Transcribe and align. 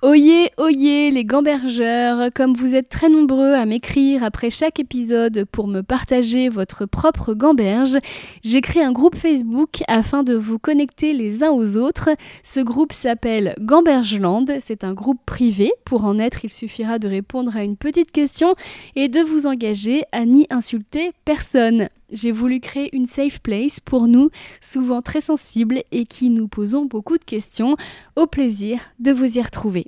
Oyez, 0.00 0.52
oyez 0.58 1.10
les 1.10 1.24
gambergeurs, 1.24 2.30
comme 2.32 2.54
vous 2.54 2.76
êtes 2.76 2.88
très 2.88 3.08
nombreux 3.08 3.54
à 3.54 3.66
m'écrire 3.66 4.22
après 4.22 4.48
chaque 4.48 4.78
épisode 4.78 5.44
pour 5.50 5.66
me 5.66 5.80
partager 5.80 6.48
votre 6.48 6.86
propre 6.86 7.34
gamberge, 7.34 7.98
j'ai 8.44 8.60
créé 8.60 8.80
un 8.80 8.92
groupe 8.92 9.16
Facebook 9.16 9.82
afin 9.88 10.22
de 10.22 10.36
vous 10.36 10.60
connecter 10.60 11.14
les 11.14 11.42
uns 11.42 11.50
aux 11.50 11.76
autres. 11.76 12.10
Ce 12.44 12.60
groupe 12.60 12.92
s'appelle 12.92 13.56
Gambergeland, 13.60 14.44
c'est 14.60 14.84
un 14.84 14.94
groupe 14.94 15.18
privé. 15.26 15.72
Pour 15.84 16.04
en 16.04 16.20
être, 16.20 16.44
il 16.44 16.50
suffira 16.50 17.00
de 17.00 17.08
répondre 17.08 17.56
à 17.56 17.64
une 17.64 17.76
petite 17.76 18.12
question 18.12 18.54
et 18.94 19.08
de 19.08 19.20
vous 19.20 19.48
engager 19.48 20.04
à 20.12 20.24
n'y 20.26 20.46
insulter 20.50 21.10
personne. 21.24 21.88
J'ai 22.10 22.32
voulu 22.32 22.60
créer 22.60 22.94
une 22.96 23.06
safe 23.06 23.40
place 23.40 23.80
pour 23.80 24.08
nous, 24.08 24.30
souvent 24.60 25.02
très 25.02 25.20
sensibles 25.20 25.82
et 25.90 26.06
qui 26.06 26.30
nous 26.30 26.48
posons 26.48 26.86
beaucoup 26.86 27.18
de 27.18 27.24
questions. 27.24 27.76
Au 28.16 28.26
plaisir 28.26 28.80
de 28.98 29.12
vous 29.12 29.38
y 29.38 29.42
retrouver. 29.42 29.86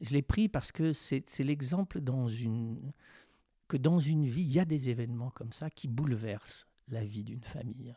Je 0.00 0.10
l'ai 0.10 0.22
pris 0.22 0.48
parce 0.48 0.72
que 0.72 0.92
c'est 0.92 1.24
l'exemple 1.40 2.00
que 2.00 3.76
dans 3.76 3.98
une 3.98 4.26
vie, 4.26 4.42
il 4.42 4.52
y 4.52 4.60
a 4.60 4.64
des 4.64 4.88
événements 4.88 5.30
comme 5.30 5.52
ça 5.52 5.70
qui 5.70 5.88
bouleversent 5.88 6.66
la 6.88 7.04
vie 7.04 7.24
d'une 7.24 7.42
famille 7.42 7.94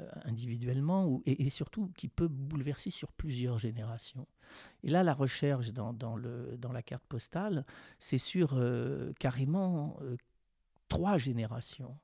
euh, 0.00 0.08
individuellement 0.24 1.22
et, 1.24 1.48
surtout 1.50 1.92
qui 1.96 2.08
peut 2.08 2.26
bouleverser 2.26 2.90
sur 2.90 3.12
plusieurs 3.12 3.60
générations. 3.60 4.26
Et 4.82 4.90
là, 4.90 5.04
la 5.04 5.14
recherche 5.14 5.72
dans 5.72 5.96
la 6.72 6.82
carte 6.82 7.04
postale, 7.08 7.64
c'est 7.98 8.18
sur 8.18 8.54
euh, 8.54 9.12
carrément 9.20 9.96
euh, 10.02 10.16
trois 10.94 11.18
générations. 11.18 11.98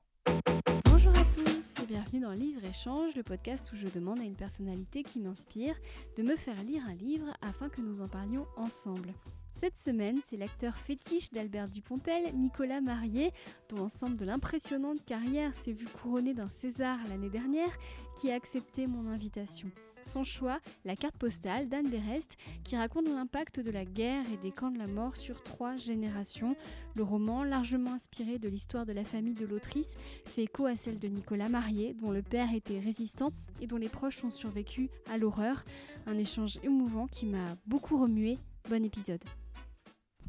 Bonjour 0.83 1.17
à 1.17 1.23
tous 1.33 1.81
et 1.81 1.85
bienvenue 1.87 2.19
dans 2.19 2.33
Livre 2.33 2.65
Échange, 2.65 3.15
le 3.15 3.23
podcast 3.23 3.71
où 3.71 3.77
je 3.77 3.87
demande 3.87 4.19
à 4.19 4.23
une 4.23 4.35
personnalité 4.35 5.03
qui 5.03 5.21
m'inspire 5.21 5.77
de 6.17 6.23
me 6.23 6.35
faire 6.35 6.61
lire 6.63 6.83
un 6.89 6.93
livre 6.95 7.27
afin 7.41 7.69
que 7.69 7.79
nous 7.79 8.01
en 8.01 8.09
parlions 8.09 8.45
ensemble. 8.57 9.13
Cette 9.55 9.79
semaine, 9.79 10.19
c'est 10.27 10.35
l'acteur 10.35 10.75
fétiche 10.75 11.31
d'Albert 11.31 11.69
Dupontel, 11.69 12.35
Nicolas 12.35 12.81
Marié, 12.81 13.31
dont 13.69 13.77
l'ensemble 13.77 14.17
de 14.17 14.25
l'impressionnante 14.25 15.05
carrière 15.05 15.55
s'est 15.55 15.71
vu 15.71 15.85
couronné 15.85 16.33
d'un 16.33 16.49
César 16.49 16.97
l'année 17.07 17.29
dernière, 17.29 17.71
qui 18.19 18.29
a 18.29 18.35
accepté 18.35 18.87
mon 18.87 19.07
invitation. 19.07 19.71
Son 20.05 20.23
choix, 20.23 20.59
la 20.83 20.95
carte 20.95 21.17
postale 21.17 21.69
d'Anne 21.69 21.89
Berest, 21.89 22.37
qui 22.63 22.75
raconte 22.75 23.07
l'impact 23.07 23.59
de 23.59 23.71
la 23.71 23.85
guerre 23.85 24.25
et 24.33 24.37
des 24.37 24.51
camps 24.51 24.71
de 24.71 24.77
la 24.77 24.87
mort 24.87 25.15
sur 25.15 25.43
trois 25.43 25.75
générations. 25.75 26.55
Le 26.95 27.03
roman, 27.03 27.43
largement 27.43 27.93
inspiré 27.93 28.39
de 28.39 28.49
l'histoire 28.49 28.85
de 28.85 28.93
la 28.93 29.03
famille 29.03 29.35
de 29.35 29.45
l'autrice, 29.45 29.95
fait 30.25 30.43
écho 30.43 30.65
à 30.65 30.75
celle 30.75 30.99
de 30.99 31.07
Nicolas 31.07 31.49
Marié, 31.49 31.93
dont 31.93 32.11
le 32.11 32.21
père 32.21 32.53
était 32.53 32.79
résistant 32.79 33.31
et 33.61 33.67
dont 33.67 33.77
les 33.77 33.89
proches 33.89 34.23
ont 34.23 34.31
survécu 34.31 34.89
à 35.09 35.17
l'horreur. 35.17 35.63
Un 36.07 36.17
échange 36.17 36.57
émouvant 36.63 37.07
qui 37.07 37.25
m'a 37.25 37.45
beaucoup 37.65 37.97
remué. 37.97 38.39
Bon 38.69 38.83
épisode. 38.83 39.23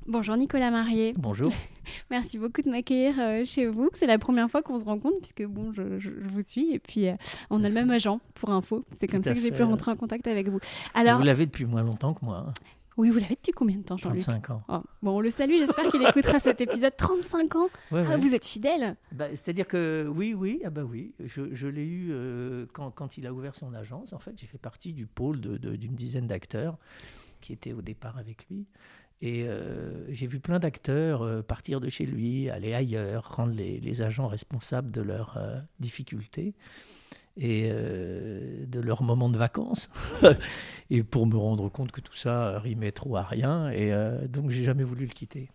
Bonjour 0.07 0.37
Nicolas 0.37 0.71
Marié. 0.71 1.13
Bonjour. 1.17 1.53
Merci 2.11 2.37
beaucoup 2.37 2.63
de 2.63 2.71
m'accueillir 2.71 3.15
euh, 3.23 3.45
chez 3.45 3.67
vous. 3.67 3.89
C'est 3.95 4.07
la 4.07 4.19
première 4.19 4.51
fois 4.51 4.63
qu'on 4.63 4.79
se 4.81 4.85
rencontre 4.85 5.19
puisque 5.19 5.45
bon, 5.45 5.73
je, 5.73 5.83
vous 5.83 6.43
suis 6.43 6.73
et 6.73 6.79
puis 6.81 7.09
euh, 7.09 7.15
on 7.51 7.63
a 7.63 7.69
le 7.69 7.75
même 7.75 7.91
agent 7.91 8.21
pour 8.35 8.51
info. 8.51 8.83
C'est 8.99 9.07
comme 9.07 9.23
ça 9.23 9.33
que 9.33 9.41
j'ai 9.41 9.53
pu 9.53 9.63
rentrer 9.63 9.93
en 9.93 9.97
contact 9.97 10.27
avec 10.27 10.49
vous. 10.49 10.59
Alors, 10.95 11.19
vous 11.19 11.25
l'avez 11.25 11.47
depuis 11.47 11.67
moins 11.67 11.83
longtemps 11.83 12.15
que 12.15 12.25
moi. 12.25 12.47
Hein. 12.49 12.53
Oui, 12.97 13.11
vous 13.11 13.19
l'avez 13.19 13.37
depuis 13.37 13.53
combien 13.53 13.79
de 13.79 13.83
temps, 13.83 13.97
Jean-Luc? 13.97 14.23
35 14.23 14.51
ans. 14.51 14.63
Oh, 14.69 14.81
bon, 15.03 15.17
on 15.17 15.21
le 15.21 15.31
salue, 15.31 15.57
j'espère 15.57 15.91
qu'il 15.91 16.03
écoutera 16.07 16.39
cet 16.39 16.61
épisode. 16.61 16.95
35 16.95 17.57
ans? 17.57 17.69
Ah, 17.91 18.17
Vous 18.17 18.35
êtes 18.35 18.45
fidèle 18.45 18.97
bah, 19.13 19.29
C'est-à-dire 19.31 19.67
que 19.67 20.11
oui, 20.15 20.35
oui, 20.35 20.61
ah 20.65 20.71
bah 20.71 20.83
oui. 20.85 21.15
Je, 21.25 21.55
je 21.55 21.69
l'ai 21.69 21.85
eu 21.85 22.09
euh, 22.11 22.67
quand, 22.73 22.91
quand, 22.91 23.17
il 23.17 23.27
a 23.27 23.33
ouvert 23.33 23.55
son 23.55 23.73
agence. 23.73 24.13
En 24.13 24.19
fait, 24.19 24.33
j'ai 24.37 24.47
fait 24.47 24.59
partie 24.59 24.93
du 24.93 25.07
pôle 25.07 25.41
d'une 25.41 25.95
dizaine 25.95 26.27
d'acteurs 26.27 26.77
qui 27.41 27.53
étaient 27.53 27.73
au 27.73 27.83
départ 27.83 28.19
avec 28.19 28.47
lui. 28.51 28.67
Et 29.23 29.45
euh, 29.45 30.05
j'ai 30.13 30.27
vu 30.27 30.41
plein 30.41 30.59
d'acteurs 30.59 31.23
euh, 31.23 31.43
partir 31.43 31.81
de 31.81 31.89
chez 31.89 32.05
lui, 32.05 32.51
aller 32.51 32.75
ailleurs, 32.75 33.37
rendre 33.37 33.55
les, 33.55 34.03
agents 34.03 34.27
responsables 34.27 34.91
de 34.91 35.01
leurs 35.01 35.37
euh, 35.37 35.61
difficultés 35.79 36.55
et 37.37 37.71
de 37.71 38.81
leurs 38.81 39.03
moments 39.03 39.31
de 39.31 39.39
vacances. 39.39 39.89
et 40.91 41.03
pour 41.03 41.27
me 41.27 41.35
rendre 41.35 41.71
compte 41.71 41.91
que 41.91 42.03
tout 42.03 42.15
ça 42.15 42.59
rimait 42.59 42.93
trop 42.93 43.17
à 43.17 43.23
rien. 43.23 43.71
Et 43.71 43.91
donc 44.29 44.51
j'ai 44.51 44.65
jamais 44.65 44.85
voulu 44.85 45.07
le 45.07 45.13
quitter. 45.13 45.49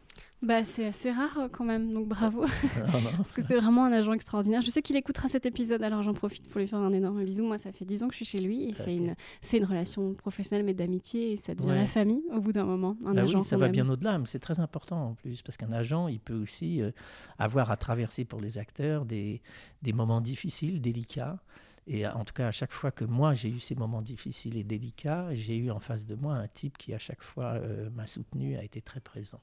Bah, 0.44 0.64
c'est 0.64 0.86
assez 0.86 1.12
rare 1.12 1.36
euh, 1.40 1.48
quand 1.52 1.66
même, 1.66 1.94
donc 1.94 2.08
bravo. 2.08 2.46
Ah, 2.78 3.00
Parce 3.18 3.32
que 3.32 3.42
c'est 3.42 3.56
vraiment 3.56 3.86
un 3.86 3.92
agent 3.92 4.14
extraordinaire. 4.14 4.62
Je 4.62 4.70
sais 4.70 4.82
qu'il 4.84 4.96
écoutera 4.96 5.30
cet 5.30 5.46
épisode, 5.48 5.82
alors 5.82 6.04
j'en 6.04 6.14
profite 6.14 6.48
pour 6.48 6.60
lui 6.60 6.68
faire 6.68 6.80
un 6.80 6.94
énorme 6.94 7.24
bisou. 7.24 7.44
Moi, 7.44 7.58
ça 7.58 7.72
fait 7.72 7.86
10 7.86 8.04
ans 8.04 8.08
que 8.08 8.14
je 8.14 8.18
suis 8.18 8.26
chez 8.26 8.40
lui 8.40 8.70
et 8.70 8.74
c'est 8.76 8.96
une, 8.96 9.16
une 9.52 9.66
relation 9.66 10.14
professionnelle 10.14 10.64
mais 10.64 10.76
d'amitié 10.76 11.34
et 11.34 11.38
ça 11.38 11.56
devient 11.56 11.74
la 11.74 11.88
famille 11.88 12.24
au 12.32 12.40
bout 12.40 12.52
d'un 12.52 12.66
moment. 12.66 12.96
Un 13.06 13.14
bah 13.16 13.24
agent 13.24 13.40
oui, 13.40 13.46
ça 13.46 13.58
va 13.58 13.68
bien 13.70 13.90
au-delà, 13.90 14.20
mais 14.20 14.26
c'est 14.28 14.40
très 14.40 14.60
important 14.60 15.10
en 15.10 15.14
plus 15.16 15.42
parce 15.42 15.58
qu'un 15.58 15.72
agent, 15.72 16.08
il 16.08 16.20
peut 16.20 16.40
aussi 16.40 16.82
euh, 16.82 16.92
avoir 17.40 17.72
à 17.72 17.78
traverser 17.78 18.24
pour 18.24 18.40
les 18.40 18.58
acteurs 18.60 19.06
des, 19.06 19.42
des 19.82 19.94
moments 19.94 20.22
difficiles, 20.22 20.82
délicats. 20.82 21.40
Et 21.88 22.06
en 22.06 22.26
tout 22.26 22.34
cas, 22.34 22.48
à 22.48 22.52
chaque 22.52 22.74
fois 22.74 22.92
que 22.92 23.06
moi 23.06 23.34
j'ai 23.34 23.50
eu 23.50 23.60
ces 23.62 23.74
moments 23.74 24.02
difficiles 24.02 24.58
et 24.58 24.64
délicats, 24.64 25.34
j'ai 25.34 25.56
eu 25.56 25.72
en 25.72 25.80
face 25.80 26.06
de 26.06 26.16
moi 26.16 26.36
un 26.36 26.48
type 26.48 26.78
qui 26.78 26.94
à 26.94 27.00
chaque 27.00 27.24
fois 27.24 27.54
euh, 27.54 27.90
m'a 27.92 28.06
soutenu, 28.06 28.58
a 28.58 28.64
été 28.64 28.82
très 28.82 29.00
présent. 29.00 29.40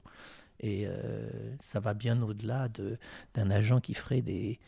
Et 0.59 0.85
euh, 0.85 1.27
ça 1.59 1.79
va 1.79 1.95
bien 1.95 2.21
au-delà 2.21 2.69
d'un 3.33 3.49
agent 3.49 3.81
qui 3.81 3.95
ferait 3.95 4.21
des, 4.21 4.59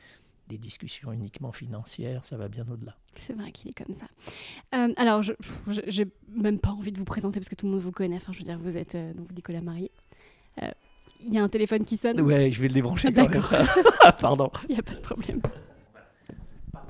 des 0.48 0.58
discussions 0.58 1.12
uniquement 1.12 1.52
financières, 1.52 2.26
ça 2.26 2.36
va 2.36 2.48
bien 2.48 2.66
au-delà. 2.68 2.98
C'est 3.14 3.34
vrai 3.34 3.52
qu'il 3.52 3.70
est 3.70 3.74
comme 3.74 3.96
ça. 3.96 4.08
Euh, 4.74 4.94
alors, 4.98 5.22
je 5.22 5.34
n'ai 6.02 6.08
même 6.30 6.60
pas 6.60 6.72
envie 6.72 6.92
de 6.92 6.98
vous 6.98 7.06
présenter 7.06 7.40
parce 7.40 7.50
que 7.50 7.56
tout 7.56 7.68
le 7.68 7.74
monde 7.74 7.82
vous 7.82 7.92
connaît. 7.92 8.16
Enfin, 8.16 8.34
je 8.34 8.40
veux 8.40 8.44
dire, 8.44 8.58
vous 8.58 8.76
êtes 8.76 8.98
donc 9.16 9.32
Nicolas 9.36 9.62
Marié. 9.62 9.92
Il 11.24 11.34
y 11.34 11.38
a 11.38 11.44
un 11.44 11.50
téléphone 11.50 11.84
qui 11.86 11.98
sonne. 11.98 12.22
Ouais, 12.22 12.52
je 12.52 12.62
vais 12.62 12.68
le 12.68 12.74
débrancher. 12.76 13.12
D'accord. 13.12 13.52
Pardon. 14.20 14.52
Il 14.70 14.74
n'y 14.74 14.80
a 14.80 14.84
pas 14.84 14.94
de 14.94 15.00
problème 15.00 15.42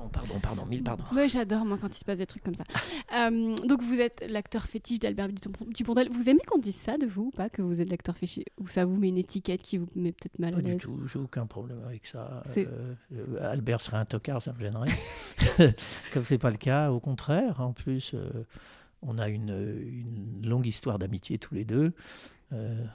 pardon, 0.08 0.38
pardon, 0.40 0.66
mille 0.66 0.82
pardons. 0.82 1.04
Oui, 1.12 1.28
j'adore 1.28 1.64
moi 1.64 1.78
quand 1.80 1.88
il 1.88 1.98
se 1.98 2.04
passe 2.04 2.18
des 2.18 2.26
trucs 2.26 2.42
comme 2.42 2.54
ça. 2.54 2.64
Euh, 3.16 3.56
donc 3.66 3.80
vous 3.82 4.00
êtes 4.00 4.22
l'acteur 4.28 4.64
fétiche 4.64 4.98
d'Albert 4.98 5.28
Dupontel. 5.28 6.08
Vous 6.10 6.28
aimez 6.28 6.42
qu'on 6.46 6.58
dise 6.58 6.76
ça 6.76 6.98
de 6.98 7.06
vous 7.06 7.26
ou 7.26 7.30
pas 7.30 7.48
que 7.48 7.62
vous 7.62 7.80
êtes 7.80 7.88
l'acteur 7.88 8.16
fétiche? 8.16 8.44
Ou 8.58 8.68
ça 8.68 8.84
vous 8.84 8.96
met 8.96 9.08
une 9.08 9.16
étiquette 9.16 9.62
qui 9.62 9.78
vous 9.78 9.88
met 9.94 10.12
peut-être 10.12 10.38
mal 10.38 10.54
à 10.54 10.58
l'aise 10.58 10.64
Pas 10.64 10.92
du 10.92 10.98
tout, 10.98 11.08
j'ai 11.10 11.18
aucun 11.18 11.46
problème 11.46 11.80
avec 11.86 12.06
ça. 12.06 12.42
Euh, 12.56 12.94
euh, 13.14 13.50
Albert 13.50 13.80
serait 13.80 13.96
un 13.96 14.04
tocard, 14.04 14.42
ça 14.42 14.52
me 14.52 14.60
gênerait. 14.60 14.90
Comme 16.12 16.22
c'est 16.22 16.38
pas 16.38 16.50
le 16.50 16.58
cas, 16.58 16.90
au 16.90 17.00
contraire. 17.00 17.60
En 17.60 17.72
plus, 17.72 18.14
on 19.00 19.18
a 19.18 19.28
une, 19.28 19.48
une 19.50 20.46
longue 20.46 20.66
histoire 20.66 20.98
d'amitié 20.98 21.38
tous 21.38 21.54
les 21.54 21.64
deux. 21.64 21.92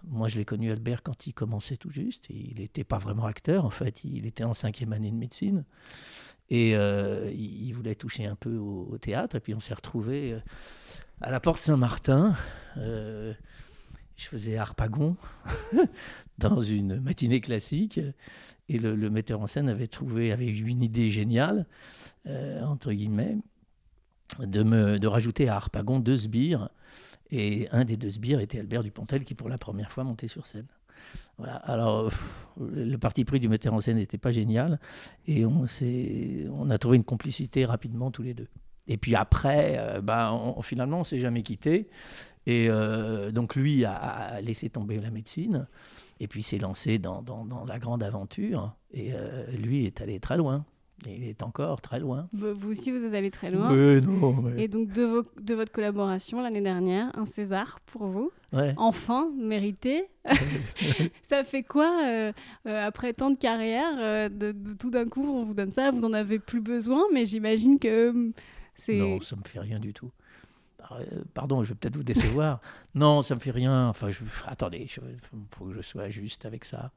moi, 0.08 0.28
je 0.28 0.38
l'ai 0.38 0.46
connu 0.46 0.72
Albert 0.72 1.02
quand 1.02 1.26
il 1.26 1.34
commençait 1.34 1.78
tout 1.78 1.90
juste. 1.90 2.28
Il 2.30 2.60
n'était 2.60 2.84
pas 2.84 3.00
vraiment 3.00 3.26
acteur, 3.26 3.66
en 3.66 3.72
fait. 3.72 4.04
Il 4.04 4.28
était 4.28 4.44
en 4.44 4.54
cinquième 4.54 4.94
année 4.94 5.12
de 5.12 5.18
médecine. 5.18 5.64
Et 6.50 6.76
euh, 6.76 7.32
il, 7.34 7.72
voulait 7.74 7.96
toucher 7.96 8.26
un 8.26 8.36
peu 8.36 8.56
au, 8.58 8.98
théâtre. 8.98 9.36
Et 9.36 9.40
puis 9.40 9.54
on 9.54 9.60
s'est 9.60 9.74
retrouvés 9.74 10.34
euh, 10.34 10.40
à 11.22 11.32
la 11.32 11.40
porte 11.40 11.62
Saint-Martin. 11.62 12.36
Euh, 12.78 13.34
je 14.16 14.26
faisais 14.26 14.58
Harpagon 14.58 15.16
dans 16.38 16.62
une 16.62 17.00
matinée 17.00 17.42
classique. 17.42 18.00
Et 18.70 18.78
le, 18.78 19.10
metteur 19.10 19.42
en 19.42 19.48
scène 19.48 19.68
avait 19.70 19.88
trouvé, 19.88 20.32
avait 20.32 20.48
eu 20.48 20.68
une 20.68 20.84
idée 20.84 21.12
géniale, 21.12 21.66
entre 22.26 22.94
guillemets, 22.94 23.38
de, 24.40 24.98
de 24.98 25.08
rajouter 25.08 25.50
à 25.50 25.56
Harpagon 25.56 26.00
deux 26.00 26.18
sbires. 26.18 26.70
Et 27.30 27.68
un 27.72 27.84
des 27.84 27.98
deux 27.98 28.12
sbires 28.12 28.40
était 28.40 28.60
Albert 28.60 28.84
Dupontel 28.84 29.24
qui, 29.24 29.36
pour 29.36 29.50
la 29.50 29.58
première 29.58 29.92
fois, 29.92 30.04
montait 30.04 30.28
sur 30.28 30.46
scène. 30.48 30.68
Alors, 31.64 32.12
le 32.60 32.98
parti 32.98 33.26
pris 33.26 33.40
du 33.40 33.50
metteur 33.50 33.74
en 33.74 33.82
scène 33.82 33.98
n'était 33.98 34.18
pas 34.18 34.32
génial 34.32 34.80
et 35.28 35.46
on, 35.46 36.70
a 36.70 36.78
trouvé 36.78 36.98
une 36.98 37.04
complicité 37.04 37.66
rapidement 37.66 38.12
tous 38.12 38.24
les 38.24 38.34
deux. 38.34 38.48
Et 38.88 38.98
puis 38.98 39.16
après, 39.16 39.76
euh, 39.78 40.02
ben, 40.02 40.32
on, 40.32 40.62
finalement, 40.62 41.00
on 41.00 41.04
s'est 41.04 41.20
jamais 41.20 41.42
quitté. 41.42 41.90
Et 42.46 42.68
euh, 42.70 43.32
donc 43.32 43.56
lui 43.56 43.86
a, 43.86 44.42
laissé 44.42 44.70
tomber 44.70 45.00
la 45.00 45.10
médecine 45.10 45.66
et 46.20 46.28
puis 46.28 46.44
s'est 46.44 46.58
lancé 46.58 47.00
dans, 47.00 47.22
dans, 47.22 47.66
la 47.66 47.80
grande 47.80 48.04
aventure. 48.04 48.76
Et 48.92 49.14
euh, 49.14 49.46
lui 49.52 49.86
est 49.86 50.02
allé 50.02 50.20
très 50.20 50.38
loin. 50.38 50.66
Il 51.06 51.24
est 51.24 51.44
encore 51.44 51.82
très 51.82 52.00
loin. 52.00 52.28
Vous 52.34 52.70
aussi, 52.70 52.92
vous 52.92 53.06
êtes 53.06 53.14
allé 53.14 53.32
très 53.32 53.52
loin. 53.52 53.72
Oui, 53.72 54.02
non. 54.02 54.50
Et 54.58 54.68
donc, 54.68 54.92
de, 54.92 55.26
de 55.42 55.54
votre 55.54 55.72
collaboration 55.72 56.42
l'année 56.42 56.62
dernière, 56.62 57.12
un 57.18 57.26
César 57.26 57.80
pour 57.86 58.06
vous. 58.06 58.32
Enfin, 58.78 59.32
mérité. 59.38 60.06
ça 61.24 61.44
fait 61.44 61.64
quoi, 61.64 62.06
euh, 62.06 62.32
euh, 62.68 62.88
après 62.88 63.14
tant 63.14 63.32
de 63.32 63.38
carrière, 63.38 63.94
euh, 63.98 64.30
de, 64.30 64.56
tout 64.80 64.90
d'un 64.90 65.08
coup, 65.08 65.26
on 65.26 65.44
vous 65.44 65.54
donne 65.54 65.72
ça, 65.72 65.92
vous 65.92 66.00
n'en 66.00 66.14
avez 66.14 66.40
plus 66.40 66.62
besoin, 66.62 67.04
mais 67.14 67.26
j'imagine 67.26 67.80
que 67.80 68.32
c'est... 68.76 68.98
Non, 68.98 69.20
ça 69.22 69.36
me 69.36 69.44
fait 69.44 69.60
rien 69.60 69.80
du 69.80 69.94
tout. 69.94 70.12
pardon, 71.34 71.64
je 71.64 71.70
vais 71.70 71.76
peut-être 71.76 71.96
vous 71.96 72.04
décevoir. 72.04 72.62
non, 72.96 73.22
ça 73.22 73.36
me 73.36 73.40
fait 73.40 73.52
rien. 73.52 73.88
Enfin, 73.88 74.12
je, 74.12 74.20
attendez, 74.46 74.88
il 74.88 75.20
faut 75.52 75.66
que 75.66 75.74
je 75.74 75.82
sois 75.82 76.10
juste 76.10 76.46
avec 76.46 76.64
ça. 76.64 76.92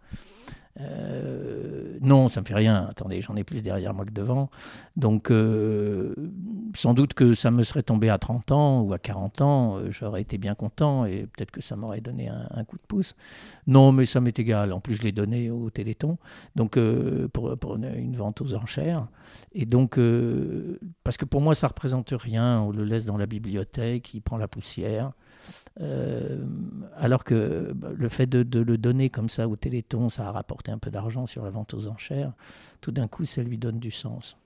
Euh, 0.80 1.98
non, 2.02 2.28
ça 2.28 2.40
me 2.40 2.46
fait 2.46 2.54
rien. 2.54 2.86
Attendez, 2.90 3.20
j'en 3.20 3.36
ai 3.36 3.44
plus 3.44 3.62
derrière 3.62 3.94
moi 3.94 4.04
que 4.04 4.10
devant. 4.10 4.50
Donc, 4.96 5.30
euh, 5.30 6.14
sans 6.74 6.94
doute 6.94 7.14
que 7.14 7.34
ça 7.34 7.50
me 7.50 7.62
serait 7.62 7.82
tombé 7.82 8.08
à 8.10 8.18
30 8.18 8.52
ans 8.52 8.80
ou 8.82 8.92
à 8.92 8.98
40 8.98 9.40
ans, 9.40 9.78
euh, 9.78 9.90
j'aurais 9.90 10.20
été 10.20 10.38
bien 10.38 10.54
content 10.54 11.06
et 11.06 11.26
peut-être 11.26 11.50
que 11.50 11.60
ça 11.60 11.76
m'aurait 11.76 12.00
donné 12.00 12.28
un, 12.28 12.64
coup 12.64 12.76
de 12.76 12.82
pouce. 12.86 13.14
Non, 13.66 13.92
mais 13.92 14.06
ça 14.06 14.20
m'est 14.20 14.38
égal. 14.38 14.72
En 14.72 14.80
plus, 14.80 14.96
je 14.96 15.02
l'ai 15.02 15.12
donné 15.12 15.50
au 15.50 15.70
Téléthon, 15.70 16.18
donc 16.54 16.78
pour, 17.32 17.56
pour 17.58 17.76
une, 17.76 18.16
vente 18.16 18.40
aux 18.40 18.54
enchères. 18.54 19.08
Et 19.52 19.66
donc, 19.66 19.98
parce 21.04 21.16
que 21.16 21.24
pour 21.24 21.40
moi, 21.40 21.54
ça 21.54 21.68
représente 21.68 22.10
rien. 22.10 22.60
On 22.60 22.70
le 22.70 22.84
laisse 22.84 23.06
dans 23.06 23.16
la 23.16 23.26
bibliothèque, 23.26 24.14
il 24.14 24.20
prend 24.20 24.36
la 24.36 24.48
poussière. 24.48 25.12
Euh, 25.80 26.38
alors 26.96 27.24
que 27.24 27.72
bah, 27.74 27.88
le 27.94 28.08
fait 28.08 28.26
de, 28.26 28.60
le 28.60 28.78
donner 28.78 29.10
comme 29.10 29.28
ça 29.28 29.48
au 29.48 29.56
Téléthon, 29.56 30.08
ça 30.08 30.28
a 30.28 30.32
rapporté 30.32 30.70
un 30.72 30.78
peu 30.78 30.90
d'argent 30.90 31.26
sur 31.26 31.44
la 31.44 31.50
vente 31.50 31.74
aux 31.74 31.86
enchères, 31.86 32.32
tout 32.80 32.92
d'un 32.92 33.08
coup, 33.08 33.24
ça 33.24 33.42
lui 33.42 33.58
donne 33.58 33.78
du 33.78 33.90
sens. 33.90 34.36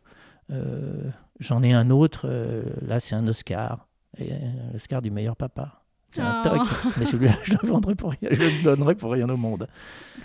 Euh, 0.50 1.11
j'en 1.38 1.62
ai 1.62 1.73
un 1.73 1.91
autre, 1.91 2.26
euh, 2.29 2.64
là 2.82 2.99
c'est 2.99 3.14
un 3.14 3.26
Oscar, 3.29 3.87
l'Oscar 4.73 5.02
du 5.02 5.11
meilleur 5.11 5.37
papa. 5.37 5.76
C'est 6.12 6.23
un 6.23 6.43
toc, 6.43 6.62
oh. 6.64 6.88
mais 6.99 7.05
celui-là, 7.06 7.37
je 7.44 7.53
le 7.53 7.69
vendrai 7.69 7.94
pour 7.94 8.11
rien, 8.11 8.31
je 8.32 8.43
le 8.43 8.64
donnerai 8.64 8.96
pour 8.96 9.12
rien 9.12 9.29
au 9.29 9.37
monde. 9.37 9.69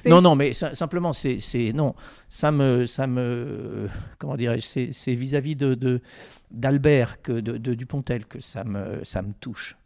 Non, 0.08 0.20
non, 0.20 0.36
mais 0.36 0.52
simplement, 0.54 1.14
c'est, 1.14 1.40
non, 1.76 1.94
ça 2.28 2.52
me, 2.52 2.88
ça 2.88 3.06
me, 3.06 3.88
comment 4.18 4.36
dirais-je, 4.36 4.90
c'est, 4.92 5.14
vis-à-vis 5.14 5.56
de, 5.56 6.02
d'Albert 6.50 7.22
que 7.22 7.34
de, 7.34 7.74
Dupontel 7.76 8.26
que 8.26 8.40
ça 8.40 8.64
me, 8.64 9.04
ça 9.04 9.22
me 9.22 9.34
touche 9.34 9.78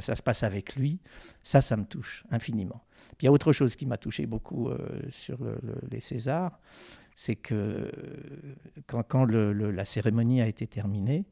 que 0.00 0.04
ça 0.04 0.14
se 0.14 0.22
passe 0.22 0.42
avec 0.42 0.76
lui, 0.76 1.00
ça, 1.42 1.60
ça 1.60 1.76
me 1.76 1.84
touche 1.84 2.24
infiniment. 2.30 2.82
Puis 3.16 3.22
il 3.22 3.24
y 3.26 3.28
a 3.28 3.32
autre 3.32 3.52
chose 3.52 3.76
qui 3.76 3.86
m'a 3.86 3.96
touché 3.96 4.26
beaucoup 4.26 4.68
euh, 4.68 4.78
sur 5.08 5.38
les 5.90 6.00
Césars, 6.00 6.58
c'est 7.14 7.36
que 7.36 7.54
euh, 7.54 7.90
quand, 8.86 9.24
la 9.24 9.84
cérémonie 9.86 10.42
a 10.42 10.46
été 10.46 10.66
terminée, 10.66 11.24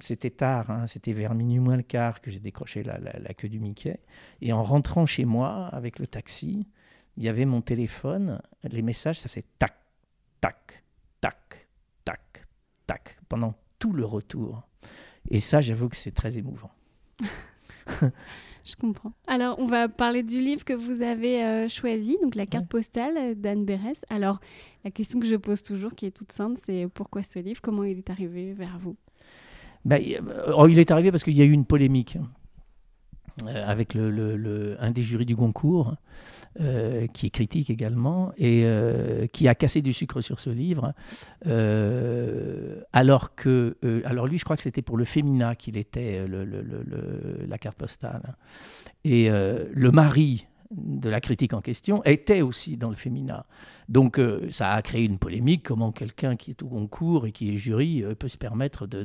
c'était 0.00 0.30
tard, 0.30 0.70
hein, 0.70 0.86
c'était 0.86 1.12
vers 1.12 1.34
minuit 1.34 1.58
moins 1.58 1.78
le 1.78 1.82
quart 1.82 2.20
que 2.20 2.30
j'ai 2.30 2.40
décroché 2.40 2.82
la, 2.82 2.98
la, 2.98 3.34
queue 3.34 3.48
du 3.48 3.58
Mickey, 3.58 3.98
et 4.42 4.52
en 4.52 4.62
rentrant 4.62 5.06
chez 5.06 5.24
moi 5.24 5.68
avec 5.68 5.98
le 5.98 6.06
taxi, 6.06 6.68
il 7.16 7.24
y 7.24 7.28
avait 7.28 7.46
mon 7.46 7.62
téléphone, 7.62 8.40
les 8.64 8.82
messages, 8.82 9.18
ça 9.18 9.30
faisait 9.30 9.46
tac, 9.58 9.74
tac, 10.42 10.84
tac, 11.22 11.68
tac, 12.04 12.46
tac, 12.86 13.16
pendant 13.30 13.54
tout 13.78 13.94
le 13.94 14.04
retour. 14.04 14.68
Et 15.30 15.40
ça, 15.40 15.62
j'avoue 15.62 15.88
que 15.88 15.96
c'est 15.96 16.14
très 16.14 16.36
émouvant. 16.36 16.70
Je 18.64 18.74
comprends. 18.74 19.12
Alors, 19.28 19.60
on 19.60 19.66
va 19.66 19.88
parler 19.88 20.24
du 20.24 20.40
livre 20.40 20.64
que 20.64 20.72
vous 20.72 21.00
avez 21.00 21.44
euh, 21.44 21.68
choisi, 21.68 22.18
donc 22.20 22.34
la 22.34 22.46
carte 22.46 22.66
postale 22.66 23.36
d'Anne 23.40 23.64
Berès. 23.64 24.04
Alors, 24.10 24.40
la 24.84 24.90
question 24.90 25.20
que 25.20 25.26
je 25.26 25.36
pose 25.36 25.62
toujours, 25.62 25.94
qui 25.94 26.06
est 26.06 26.10
toute 26.10 26.32
simple, 26.32 26.58
c'est 26.64 26.88
pourquoi 26.92 27.22
ce 27.22 27.38
livre? 27.38 27.60
Comment 27.62 27.84
il 27.84 27.98
est 27.98 28.10
arrivé 28.10 28.54
vers 28.54 28.76
vous? 28.80 28.96
Ben, 29.84 30.02
Il 30.02 30.78
est 30.80 30.90
arrivé 30.90 31.12
parce 31.12 31.22
qu'il 31.22 31.36
y 31.36 31.42
a 31.42 31.44
eu 31.44 31.52
une 31.52 31.64
polémique 31.64 32.18
avec 33.44 33.94
le, 33.94 34.76
un 34.80 34.90
des 34.90 35.02
jurys 35.02 35.26
du 35.26 35.36
Goncourt 35.36 35.96
euh, 36.60 37.06
qui 37.08 37.26
est 37.26 37.30
critique 37.30 37.68
également, 37.68 38.32
et 38.38 38.62
euh, 38.64 39.26
qui 39.26 39.46
a 39.46 39.54
cassé 39.54 39.82
du 39.82 39.92
sucre 39.92 40.22
sur 40.22 40.40
ce 40.40 40.48
livre, 40.48 40.94
euh, 41.46 42.80
alors 42.94 43.34
que, 43.34 43.76
alors 44.04 44.26
lui, 44.26 44.38
je 44.38 44.44
crois 44.44 44.56
que 44.56 44.62
c'était 44.62 44.80
pour 44.80 44.96
le 44.96 45.04
Fémina 45.04 45.54
qu'il 45.54 45.76
était 45.76 46.26
la 46.26 47.58
carte 47.58 47.76
postale, 47.76 48.36
et 49.04 49.28
le 49.28 49.90
mari 49.90 50.46
de 50.70 51.08
la 51.08 51.20
critique 51.20 51.54
en 51.54 51.60
question 51.60 52.02
était 52.04 52.42
aussi 52.42 52.76
dans 52.76 52.90
le 52.90 52.96
féminin. 52.96 53.44
Donc 53.88 54.18
euh, 54.18 54.50
ça 54.50 54.72
a 54.72 54.82
créé 54.82 55.04
une 55.04 55.18
polémique, 55.18 55.62
comment 55.62 55.92
quelqu'un 55.92 56.36
qui 56.36 56.50
est 56.50 56.62
au 56.62 56.68
concours 56.68 57.26
et 57.26 57.32
qui 57.32 57.54
est 57.54 57.56
jury 57.56 58.02
euh, 58.02 58.14
peut 58.14 58.28
se 58.28 58.36
permettre 58.36 58.86
de, 58.86 59.04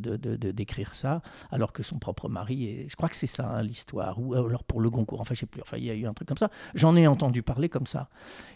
d'écrire 0.52 0.96
ça, 0.96 1.22
alors 1.52 1.72
que 1.72 1.84
son 1.84 2.00
propre 2.00 2.30
mari 2.30 2.66
est... 2.66 2.90
Je 2.90 2.96
crois 2.96 3.10
que 3.10 3.16
c'est 3.16 3.28
ça 3.28 3.48
hein, 3.48 3.62
l'histoire, 3.62 4.20
ou 4.20 4.34
alors 4.34 4.64
pour 4.64 4.82
le 4.82 4.90
concours, 4.90 5.22
enfin 5.22 5.36
je 5.36 5.42
sais 5.42 5.46
plus, 5.46 5.62
enfin 5.62 5.78
il 5.78 5.86
y 5.86 5.92
a 5.92 5.94
eu 5.94 6.08
un 6.08 6.14
truc 6.14 6.28
comme 6.28 6.38
ça. 6.38 6.50
J'en 6.74 6.96
ai 6.96 7.06
entendu 7.08 7.44
parler 7.44 7.70
comme 7.70 7.86
ça. 7.86 8.10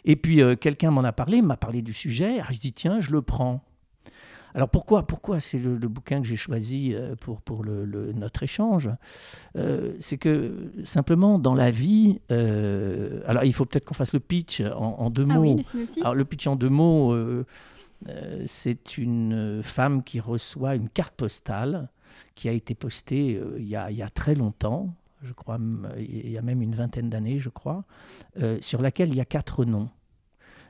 Et 0.03 0.15
puis 0.15 0.41
euh, 0.41 0.55
quelqu'un 0.55 0.91
m'en 0.91 1.03
a 1.03 1.11
parlé, 1.11 1.41
m'a 1.41 1.57
parlé 1.57 1.81
du 1.81 1.93
sujet, 1.93 2.39
ah, 2.41 2.47
je 2.51 2.59
dis 2.59 2.73
tiens, 2.73 2.99
je 2.99 3.11
le 3.11 3.21
prends. 3.21 3.63
Alors 4.55 4.69
pourquoi, 4.69 5.05
pourquoi 5.05 5.41
c'est 5.41 5.59
le, 5.59 5.75
bouquin 5.89 6.21
que 6.21 6.25
j'ai 6.25 6.37
choisi 6.37 6.93
euh, 6.93 7.15
pour, 7.17 7.41
pour 7.41 7.61
le, 7.61 8.13
notre 8.13 8.41
échange? 8.41 8.89
Euh, 9.57 9.93
C'est 9.99 10.17
que 10.17 10.71
simplement 10.85 11.39
dans 11.39 11.53
la 11.53 11.71
vie, 11.71 12.21
euh, 12.31 13.21
alors 13.27 13.43
il 13.43 13.53
faut 13.53 13.65
peut-être 13.65 13.83
qu'on 13.83 13.93
fasse 13.93 14.13
le 14.13 14.21
pitch 14.21 14.61
en, 14.61 15.09
deux 15.09 15.27
ah 15.29 15.33
mots. 15.33 15.59
alors 15.99 16.15
le 16.15 16.23
pitch 16.23 16.47
en 16.47 16.55
deux 16.55 16.69
mots, 16.69 17.13
c'est 18.47 18.97
une 18.97 19.61
femme 19.61 20.03
qui 20.03 20.21
reçoit 20.21 20.75
une 20.75 20.87
carte 20.87 21.15
postale 21.15 21.89
qui 22.33 22.47
a 22.47 22.53
été 22.53 22.75
postée 22.75 23.41
il 23.57 23.67
y, 23.67 23.75
a, 23.75 23.91
il, 23.91 23.97
y 23.97 24.03
a, 24.03 24.09
très 24.09 24.35
longtemps, 24.35 24.93
je 25.21 25.33
crois, 25.33 25.59
il 25.97 26.31
y 26.31 26.37
a 26.37 26.41
même 26.41 26.61
une 26.61 26.75
vingtaine 26.75 27.09
d'années, 27.09 27.39
je 27.39 27.49
crois, 27.49 27.83
sur 28.61 28.81
laquelle 28.81 29.09
il 29.09 29.15
y 29.15 29.21
a 29.21 29.25
quatre 29.25 29.65
noms. 29.65 29.89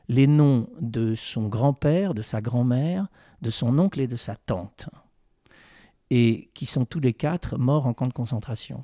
Les 0.08 0.26
noms 0.26 0.70
de 0.82 1.14
son 1.14 1.48
grand-père, 1.48 2.16
de 2.16 2.24
sa 2.24 2.42
grand-mère, 2.42 3.08
de 3.46 3.52
son 3.52 3.78
oncle 3.78 4.02
et 4.02 4.08
de 4.08 4.16
sa 4.16 4.36
tante, 4.36 4.90
et 6.10 6.50
qui 6.56 6.66
sont 6.66 6.84
tous 6.84 7.00
les 7.00 7.14
quatre 7.14 7.58
morts 7.58 7.86
en 7.86 7.94
camp 7.94 8.08
de 8.08 8.14
concentration. 8.14 8.84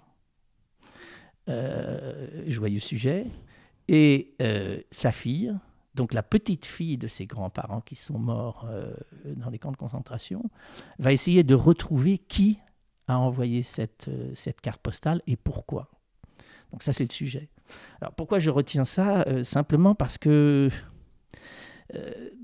Euh, 1.49 2.43
joyeux 2.47 2.79
sujet. 2.79 3.25
Et 3.87 4.35
euh, 4.41 4.79
sa 4.91 5.11
fille, 5.11 5.53
donc 5.95 6.13
la 6.13 6.21
petite 6.21 6.65
fille 6.65 6.99
de 6.99 7.07
ses 7.07 7.25
grands-parents 7.25 7.81
qui 7.81 7.95
sont 7.95 8.19
morts 8.19 8.67
euh, 8.69 8.93
dans 9.25 9.49
des 9.49 9.57
camps 9.57 9.71
de 9.71 9.77
concentration, 9.77 10.43
va 10.99 11.11
essayer 11.11 11.43
de 11.43 11.55
retrouver 11.55 12.19
qui 12.19 12.59
a 13.07 13.17
envoyé 13.17 13.63
cette, 13.63 14.09
cette 14.35 14.61
carte 14.61 14.81
postale 14.81 15.21
et 15.25 15.35
pourquoi. 15.35 15.89
Donc 16.71 16.83
ça 16.83 16.93
c'est 16.93 17.05
le 17.05 17.11
sujet. 17.11 17.49
Alors 17.99 18.13
pourquoi 18.13 18.37
je 18.37 18.51
retiens 18.51 18.85
ça 18.85 19.25
Simplement 19.43 19.95
parce 19.95 20.19
que 20.19 20.69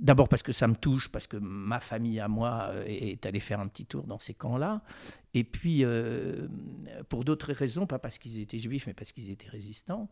d'abord 0.01 0.29
parce 0.29 0.43
que 0.43 0.51
ça 0.51 0.67
me 0.67 0.75
touche, 0.75 1.09
parce 1.09 1.27
que 1.27 1.37
ma 1.37 1.79
famille 1.79 2.19
à 2.19 2.27
moi 2.27 2.69
euh, 2.71 2.83
est 2.85 3.25
allée 3.25 3.39
faire 3.39 3.59
un 3.59 3.67
petit 3.67 3.85
tour 3.85 4.03
dans 4.05 4.19
ces 4.19 4.33
camps-là. 4.33 4.81
Et 5.33 5.43
puis, 5.43 5.83
euh, 5.83 6.47
pour 7.09 7.23
d'autres 7.23 7.53
raisons, 7.53 7.85
pas 7.85 7.99
parce 7.99 8.17
qu'ils 8.17 8.39
étaient 8.39 8.59
juifs, 8.59 8.87
mais 8.87 8.93
parce 8.93 9.11
qu'ils 9.11 9.29
étaient 9.29 9.49
résistants. 9.49 10.09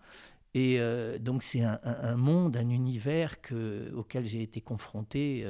Et 0.54 0.80
donc, 1.20 1.44
c'est 1.44 1.64
un, 1.64 2.16
monde, 2.16 2.56
un 2.56 2.70
univers 2.70 3.42
que, 3.42 3.92
auquel 3.94 4.24
j'ai 4.24 4.42
été 4.42 4.62
confronté 4.62 5.46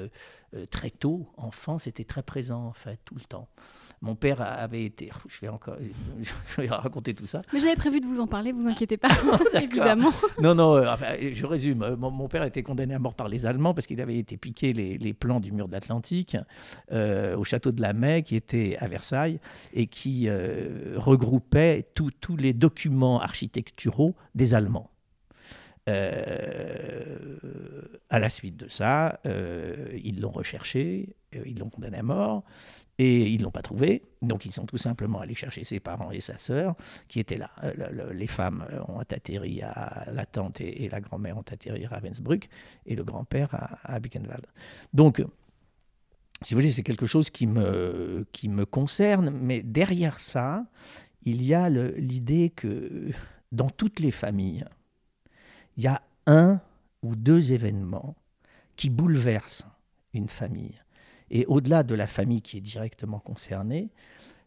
très 0.72 0.90
tôt, 0.90 1.32
enfant, 1.38 1.78
c'était 1.78 2.06
très 2.06 2.24
présent, 2.24 2.66
en 2.66 2.74
fait, 2.74 3.00
tout 3.06 3.14
le 3.14 3.22
temps. 3.22 3.48
Mon 4.06 4.14
père 4.14 4.40
avait 4.40 4.86
été. 4.86 5.10
Je 5.28 5.42
vais 5.42 5.48
encore. 5.48 5.78
Je 6.22 6.62
vais 6.62 6.68
raconter 6.68 7.16
tout 7.16 7.26
ça. 7.26 7.42
Mais 7.52 7.60
j'avais 7.60 7.76
prévu 7.76 8.00
de 8.00 8.06
vous 8.06 8.20
en 8.20 8.28
parler, 8.28 8.52
vous 8.52 8.68
inquiétez 8.68 8.98
pas, 8.98 9.10
évidemment. 9.60 10.12
Non, 10.42 10.54
non, 10.54 10.76
euh, 10.76 10.96
je 11.34 11.46
résume. 11.46 11.82
Euh, 11.82 11.98
mon, 11.98 12.28
père 12.28 12.44
a 12.44 12.48
été 12.48 12.62
condamné 12.62 12.94
à 12.94 13.00
mort 13.00 13.16
par 13.16 13.28
les 13.28 13.48
Allemands 13.48 13.74
parce 13.74 13.88
qu'il 13.88 14.00
avait 14.02 14.18
été 14.18 14.38
piqué 14.38 14.74
les, 14.74 15.14
plans 15.14 15.40
du 15.40 15.52
mur 15.52 15.68
de 15.68 15.74
l'Atlantique 15.74 16.38
euh, 16.92 17.36
au 17.36 17.44
château 17.44 17.72
de 17.72 17.82
la 17.82 17.94
Mai, 17.94 18.22
qui 18.22 18.36
était 18.36 18.78
à 18.80 18.88
Versailles, 18.88 19.40
et 19.74 19.88
qui 19.88 20.30
regroupait 20.96 21.88
tous 21.96 22.38
les 22.38 22.54
documents 22.54 23.22
architecturaux 23.22 24.16
des 24.36 24.54
Allemands. 24.54 24.92
à 25.88 25.94
la 28.20 28.30
suite 28.30 28.58
de 28.58 28.68
ça, 28.68 29.20
ils 29.26 30.22
l'ont 30.22 30.32
recherché, 30.32 31.16
ils 31.46 31.58
l'ont 31.58 31.70
condamné 31.70 31.98
à 31.98 32.04
mort, 32.04 32.44
et 32.98 33.28
ils 33.28 33.40
ne 33.40 33.44
l'ont 33.44 33.52
pas 33.52 33.62
trouvé, 33.62 34.04
donc 34.22 34.46
ils 34.46 34.52
sont 34.52 34.66
tout 34.66 34.78
simplement 34.78 35.20
allés 35.20 35.36
chercher 35.36 35.64
ses 35.64 35.80
parents 35.80 36.12
et 36.12 36.22
sa 36.22 36.38
sœur, 36.38 36.76
qui 37.08 37.20
étaient 37.20 37.38
là. 37.38 37.52
Euh, 37.64 38.14
les 38.14 38.28
femmes 38.28 38.66
ont 38.88 39.00
atterri 39.00 39.62
à 39.62 40.06
la 40.12 40.26
tante 40.26 40.62
et, 40.62 40.88
la 40.90 41.02
grand-mère 41.02 41.38
ont 41.38 41.46
atterri 41.52 41.86
à 41.86 41.90
Ravensbrück, 41.90 42.50
et 42.86 42.96
le 42.96 43.04
grand-père 43.04 43.54
à, 43.54 43.96
à 43.96 44.00
Buchenwald. 44.00 44.46
Donc, 44.94 45.24
si 46.42 46.54
vous 46.54 46.60
voulez, 46.60 46.72
c'est 46.72 46.84
quelque 46.84 47.06
chose 47.06 47.30
qui 47.30 47.48
me, 47.48 48.26
qui 48.32 48.50
me 48.50 48.66
concerne, 48.66 49.30
mais 49.30 49.64
derrière 49.64 50.20
ça, 50.20 50.66
il 51.24 51.44
y 51.44 51.54
a 51.54 51.70
l'idée 51.70 52.50
que 52.50 53.12
dans 53.52 53.70
toutes 53.70 54.00
les 54.00 54.12
familles, 54.12 54.66
il 55.78 55.84
y 55.84 55.88
a 55.88 56.02
un 56.28 56.62
ou 57.02 57.16
deux 57.16 57.52
événements 57.52 58.16
qui 58.76 58.90
bouleversent 58.90 59.68
une 60.14 60.30
famille. 60.30 60.82
Et 61.32 61.46
au-delà 61.48 61.84
de 61.84 61.96
la 61.96 62.08
famille 62.08 62.42
qui 62.42 62.58
est 62.58 62.62
directement 62.62 63.20
concernée, 63.20 63.90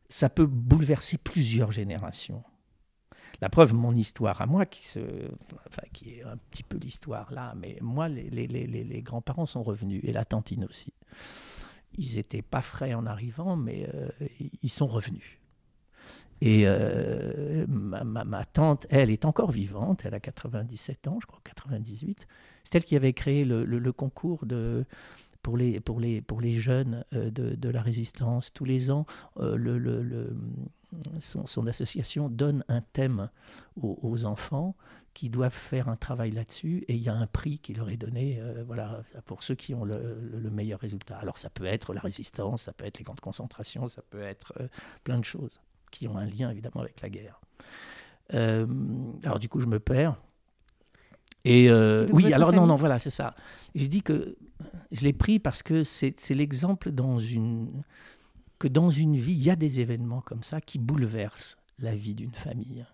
ça 0.09 0.29
peut 0.29 0.47
bouleverser 0.47 1.19
plusieurs 1.19 1.73
générations. 1.73 2.43
La 3.41 3.49
preuve, 3.49 3.73
mon 3.73 3.95
histoire 3.95 4.41
à 4.41 4.47
moi, 4.47 4.67
qui, 4.67 4.99
est 4.99 6.23
un 6.25 6.37
petit 6.51 6.63
peu 6.65 6.77
l'histoire 6.77 7.33
là, 7.33 7.55
mais 7.57 7.79
moi, 7.81 8.09
les, 8.09 9.03
grands-parents 9.03 9.47
sont 9.47 9.63
revenus, 9.63 10.01
et 10.05 10.13
la 10.13 10.25
tantine 10.25 10.65
aussi. 10.65 10.93
Ils 11.97 12.17
n'étaient 12.17 12.43
pas 12.43 12.63
frais 12.63 12.95
en 12.95 13.07
arrivant, 13.07 13.57
mais 13.57 13.89
euh, 13.95 14.09
ils 14.63 14.71
sont 14.71 14.87
revenus. 14.87 15.39
Et 16.41 16.67
ma, 17.69 18.45
tante, 18.45 18.87
elle 18.91 19.11
est 19.11 19.25
encore 19.25 19.51
vivante, 19.51 20.05
elle 20.05 20.15
a 20.15 20.21
97 20.21 21.09
ans, 21.09 21.19
je 21.21 21.27
crois, 21.27 21.41
98. 21.45 22.27
C'est 22.63 22.77
elle 22.77 22.85
qui 22.85 22.97
avait 22.97 23.13
créé 23.13 23.45
le, 23.45 23.93
concours 23.93 24.47
de, 24.47 24.85
pour, 25.43 25.57
les, 25.57 25.81
pour, 25.81 26.01
les, 26.01 26.21
pour 26.21 26.41
les 26.41 26.55
jeunes 26.55 27.05
de, 27.13 27.69
la 27.69 27.83
résistance. 27.83 28.53
Tous 28.53 28.65
les 28.65 28.91
ans, 28.91 29.07
le, 29.37 30.37
son, 31.21 31.67
association 31.67 32.29
donne 32.29 32.65
un 32.69 32.81
thème 32.81 33.31
aux 33.77 34.25
enfants 34.25 34.75
qui 35.19 35.31
doivent 35.31 35.51
faire 35.51 35.89
un 35.89 35.97
travail 35.97 36.31
là-dessus 36.31 36.85
et 36.87 36.95
il 36.95 37.03
y 37.03 37.09
a 37.09 37.13
un 37.13 37.27
prix 37.27 37.59
qui 37.59 37.75
leur 37.75 37.91
est 37.91 37.97
donné 37.97 38.39
euh, 38.41 38.63
voilà, 38.65 39.01
pour 39.25 39.43
ceux 39.43 39.57
qui 39.57 39.75
ont 39.75 39.85
le, 39.85 40.49
meilleur 40.53 40.79
résultat. 40.79 41.19
Alors 41.19 41.39
ça 41.39 41.51
peut 41.51 41.65
être 41.65 41.93
la 41.93 42.01
résistance, 42.01 42.63
ça 42.63 42.73
peut 42.73 42.85
être 42.85 42.99
les 42.99 43.05
camps 43.05 43.17
de 43.17 43.21
concentration, 43.21 43.89
ça 43.89 44.01
peut 44.11 44.23
être 44.23 44.53
euh, 44.61 44.69
plein 45.03 45.19
de 45.19 45.25
choses 45.25 45.61
qui 45.91 46.07
ont 46.07 46.17
un 46.17 46.27
lien 46.27 46.51
évidemment 46.51 46.83
avec 46.83 47.01
la 47.01 47.11
guerre. 47.11 47.41
Euh, 48.35 48.65
alors 49.25 49.41
du 49.41 49.49
coup 49.49 49.61
je 49.61 49.67
me 49.67 49.81
perds. 49.81 50.17
Et 51.49 51.71
oui, 52.13 52.33
alors 52.33 52.53
non, 52.53 52.67
non, 52.67 52.77
voilà, 52.77 52.99
c'est 52.99 53.11
ça. 53.11 53.35
Je 53.75 53.87
dis 53.87 54.03
que 54.03 54.37
je 54.91 55.03
l'ai 55.03 55.13
pris 55.13 55.39
parce 55.39 55.63
que 55.63 55.85
c'est 55.85 56.31
l'exemple 56.31 56.91
dans 56.91 57.19
une 57.19 57.83
que 58.59 58.69
dans 58.69 58.91
une 58.91 59.17
vie, 59.17 59.33
il 59.33 59.43
y 59.43 59.51
a 59.51 59.57
des 59.57 59.79
événements 59.79 60.21
comme 60.21 60.43
ça 60.43 60.61
qui 60.61 60.79
bouleversent 60.79 61.57
la 61.79 61.95
vie 61.95 62.15
d'une 62.15 62.35
famille. 62.35 62.85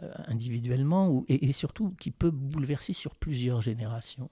Euh, 0.00 0.12
individuellement 0.28 1.08
ou, 1.10 1.24
et, 1.28 1.50
surtout 1.50 1.90
qui 1.98 2.12
peut 2.12 2.30
bouleverser 2.30 2.92
sur 2.92 3.16
plusieurs 3.16 3.62
générations. 3.62 4.30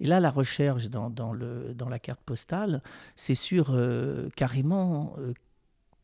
Et 0.00 0.06
là, 0.06 0.20
la 0.20 0.30
recherche 0.30 0.88
dans, 0.88 1.10
dans, 1.10 1.34
le, 1.34 1.74
dans 1.74 1.90
la 1.90 1.98
carte 1.98 2.22
postale, 2.22 2.82
c'est 3.14 3.34
sur 3.34 3.72
euh, 3.72 4.30
carrément 4.36 5.14
euh, 5.18 5.34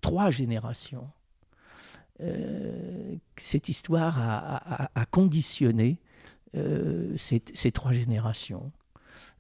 trois 0.02 0.30
générations. 0.30 1.09
cette 3.37 3.71
histoire 3.71 4.21
a, 4.21 4.90
a, 4.95 5.07
conditionné 5.07 5.99
ces, 6.55 7.43
ces, 7.55 7.73
trois 7.73 7.93
générations. 7.93 8.73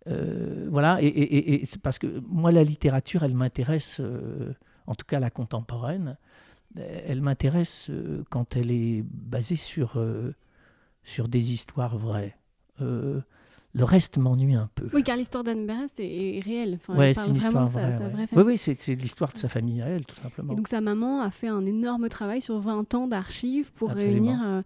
voilà, 0.06 0.98
et, 1.02 1.06
et, 1.06 1.62
et 1.62 1.66
c'est 1.66 1.80
parce 1.80 1.98
que 1.98 2.20
moi, 2.26 2.52
la 2.52 2.64
littérature, 2.64 3.22
elle 3.22 3.34
m'intéresse, 3.34 4.00
en 4.86 4.94
tout 4.94 5.06
cas 5.06 5.20
la 5.20 5.30
contemporaine, 5.30 6.16
elle 6.76 7.22
m'intéresse 7.22 7.88
euh, 7.90 8.24
quand 8.30 8.56
elle 8.56 8.70
est 8.70 9.02
basée 9.02 9.56
sur, 9.56 9.96
euh, 9.96 10.34
sur 11.02 11.28
des 11.28 11.52
histoires 11.52 11.96
vraies. 11.96 12.36
Euh, 12.80 13.20
le 13.74 13.84
reste 13.84 14.18
m'ennuie 14.18 14.54
un 14.54 14.70
peu. 14.74 14.88
Oui, 14.94 15.02
car 15.02 15.16
l'histoire 15.16 15.44
d'Anne 15.44 15.66
Berest 15.66 16.00
est, 16.00 16.40
réelle. 16.42 16.78
Enfin, 16.86 17.12
c'est 17.12 17.28
une 17.28 17.36
histoire 17.36 17.68
vraie. 17.68 17.98
oui, 18.32 18.42
oui 18.42 18.58
c'est 18.58 18.86
l'histoire 18.94 19.32
de 19.32 19.38
sa 19.38 19.48
famille 19.48 19.82
à 19.82 19.86
elle, 19.86 20.06
tout 20.06 20.16
simplement. 20.16 20.52
Et 20.52 20.56
donc 20.56 20.68
sa 20.68 20.80
maman 20.80 21.20
a 21.20 21.30
fait 21.30 21.48
un 21.48 21.64
énorme 21.66 22.08
travail 22.08 22.40
sur 22.40 22.58
20 22.58 22.94
ans 22.94 23.08
d'archives 23.08 23.70
pour 23.72 23.90
réunir 23.90 24.62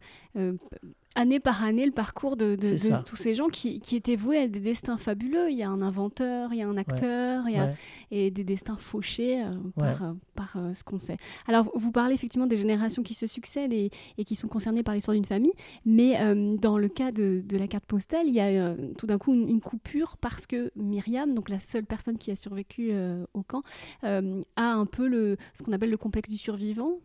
année 1.14 1.40
par 1.40 1.64
année 1.64 1.85
le 1.87 1.92
parcours 1.92 2.37
de, 2.37 2.57
tous 3.04 3.16
ces 3.16 3.35
gens 3.35 3.49
qui, 3.49 3.81
étaient 3.92 4.16
voués 4.16 4.38
à 4.38 4.49
des 4.49 4.61
destins 4.61 4.97
fabuleux. 4.97 5.50
Il 5.50 5.57
y 5.57 5.62
a 5.62 5.69
un 5.69 5.83
inventeur, 5.83 6.52
il 6.52 6.59
y 6.59 6.62
a 6.62 6.69
un 6.69 6.76
acteur, 6.76 7.45
il 7.49 7.54
y 7.54 7.59
a, 7.59 7.73
et 8.11 8.31
des 8.31 8.45
destins 8.45 8.76
fauchés 8.76 9.42
euh, 9.42 9.54
par, 9.76 10.02
euh, 10.02 10.12
par 10.35 10.57
euh, 10.57 10.75
ce 10.75 10.85
qu'on 10.85 10.99
sait. 10.99 11.16
Alors, 11.47 11.71
vous 11.75 11.92
parlez 11.92 12.14
effectivement 12.14 12.47
des 12.47 12.57
générations 12.57 13.02
qui 13.02 13.14
se 13.14 13.26
succèdent 13.26 13.73
et, 13.73 13.90
qui 14.25 14.37
sont 14.37 14.49
concernées 14.49 14.83
par 14.83 14.95
l'histoire 14.95 15.14
d'une 15.14 15.25
famille, 15.25 15.52
mais 15.85 16.19
dans 16.59 16.78
le 16.78 16.88
cas 16.88 17.12
de, 17.12 17.42
la 17.52 17.66
carte 17.66 17.85
postale, 17.85 18.26
il 18.26 18.35
y 18.35 18.40
a 18.40 18.75
tout 18.97 19.07
d'un 19.07 19.19
coup 19.19 19.35
une, 19.35 19.61
coupure 19.61 20.16
parce 20.16 20.47
que 20.47 20.73
Myriam, 20.76 21.35
donc 21.35 21.49
la 21.49 21.61
seule 21.61 21.85
personne 21.85 22.19
qui 22.19 22.31
a 22.31 22.37
survécu 22.37 22.92
au 23.35 23.42
camp, 23.42 23.62
a 24.02 24.23
un 24.57 24.87
peu 24.87 25.07
le, 25.07 25.37
ce 25.54 25.62
qu'on 25.62 25.73
appelle 25.73 25.90
le 25.90 25.97
complexe 25.97 26.28
du 26.28 26.38
survivant 26.38 26.99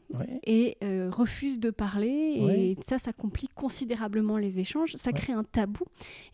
et 0.45 0.77
refuse 1.11 1.59
de 1.59 1.69
parler. 1.69 2.07
Et 2.07 2.77
ça, 2.87 2.97
ça 2.99 3.13
complique 3.13 3.53
considérablement 3.53 3.96
les 4.37 4.59
échanges, 4.59 4.95
ça 4.95 5.11
crée 5.11 5.33
un 5.33 5.43
tabou. 5.43 5.85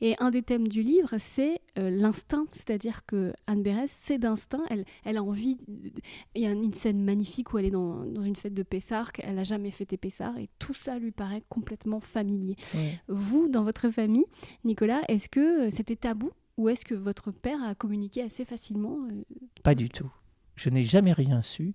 Et 0.01 0.15
un 0.20 0.32
des 0.32 0.41
thèmes 0.41 0.67
du 0.67 0.84
livre, 0.84 1.15
c'est 1.20 1.62
euh, 1.77 1.89
l'instinct, 1.89 2.46
c'est-à-dire 2.51 3.05
que 3.05 3.34
Anne 3.48 3.63
Berès, 3.63 3.91
c'est 4.01 4.17
d'instinct, 4.17 4.63
elle, 4.70 4.86
elle 5.05 5.17
a 5.17 5.24
envie... 5.24 5.58
Il 6.36 6.41
y 6.41 6.46
a 6.46 6.51
une 6.51 6.74
scène 6.74 7.03
magnifique 7.03 7.53
où 7.53 7.58
elle 7.58 7.65
est 7.65 7.72
dans, 7.72 8.05
dans 8.05 8.22
une 8.22 8.36
fête 8.36 8.53
de 8.53 8.63
Pessard, 8.63 9.12
elle 9.20 9.36
n'a 9.36 9.43
jamais 9.43 9.72
fêté 9.72 9.98
Pessard, 9.98 10.38
et 10.38 10.50
tout 10.60 10.74
ça 10.74 11.00
lui 11.00 11.12
paraît 11.12 11.43
complètement 11.50 12.00
familier. 12.00 12.55
Vous, 13.08 13.50
dans 13.50 13.63
votre 13.63 13.89
famille, 13.89 14.25
Nicolas, 14.63 15.01
est-ce 15.08 15.29
que 15.29 15.67
euh, 15.67 15.70
c'était 15.70 15.96
tabou 15.96 16.29
ou 16.58 16.70
est-ce 16.70 16.86
que 16.86 16.96
votre 16.96 17.32
père 17.32 17.63
a 17.63 17.75
communiqué 17.75 18.22
assez 18.22 18.46
facilement 18.46 18.98
euh, 19.10 19.24
Pas 19.63 19.75
du 19.75 19.89
tout. 19.89 20.12
Je 20.55 20.70
n'ai 20.70 20.84
jamais 20.84 21.13
rien 21.13 21.41
su. 21.41 21.74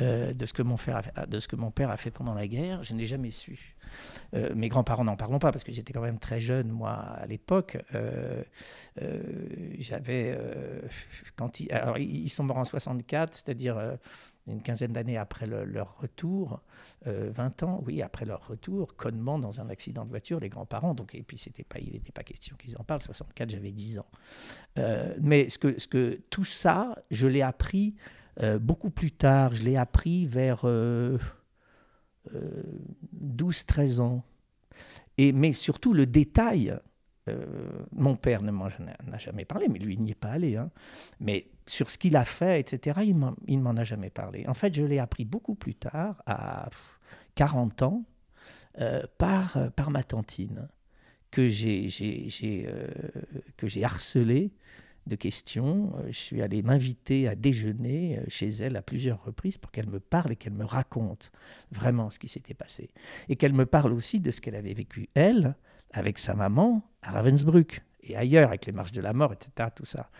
Euh, 0.00 0.32
de, 0.34 0.46
ce 0.46 0.52
que 0.52 0.62
mon 0.62 0.76
père 1.70 1.90
a 1.90 1.96
fait, 1.96 2.10
pendant 2.10 2.34
la 2.34 2.46
guerre, 2.46 2.82
je 2.82 2.94
n'ai 2.94 3.06
jamais 3.06 3.30
su. 3.30 3.76
Euh, 4.34 4.54
mes 4.54 4.68
grands-parents 4.68 5.04
n'en 5.04 5.16
parlons 5.16 5.38
pas 5.38 5.52
parce 5.52 5.64
que 5.64 5.72
j'étais 5.72 5.92
quand 5.92 6.02
même 6.02 6.18
très 6.18 6.40
jeune 6.40 6.68
moi 6.68 6.92
à 6.92 7.26
l'époque. 7.26 7.78
Euh, 7.94 8.42
j'avais 9.78 10.38
quand 11.36 11.60
ils, 11.60 11.72
alors 11.72 11.98
ils 11.98 12.28
sont 12.30 12.44
morts 12.44 12.58
en 12.58 12.64
64, 12.64 13.34
c'est-à-dire 13.34 13.78
une 14.46 14.62
quinzaine 14.62 14.92
d'années 14.92 15.16
après 15.16 15.46
leur 15.46 15.98
retour, 15.98 16.60
20 17.04 17.62
ans, 17.62 17.82
oui, 17.86 18.02
après 18.02 18.24
leur 18.26 18.46
retour, 18.46 18.96
connement 18.96 19.38
dans 19.38 19.60
un 19.60 19.68
accident 19.68 20.04
de 20.04 20.10
voiture, 20.10 20.40
les 20.40 20.48
grands-parents, 20.48 20.94
donc, 20.94 21.14
et 21.14 21.22
puis 21.22 21.38
c'était 21.38 21.64
pas, 21.64 21.78
il 21.78 21.92
n'était 21.92 22.12
pas 22.12 22.22
question 22.24 22.56
qu'ils 22.56 22.76
en 22.78 22.84
parlent, 22.84 23.02
64, 23.02 23.50
j'avais 23.50 23.72
10 23.72 23.98
ans. 23.98 24.10
mais 25.20 25.48
ce 25.48 25.58
que, 25.58 25.78
ce 25.78 25.86
que, 25.86 26.20
tout 26.30 26.44
ça, 26.44 26.96
je 27.10 27.26
l'ai 27.26 27.42
appris 27.42 27.94
euh, 28.42 28.58
beaucoup 28.58 28.90
plus 28.90 29.12
tard, 29.12 29.54
je 29.54 29.62
l'ai 29.62 29.76
appris 29.76 30.26
vers 30.26 30.64
12-13 30.64 30.66
euh, 30.66 31.18
euh, 32.34 34.00
ans. 34.00 34.24
Et, 35.18 35.32
mais 35.32 35.52
surtout 35.52 35.92
le 35.92 36.06
détail, 36.06 36.76
mon 37.90 38.14
père 38.14 38.42
ne 38.42 38.52
m'en 38.52 38.66
a 38.66 39.18
jamais 39.18 39.44
parlé, 39.44 39.66
mais 39.68 39.80
lui 39.80 39.98
n'y 39.98 40.12
est 40.12 40.14
pas 40.14 40.30
allé. 40.30 40.56
Hein. 40.56 40.68
Mais 41.18 41.48
sur 41.66 41.90
ce 41.90 41.98
qu'il 41.98 42.14
a 42.14 42.24
fait, 42.24 42.60
etc., 42.60 43.00
il 43.04 43.16
ne 43.58 43.62
m'en 43.62 43.76
a 43.76 43.82
jamais 43.84 44.10
parlé. 44.10 44.46
En 44.46 44.54
fait, 44.54 44.72
je 44.74 44.84
l'ai 44.84 45.00
appris 45.00 45.24
beaucoup 45.24 45.56
plus 45.56 45.74
tard, 45.74 46.22
à 46.26 46.68
40 47.34 47.82
ans, 47.82 48.04
par, 49.18 49.72
par 49.74 49.90
ma 49.90 50.04
tantine, 50.04 50.68
que 51.32 51.48
j'ai 51.48 51.88
harcelé 53.82 54.52
de 55.06 55.16
questions. 55.16 55.92
Euh, 55.98 56.08
je 56.08 56.18
suis 56.18 56.42
allé 56.42 56.62
m'inviter 56.62 57.28
à 57.28 57.34
déjeuner 57.34 58.18
euh, 58.18 58.24
chez 58.28 58.48
elle 58.48 58.76
à 58.76 58.82
plusieurs 58.82 59.24
reprises 59.24 59.58
pour 59.58 59.70
qu'elle 59.70 59.88
me 59.88 60.00
parle 60.00 60.32
et 60.32 60.36
qu'elle 60.36 60.54
me 60.54 60.64
raconte 60.64 61.30
vraiment 61.70 62.10
ce 62.10 62.18
qui 62.18 62.28
s'était 62.28 62.54
passé. 62.54 62.90
Et 63.28 63.36
qu'elle 63.36 63.52
me 63.52 63.66
parle 63.66 63.92
aussi 63.92 64.20
de 64.20 64.30
ce 64.30 64.40
qu'elle 64.40 64.56
avait 64.56 64.74
vécu, 64.74 65.08
elle, 65.14 65.54
avec 65.92 66.18
sa 66.18 66.34
maman 66.34 66.82
à 67.02 67.12
Ravensbrück 67.12 67.82
et 68.08 68.16
ailleurs, 68.16 68.48
avec 68.48 68.66
les 68.66 68.72
marches 68.72 68.92
de 68.92 69.00
la 69.00 69.12
mort, 69.12 69.32
etc., 69.32 69.70
tout 69.74 69.84
ça. 69.84 70.10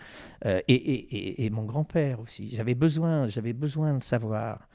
Euh, 0.45 0.61
et, 0.69 1.45
et, 1.45 1.51
mon 1.51 1.65
grand-père 1.65 2.21
aussi. 2.21 2.49
J'avais 2.55 2.75
besoin, 2.75 3.29
j'avais 3.29 3.53
besoin 3.53 3.95
de 3.95 4.03
savoir. 4.03 4.69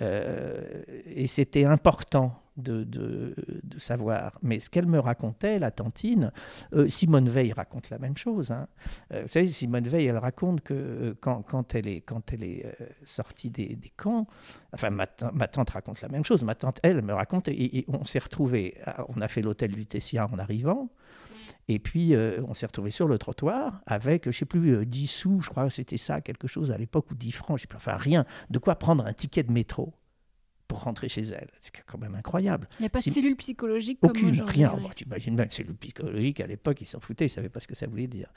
et 0.00 1.26
c'était 1.26 1.64
important 1.64 2.40
de, 2.58 2.84
de, 2.84 3.34
savoir. 3.78 4.38
Mais 4.42 4.60
ce 4.60 4.68
qu'elle 4.68 4.86
me 4.86 4.98
racontait, 4.98 5.58
la 5.58 5.70
tantine, 5.70 6.32
euh, 6.74 6.88
Simone 6.88 7.28
Veil 7.28 7.52
raconte 7.52 7.90
la 7.90 7.98
même 7.98 8.16
chose. 8.16 8.50
Hein. 8.50 8.66
Euh, 9.12 9.22
vous 9.22 9.28
savez, 9.28 9.46
Simone 9.46 9.86
Veil, 9.86 10.06
elle 10.06 10.18
raconte 10.18 10.62
que 10.62 10.74
euh, 10.74 11.14
quand, 11.20 11.42
quand, 11.42 11.74
elle 11.74 11.86
est, 11.86 12.00
quand 12.00 12.32
elle 12.32 12.42
est 12.42 12.66
sortie 13.04 13.50
des, 13.50 13.78
camps, 13.96 14.26
enfin 14.72 14.90
ma, 14.90 15.06
ma, 15.32 15.48
tante 15.48 15.70
raconte 15.70 16.02
la 16.02 16.08
même 16.08 16.24
chose, 16.24 16.42
ma 16.44 16.54
tante, 16.54 16.80
elle, 16.82 17.02
me 17.02 17.14
raconte, 17.14 17.48
et, 17.48 17.84
on 17.88 18.04
s'est 18.04 18.18
retrouvés, 18.18 18.74
on 19.08 19.20
a 19.20 19.28
fait 19.28 19.42
l'hôtel 19.42 19.70
Lutetia 19.70 20.26
en 20.30 20.38
arrivant, 20.38 20.88
et 21.68 21.78
puis, 21.78 22.14
on 22.46 22.54
s'est 22.54 22.66
retrouvé 22.66 22.90
sur 22.90 23.06
le 23.08 23.18
trottoir 23.18 23.82
avec, 23.86 24.24
je 24.24 24.28
ne 24.28 24.32
sais 24.32 24.46
plus, 24.46 24.86
10 24.86 25.06
sous, 25.06 25.40
je 25.40 25.50
crois 25.50 25.64
que 25.64 25.72
c'était 25.72 25.98
ça, 25.98 26.20
quelque 26.20 26.48
chose 26.48 26.70
à 26.70 26.78
l'époque, 26.78 27.10
ou 27.10 27.14
10 27.14 27.32
francs, 27.32 27.58
je 27.58 27.62
sais 27.62 27.66
plus, 27.66 27.76
enfin 27.76 27.96
rien, 27.96 28.24
de 28.50 28.58
quoi 28.58 28.76
prendre 28.76 29.04
un 29.04 29.12
ticket 29.12 29.42
de 29.42 29.52
métro 29.52 29.94
pour 30.68 30.82
rentrer 30.82 31.08
chez 31.08 31.22
elle. 31.22 31.48
C'est 31.58 31.72
quand 31.86 31.98
même 31.98 32.14
incroyable. 32.14 32.68
Il 32.78 32.82
n'y 32.82 32.86
a 32.86 32.90
pas 32.90 33.00
de 33.00 33.04
cellule 33.04 33.36
psychologique 33.36 33.98
Aucune, 34.02 34.36
comme 34.36 34.46
rien. 34.46 34.72
Oh, 34.76 34.80
bah, 34.80 34.90
tu 34.94 35.04
imagines 35.04 35.34
bien 35.34 35.46
que 35.46 35.54
cellule 35.54 35.76
psychologique, 35.76 36.40
à 36.40 36.46
l'époque, 36.46 36.80
ils 36.82 36.86
s'en 36.86 37.00
foutaient, 37.00 37.24
ils 37.24 37.28
ne 37.28 37.32
savaient 37.32 37.48
pas 37.48 37.60
ce 37.60 37.66
que 37.66 37.74
ça 37.74 37.86
voulait 37.86 38.06
dire. 38.06 38.30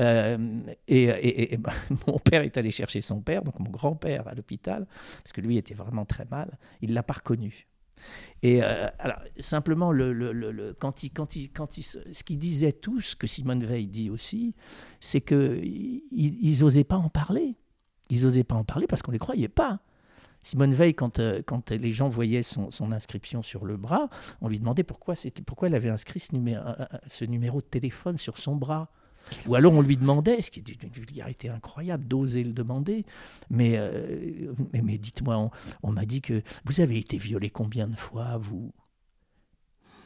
Euh, 0.00 0.60
et, 0.86 1.52
et, 1.52 1.56
bah, 1.58 1.72
mon 2.06 2.18
père 2.18 2.42
est 2.42 2.56
allé 2.56 2.70
chercher 2.70 3.00
son 3.00 3.20
père, 3.20 3.42
donc 3.42 3.58
mon 3.58 3.70
grand-père 3.70 4.28
à 4.28 4.34
l'hôpital, 4.34 4.86
parce 5.16 5.32
que 5.32 5.40
lui 5.40 5.58
était 5.58 5.74
vraiment 5.74 6.04
très 6.04 6.24
mal. 6.26 6.58
Il 6.80 6.90
ne 6.90 6.94
l'a 6.94 7.02
pas 7.02 7.14
reconnu. 7.14 7.66
Et 8.42 8.62
euh, 8.62 8.88
alors, 8.98 9.20
simplement, 9.38 9.90
le, 9.90 10.12
le, 10.12 10.32
le, 10.32 10.74
quand 10.74 11.02
il, 11.02 11.10
quand 11.10 11.34
il, 11.34 11.50
quand 11.50 11.72
ce 11.72 12.24
qu'ils 12.24 12.38
disaient 12.38 12.72
tous, 12.72 13.14
que 13.14 13.26
Simone 13.26 13.64
Veil 13.64 13.86
dit 13.86 14.10
aussi, 14.10 14.54
c'est 15.00 15.22
qu'ils 15.22 16.60
n'osaient 16.60 16.84
pas 16.84 16.98
en 16.98 17.08
parler. 17.08 17.56
Ils 18.10 18.24
n'osaient 18.24 18.44
pas 18.44 18.56
en 18.56 18.64
parler 18.64 18.86
parce 18.86 19.02
qu'on 19.02 19.12
ne 19.12 19.14
les 19.14 19.20
croyait 19.20 19.48
pas. 19.48 19.80
Simone 20.42 20.74
Veil, 20.74 20.92
quand, 20.92 21.20
euh, 21.20 21.40
quand 21.46 21.70
les 21.70 21.92
gens 21.92 22.10
voyaient 22.10 22.42
son, 22.42 22.92
inscription 22.92 23.42
sur 23.42 23.64
le 23.64 23.78
bras, 23.78 24.10
on 24.42 24.48
lui 24.48 24.58
demandait 24.58 24.84
pourquoi, 24.84 25.14
pourquoi 25.46 25.68
elle 25.68 25.74
avait 25.74 25.88
inscrit 25.88 26.20
ce 26.20 26.34
numéro, 26.34 26.62
ce 27.06 27.24
numéro 27.24 27.62
de 27.62 27.66
téléphone 27.66 28.18
sur 28.18 28.36
son 28.36 28.56
bras. 28.56 28.90
Ou 29.46 29.54
alors 29.54 29.72
on 29.72 29.80
lui 29.80 29.96
demandait, 29.96 30.40
ce 30.42 30.50
qui 30.50 30.60
est 30.60 30.62
d'une 30.62 30.90
vulgarité 30.90 31.48
incroyable, 31.48 32.06
d'oser 32.06 32.44
le 32.44 32.52
demander, 32.52 33.04
mais, 33.50 33.74
euh, 33.76 34.52
mais, 34.72 34.98
dites-moi, 34.98 35.50
on, 35.82 35.92
m'a 35.92 36.06
dit 36.06 36.20
que 36.20 36.42
vous 36.64 36.80
avez 36.80 36.98
été 36.98 37.16
violé 37.18 37.50
combien 37.50 37.86
de 37.86 37.96
fois, 37.96 38.36
vous? 38.38 38.72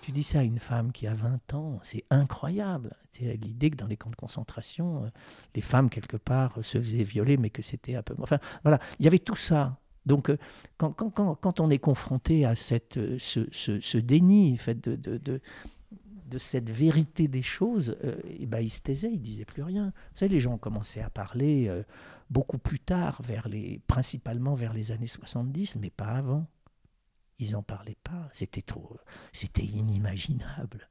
Tu 0.03 0.13
dis 0.13 0.23
ça 0.23 0.41
à 0.41 0.43
une 0.43 0.59
femme 0.59 0.91
qui 0.93 1.07
a 1.07 1.15
20 1.15 1.55
ans, 1.55 1.81
c'est 1.83 2.05
incroyable. 2.09 2.95
C'est 3.13 3.37
l'idée 3.37 3.71
que 3.71 3.77
dans 3.77 3.87
les 3.87 3.97
camps 3.97 4.11
de 4.11 4.17
concentration, 4.17 5.05
euh, 5.05 5.09
les 5.55 5.61
femmes, 5.61 5.91
quelque 5.91 6.17
part, 6.17 6.59
se 6.63 6.79
faisaient 6.79 7.05
violer, 7.05 7.37
mais 7.37 7.51
que 7.51 7.63
c'était 7.63 7.95
un 7.95 8.03
peu... 8.03 8.15
Enfin, 8.19 8.39
voilà, 8.63 8.79
il 8.99 9.05
y 9.05 9.09
avait 9.09 9.19
tout 9.19 9.37
ça. 9.37 9.79
Donc, 10.07 10.31
euh, 10.31 10.39
quand, 10.79 10.93
quand, 10.93 11.35
quand, 11.35 11.61
on 11.61 11.69
est 11.69 11.79
confronté 11.79 12.47
à 12.47 12.55
cette, 12.55 12.99
ce, 13.19 13.47
ce, 13.51 13.99
déni 13.99 14.57
fait 14.57 14.81
de 14.81 14.97
de 15.19 15.43
cette 16.37 16.71
vérité 16.71 17.29
des 17.29 17.41
choses, 17.41 17.97
euh, 18.05 18.21
et 18.27 18.47
ben, 18.47 18.61
il 18.61 18.69
se 18.69 18.83
taisait, 18.83 19.11
il 19.11 19.21
disait 19.21 19.47
plus 19.47 19.63
rien. 19.63 19.87
Vous 19.87 20.19
savez, 20.19 20.35
les 20.35 20.41
gens 20.41 20.55
ont 20.55 20.59
commencé 20.59 21.01
à 21.01 21.09
parler 21.09 21.69
euh, 21.69 21.83
beaucoup 22.29 22.59
plus 22.59 22.81
tard, 22.81 23.23
vers 23.23 23.49
les, 23.49 23.81
principalement 23.87 24.55
vers 24.55 24.75
les 24.75 24.93
années 24.93 25.07
70, 25.07 25.77
mais 25.77 25.91
pas 25.91 26.09
avant. 26.09 26.47
Ils 27.39 27.53
n'en 27.53 27.63
parlaient 27.63 27.97
pas. 28.03 28.29
C'était 28.33 28.63
trop, 28.63 28.99
c'était 29.33 29.65
inimaginable. 29.65 30.91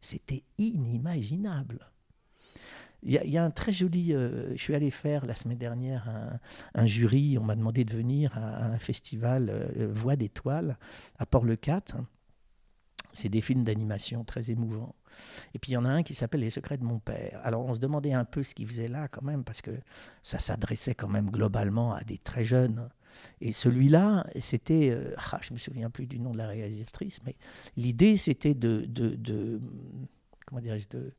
C'était 0.00 0.44
inimaginable. 0.58 1.90
Il 3.02 3.12
y, 3.12 3.38
a 3.38 3.44
un 3.44 3.50
très 3.50 3.72
joli. 3.72 4.12
Euh, 4.12 4.50
je 4.56 4.62
suis 4.62 4.74
allé 4.74 4.90
faire 4.90 5.24
la 5.24 5.34
semaine 5.34 5.58
dernière 5.58 6.38
un, 6.74 6.86
jury. 6.86 7.38
On 7.38 7.44
m'a 7.44 7.56
demandé 7.56 7.84
de 7.84 7.92
venir 7.92 8.36
à, 8.36 8.66
un 8.66 8.78
festival 8.78 9.72
Voix 9.92 10.16
d'étoiles 10.16 10.76
à 11.16 11.24
Port-le-Cat 11.24 11.94
c'est 13.12 13.28
des 13.28 13.40
films 13.40 13.64
d'animation 13.64 14.24
très 14.24 14.50
émouvants. 14.50 14.94
Et 15.54 15.58
puis 15.58 15.72
il 15.72 15.74
y 15.74 15.76
en 15.76 15.84
a 15.84 15.90
un 15.90 16.02
qui 16.02 16.14
s'appelle 16.14 16.40
Les 16.40 16.50
secrets 16.50 16.78
de 16.78 16.84
mon 16.84 16.98
père. 16.98 17.40
Alors 17.44 17.64
on 17.64 17.74
se 17.74 17.80
demandait 17.80 18.12
un 18.12 18.24
peu 18.24 18.42
ce 18.42 18.54
qu'il 18.54 18.66
faisait 18.66 18.88
là 18.88 19.08
quand 19.08 19.22
même, 19.22 19.44
parce 19.44 19.62
que 19.62 19.72
ça 20.22 20.38
s'adressait 20.38 20.94
quand 20.94 21.08
même 21.08 21.30
globalement 21.30 21.94
à 21.94 22.04
des 22.04 22.18
très 22.18 22.44
jeunes. 22.44 22.88
Et 23.40 23.52
celui-là, 23.52 24.26
c'était, 24.38 24.90
euh, 24.90 25.14
ah, 25.32 25.40
je 25.42 25.52
me 25.52 25.58
souviens 25.58 25.90
plus 25.90 26.06
du 26.06 26.20
nom 26.20 26.30
de 26.30 26.38
la 26.38 26.46
réalisatrice, 26.46 27.20
mais 27.24 27.36
l'idée 27.76 28.16
c'était 28.16 28.54
de, 28.54 28.84
de, 28.86 29.16
de, 29.16 29.60
comment 30.46 30.60
de, 30.60 31.14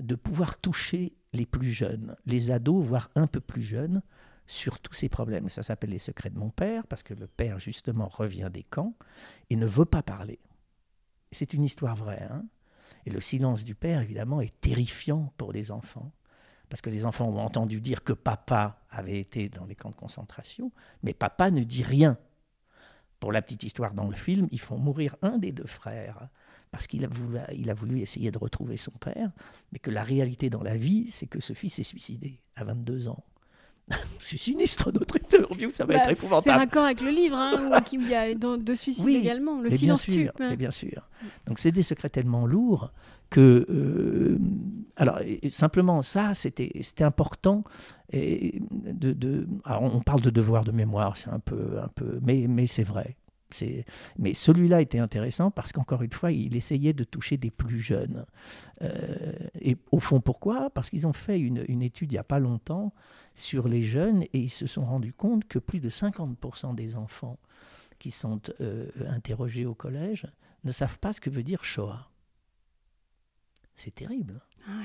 de 0.00 0.14
pouvoir 0.14 0.58
toucher 0.58 1.14
les 1.32 1.46
plus 1.46 1.70
jeunes, 1.70 2.16
les 2.26 2.50
ados, 2.50 2.84
voire 2.84 3.10
un 3.14 3.26
peu 3.26 3.40
plus 3.40 3.62
jeunes, 3.62 4.02
sur 4.46 4.80
tous 4.80 4.94
ces 4.94 5.08
problèmes. 5.08 5.48
Ça 5.48 5.62
s'appelle 5.62 5.90
Les 5.90 5.98
secrets 5.98 6.30
de 6.30 6.38
mon 6.38 6.50
père, 6.50 6.86
parce 6.86 7.02
que 7.02 7.14
le 7.14 7.26
père 7.26 7.58
justement 7.58 8.08
revient 8.08 8.50
des 8.52 8.64
camps 8.64 8.94
et 9.50 9.56
ne 9.56 9.66
veut 9.66 9.84
pas 9.84 10.02
parler. 10.02 10.38
C'est 11.32 11.54
une 11.54 11.64
histoire 11.64 11.96
vraie. 11.96 12.26
Hein. 12.30 12.44
et 13.06 13.10
le 13.10 13.20
silence 13.20 13.64
du 13.64 13.74
père, 13.74 14.00
évidemment, 14.00 14.40
est 14.40 14.60
terrifiant 14.60 15.32
pour 15.36 15.52
les 15.52 15.72
enfants. 15.72 16.12
Parce 16.68 16.80
que 16.80 16.90
les 16.90 17.04
enfants 17.04 17.28
ont 17.28 17.38
entendu 17.38 17.80
dire 17.80 18.02
que 18.04 18.12
papa 18.12 18.76
avait 18.90 19.18
été 19.18 19.48
dans 19.48 19.66
les 19.66 19.74
camps 19.74 19.90
de 19.90 19.96
concentration, 19.96 20.72
mais 21.02 21.12
papa 21.12 21.50
ne 21.50 21.62
dit 21.62 21.82
rien. 21.82 22.16
Pour 23.20 23.32
la 23.32 23.42
petite 23.42 23.62
histoire 23.62 23.92
dans 23.92 24.08
le 24.08 24.16
film, 24.16 24.48
ils 24.50 24.60
font 24.60 24.78
mourir 24.78 25.16
un 25.22 25.38
des 25.38 25.52
deux 25.52 25.66
frères 25.66 26.28
parce 26.72 26.86
qu'il 26.86 27.04
a, 27.04 27.08
voulu, 27.08 27.38
a 27.38 27.74
voulu 27.74 28.00
essayer 28.00 28.30
de 28.30 28.38
retrouver 28.38 28.78
son 28.78 28.92
père, 28.92 29.30
mais 29.70 29.78
que 29.78 29.90
la 29.90 30.02
réalité 30.02 30.48
dans 30.48 30.62
la 30.62 30.76
vie, 30.76 31.10
c'est 31.10 31.26
que 31.26 31.38
ce 31.38 31.52
fils 31.52 31.74
s'est 31.74 31.82
suicidé 31.82 32.40
à 32.56 32.64
22 32.64 33.08
ans. 33.08 33.22
c'est 34.18 34.36
sinistre 34.36 34.90
notre 34.92 35.16
interview, 35.16 35.70
ça 35.70 35.84
va 35.84 35.94
bah, 35.94 36.00
être 36.00 36.10
épouvantable. 36.10 36.44
C'est 36.44 36.52
raccord 36.52 36.84
avec 36.84 37.00
le 37.00 37.10
livre, 37.10 37.36
hein, 37.36 37.70
où 37.70 37.74
il 37.92 38.08
y 38.08 38.14
a 38.14 38.34
deux 38.34 38.76
suicides 38.76 39.08
également, 39.08 39.60
le 39.60 39.70
silence 39.70 40.06
bien 40.06 40.24
sûr, 40.24 40.32
tue. 40.34 40.56
bien 40.56 40.70
sûr. 40.70 41.08
Donc 41.46 41.58
c'est 41.58 41.72
des 41.72 41.82
secrets 41.82 42.10
tellement 42.10 42.46
lourds 42.46 42.92
que, 43.30 43.66
euh, 43.70 44.38
alors 44.96 45.18
simplement 45.48 46.02
ça, 46.02 46.34
c'était 46.34 46.84
important. 47.00 47.64
Et 48.12 48.60
de, 48.70 49.12
de 49.12 49.46
on 49.66 50.00
parle 50.00 50.20
de 50.20 50.28
devoir 50.28 50.64
de 50.64 50.72
mémoire, 50.72 51.16
c'est 51.16 51.30
un 51.30 51.38
peu, 51.38 51.78
un 51.82 51.88
peu, 51.88 52.20
mais, 52.22 52.46
mais 52.46 52.66
c'est 52.66 52.82
vrai. 52.82 53.16
Mais 54.18 54.34
celui-là 54.34 54.80
était 54.80 54.98
intéressant 54.98 55.50
parce 55.50 55.72
qu'encore 55.72 56.02
une 56.02 56.12
fois, 56.12 56.32
il 56.32 56.56
essayait 56.56 56.92
de 56.92 57.04
toucher 57.04 57.36
des 57.36 57.50
plus 57.50 57.78
jeunes. 57.78 58.24
Euh, 58.82 59.32
et 59.60 59.76
au 59.90 59.98
fond, 59.98 60.20
pourquoi? 60.20 60.70
Parce 60.70 60.90
qu'ils 60.90 61.06
ont 61.06 61.12
fait 61.12 61.38
une, 61.38 61.64
une, 61.68 61.82
étude 61.82 62.12
il 62.12 62.16
n'y 62.16 62.18
a 62.18 62.24
pas 62.24 62.38
longtemps 62.38 62.92
sur 63.34 63.68
les 63.68 63.82
jeunes 63.82 64.22
et 64.22 64.38
ils 64.38 64.50
se 64.50 64.66
sont 64.66 64.84
rendus 64.84 65.12
compte 65.12 65.46
que 65.46 65.58
plus 65.58 65.80
de 65.80 65.90
50% 65.90 66.74
des 66.74 66.96
enfants 66.96 67.38
qui 67.98 68.10
sont 68.10 68.40
euh, 68.60 68.88
interrogés 69.06 69.64
au 69.64 69.74
collège 69.74 70.26
ne 70.64 70.72
savent 70.72 70.98
pas 70.98 71.12
ce 71.12 71.20
que 71.20 71.30
veut 71.30 71.42
dire 71.42 71.64
Shoah. 71.64 72.10
C'est 73.76 73.94
terrible. 73.94 74.40
Ah 74.68 74.82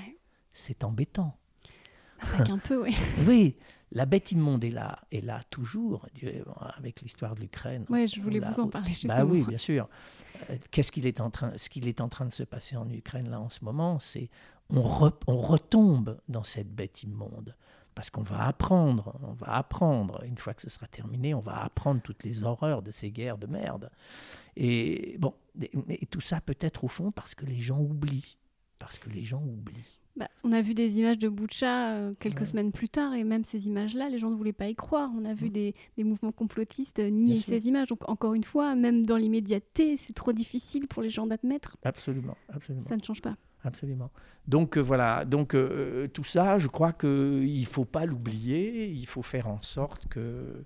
C'est 0.54 0.84
embêtant. 0.84 1.38
Avec 2.34 2.50
un 2.50 2.58
peu, 2.58 2.82
oui. 2.84 2.96
oui, 3.28 3.56
la 3.92 4.06
bête 4.06 4.32
immonde 4.32 4.64
est 4.64 4.70
là, 4.70 5.00
est 5.12 5.24
là 5.24 5.42
toujours, 5.50 6.08
avec 6.78 7.02
l'histoire 7.02 7.36
de 7.36 7.42
l'Ukraine. 7.42 7.86
Oui, 7.90 8.08
je 8.08 8.22
voulais 8.22 8.40
vous 8.40 8.60
en 8.60 8.68
parler 8.68 8.90
justement. 8.90 9.16
Bah 9.16 9.26
oui, 9.26 9.44
bien 9.44 9.58
sûr. 9.58 9.88
Euh, 10.50 10.58
qu'est-ce 10.72 10.92
qu'il 10.92 11.08
est 11.08 11.22
en 11.22 11.30
train, 11.30 11.54
ce 11.58 11.70
qu'il 11.70 11.88
est 11.88 12.02
en 12.02 12.10
train 12.10 12.26
de 12.26 12.34
se 12.34 12.44
passer 12.44 12.76
en 12.76 12.90
Ukraine 12.90 13.30
là 13.30 13.40
en 13.40 13.50
ce 13.50 13.64
moment, 13.64 14.00
c'est 14.00 14.30
on, 14.70 15.12
on 15.28 15.38
retombe 15.38 16.20
dans 16.28 16.44
cette 16.44 16.74
bête 16.74 17.04
immonde 17.04 17.56
parce 17.98 18.12
qu'on 18.12 18.22
va 18.22 18.46
apprendre, 18.46 19.18
on 19.24 19.34
va 19.34 19.56
apprendre, 19.56 20.22
une 20.24 20.38
fois 20.38 20.54
que 20.54 20.62
ce 20.62 20.70
sera 20.70 20.86
terminé, 20.86 21.34
on 21.34 21.40
va 21.40 21.64
apprendre 21.64 22.00
toutes 22.00 22.24
les 22.24 22.44
horreurs 22.44 22.84
de 22.84 22.92
ces 22.92 23.10
guerres 23.10 23.40
de 23.40 23.48
merde. 23.48 23.90
Et 24.56 25.18
bon, 25.18 25.34
et, 25.60 26.06
tout 26.06 26.22
ça 26.22 26.40
peut-être 26.40 26.84
au 26.84 26.90
fond 26.90 27.12
parce 27.12 27.34
que 27.34 27.48
les 27.48 27.60
gens 27.60 27.80
oublient, 27.80 28.38
parce 28.78 29.00
que 29.00 29.10
les 29.10 29.24
gens 29.24 29.42
oublient. 29.42 30.00
Bah, 30.18 30.28
on 30.44 30.52
a 30.52 30.62
vu 30.62 30.74
des 30.74 31.00
images 31.00 31.20
de 31.20 31.30
Boucha 31.30 31.92
euh, 31.92 32.14
quelques 32.20 32.46
semaines 32.46 32.72
plus 32.72 32.90
tard, 32.90 33.14
et 33.14 33.24
même 33.24 33.44
ces 33.44 33.68
images-là, 33.68 34.10
les 34.10 34.18
gens 34.18 34.30
ne 34.30 34.36
voulaient 34.36 34.52
pas 34.52 34.68
y 34.68 34.76
croire. 34.76 35.12
On 35.16 35.26
a 35.26 35.34
vu 35.34 35.50
des, 35.50 35.74
des, 35.96 36.04
mouvements 36.04 36.32
complotistes 36.32 37.00
nier 37.00 37.38
ces 37.38 37.68
images. 37.68 37.88
Donc, 37.88 38.10
encore 38.10 38.34
une 38.34 38.44
fois, 38.44 38.76
même 38.76 39.06
dans 39.06 39.18
l'immédiateté, 39.18 39.96
c'est 39.96 40.14
trop 40.14 40.34
difficile 40.34 40.88
pour 40.88 41.04
les 41.04 41.10
gens 41.10 41.28
d'admettre. 41.28 41.78
Absolument, 41.84 42.36
absolument. 42.50 42.88
Ça 42.88 42.96
ne 42.96 43.04
change 43.04 43.22
pas 43.22 43.38
absolument. 43.68 44.12
Donc 44.48 44.78
euh, 44.78 44.82
voilà, 44.82 45.26
donc 45.26 45.54
euh, 45.54 45.70
euh, 45.70 46.08
tout 46.08 46.24
ça, 46.24 46.58
je 46.58 46.68
crois 46.68 46.94
qu'il 46.94 47.60
ne 47.60 47.66
faut 47.66 47.86
pas 47.86 48.06
l'oublier, 48.06 48.88
il 48.88 49.06
faut 49.06 49.22
faire 49.22 49.48
en 49.48 49.62
sorte 49.62 50.08
que... 50.08 50.66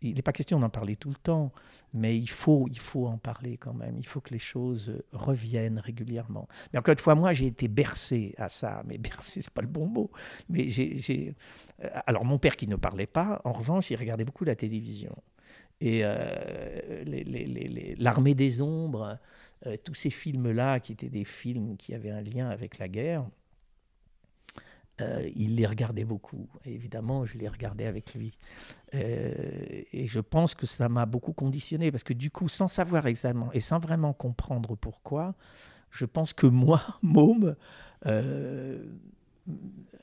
il 0.00 0.14
n'est 0.14 0.22
pas 0.22 0.32
question 0.32 0.58
d'en 0.58 0.70
parler 0.70 0.96
tout 0.96 1.10
le 1.10 1.16
temps, 1.16 1.52
mais 1.92 2.16
il 2.16 2.28
faut, 2.28 2.66
il 2.70 2.78
faut 2.78 3.06
en 3.06 3.18
parler 3.18 3.56
quand 3.56 3.74
même, 3.74 3.96
il 3.98 4.06
faut 4.06 4.20
que 4.20 4.32
les 4.32 4.38
choses 4.38 5.02
reviennent 5.12 5.78
régulièrement. 5.78 6.48
Mais 6.72 6.78
encore 6.78 6.92
une 6.92 6.98
fois, 6.98 7.14
moi 7.14 7.32
j'ai 7.32 7.46
été 7.46 7.68
bercé 7.68 8.34
à 8.38 8.48
ça, 8.48 8.82
mais 8.86 8.98
bercé, 8.98 9.42
c'est 9.42 9.52
pas 9.52 9.62
le 9.62 9.68
bon 9.68 9.86
mot. 9.86 10.10
Mais 10.48 10.68
j'ai, 10.68 11.34
Alors 12.06 12.24
mon 12.24 12.38
père 12.38 12.56
qui 12.56 12.66
ne 12.66 12.76
parlait 12.76 13.06
pas, 13.06 13.40
en 13.44 13.52
revanche, 13.52 13.90
il 13.90 13.96
regardait 13.96 14.24
beaucoup 14.24 14.44
la 14.44 14.56
télévision. 14.56 15.14
Et 15.80 16.02
l'armée 17.98 18.34
des 18.34 18.62
ombres, 18.62 19.18
euh, 19.66 19.76
tous 19.84 19.94
ces 19.94 20.10
films-là, 20.10 20.80
qui 20.80 20.92
étaient 20.92 21.08
des 21.08 21.24
films 21.24 21.76
qui 21.76 21.94
avaient 21.94 22.10
un 22.10 22.20
lien 22.20 22.48
avec 22.48 22.78
la 22.78 22.88
guerre, 22.88 23.24
euh, 25.02 25.28
il 25.34 25.56
les 25.56 25.66
regardait 25.66 26.04
beaucoup. 26.04 26.46
évidemment, 26.64 27.24
je 27.24 27.38
les 27.38 27.48
regardais 27.48 27.86
avec 27.86 28.14
lui. 28.14 28.36
Euh, 28.94 29.32
et 29.92 30.06
je 30.06 30.20
pense 30.20 30.54
que 30.54 30.66
ça 30.66 30.88
m'a 30.88 31.06
beaucoup 31.06 31.32
conditionné, 31.32 31.90
parce 31.90 32.04
que 32.04 32.14
du 32.14 32.30
coup, 32.30 32.48
sans 32.48 32.68
savoir 32.68 33.06
exactement 33.06 33.52
et 33.52 33.60
sans 33.60 33.78
vraiment 33.78 34.12
comprendre 34.12 34.76
pourquoi, 34.76 35.34
je 35.90 36.04
pense 36.04 36.32
que 36.32 36.46
moi, 36.46 36.82
môme, 37.02 37.54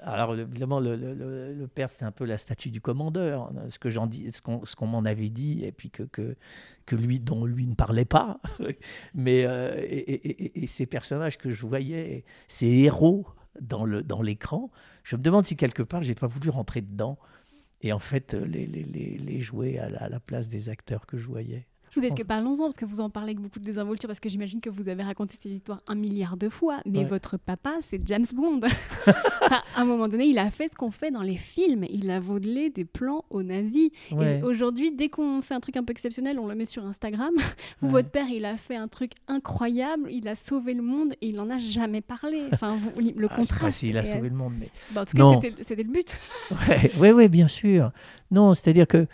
alors 0.02 0.36
évidemment, 0.36 0.80
le, 0.80 1.66
père, 1.68 1.90
c'est 1.90 2.06
un 2.06 2.12
peu 2.12 2.26
la 2.26 2.38
statue 2.38 2.70
du 2.70 2.82
commandeur, 2.82 3.44
hein, 3.44 3.70
ce 3.70 3.80
que 3.80 3.90
j'en 3.90 4.08
dis, 4.08 4.32
ce 4.32 4.42
qu'on 4.76 4.88
m'en 4.88 5.06
avait 5.06 5.30
dit, 5.30 5.64
et 5.64 5.72
puis 5.72 5.90
que, 5.90 6.04
que, 6.04 6.96
lui, 6.96 7.20
dont 7.20 7.46
lui 7.46 7.68
ne 7.68 7.76
parlait 7.76 8.06
pas. 8.06 8.40
Mais 9.14 9.44
euh, 9.46 9.76
et, 9.82 10.68
ces 10.68 10.86
personnages 10.86 11.38
que 11.38 11.54
je 11.54 11.66
voyais, 11.66 12.24
ces 12.48 12.68
héros 12.68 13.26
dans 13.60 13.86
le 13.86 14.04
dans 14.04 14.22
l'écran, 14.22 14.72
je 15.04 15.16
me 15.16 15.22
demande 15.22 15.46
si 15.46 15.56
quelque 15.56 15.84
part 15.84 16.02
j'ai 16.02 16.16
pas 16.16 16.28
voulu 16.28 16.50
rentrer 16.50 16.82
dedans 16.82 17.18
et 17.82 17.94
en 17.94 18.00
fait 18.00 18.34
les, 18.34 18.68
les, 18.68 18.84
les 18.84 19.42
jouer 19.42 19.80
à 19.80 20.10
la 20.10 20.20
place 20.20 20.50
des 20.50 20.70
acteurs 20.70 21.06
que 21.06 21.18
je 21.18 21.28
voyais. 21.28 21.68
Oui, 21.96 22.02
parce 22.02 22.14
que 22.14 22.24
parlons-en, 22.24 22.66
parce 22.66 22.78
que 22.78 22.86
vous 22.86 23.02
en 23.02 23.10
parlez 23.10 23.32
avec 23.32 23.40
beaucoup 23.40 23.60
de 23.60 23.66
désinvolture, 23.66 24.08
parce 24.08 24.20
que 24.20 24.30
j'imagine 24.30 24.62
que 24.62 24.70
vous 24.70 24.90
avez 24.90 25.04
raconté 25.04 25.36
cette 25.40 25.52
histoire 25.52 25.82
un 25.88 25.96
milliard 25.96 26.38
de 26.38 26.50
fois, 26.50 26.80
mais 26.86 27.04
votre 27.04 27.38
papa, 27.38 27.76
c'est 27.82 28.02
James 28.06 28.26
Bond. 28.34 28.62
à 29.42 29.64
un 29.76 29.86
moment 29.86 30.08
donné, 30.08 30.26
il 30.26 30.38
a 30.38 30.52
fait 30.52 30.70
ce 30.72 30.76
qu'on 30.76 30.92
fait 30.92 31.12
dans 31.12 31.22
les 31.22 31.38
films, 31.38 31.86
il 31.90 32.10
a 32.12 32.20
vaudé 32.20 32.70
des 32.70 32.86
plans 32.86 33.26
aux 33.30 33.44
nazis. 33.44 33.92
Et 34.12 34.44
aujourd'hui, 34.44 34.92
dès 34.92 35.10
qu'on 35.10 35.42
fait 35.42 35.54
un 35.54 35.60
truc 35.60 35.78
un 35.78 35.84
peu 35.84 35.92
exceptionnel, 35.92 36.40
on 36.40 36.48
le 36.48 36.56
met 36.56 36.66
sur 36.66 36.86
Instagram. 36.86 37.34
Vous, 37.82 37.90
votre 37.90 38.10
père, 38.10 38.28
il 38.30 38.46
a 38.46 38.58
fait 38.58 38.76
un 38.76 38.88
truc 38.88 39.12
incroyable, 39.28 40.10
il 40.12 40.28
a 40.28 40.36
sauvé 40.36 40.74
le 40.74 40.82
monde 40.82 41.14
et 41.22 41.28
il 41.28 41.36
n'en 41.36 41.50
a 41.50 41.58
jamais 41.58 42.02
parlé. 42.02 42.46
Enfin, 42.52 42.78
vous, 42.78 42.92
le 43.00 43.28
ah, 43.30 43.36
contraste. 43.36 43.84
il 43.84 43.98
a 43.98 44.06
sauvé 44.06 44.30
le 44.30 44.36
monde, 44.36 44.54
mais. 44.60 44.70
Bah, 44.92 45.02
en 45.02 45.06
tout 45.06 45.18
cas, 45.18 45.48
c'était 45.62 45.84
le 45.84 45.92
but. 45.92 46.16
Oui, 46.98 47.12
ouais, 47.12 47.30
bien 47.30 47.48
sûr. 47.48 47.92
Non, 48.32 48.54
c'est-à-dire 48.54 48.88
que 48.88 49.08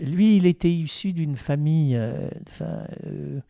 lui, 0.00 0.36
il 0.36 0.46
était 0.46 0.70
issu 0.70 1.12
d'une 1.12 1.36
famille. 1.36 1.96
Euh, 1.96 2.28
euh, 2.60 3.40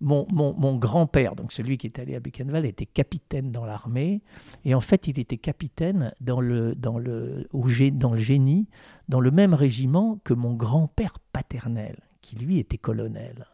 mon, 0.00 0.26
mon, 0.30 0.76
grand-père, 0.76 1.34
donc 1.34 1.52
celui 1.52 1.76
qui 1.76 1.86
est 1.86 1.98
allé 1.98 2.14
à 2.14 2.20
Buchenwald, 2.20 2.64
était 2.64 2.86
capitaine 2.86 3.50
dans 3.50 3.64
l'armée. 3.64 4.22
Et 4.64 4.74
en 4.74 4.80
fait, 4.80 5.08
il 5.08 5.18
était 5.18 5.38
capitaine 5.38 6.12
dans 6.20 6.40
le, 6.40 6.74
dans, 6.74 6.98
le, 6.98 7.48
au, 7.52 7.66
dans 7.92 8.12
le 8.12 8.20
génie, 8.20 8.68
dans 9.08 9.20
le 9.20 9.30
même 9.30 9.54
régiment 9.54 10.20
que 10.24 10.34
mon 10.34 10.54
grand-père 10.54 11.18
paternel, 11.32 11.96
qui 12.20 12.36
lui 12.36 12.58
était 12.58 12.78
colonel. 12.78 13.46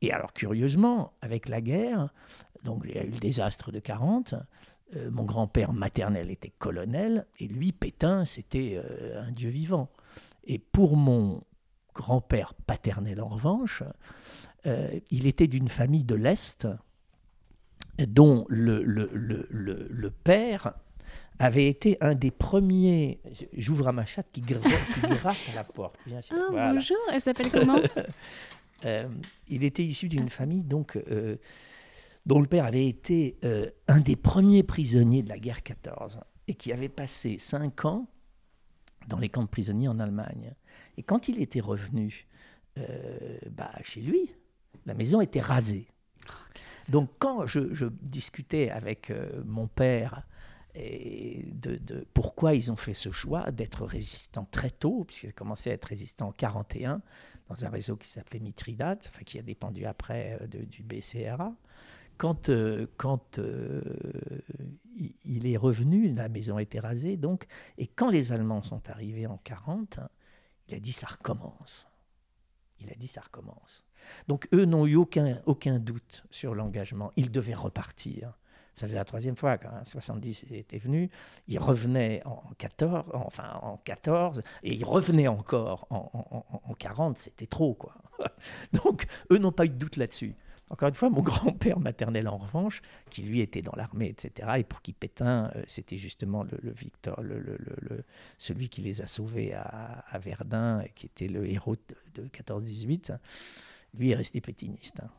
Et 0.00 0.12
alors, 0.12 0.32
curieusement, 0.32 1.12
avec 1.20 1.48
la 1.48 1.60
guerre, 1.60 2.12
donc 2.64 2.82
il 2.84 2.96
y 2.96 2.98
a 2.98 3.04
eu 3.04 3.10
le 3.10 3.18
désastre 3.18 3.70
de 3.70 3.78
40, 3.78 4.34
euh, 4.96 5.10
mon 5.10 5.22
grand-père 5.22 5.72
maternel 5.72 6.30
était 6.30 6.52
colonel, 6.58 7.26
et 7.38 7.46
lui, 7.46 7.70
Pétain, 7.70 8.24
c'était 8.24 8.82
un 9.16 9.30
dieu 9.30 9.50
vivant. 9.50 9.88
Et 10.44 10.58
pour 10.58 10.96
mon 10.96 11.42
grand-père 11.94 12.54
paternel, 12.54 13.20
en 13.20 13.28
revanche, 13.28 13.82
euh, 14.66 14.88
il 15.10 15.26
était 15.26 15.46
d'une 15.46 15.68
famille 15.68 16.04
de 16.04 16.14
l'Est 16.14 16.66
dont 17.98 18.46
le, 18.48 18.82
le, 18.82 19.10
le, 19.12 19.86
le, 19.90 20.10
père 20.10 20.72
avait 21.38 21.66
été 21.66 21.98
un 22.00 22.14
des 22.14 22.30
premiers. 22.30 23.20
J'ouvre 23.52 23.88
à 23.88 23.92
ma 23.92 24.06
chatte 24.06 24.28
qui, 24.32 24.40
gratte, 24.40 24.64
à 25.50 25.54
la 25.54 25.64
porte. 25.64 25.96
oh, 26.08 26.50
Bonjour, 26.50 26.96
elle 27.12 27.20
s'appelle 27.20 27.50
comment? 27.50 27.78
Euh, 28.84 29.06
Il 29.46 29.62
était 29.62 29.84
issu 29.84 30.08
d'une 30.08 30.28
famille 30.28 30.64
donc, 30.64 30.96
euh, 30.96 31.36
dont 32.26 32.40
le 32.40 32.48
père 32.48 32.64
avait 32.64 32.88
été 32.88 33.38
un 33.86 34.00
des 34.00 34.16
premiers 34.16 34.64
prisonniers 34.64 35.22
de 35.22 35.28
la 35.28 35.38
guerre 35.38 35.62
14 35.62 36.18
et 36.48 36.54
qui 36.54 36.72
avait 36.72 36.88
passé 36.88 37.38
cinq 37.38 37.84
ans 37.84 38.08
dans 39.08 39.18
les 39.18 39.28
camps 39.28 39.42
de 39.42 39.48
prisonniers 39.48 39.88
en 39.88 39.98
Allemagne. 39.98 40.54
Et 40.96 41.02
quand 41.02 41.28
il 41.28 41.40
était 41.40 41.60
revenu 41.60 42.26
bah, 43.50 43.70
chez 43.82 44.00
lui, 44.00 44.30
la 44.86 44.94
maison 44.94 45.20
était 45.20 45.40
rasée. 45.40 45.86
Donc 46.88 47.10
quand 47.18 47.46
je, 47.46 47.88
discutais 48.02 48.70
avec 48.70 49.10
euh, 49.10 49.42
mon 49.44 49.66
père 49.66 50.26
de, 50.74 51.78
pourquoi 52.14 52.54
ils 52.54 52.72
ont 52.72 52.76
fait 52.76 52.94
ce 52.94 53.10
choix 53.10 53.50
d'être 53.50 53.84
résistants 53.84 54.46
très 54.50 54.70
tôt, 54.70 55.04
puisqu'ils 55.04 55.34
commençaient 55.34 55.70
à 55.70 55.74
être 55.74 55.84
résistants 55.84 56.28
en 56.28 56.32
41 56.32 57.02
dans 57.48 57.64
un 57.66 57.68
réseau 57.68 57.96
qui 57.96 58.08
s'appelait 58.08 58.40
Mitridate, 58.40 59.10
enfin, 59.12 59.22
qui 59.24 59.38
a 59.38 59.42
dépendu 59.42 59.84
après 59.84 60.38
euh, 60.40 60.46
du 60.46 60.82
BCRA. 60.82 61.54
Quand, 62.22 62.50
euh, 62.50 62.86
quand 62.98 63.40
il 65.24 65.44
est 65.48 65.56
revenu, 65.56 66.14
la 66.14 66.28
maison 66.28 66.60
était 66.60 66.78
rasée, 66.78 67.16
donc, 67.16 67.48
et 67.78 67.88
quand 67.88 68.10
les 68.10 68.30
Allemands 68.30 68.62
sont 68.62 68.88
arrivés 68.88 69.26
en 69.26 69.38
40, 69.38 69.98
il 70.68 70.74
a 70.76 70.78
dit 70.78 70.92
ça 70.92 71.08
recommence. 71.08 71.88
Il 72.78 72.88
a 72.90 72.94
dit 72.94 73.08
ça 73.08 73.22
recommence. 73.22 73.84
Donc 74.28 74.46
eux 74.54 74.66
n'ont 74.66 74.86
eu 74.86 74.94
aucun, 74.94 75.40
aucun 75.46 75.80
doute 75.80 76.22
sur 76.30 76.54
l'engagement. 76.54 77.10
Ils 77.16 77.32
devaient 77.32 77.54
repartir. 77.54 78.38
Ça 78.72 78.86
faisait 78.86 78.98
la 78.98 79.04
troisième 79.04 79.34
fois 79.34 79.58
quand 79.58 79.84
70 79.84 80.46
était 80.52 80.78
venu. 80.78 81.10
Ils 81.48 81.58
revenaient 81.58 82.22
en 82.24 82.40
14, 82.56 83.04
enfin 83.14 83.58
en 83.62 83.78
14, 83.78 84.44
et 84.62 84.72
ils 84.72 84.84
revenaient 84.84 85.26
encore 85.26 85.88
en, 85.90 86.44
en 86.62 86.74
40. 86.74 87.18
C'était 87.18 87.46
trop, 87.46 87.74
quoi. 87.74 87.96
Donc 88.84 89.06
eux 89.32 89.38
n'ont 89.38 89.50
pas 89.50 89.64
eu 89.64 89.70
de 89.70 89.74
doute 89.74 89.96
là-dessus. 89.96 90.36
Encore 90.72 90.88
une 90.88 90.94
fois, 90.94 91.10
mon 91.10 91.20
grand-père 91.22 91.78
maternel, 91.78 92.26
en 92.26 92.38
revanche, 92.38 92.80
qui 93.10 93.22
lui 93.22 93.40
était 93.40 93.62
dans 93.62 93.74
l'armée, 93.76 94.08
etc., 94.08 94.48
et 94.56 94.64
pour 94.64 94.80
qui 94.80 94.94
Pétain, 94.94 95.52
euh, 95.54 95.62
c'était 95.66 95.98
justement 95.98 96.42
le, 96.42 96.72
Victor, 96.72 97.22
le, 97.22 97.58
celui 98.38 98.68
qui 98.68 98.80
les 98.80 99.02
a 99.02 99.06
sauvés 99.06 99.52
à, 99.54 100.18
Verdun, 100.18 100.82
qui 100.94 101.06
était 101.06 101.28
le 101.28 101.46
héros 101.46 101.76
de, 101.76 102.22
de 102.22 102.28
14-18, 102.28 103.16
lui 103.94 104.10
est 104.10 104.14
resté 104.14 104.40
pétiniste. 104.40 105.00
Hein. 105.00 105.10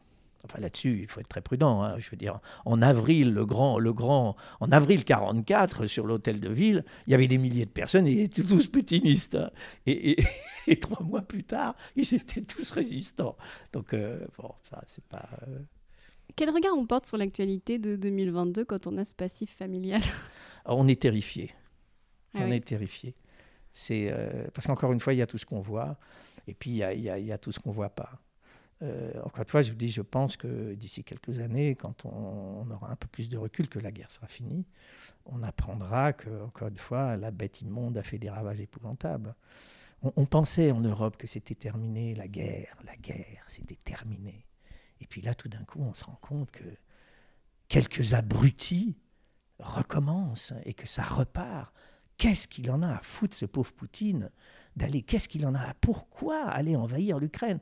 Enfin 0.43 0.59
là-dessus, 0.59 0.99
il 1.01 1.07
faut 1.07 1.21
être 1.21 1.27
très 1.27 1.41
prudent. 1.41 1.81
Hein. 1.81 1.97
Je 1.99 2.09
veux 2.09 2.17
dire, 2.17 2.39
en 2.65 2.81
avril, 2.81 3.33
le 3.33 3.45
grand, 3.45 3.79
le 3.79 3.93
grand, 3.93 4.35
en 4.59 4.71
avril 4.71 5.05
44, 5.05 5.85
sur 5.85 6.05
l'hôtel 6.05 6.39
de 6.39 6.49
ville, 6.49 6.83
il 7.07 7.11
y 7.11 7.13
avait 7.13 7.27
des 7.27 7.37
milliers 7.37 7.65
de 7.65 7.71
personnes 7.71 8.07
et 8.07 8.11
ils 8.11 8.21
étaient 8.23 8.43
tous 8.43 8.67
pétinistes. 8.67 9.35
Hein. 9.35 9.51
Et, 9.85 10.21
et, 10.67 10.79
trois 10.79 11.01
mois 11.03 11.21
plus 11.21 11.43
tard, 11.43 11.75
ils 11.95 12.13
étaient 12.13 12.41
tous 12.41 12.71
résistants. 12.71 13.37
Donc 13.71 13.93
euh, 13.93 14.25
bon, 14.37 14.51
ça 14.63 14.81
c'est 14.85 15.05
pas. 15.05 15.29
Euh, 15.47 15.59
Quel 16.35 16.49
regard 16.49 16.73
on 16.75 16.85
porte 16.85 17.05
sur 17.05 17.17
l'actualité 17.17 17.79
de 17.79 17.95
2022 17.95 18.65
quand 18.65 18.87
on 18.87 18.97
a 18.97 19.05
ce 19.05 19.15
passif 19.15 19.55
familial? 19.55 20.01
On 20.65 20.87
est 20.87 21.01
terrifié. 21.01 21.51
Ah 22.33 22.39
on 22.41 22.51
est 22.51 22.65
terrifié. 22.65 23.15
C'est 23.71 24.11
euh, 24.11 24.47
parce 24.53 24.67
qu'encore 24.67 24.91
une 24.91 24.99
fois, 24.99 25.13
il 25.13 25.19
y 25.19 25.21
a 25.21 25.27
tout 25.27 25.37
ce 25.37 25.45
qu'on 25.45 25.61
voit, 25.61 25.97
et 26.47 26.53
puis 26.53 26.69
il 26.69 26.77
y 26.77 26.83
a, 26.83 26.93
y 26.93 27.31
a, 27.31 27.37
tout 27.37 27.51
ce 27.51 27.59
qu'on 27.59 27.71
voit 27.71 27.89
pas. 27.89 28.21
Euh, 28.83 29.13
encore 29.23 29.39
une 29.39 29.47
fois, 29.47 29.61
je 29.61 29.69
vous 29.69 29.77
dis, 29.77 29.89
je 29.89 30.01
pense 30.01 30.35
que 30.35 30.73
d'ici 30.73 31.03
quelques 31.03 31.39
années, 31.39 31.75
quand 31.75 32.05
on, 32.05 32.69
aura 32.69 32.91
un 32.91 32.95
peu 32.95 33.07
plus 33.07 33.29
de 33.29 33.37
recul, 33.37 33.69
que 33.69 33.79
la 33.79 33.91
guerre 33.91 34.11
sera 34.11 34.27
finie, 34.27 34.65
on 35.25 35.41
apprendra 35.41 36.11
que, 36.11 36.43
encore 36.43 36.67
une 36.67 36.77
fois, 36.77 37.15
la 37.15 37.31
bête 37.31 37.61
immonde 37.61 37.97
a 37.97 38.03
fait 38.03 38.17
des 38.17 38.29
ravages 38.29 38.59
épouvantables. 38.59 39.35
On, 40.01 40.25
pensait 40.25 40.71
en 40.71 40.81
Europe 40.81 41.15
que 41.15 41.27
c'était 41.27 41.55
terminé, 41.55 42.13
la 42.13 42.27
guerre, 42.27 42.75
la 42.83 42.97
guerre, 42.97 43.45
c'était 43.47 43.77
terminé. 43.77 44.45
Et 44.99 45.07
puis 45.07 45.21
là, 45.21 45.33
tout 45.33 45.47
d'un 45.47 45.63
coup, 45.63 45.79
on 45.79 45.93
se 45.93 46.03
rend 46.03 46.19
compte 46.21 46.51
que 46.51 46.65
quelques 47.69 48.13
abrutis 48.13 48.97
recommencent 49.59 50.53
et 50.65 50.73
que 50.73 50.87
ça 50.87 51.03
repart. 51.03 51.73
Qu'est-ce 52.17 52.49
qu'il 52.49 52.69
en 52.69 52.81
a 52.81 52.95
à 52.95 53.01
foutre, 53.01 53.37
ce 53.37 53.45
pauvre 53.45 53.71
Poutine? 53.71 54.29
D'aller. 54.75 55.01
Qu'est-ce 55.01 55.27
qu'il 55.27 55.45
en 55.45 55.55
a 55.55 55.73
Pourquoi 55.81 56.43
aller 56.43 56.75
envahir 56.75 57.19
l'Ukraine? 57.19 57.59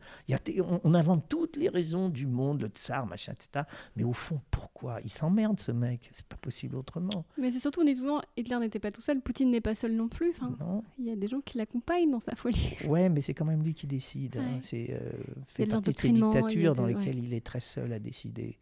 On, 0.83 0.93
invente 0.93 1.27
toutes 1.29 1.57
les 1.57 1.69
raisons 1.69 2.09
du 2.09 2.27
monde, 2.27 2.61
le 2.61 2.67
tsar, 2.67 3.05
machin, 3.05 3.33
etc. 3.33 3.65
Mais 3.95 4.03
au 4.03 4.13
fond, 4.13 4.41
pourquoi? 4.51 4.99
Il 5.03 5.11
s'emmerde, 5.11 5.59
ce 5.59 5.71
mec. 5.71 6.09
C'est 6.13 6.25
pas 6.25 6.37
possible 6.37 6.75
autrement. 6.75 7.25
Mais 7.37 7.51
c'est 7.51 7.59
surtout, 7.59 7.81
on 7.81 7.85
dit 7.85 7.95
souvent, 7.95 8.21
Hitler 8.37 8.59
n'était 8.59 8.79
pas 8.79 8.91
tout 8.91 9.01
seul, 9.01 9.21
Poutine 9.21 9.51
n'est 9.51 9.61
pas 9.61 9.75
seul 9.75 9.93
non 9.93 10.07
plus. 10.07 10.31
Enfin, 10.31 10.83
Il 10.99 11.05
y 11.05 11.11
a 11.11 11.15
des 11.15 11.27
gens 11.27 11.41
qui 11.41 11.57
l'accompagnent 11.57 12.11
dans 12.11 12.19
sa 12.19 12.35
folie. 12.35 12.77
Ouais, 12.87 13.09
mais 13.09 13.21
c'est 13.21 13.33
quand 13.33 13.45
même 13.45 13.63
lui 13.63 13.73
qui 13.73 13.87
décide. 13.87 14.37
Hein. 14.37 14.59
C'est 14.61 14.91
euh, 14.91 15.11
fait 15.47 15.65
partie 15.65 15.91
de 15.91 15.97
ces 15.97 16.11
dictatures 16.11 16.73
dans 16.73 16.85
lesquelles 16.85 17.19
il 17.19 17.33
est 17.33 17.45
très 17.45 17.59
seul 17.59 17.93
à 17.93 17.99
décider. 17.99 18.57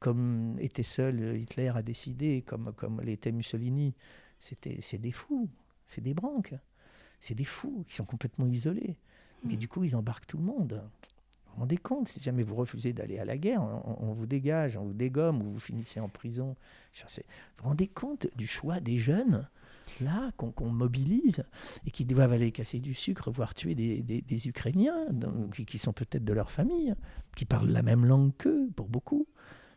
Comme 0.00 0.56
était 0.58 0.82
seul 0.82 1.20
euh, 1.20 1.38
Hitler 1.38 1.72
à 1.74 1.82
décider, 1.82 2.42
comme, 2.42 2.72
comme 2.76 3.00
l'était 3.00 3.32
Mussolini. 3.32 3.94
C'est 4.40 5.00
des 5.00 5.12
fous, 5.12 5.48
c'est 5.86 6.02
des 6.02 6.12
branques 6.12 6.54
c'est 7.24 7.34
des 7.34 7.44
fous 7.44 7.84
qui 7.88 7.94
sont 7.94 8.04
complètement 8.04 8.46
isolés. 8.46 8.98
Mais 9.44 9.54
mm. 9.54 9.58
du 9.58 9.68
coup, 9.68 9.82
ils 9.82 9.96
embarquent 9.96 10.26
tout 10.26 10.36
le 10.36 10.44
monde. 10.44 10.82
Vous 11.46 11.54
vous 11.54 11.60
rendez 11.60 11.78
compte, 11.78 12.08
si 12.08 12.20
jamais 12.20 12.42
vous 12.42 12.54
refusez 12.54 12.92
d'aller 12.92 13.18
à 13.18 13.24
la 13.24 13.38
guerre, 13.38 13.62
on, 13.62 14.12
vous 14.12 14.26
dégage, 14.26 14.76
on 14.76 14.84
vous 14.84 14.92
dégomme 14.92 15.40
ou 15.40 15.52
vous 15.52 15.60
finissez 15.60 16.00
en 16.00 16.08
prison. 16.08 16.56
Vous 16.92 17.22
vous 17.58 17.68
rendez 17.68 17.86
compte 17.86 18.26
du 18.36 18.46
choix 18.46 18.80
des 18.80 18.98
jeunes, 18.98 19.48
là, 20.00 20.32
qu'on 20.36 20.68
mobilise 20.68 21.44
et 21.86 21.90
qui 21.90 22.04
doivent 22.04 22.32
aller 22.32 22.52
casser 22.52 22.80
du 22.80 22.92
sucre, 22.92 23.30
voire 23.30 23.54
tuer 23.54 23.74
des, 23.74 24.48
Ukrainiens, 24.48 25.06
qui, 25.66 25.78
sont 25.78 25.92
peut-être 25.92 26.24
de 26.24 26.32
leur 26.32 26.50
famille, 26.50 26.94
qui 27.36 27.46
parlent 27.46 27.70
la 27.70 27.82
même 27.82 28.04
langue 28.04 28.36
qu'eux, 28.36 28.68
pour 28.76 28.88
beaucoup. 28.88 29.26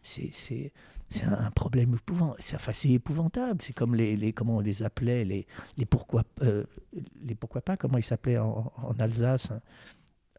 C'est 0.08 1.24
un 1.24 1.52
problème 1.52 1.96
épouvantable. 1.96 2.42
C'est 2.74 2.90
épouvantable. 2.90 3.62
C'est 3.62 3.74
comme 3.74 3.96
les, 3.96 4.16
les, 4.16 4.34
comment 4.34 4.58
on 4.58 4.62
les 4.62 4.84
appelait, 4.84 5.26
les, 5.26 5.46
les, 5.78 5.86
pourquoi, 5.86 6.24
euh, 6.42 6.64
les 7.22 7.36
pourquoi 7.36 7.62
pas, 7.62 7.78
comment 7.78 7.98
ils 7.98 8.04
s'appelaient 8.04 8.38
en, 8.38 8.72
Alsace. 9.00 9.52
Hein. 9.52 9.62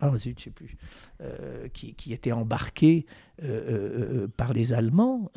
Ah, 0.00 0.16
zut, 0.16 0.38
je 0.38 0.44
sais 0.44 0.50
plus. 0.50 0.76
Euh, 1.20 1.68
qui, 1.68 1.94
qui, 1.94 2.12
étaient 2.12 2.33
embarqués 2.33 3.04
euh, 3.42 4.28
par 4.37 4.52
les 4.52 4.72
Allemands 4.72 5.31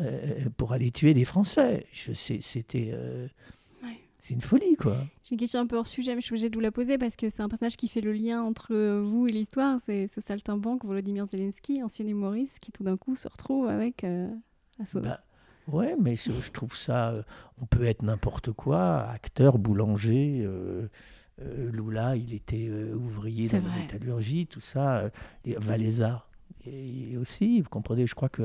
pour 0.58 0.72
aller 0.74 0.92
tuer 0.92 1.14
les 1.14 1.26
Français. 1.26 1.86
C'était. 2.14 2.94
C'est 4.22 4.36
une 4.36 4.42
folie, 4.42 4.76
quoi. 4.76 4.98
J'ai 5.24 5.32
une 5.32 5.40
question 5.40 5.60
un 5.60 5.68
peu 5.68 5.78
hors 5.78 5.88
sujet, 5.88 6.14
mais 6.14 6.22
je 6.22 6.26
suis 6.26 6.34
obligée 6.34 6.50
de 6.50 6.56
vous 6.56 6.62
la 6.62 6.72
poser 6.72 7.00
parce 7.00 7.16
que 7.16 7.30
c'est 7.32 7.42
un 7.42 7.50
personnage 7.50 7.76
qui 7.76 7.88
fait 7.88 8.02
le 8.02 8.12
lien 8.12 8.44
entre 8.44 9.02
vous 9.02 9.28
et 9.28 9.32
l'histoire. 9.32 9.80
C'est 9.86 10.08
ce 10.08 10.22
saltimbanque, 10.22 10.86
Volodymyr 10.86 11.26
Zelensky, 11.26 11.82
ancien 11.82 12.06
humoriste, 12.06 12.60
qui 12.60 12.72
tout 12.72 12.84
d'un 12.84 12.98
coup 12.98 13.16
se 13.16 13.28
retrouve 13.28 13.68
avec 13.68 14.04
euh, 14.04 14.30
bah, 14.96 15.20
ouais, 15.68 15.96
mais 16.00 16.16
je 16.16 16.52
trouve 16.52 16.76
ça. 16.76 17.12
Euh, 17.12 17.24
on 17.60 17.66
peut 17.66 17.86
être 17.86 18.04
n'importe 18.04 18.52
quoi, 18.52 19.02
acteur, 19.02 19.58
boulanger. 19.58 20.42
Euh, 20.46 20.88
euh 21.42 21.72
Lula, 21.72 22.16
il 22.16 22.34
était 22.34 22.70
ouvrier 22.94 23.48
dans 23.50 23.68
la 23.68 23.76
métallurgie, 23.76 24.46
tout 24.46 24.62
ça. 24.62 25.10
Valéza 25.46 26.28
et, 26.68 27.18
aussi, 27.18 27.62
vous 27.62 27.70
comprenez, 27.70 28.06
je 28.06 28.14
crois 28.14 28.30
que 28.30 28.44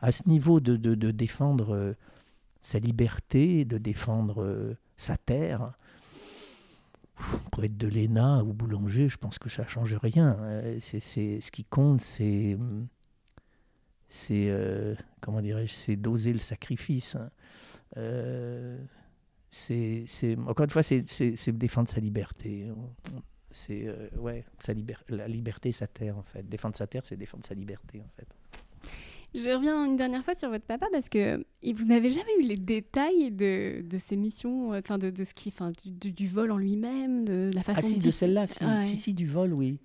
à, 0.00 0.10
ce 0.10 0.28
niveau 0.28 0.58
de, 0.58 0.76
de, 0.76 0.96
de 0.96 1.12
défendre 1.12 1.94
sa 2.60 2.80
liberté, 2.80 3.64
de 3.64 3.78
défendre 3.78 4.76
sa 4.96 5.16
terre. 5.16 5.72
Pour 7.52 7.62
être 7.62 7.76
de 7.76 7.86
l'ENA 7.86 8.42
ou 8.42 8.52
boulanger, 8.52 9.08
je 9.08 9.16
pense 9.16 9.38
que 9.38 9.48
ça 9.48 9.62
ne 9.62 9.68
change 9.68 9.94
rien. 9.94 10.36
Euh, 10.40 10.78
c'est, 10.80 11.00
ce 11.00 11.50
qui 11.50 11.64
compte, 11.64 12.00
c'est, 12.00 12.58
c'est 14.08 14.46
euh, 14.48 14.94
comment 15.20 15.40
dirais-je, 15.40 15.72
c'est 15.72 15.96
doser 15.96 16.32
le 16.32 16.40
sacrifice. 16.40 17.16
Euh, 17.96 18.76
c'est, 19.48 20.06
encore 20.46 20.64
une 20.64 20.70
fois, 20.70 20.82
c'est, 20.82 21.52
défendre 21.52 21.88
sa 21.88 22.00
liberté. 22.00 22.68
C'est 23.52 23.88
ouais, 24.16 24.44
sa 24.58 24.72
la 25.08 25.28
liberté, 25.28 25.70
sa 25.70 25.86
terre 25.86 26.18
en 26.18 26.24
fait. 26.24 26.42
Défendre 26.42 26.74
sa 26.74 26.88
terre, 26.88 27.04
c'est 27.04 27.16
défendre 27.16 27.44
sa 27.44 27.54
liberté 27.54 28.00
en 28.00 28.08
fait. 28.16 28.26
Je 29.34 29.50
reviens 29.50 29.84
une 29.84 29.96
dernière 29.96 30.24
fois 30.24 30.34
sur 30.34 30.48
votre 30.48 30.64
papa 30.64 30.86
parce 30.92 31.08
que 31.08 31.44
vous 31.64 31.84
n'avez 31.86 32.10
jamais 32.10 32.36
eu 32.38 32.42
les 32.42 32.56
détails 32.56 33.32
de, 33.32 33.82
de 33.82 33.98
ses 33.98 34.14
missions, 34.14 34.72
euh, 34.72 34.78
enfin 34.78 34.96
de, 34.96 35.10
de, 35.10 35.24
ce 35.24 35.34
qui, 35.34 35.48
enfin 35.48 35.72
du, 35.84 36.12
du, 36.12 36.28
vol 36.28 36.52
en 36.52 36.56
lui-même, 36.56 37.24
de 37.24 37.50
la 37.52 37.64
façon. 37.64 37.80
Ah 37.82 37.88
si, 37.88 37.98
de 37.98 38.10
celle-là, 38.12 38.46
si, 38.46 38.96
si, 38.96 39.12
du 39.12 39.26
vol, 39.26 39.52
oui. 39.52 39.80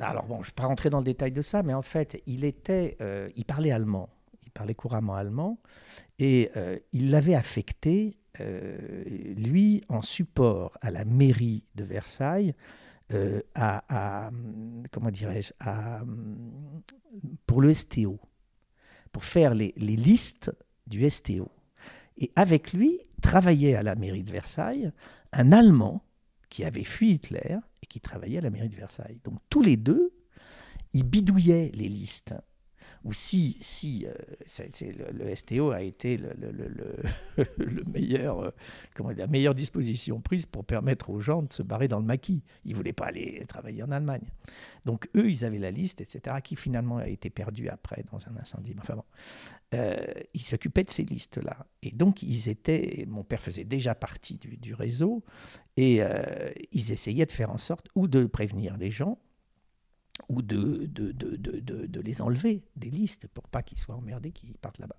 Alors 0.00 0.26
bon, 0.26 0.36
je 0.36 0.40
ne 0.40 0.44
vais 0.46 0.52
pas 0.56 0.66
rentrer 0.66 0.90
dans 0.90 0.98
le 0.98 1.04
détail 1.04 1.30
de 1.30 1.42
ça, 1.42 1.62
mais 1.62 1.74
en 1.74 1.82
fait, 1.82 2.20
il 2.26 2.44
était, 2.44 2.96
euh, 3.00 3.28
il 3.36 3.44
parlait 3.44 3.70
allemand, 3.70 4.08
il 4.44 4.50
parlait 4.50 4.74
couramment 4.74 5.14
allemand, 5.14 5.60
et 6.18 6.50
euh, 6.56 6.76
il 6.92 7.10
l'avait 7.10 7.34
affecté, 7.34 8.16
lui, 9.36 9.82
en 9.88 10.00
support 10.00 10.78
à 10.80 10.92
la 10.92 11.04
mairie 11.04 11.64
de 11.74 11.82
Versailles, 11.82 12.54
à, 13.56 13.82
à, 13.88 14.30
comment 14.92 15.10
dirais-je, 15.10 15.52
pour 17.46 17.60
le 17.60 17.74
STO 17.74 18.20
pour 19.12 19.24
faire 19.24 19.54
les, 19.54 19.72
listes 19.76 20.52
du 20.86 21.08
STO. 21.08 21.50
Et 22.16 22.30
avec 22.36 22.72
lui 22.72 23.00
travaillait 23.22 23.74
à 23.74 23.82
la 23.82 23.94
mairie 23.94 24.22
de 24.22 24.30
Versailles 24.30 24.90
un 25.32 25.52
Allemand 25.52 26.02
qui 26.48 26.64
avait 26.64 26.84
fui 26.84 27.12
Hitler 27.12 27.56
et 27.82 27.86
qui 27.86 28.00
travaillait 28.00 28.38
à 28.38 28.42
la 28.42 28.50
mairie 28.50 28.68
de 28.68 28.76
Versailles. 28.76 29.20
Donc 29.24 29.38
tous 29.50 29.62
les 29.62 29.76
deux, 29.76 30.12
ils 30.92 31.04
bidouillaient 31.04 31.70
les 31.74 31.88
listes 31.88 32.34
ou 33.04 33.12
si, 33.12 33.56
si 33.60 34.06
euh, 34.06 35.12
le, 35.12 35.34
STO 35.34 35.70
a 35.70 35.82
été 35.82 36.16
le, 36.16 36.32
le, 36.38 37.84
meilleur, 37.92 38.40
euh, 38.40 39.12
la 39.16 39.26
meilleure 39.26 39.54
disposition 39.54 40.20
prise 40.20 40.46
pour 40.46 40.64
permettre 40.64 41.10
aux 41.10 41.20
gens 41.20 41.42
de 41.42 41.52
se 41.52 41.62
barrer 41.62 41.88
dans 41.88 41.98
le 41.98 42.04
maquis. 42.04 42.42
Ils 42.64 42.72
ne 42.72 42.76
voulaient 42.76 42.92
pas 42.92 43.06
aller 43.06 43.44
travailler 43.46 43.82
en 43.82 43.90
Allemagne. 43.90 44.30
Donc 44.84 45.08
eux, 45.16 45.30
ils 45.30 45.44
avaient 45.44 45.58
la 45.58 45.70
liste, 45.70 46.00
etc., 46.00 46.36
qui 46.42 46.56
finalement 46.56 46.98
a 46.98 47.08
été 47.08 47.30
perdue 47.30 47.68
après 47.68 48.04
dans 48.10 48.18
un 48.28 48.36
incendie. 48.36 48.74
Enfin 48.78 48.96
bon, 48.96 49.04
euh, 49.74 49.96
ils 50.34 50.42
s'occupaient 50.42 50.84
de 50.84 50.90
ces 50.90 51.04
listes-là. 51.04 51.66
Et 51.82 51.90
donc, 51.90 52.22
ils 52.22 52.48
étaient, 52.48 53.04
mon 53.08 53.22
père 53.22 53.40
faisait 53.40 53.64
déjà 53.64 53.94
partie 53.94 54.38
du, 54.38 54.56
du 54.56 54.74
réseau, 54.74 55.22
et 55.76 56.00
ils 56.72 56.90
essayaient 56.90 57.26
de 57.26 57.32
faire 57.32 57.52
en 57.52 57.58
sorte 57.58 57.86
ou 57.94 58.08
de 58.08 58.24
prévenir 58.24 58.76
les 58.76 58.90
gens, 58.90 59.18
ou 60.28 60.42
de, 60.42 60.86
de, 60.86 61.12
de, 61.12 61.36
de, 61.36 62.00
les 62.00 62.20
enlever 62.20 62.62
des 62.76 62.90
listes 62.90 63.26
pour 63.28 63.48
pas 63.48 63.62
qu'ils 63.62 63.78
soient 63.78 63.94
emmerdés, 63.94 64.30
qu'ils 64.30 64.54
partent 64.54 64.78
là-bas. 64.78 64.98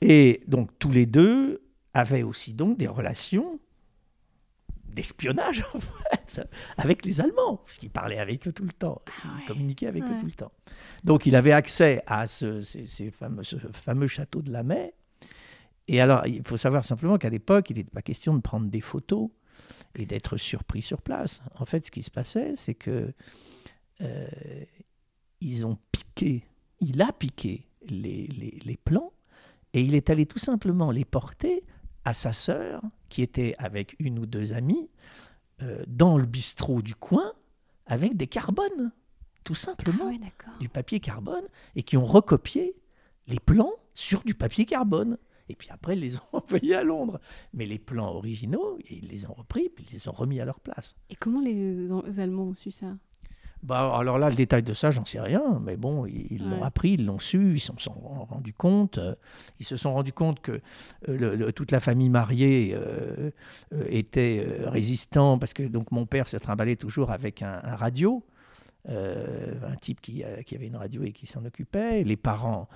Et 0.00 0.42
donc 0.48 0.70
tous 0.78 0.90
les 0.90 1.06
deux 1.06 1.62
avaient 1.94 2.22
aussi 2.22 2.54
donc 2.54 2.76
des 2.76 2.88
relations 2.88 3.60
d'espionnage 4.88 5.64
en 5.74 5.80
fait, 5.80 6.48
avec 6.76 7.04
les 7.04 7.20
Allemands, 7.20 7.58
puisqu'il 7.64 7.90
parlait 7.90 8.18
avec 8.18 8.48
eux 8.48 8.52
tout 8.52 8.64
le 8.64 8.72
temps, 8.72 9.02
ah 9.22 9.36
il 9.40 9.46
communiquait 9.46 9.86
avec 9.86 10.02
eux 10.02 10.18
tout 10.18 10.26
le 10.26 10.32
temps. 10.32 10.52
Donc 11.04 11.26
il 11.26 11.36
avait 11.36 11.52
accès 11.52 12.02
à 12.06 12.26
ce, 12.26 12.60
ces, 12.60 13.10
fameux, 13.10 13.44
ce 13.44 13.56
fameux 13.56 14.08
château 14.08 14.42
de 14.42 14.50
la 14.50 14.62
Mai. 14.62 14.94
Et 15.86 16.00
alors, 16.00 16.26
il 16.26 16.46
faut 16.46 16.58
savoir 16.58 16.84
simplement 16.84 17.16
qu'à 17.16 17.30
l'époque, 17.30 17.70
il 17.70 17.76
n'était 17.76 17.90
pas 17.90 18.02
question 18.02 18.34
de 18.34 18.40
prendre 18.40 18.68
des 18.68 18.82
photos 18.82 19.30
et 19.94 20.04
d'être 20.04 20.36
surpris 20.36 20.82
sur 20.82 21.00
place. 21.00 21.40
En 21.58 21.64
fait, 21.64 21.86
ce 21.86 21.90
qui 21.90 22.02
se 22.02 22.10
passait, 22.10 22.54
c'est 22.56 22.74
que 22.74 23.12
euh, 24.00 24.26
ils 25.40 25.66
ont 25.66 25.78
piqué, 25.92 26.44
il 26.80 27.00
a 27.02 27.12
piqué 27.12 27.66
les, 27.88 28.26
les, 28.64 28.76
plans 28.76 29.12
et 29.72 29.82
il 29.82 29.94
est 29.94 30.10
allé 30.10 30.26
tout 30.26 30.38
simplement 30.38 30.90
les 30.90 31.04
porter 31.04 31.64
à 32.04 32.12
sa 32.12 32.32
sœur, 32.32 32.82
qui 33.08 33.22
était 33.22 33.54
avec 33.58 33.96
une 33.98 34.18
ou 34.18 34.26
deux 34.26 34.52
amies, 34.52 34.88
euh, 35.62 35.82
dans 35.86 36.16
le 36.16 36.26
bistrot 36.26 36.82
du 36.82 36.94
coin, 36.94 37.32
avec 37.86 38.16
des 38.16 38.26
carbones, 38.26 38.92
tout 39.44 39.54
simplement, 39.54 40.10
ah 40.10 40.50
du 40.60 40.68
papier 40.68 41.00
carbone, 41.00 41.44
et 41.74 41.82
qui 41.82 41.96
ont 41.96 42.04
recopié 42.04 42.76
les 43.26 43.40
plans 43.40 43.72
sur 43.94 44.22
du 44.22 44.34
papier 44.34 44.66
carbone. 44.66 45.18
Et 45.48 45.54
puis 45.54 45.68
après, 45.70 45.96
ils 45.96 46.00
les 46.00 46.16
ont 46.16 46.22
envoyés 46.32 46.74
à 46.74 46.84
Londres. 46.84 47.20
Mais 47.54 47.66
les 47.66 47.78
plans 47.78 48.14
originaux, 48.14 48.78
ils 48.90 49.08
les 49.08 49.26
ont 49.26 49.34
repris, 49.34 49.68
puis 49.68 49.84
ils 49.88 49.94
les 49.94 50.08
ont 50.08 50.12
remis 50.12 50.40
à 50.40 50.44
leur 50.44 50.60
place. 50.60 50.96
Et 51.10 51.16
comment 51.16 51.40
les 51.40 52.20
Allemands 52.20 52.48
ont 52.48 52.54
su 52.54 52.70
ça? 52.70 52.96
Bah, 53.62 53.92
alors 53.96 54.18
là, 54.18 54.30
le 54.30 54.36
détail 54.36 54.62
de 54.62 54.72
ça, 54.72 54.90
j'en 54.90 55.04
sais 55.04 55.20
rien, 55.20 55.60
mais 55.64 55.76
bon, 55.76 56.06
ils 56.06 56.48
l'ont 56.48 56.62
appris, 56.62 56.92
ils 56.92 57.04
l'ont 57.04 57.18
su, 57.18 57.54
ils 57.54 57.60
se 57.60 57.72
sont 57.78 57.92
rendus 57.92 58.52
compte. 58.52 58.98
Euh, 58.98 59.14
ils 59.58 59.66
se 59.66 59.76
sont 59.76 59.92
rendus 59.92 60.12
compte 60.12 60.40
que 60.40 60.60
euh, 61.08 61.50
toute 61.50 61.72
la 61.72 61.80
famille 61.80 62.08
mariée 62.08 62.76
euh, 62.76 63.30
était 63.88 64.46
résistant, 64.66 65.38
parce 65.38 65.54
que 65.54 65.64
donc 65.64 65.90
mon 65.90 66.06
père 66.06 66.28
se 66.28 66.36
trimballait 66.36 66.76
toujours 66.76 67.10
avec 67.10 67.42
un, 67.42 67.60
radio, 67.64 68.24
un 68.88 69.76
type 69.80 70.00
qui, 70.00 70.22
qui, 70.46 70.54
avait 70.54 70.68
une 70.68 70.76
radio 70.76 71.02
et 71.02 71.12
qui 71.12 71.26
s'en 71.26 71.44
occupait. 71.44 72.04
Les 72.04 72.16
parents. 72.16 72.68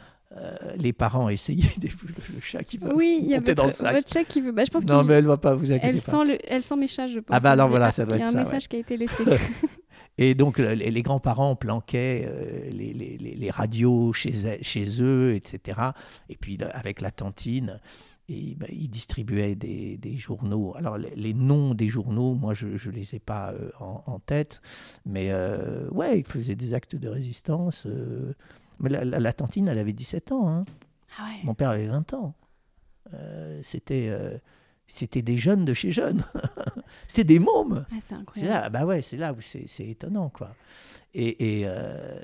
les 0.77 0.93
parents 0.93 1.29
essayaient 1.29 1.79
des... 1.79 1.91
le 2.35 2.41
chat 2.41 2.65
qui 2.65 2.79
veut 2.79 2.93
oui, 2.95 3.21
il 3.23 3.29
y 3.29 3.35
a 3.35 3.39
votre, 3.39 3.55
dans 3.55 3.67
le 3.67 3.73
sac. 3.73 3.95
votre 3.95 4.13
chat 4.13 4.25
qui 4.25 4.41
veut. 4.41 4.53
Bah, 4.53 4.65
je 4.65 4.71
pense 4.71 4.85
non, 4.85 5.05
mais 5.05 5.15
elle 5.15 5.25
ne 5.25 5.29
va 5.29 5.37
pas, 5.37 5.55
vous 5.55 5.71
inquiétez 5.71 5.87
elle 5.87 6.03
pas. 6.03 6.25
Sent 6.27 6.39
elle 6.45 6.63
sent 6.63 6.77
mes 6.77 6.89
chats, 6.89 7.07
je 7.07 7.21
pense. 7.21 7.35
Ah 7.35 7.39
bah 7.39 7.53
alors 7.53 7.69
voilà, 7.69 7.93
ça 7.93 8.05
doit 8.05 8.17
être 8.17 8.27
ça. 8.27 8.31
Il 8.31 8.35
y 8.35 8.37
a 8.37 8.41
un 8.41 8.45
message 8.45 8.69
qui 8.69 8.77
a 8.77 8.79
été 8.81 8.97
laissé. 8.97 9.23
Et 10.19 10.35
donc, 10.35 10.59
les, 10.59 11.03
grands-parents 11.03 11.57
planquaient 11.57 12.25
euh, 12.27 12.71
les, 12.71 13.51
radios 13.51 14.13
chez, 14.13 14.63
chez 14.63 15.03
eux, 15.03 15.35
etc. 15.35 15.81
Et 16.29 16.37
puis, 16.37 16.59
avec 16.73 17.01
la 17.01 17.11
tantine, 17.11 17.81
et, 18.29 18.55
ben, 18.55 18.69
ils 18.71 18.89
distribuaient 18.89 19.55
des, 19.55 20.17
journaux. 20.17 20.75
Alors, 20.77 20.99
les, 20.99 21.35
noms 21.35 21.75
des 21.75 21.89
journaux, 21.89 22.35
moi, 22.35 22.53
je 22.53 22.67
ne 22.67 22.93
les 22.93 23.15
ai 23.15 23.21
pas 23.21 23.53
euh, 23.53 23.71
en, 23.79 24.19
tête, 24.19 24.61
mais 25.07 25.31
euh, 25.31 25.89
ouais, 25.91 26.21
ils 26.21 26.27
faisaient 26.27 26.57
des 26.57 26.75
actes 26.75 26.95
de 26.95 27.09
résistance. 27.09 27.87
mais 28.81 28.91
la, 28.91 29.33
tantine, 29.33 29.69
elle 29.69 29.79
avait 29.79 29.95
17 29.95 30.33
ans. 30.33 30.49
Hein. 30.49 30.65
Ah 31.19 31.31
Mon 31.45 31.55
père 31.55 31.71
avait 31.71 31.89
20 31.89 32.15
ans. 32.15 32.35
C'était 33.63 34.11
c'était 34.93 35.23
des 35.23 35.39
jeunes 35.39 35.65
de 35.65 35.73
chez 35.73 35.91
jeunes. 35.91 36.23
c'était 37.09 37.25
des 37.25 37.39
mômes. 37.39 37.87
c'est 38.35 38.45
là, 38.45 38.69
bah 38.69 38.85
ouais, 38.85 39.01
c'est 39.01 39.17
là 39.17 39.33
où 39.33 39.41
c'est, 39.41 39.67
étonnant, 39.81 40.29
quoi. 40.29 40.55
Et, 41.15 41.63
euh, 41.65 42.21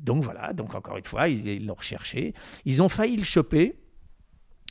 donc 0.00 0.22
voilà, 0.22 0.52
donc 0.52 0.74
encore 0.76 0.96
une 0.96 1.04
fois, 1.04 1.28
ils, 1.28 1.66
l'ont 1.66 1.74
recherché. 1.74 2.32
Ils 2.64 2.82
ont 2.82 2.88
failli 2.88 3.16
le 3.16 3.24
choper 3.24 3.80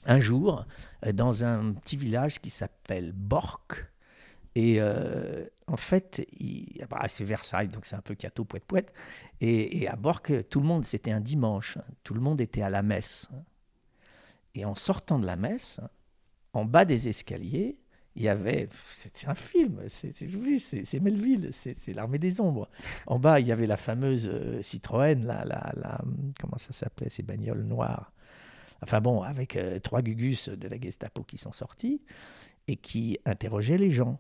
un 0.05 0.21
jour 0.21 0.65
euh, 1.05 1.11
dans 1.11 1.43
un 1.43 1.73
petit 1.73 1.97
village 1.97 2.39
qui 2.39 2.49
s'appelle 2.49 3.11
Bork. 3.11 3.87
Et 4.55 4.77
euh, 4.79 5.45
en 5.67 5.77
fait, 5.77 6.25
ah 6.81 6.85
bah, 6.89 7.05
c'est 7.09 7.25
Versailles, 7.25 7.67
donc 7.67 7.85
c'est 7.85 7.97
un 7.97 8.01
peu 8.01 8.15
cateau, 8.15 8.45
poète, 8.45 8.65
poète. 8.65 8.93
Et, 9.41 9.81
et 9.81 9.89
à 9.89 9.97
Bork, 9.97 10.47
tout 10.47 10.61
le 10.61 10.65
monde, 10.65 10.85
c'était 10.85 11.11
un 11.11 11.21
dimanche, 11.21 11.77
tout 12.03 12.13
le 12.13 12.21
monde 12.21 12.39
était 12.39 12.61
à 12.61 12.69
la 12.69 12.83
messe. 12.83 13.29
Et 14.55 14.63
en 14.63 14.75
sortant 14.75 15.19
de 15.19 15.25
la 15.25 15.35
messe, 15.35 15.81
en 16.53 16.65
bas 16.65 16.85
des 16.85 17.07
escaliers, 17.07 17.77
il 18.15 18.21
y 18.21 18.29
avait, 18.29 18.69
c'est 18.91 19.27
un 19.27 19.33
film, 19.33 19.81
c'est 19.87 20.99
Melville, 20.99 21.49
c'est 21.51 21.93
l'armée 21.93 22.19
des 22.19 22.39
ombres. 22.39 22.69
En 23.07 23.17
bas, 23.17 23.39
il 23.39 23.47
y 23.47 23.51
avait 23.51 23.65
la 23.65 23.77
fameuse 23.77 24.29
euh, 24.31 24.61
Citroën, 24.61 25.25
la, 25.25 25.43
la, 25.45 26.01
comment 26.39 26.59
ça 26.59 26.73
s'appelait, 26.73 27.09
ces 27.09 27.23
bagnoles 27.23 27.63
noires. 27.63 28.13
Enfin 28.83 29.01
bon, 29.01 29.23
avec 29.23 29.55
euh, 29.55 29.79
trois 29.79 30.03
gugus 30.03 30.49
de 30.49 30.67
la 30.67 30.79
Gestapo 30.79 31.23
qui 31.23 31.39
sont 31.39 31.53
sortis 31.53 32.01
et 32.67 32.75
qui 32.75 33.17
interrogeaient 33.25 33.77
les 33.77 33.91
gens. 33.91 34.19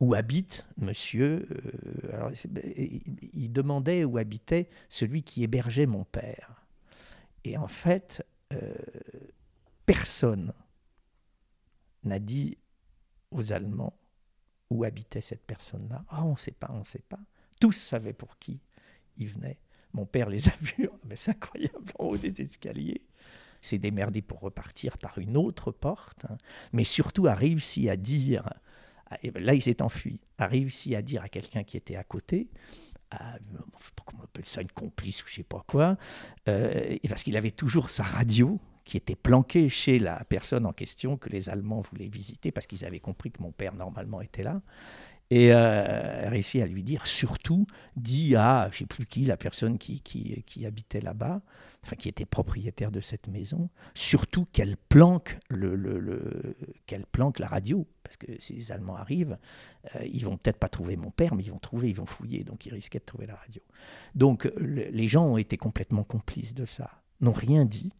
Où 0.00 0.14
habite 0.14 0.66
monsieur 0.76 1.46
euh, 1.52 2.12
alors, 2.12 2.32
Il 3.32 3.52
demandait 3.52 4.02
où 4.02 4.18
habitait 4.18 4.68
celui 4.88 5.22
qui 5.22 5.44
hébergeait 5.44 5.86
mon 5.86 6.02
père. 6.02 6.66
Et 7.44 7.56
en 7.56 7.68
fait, 7.68 8.26
personne 9.86 10.52
n'a 12.04 12.18
dit 12.18 12.58
aux 13.30 13.52
Allemands 13.52 13.98
où 14.70 14.84
habitait 14.84 15.20
cette 15.20 15.44
personne-là. 15.44 16.04
Ah, 16.08 16.24
on 16.24 16.32
ne 16.32 16.38
sait 16.38 16.52
pas, 16.52 16.68
on 16.70 16.78
ne 16.78 16.84
sait 16.84 17.04
pas. 17.08 17.20
Tous 17.60 17.72
savaient 17.72 18.12
pour 18.12 18.38
qui 18.38 18.60
il 19.16 19.28
venait. 19.28 19.58
Mon 19.92 20.06
père 20.06 20.28
les 20.28 20.48
a 20.48 20.52
vus, 20.60 20.88
mais 21.04 21.16
c'est 21.16 21.32
incroyable, 21.32 21.92
en 21.98 22.06
haut 22.06 22.16
des 22.16 22.40
escaliers. 22.40 23.02
S'est 23.60 23.78
démerdé 23.78 24.20
pour 24.20 24.40
repartir 24.40 24.98
par 24.98 25.18
une 25.18 25.36
autre 25.36 25.70
porte, 25.70 26.26
hein. 26.28 26.36
mais 26.72 26.84
surtout 26.84 27.26
a 27.26 27.34
réussi 27.34 27.88
à 27.88 27.96
dire, 27.96 28.50
ben 29.22 29.42
là 29.42 29.54
il 29.54 29.62
s'est 29.62 29.80
enfui, 29.80 30.20
a 30.36 30.46
réussi 30.46 30.94
à 30.94 31.00
dire 31.00 31.22
à 31.22 31.30
quelqu'un 31.30 31.64
qui 31.64 31.78
était 31.78 31.96
à 31.96 32.04
côté, 32.04 32.50
à, 33.10 33.38
comment 34.04 34.20
on 34.20 34.24
appelle 34.24 34.44
ça, 34.44 34.60
une 34.60 34.70
complice 34.70 35.24
ou 35.24 35.28
je 35.28 35.36
sais 35.36 35.44
pas 35.44 35.64
quoi, 35.66 35.96
euh, 36.48 36.98
parce 37.08 37.22
qu'il 37.22 37.38
avait 37.38 37.52
toujours 37.52 37.88
sa 37.88 38.02
radio, 38.02 38.60
qui 38.84 38.96
était 38.96 39.16
planqué 39.16 39.68
chez 39.68 39.98
la 39.98 40.22
personne 40.24 40.66
en 40.66 40.72
question 40.72 41.16
que 41.16 41.30
les 41.30 41.48
Allemands 41.48 41.82
voulaient 41.90 42.08
visiter 42.08 42.52
parce 42.52 42.66
qu'ils 42.66 42.84
avaient 42.84 42.98
compris 42.98 43.30
que 43.30 43.42
mon 43.42 43.52
père 43.52 43.74
normalement 43.74 44.20
était 44.20 44.42
là. 44.42 44.60
Et 45.30 45.52
euh, 45.52 46.28
réussi 46.28 46.60
à 46.60 46.66
lui 46.66 46.82
dire, 46.82 47.06
surtout, 47.06 47.66
dit 47.96 48.36
à, 48.36 48.68
je 48.70 48.76
ne 48.76 48.78
sais 48.80 48.86
plus 48.86 49.06
qui, 49.06 49.24
la 49.24 49.38
personne 49.38 49.78
qui, 49.78 50.00
qui, 50.00 50.42
qui 50.46 50.66
habitait 50.66 51.00
là-bas, 51.00 51.40
enfin 51.82 51.96
qui 51.96 52.10
était 52.10 52.26
propriétaire 52.26 52.90
de 52.90 53.00
cette 53.00 53.26
maison, 53.28 53.70
surtout 53.94 54.44
qu'elle 54.52 54.76
planque, 54.76 55.38
le, 55.48 55.76
le, 55.76 55.98
le 55.98 56.56
qu'elle 56.86 57.06
planque 57.06 57.38
la 57.38 57.48
radio. 57.48 57.86
Parce 58.02 58.18
que 58.18 58.26
si 58.38 58.52
les 58.52 58.70
Allemands 58.70 58.96
arrivent, 58.96 59.38
euh, 59.96 60.04
ils 60.04 60.24
vont 60.26 60.36
peut-être 60.36 60.58
pas 60.58 60.68
trouver 60.68 60.96
mon 60.96 61.10
père, 61.10 61.34
mais 61.34 61.42
ils 61.42 61.50
vont 61.50 61.58
trouver, 61.58 61.88
ils 61.88 61.96
vont 61.96 62.06
fouiller, 62.06 62.44
donc 62.44 62.66
ils 62.66 62.74
risquaient 62.74 62.98
de 62.98 63.04
trouver 63.04 63.26
la 63.26 63.34
radio. 63.34 63.62
Donc 64.14 64.52
les 64.60 65.08
gens 65.08 65.24
ont 65.24 65.38
été 65.38 65.56
complètement 65.56 66.04
complices 66.04 66.54
de 66.54 66.66
ça. 66.66 67.02
n'ont 67.22 67.32
rien 67.32 67.64
dit. 67.64 67.92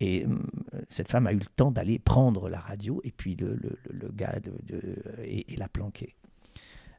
Et 0.00 0.24
hum, 0.24 0.46
cette 0.88 1.10
femme 1.10 1.26
a 1.26 1.32
eu 1.32 1.38
le 1.38 1.46
temps 1.56 1.70
d'aller 1.70 1.98
prendre 1.98 2.48
la 2.48 2.58
radio 2.58 3.00
et 3.04 3.12
puis 3.12 3.36
le, 3.36 3.56
le, 3.56 4.08
gars 4.12 4.40
de, 4.40 4.54
et, 5.22 5.56
la 5.56 5.68
planquer. 5.68 6.16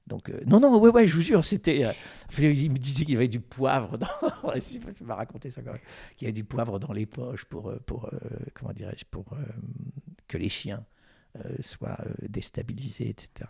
Donc, 0.08 0.30
euh, 0.30 0.40
non, 0.46 0.60
non, 0.60 0.80
ouais, 0.80 0.92
ouais, 0.92 1.08
je 1.08 1.16
vous 1.16 1.22
jure, 1.22 1.46
c'était. 1.46 1.86
Euh, 1.86 1.94
il 2.40 2.72
me 2.72 2.78
disait 2.78 3.06
qu'il 3.06 3.14
y 3.14 3.18
avait 3.18 3.28
du 3.28 3.40
poivre 3.40 3.98
dans. 3.98 4.08
je 4.56 4.62
sais 4.62 5.04
pas 5.06 5.16
raconté 5.16 5.50
ça 5.50 5.62
quand 5.62 5.72
même. 5.72 5.82
Qu'il 6.16 6.26
y 6.26 6.30
avait 6.30 6.34
du 6.34 6.44
poivre 6.44 6.80
dans 6.80 6.94
les 6.94 7.06
poches 7.06 7.46
pour. 7.46 7.70
Euh, 7.70 7.80
pour 7.86 8.10
comment 8.54 8.74
dirais-je 8.74 9.06
Pour 9.06 9.36
que 10.28 10.38
les 10.38 10.50
chiens 10.50 10.84
euh, 10.84 11.01
soit 11.62 11.98
euh, 12.06 12.28
déstabilisé, 12.28 13.10
etc. 13.10 13.50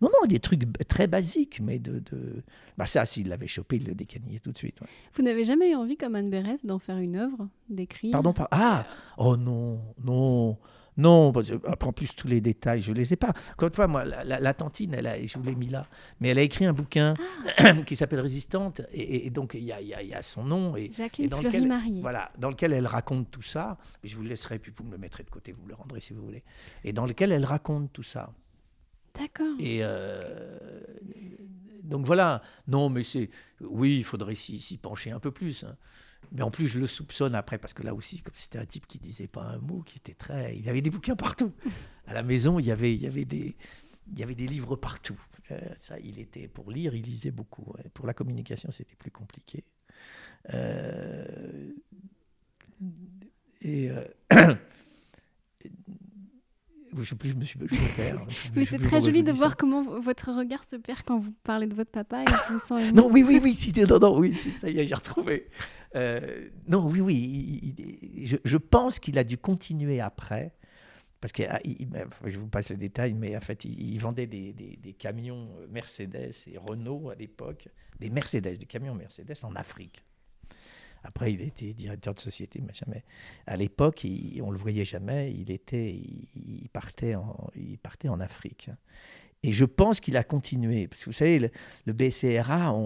non, 0.00 0.08
non, 0.08 0.26
des 0.26 0.40
trucs 0.40 0.64
très 0.88 1.06
basiques, 1.06 1.60
mais 1.62 1.78
de... 1.78 2.00
de... 2.00 2.42
Bah 2.76 2.86
ça, 2.86 3.04
s'il 3.04 3.28
l'avait 3.28 3.46
chopé, 3.46 3.76
il 3.76 3.86
le 3.86 3.94
décanillait 3.94 4.40
tout 4.40 4.52
de 4.52 4.58
suite. 4.58 4.78
Vous 5.14 5.22
n'avez 5.22 5.44
jamais 5.44 5.70
eu 5.70 5.74
envie, 5.74 5.96
comme 5.96 6.14
Anne 6.14 6.30
Berès, 6.30 6.64
d'en 6.64 6.78
faire 6.78 6.98
une 6.98 7.16
œuvre, 7.16 7.48
d'écrire? 7.68 8.12
Pardon, 8.12 8.32
par... 8.32 8.48
ah 8.50 8.86
Oh 9.16 9.36
non, 9.36 9.80
non 10.02 10.58
non, 10.96 11.32
en 11.32 11.92
plus, 11.92 12.14
tous 12.14 12.28
les 12.28 12.40
détails, 12.40 12.80
je 12.80 12.90
ne 12.90 12.96
les 12.96 13.14
ai 13.14 13.16
pas. 13.16 13.32
Encore 13.52 13.68
une 13.68 13.74
fois, 13.74 13.86
moi, 13.86 14.04
la, 14.04 14.54
tantine, 14.54 14.92
elle 14.94 15.06
a, 15.06 15.24
je 15.24 15.38
vous 15.38 15.44
l'ai 15.44 15.54
mis 15.54 15.68
là, 15.68 15.86
mais 16.20 16.28
elle 16.28 16.38
a 16.38 16.42
écrit 16.42 16.66
un 16.66 16.72
bouquin 16.72 17.14
ah. 17.58 17.74
qui 17.86 17.96
s'appelle 17.96 18.20
Résistante, 18.20 18.82
et, 18.92 19.30
donc 19.30 19.54
il 19.54 19.64
y, 19.64 19.72
a, 19.72 20.22
son 20.22 20.44
nom. 20.44 20.76
Et, 20.76 20.90
Jacqueline 20.92 21.30
dans 21.30 21.40
lequel, 21.40 21.72
Voilà, 22.00 22.30
dans 22.38 22.50
lequel 22.50 22.72
elle 22.72 22.86
raconte 22.86 23.30
tout 23.30 23.42
ça. 23.42 23.78
Je 24.04 24.14
vous 24.16 24.22
le 24.22 24.28
laisserai, 24.28 24.58
puis 24.58 24.72
vous 24.74 24.84
me 24.84 24.92
le 24.92 24.98
mettrez 24.98 25.22
de 25.22 25.30
côté, 25.30 25.52
vous 25.52 25.62
me 25.62 25.68
le 25.68 25.74
rendrez 25.74 26.00
si 26.00 26.12
vous 26.12 26.22
voulez. 26.22 26.42
Et 26.84 26.92
dans 26.92 27.06
lequel 27.06 27.32
elle 27.32 27.44
raconte 27.44 27.92
tout 27.92 28.02
ça. 28.02 28.32
D'accord. 29.18 29.56
Et 29.58 29.80
euh, 29.82 30.58
donc 31.82 32.06
voilà. 32.06 32.42
Non, 32.66 32.88
mais 32.88 33.02
c'est. 33.02 33.30
Oui, 33.60 33.98
il 33.98 34.04
faudrait 34.04 34.34
s'y 34.34 34.78
pencher 34.78 35.10
un 35.10 35.20
peu 35.20 35.30
plus. 35.30 35.64
Hein. 35.64 35.76
Mais 36.34 36.42
en 36.42 36.50
plus, 36.50 36.66
je 36.66 36.78
le 36.78 36.86
soupçonne 36.86 37.34
après, 37.34 37.58
parce 37.58 37.74
que 37.74 37.82
là 37.82 37.94
aussi, 37.94 38.22
comme 38.22 38.34
c'était 38.34 38.58
un 38.58 38.64
type 38.64 38.86
qui 38.86 38.98
disait 38.98 39.28
pas 39.28 39.42
un 39.42 39.58
mot, 39.58 39.82
qui 39.82 39.98
était 39.98 40.14
très. 40.14 40.56
Il 40.56 40.68
avait 40.68 40.80
des 40.80 40.90
bouquins 40.90 41.16
partout. 41.16 41.52
À 42.08 42.14
la 42.14 42.24
maison, 42.24 42.58
il 42.58 42.66
y 42.66 42.72
avait, 42.72 42.92
il 42.92 43.00
y 43.00 43.06
avait, 43.06 43.24
des, 43.24 43.56
il 44.12 44.18
y 44.18 44.24
avait 44.24 44.34
des 44.34 44.48
livres 44.48 44.74
partout. 44.74 45.18
Euh, 45.52 45.60
ça, 45.78 45.96
il 46.00 46.18
était 46.18 46.48
pour 46.48 46.72
lire, 46.72 46.96
il 46.96 47.02
lisait 47.02 47.30
beaucoup. 47.30 47.72
Pour 47.94 48.08
la 48.08 48.14
communication, 48.14 48.72
c'était 48.72 48.96
plus 48.96 49.12
compliqué. 49.12 49.62
Euh, 50.52 51.70
et. 53.60 53.90
Euh, 53.90 54.04
je 56.98 57.04
sais 57.04 57.14
plus, 57.14 57.30
je 57.30 57.36
me 57.36 57.44
suis 57.44 57.58
je 57.60 58.14
Mais 58.56 58.64
c'est 58.64 58.78
très 58.78 59.00
joli 59.00 59.22
de 59.22 59.32
voir 59.32 59.56
comment 59.56 60.00
votre 60.00 60.32
regard 60.32 60.64
se 60.68 60.76
perd 60.76 61.02
quand 61.06 61.18
vous 61.18 61.32
parlez 61.44 61.66
de 61.66 61.74
votre 61.74 61.90
papa 61.90 62.22
et 62.22 62.52
vous 62.52 62.58
sent 62.58 62.92
Non, 62.94 63.08
oui, 63.10 63.22
oui, 63.22 63.40
oui, 63.42 63.54
si, 63.54 63.72
non, 63.88 63.98
non, 63.98 64.18
oui, 64.18 64.34
ça 64.34 64.68
y 64.68 64.80
est, 64.80 64.86
j'ai 64.86 64.94
retrouvé. 64.94 65.48
Euh, 65.94 66.48
non, 66.66 66.86
oui, 66.88 67.00
oui, 67.00 68.34
je, 68.44 68.56
pense 68.56 68.98
qu'il 68.98 69.18
a 69.18 69.24
dû 69.24 69.36
continuer 69.36 70.00
après, 70.00 70.54
parce 71.20 71.32
que 71.32 71.42
ah, 71.48 71.60
je 72.24 72.38
vous 72.38 72.48
passe 72.48 72.70
les 72.70 72.76
détails, 72.76 73.14
mais 73.14 73.36
en 73.36 73.40
fait, 73.40 73.64
il, 73.64 73.98
vendait 73.98 74.26
des, 74.26 74.96
camions 74.98 75.48
Mercedes 75.70 76.32
et 76.46 76.58
Renault 76.58 77.10
à 77.10 77.14
l'époque, 77.14 77.68
des 78.00 78.10
Mercedes, 78.10 78.58
des 78.58 78.66
camions 78.66 78.94
Mercedes 78.94 79.34
en 79.42 79.54
Afrique. 79.54 80.02
Après, 81.04 81.32
il 81.32 81.40
était 81.42 81.74
directeur 81.74 82.14
de 82.14 82.20
société, 82.20 82.60
mais 82.64 82.72
jamais. 82.74 83.02
À 83.46 83.56
l'époque, 83.56 84.06
on 84.40 84.50
le 84.52 84.58
voyait 84.58 84.84
jamais. 84.84 85.32
Il 85.32 85.50
était, 85.50 85.90
il, 85.90 86.68
partait 86.72 87.16
il 87.56 87.76
partait 87.78 88.08
en 88.08 88.20
Afrique. 88.20 88.70
Et 89.44 89.52
je 89.52 89.64
pense 89.64 89.98
qu'il 89.98 90.16
a 90.16 90.22
continué. 90.22 90.86
Parce 90.86 91.00
que 91.00 91.06
vous 91.06 91.16
savez, 91.16 91.38
le, 91.38 91.92
BCRA, 91.92 92.76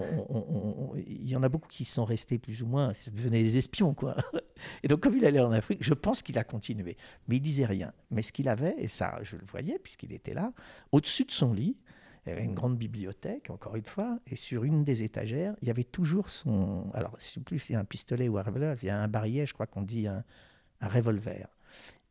il 0.97 1.29
y 1.29 1.37
en 1.37 1.43
a 1.43 1.49
beaucoup 1.51 1.69
qui 1.69 1.85
sont 1.85 2.05
restés 2.05 2.39
plus 2.39 2.63
ou 2.63 2.67
moins, 2.67 2.95
ça 2.95 3.11
devenait 3.11 3.43
des 3.43 3.59
espions, 3.59 3.93
quoi. 3.93 4.17
Et 4.83 4.89
donc, 4.89 5.01
comme 5.01 5.17
il 5.17 5.27
allait 5.27 5.41
en 5.41 5.53
Afrique, 5.53 5.83
je 5.83 5.93
pense 5.93 6.23
qu'il 6.23 6.39
a 6.39 6.45
continué. 6.45 6.97
Mais 7.29 7.37
il 7.37 7.41
disait 7.41 7.67
rien. 7.67 7.93
Mais 8.11 8.23
ce 8.23 8.33
qu'il 8.33 8.49
avait, 8.49 8.75
et 8.79 8.89
ça, 8.89 9.19
je 9.23 9.37
le 9.37 9.45
voyais, 9.45 9.79
puisqu'il 9.79 10.15
était 10.15 10.33
là, 10.33 10.53
au-dessus 10.93 11.25
de 11.25 11.31
son 11.31 11.53
lit, 11.53 11.77
il 12.25 12.31
y 12.31 12.33
avait 12.33 12.45
une 12.45 12.55
grande 12.55 12.79
bibliothèque, 12.79 13.51
encore 13.51 13.77
une 13.77 13.85
fois, 13.85 14.19
et 14.27 14.35
sur 14.35 14.65
une 14.65 14.83
des 14.83 15.03
étagères, 15.03 15.55
il 15.61 15.69
y 15.69 15.71
avait 15.71 15.85
toujours 15.85 16.31
son. 16.31 16.91
Alors, 16.95 17.15
si 17.19 17.39
plus 17.39 17.59
c'est 17.59 17.75
un 17.75 17.85
pistolet 17.85 18.29
ou 18.29 18.39
un 18.39 18.43
revolver, 18.43 18.77
il 18.83 18.87
y 18.87 18.91
a 18.91 18.99
un 18.99 19.09
barillet, 19.09 19.47
je 19.47 19.53
crois 19.53 19.67
qu'on 19.67 19.83
dit 19.83 20.09
un 20.09 20.25
revolver. 20.81 21.49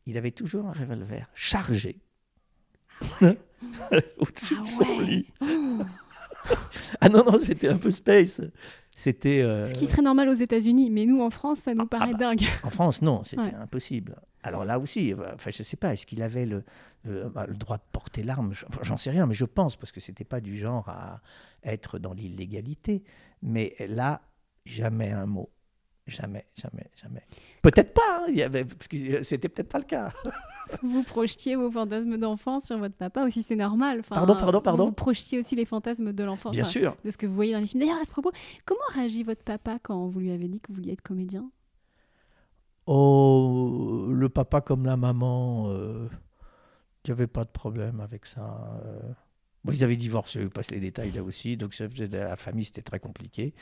Il 0.06 0.18
avait 0.18 0.32
toujours 0.32 0.68
un 0.68 0.74
revolver 0.74 1.28
chargé 1.34 2.05
au-dessus 4.18 4.56
de 4.56 4.60
ah 4.62 4.66
son 4.66 5.00
lit. 5.00 5.28
Ah 7.02 7.10
non, 7.10 7.24
non, 7.26 7.40
c'était 7.44 7.70
un 7.70 7.78
peu 7.80 7.90
space. 7.90 8.40
C'était. 8.96 9.42
Euh, 9.42 9.66
Ce 9.66 9.74
qui 9.74 9.88
serait 9.88 10.04
normal 10.04 10.30
aux 10.30 10.36
États-Unis, 10.36 10.92
mais 10.92 11.08
nous 11.08 11.20
en 11.20 11.32
France, 11.32 11.62
ça 11.62 11.74
nous 11.74 11.86
ah, 11.86 11.88
paraît 11.90 12.12
ah 12.14 12.18
bah, 12.18 12.36
dingue. 12.36 12.44
En 12.62 12.70
France, 12.70 13.02
non, 13.02 13.24
c'était 13.24 13.56
impossible. 13.56 14.16
Alors 14.44 14.64
là 14.64 14.78
aussi, 14.78 15.16
enfin, 15.16 15.50
je 15.50 15.62
ne 15.62 15.64
sais 15.64 15.76
pas, 15.76 15.94
est-ce 15.94 16.06
qu'il 16.06 16.22
avait 16.22 16.46
le, 16.46 16.64
bah, 17.04 17.48
le, 17.48 17.56
droit 17.56 17.78
de 17.78 17.84
porter 17.92 18.22
l'arme? 18.22 18.54
J'en 18.84 18.96
sais 18.96 19.10
rien, 19.10 19.26
mais 19.26 19.34
je 19.34 19.46
pense, 19.46 19.76
parce 19.76 19.92
que 19.92 20.00
c'était 20.00 20.24
pas 20.24 20.40
du 20.40 20.56
genre 20.56 20.88
à 20.88 21.20
être 21.64 21.98
dans 21.98 22.14
l'illégalité. 22.14 23.04
Mais 23.42 23.76
là, 23.90 24.22
jamais 24.66 25.12
un 25.12 25.26
mot. 25.26 25.50
Jamais, 26.08 26.46
jamais, 26.56 26.86
jamais. 26.96 27.24
Peut-être 27.64 27.94
pas, 27.94 28.20
hein, 28.20 28.26
il 28.30 28.36
y 28.36 28.44
avait, 28.44 28.64
parce 28.64 28.88
que 28.88 29.24
c'était 29.24 29.50
peut-être 29.50 29.70
pas 29.70 29.80
le 29.80 29.86
cas. 29.86 30.14
vous 30.82 31.04
projetiez 31.04 31.56
vos 31.56 31.72
fantasmes 31.72 32.18
d'enfance 32.18 32.66
sur 32.66 32.78
votre 32.78 32.96
papa 32.96 33.26
aussi, 33.26 33.44
c'est 33.44 33.56
normal. 33.56 34.02
pardon, 34.08 34.36
pardon, 34.36 34.62
pardon. 34.62 34.86
Vous 34.86 34.92
projetiez 34.92 35.40
aussi 35.40 35.56
les 35.56 35.66
fantasmes 35.66 36.14
de 36.14 36.24
l'enfance. 36.24 36.54
Bien 36.54 36.64
sûr. 36.64 36.96
De 37.04 37.12
ce 37.12 37.18
que 37.18 37.26
vous 37.26 37.36
voyez 37.36 37.54
dans 37.54 37.60
les 37.60 37.68
films. 37.68 37.82
D'ailleurs, 37.82 38.02
à 38.02 38.06
ce 38.06 38.12
propos, 38.12 38.32
comment 38.66 38.80
réagit 38.94 39.24
votre 39.24 39.44
papa 39.44 39.80
quand 39.82 40.08
vous 40.08 40.20
lui 40.20 40.32
avez 40.32 40.48
dit 40.48 40.60
que 40.60 40.68
vous 40.70 40.76
vouliez 40.76 40.94
être 40.94 41.02
comédien? 41.02 41.50
Oh, 42.88 44.08
le 44.12 44.30
papa 44.30 44.62
comme 44.62 44.86
la 44.86 44.96
maman, 44.96 45.70
euh, 45.70 46.08
il 47.04 47.10
n'y 47.10 47.12
avait 47.14 47.28
pas 47.28 47.44
de 47.44 47.50
problème 47.50 48.00
avec 48.00 48.26
ça. 48.26 48.80
Euh. 48.86 49.12
Bon, 49.64 49.74
ils 49.74 49.84
avaient 49.84 49.96
divorcé, 49.96 50.44
je 50.44 50.48
passe 50.48 50.70
les 50.70 50.80
détails 50.80 51.10
là 51.12 51.24
aussi, 51.24 51.58
donc 51.58 51.76
la 51.80 52.38
famille 52.38 52.66
c'était 52.66 52.84
très 52.84 53.00
compliqué. 53.00 53.56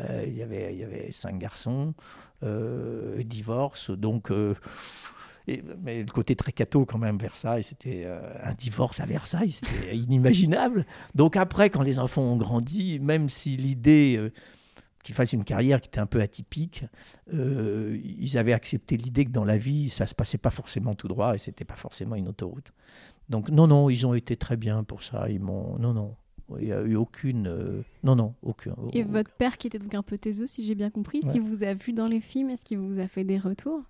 Euh, 0.00 0.24
il, 0.26 0.34
y 0.34 0.42
avait, 0.42 0.74
il 0.74 0.80
y 0.80 0.82
avait 0.82 1.12
cinq 1.12 1.38
garçons, 1.38 1.94
divorce, 2.42 3.90
donc 3.90 4.32
mais 5.46 6.02
le 6.02 6.10
côté 6.10 6.36
très 6.36 6.52
catho 6.52 6.86
quand 6.86 6.98
même, 6.98 7.18
Versailles, 7.18 7.64
c'était 7.64 8.04
euh, 8.06 8.20
un 8.42 8.54
divorce 8.54 9.00
à 9.00 9.06
Versailles, 9.06 9.50
c'était 9.50 9.96
inimaginable. 9.96 10.86
Donc 11.14 11.36
après, 11.36 11.70
quand 11.70 11.82
les 11.82 11.98
enfants 11.98 12.22
ont 12.22 12.36
grandi, 12.36 12.98
même 13.00 13.28
si 13.28 13.56
l'idée 13.56 14.16
euh, 14.16 14.32
qu'ils 15.02 15.14
fassent 15.14 15.34
une 15.34 15.44
carrière 15.44 15.80
qui 15.82 15.88
était 15.88 16.00
un 16.00 16.06
peu 16.06 16.20
atypique, 16.20 16.84
euh, 17.34 17.98
ils 18.02 18.38
avaient 18.38 18.54
accepté 18.54 18.96
l'idée 18.96 19.26
que 19.26 19.32
dans 19.32 19.44
la 19.44 19.58
vie, 19.58 19.90
ça 19.90 20.06
se 20.06 20.14
passait 20.14 20.38
pas 20.38 20.50
forcément 20.50 20.94
tout 20.94 21.08
droit 21.08 21.34
et 21.34 21.38
c'était 21.38 21.66
pas 21.66 21.76
forcément 21.76 22.16
une 22.16 22.28
autoroute. 22.28 22.72
Donc 23.28 23.50
non, 23.50 23.66
non, 23.66 23.90
ils 23.90 24.06
ont 24.06 24.14
été 24.14 24.36
très 24.36 24.56
bien 24.56 24.82
pour 24.82 25.02
ça. 25.02 25.28
Ils 25.28 25.40
m'ont, 25.40 25.78
non, 25.78 25.92
non. 25.92 26.16
Il 26.58 26.66
n'y 26.66 26.72
a 26.72 26.82
eu 26.82 26.94
aucune. 26.94 27.82
Non, 28.02 28.16
non, 28.16 28.34
aucun. 28.42 28.76
Et 28.92 29.02
votre 29.02 29.30
père, 29.30 29.56
qui 29.56 29.66
était 29.66 29.78
donc 29.78 29.94
un 29.94 30.02
peu 30.02 30.18
taiseux, 30.18 30.46
si 30.46 30.66
j'ai 30.66 30.74
bien 30.74 30.90
compris, 30.90 31.18
est-ce 31.18 31.30
qu'il 31.30 31.40
vous 31.40 31.64
a 31.64 31.72
vu 31.72 31.94
dans 31.94 32.06
les 32.06 32.20
films? 32.20 32.50
Est-ce 32.50 32.66
qu'il 32.66 32.78
vous 32.78 33.00
a 33.00 33.08
fait 33.08 33.24
des 33.24 33.38
retours? 33.38 33.82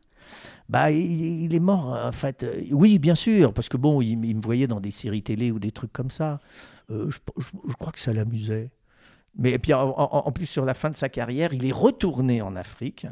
Bah, 0.69 0.91
il, 0.91 1.55
est 1.55 1.61
mort, 1.61 1.89
en 2.05 2.13
fait. 2.13 2.47
Oui, 2.71 2.99
bien 2.99 3.15
sûr, 3.15 3.53
parce 3.53 3.69
que 3.69 3.77
bon, 3.77 4.01
il, 4.01 4.17
me 4.17 4.41
voyait 4.41 4.67
dans 4.67 4.81
des 4.81 4.91
séries 4.91 5.23
télé 5.23 5.51
ou 5.51 5.59
des 5.59 5.73
trucs 5.73 5.93
comme 5.93 6.11
ça. 6.11 6.41
Euh, 6.91 7.11
je, 7.11 7.19
crois 7.79 7.93
que 7.93 7.99
ça 7.99 8.13
l'amusait. 8.13 8.71
Mais 9.37 9.59
puis 9.59 9.73
en, 9.75 10.31
plus, 10.33 10.47
sur 10.47 10.65
la 10.65 10.75
fin 10.75 10.91
de 10.91 10.97
sa 10.97 11.09
carrière, 11.09 11.53
il 11.53 11.67
est 11.67 11.73
retourné 11.73 12.41
en 12.41 12.55
Afrique, 12.55 13.07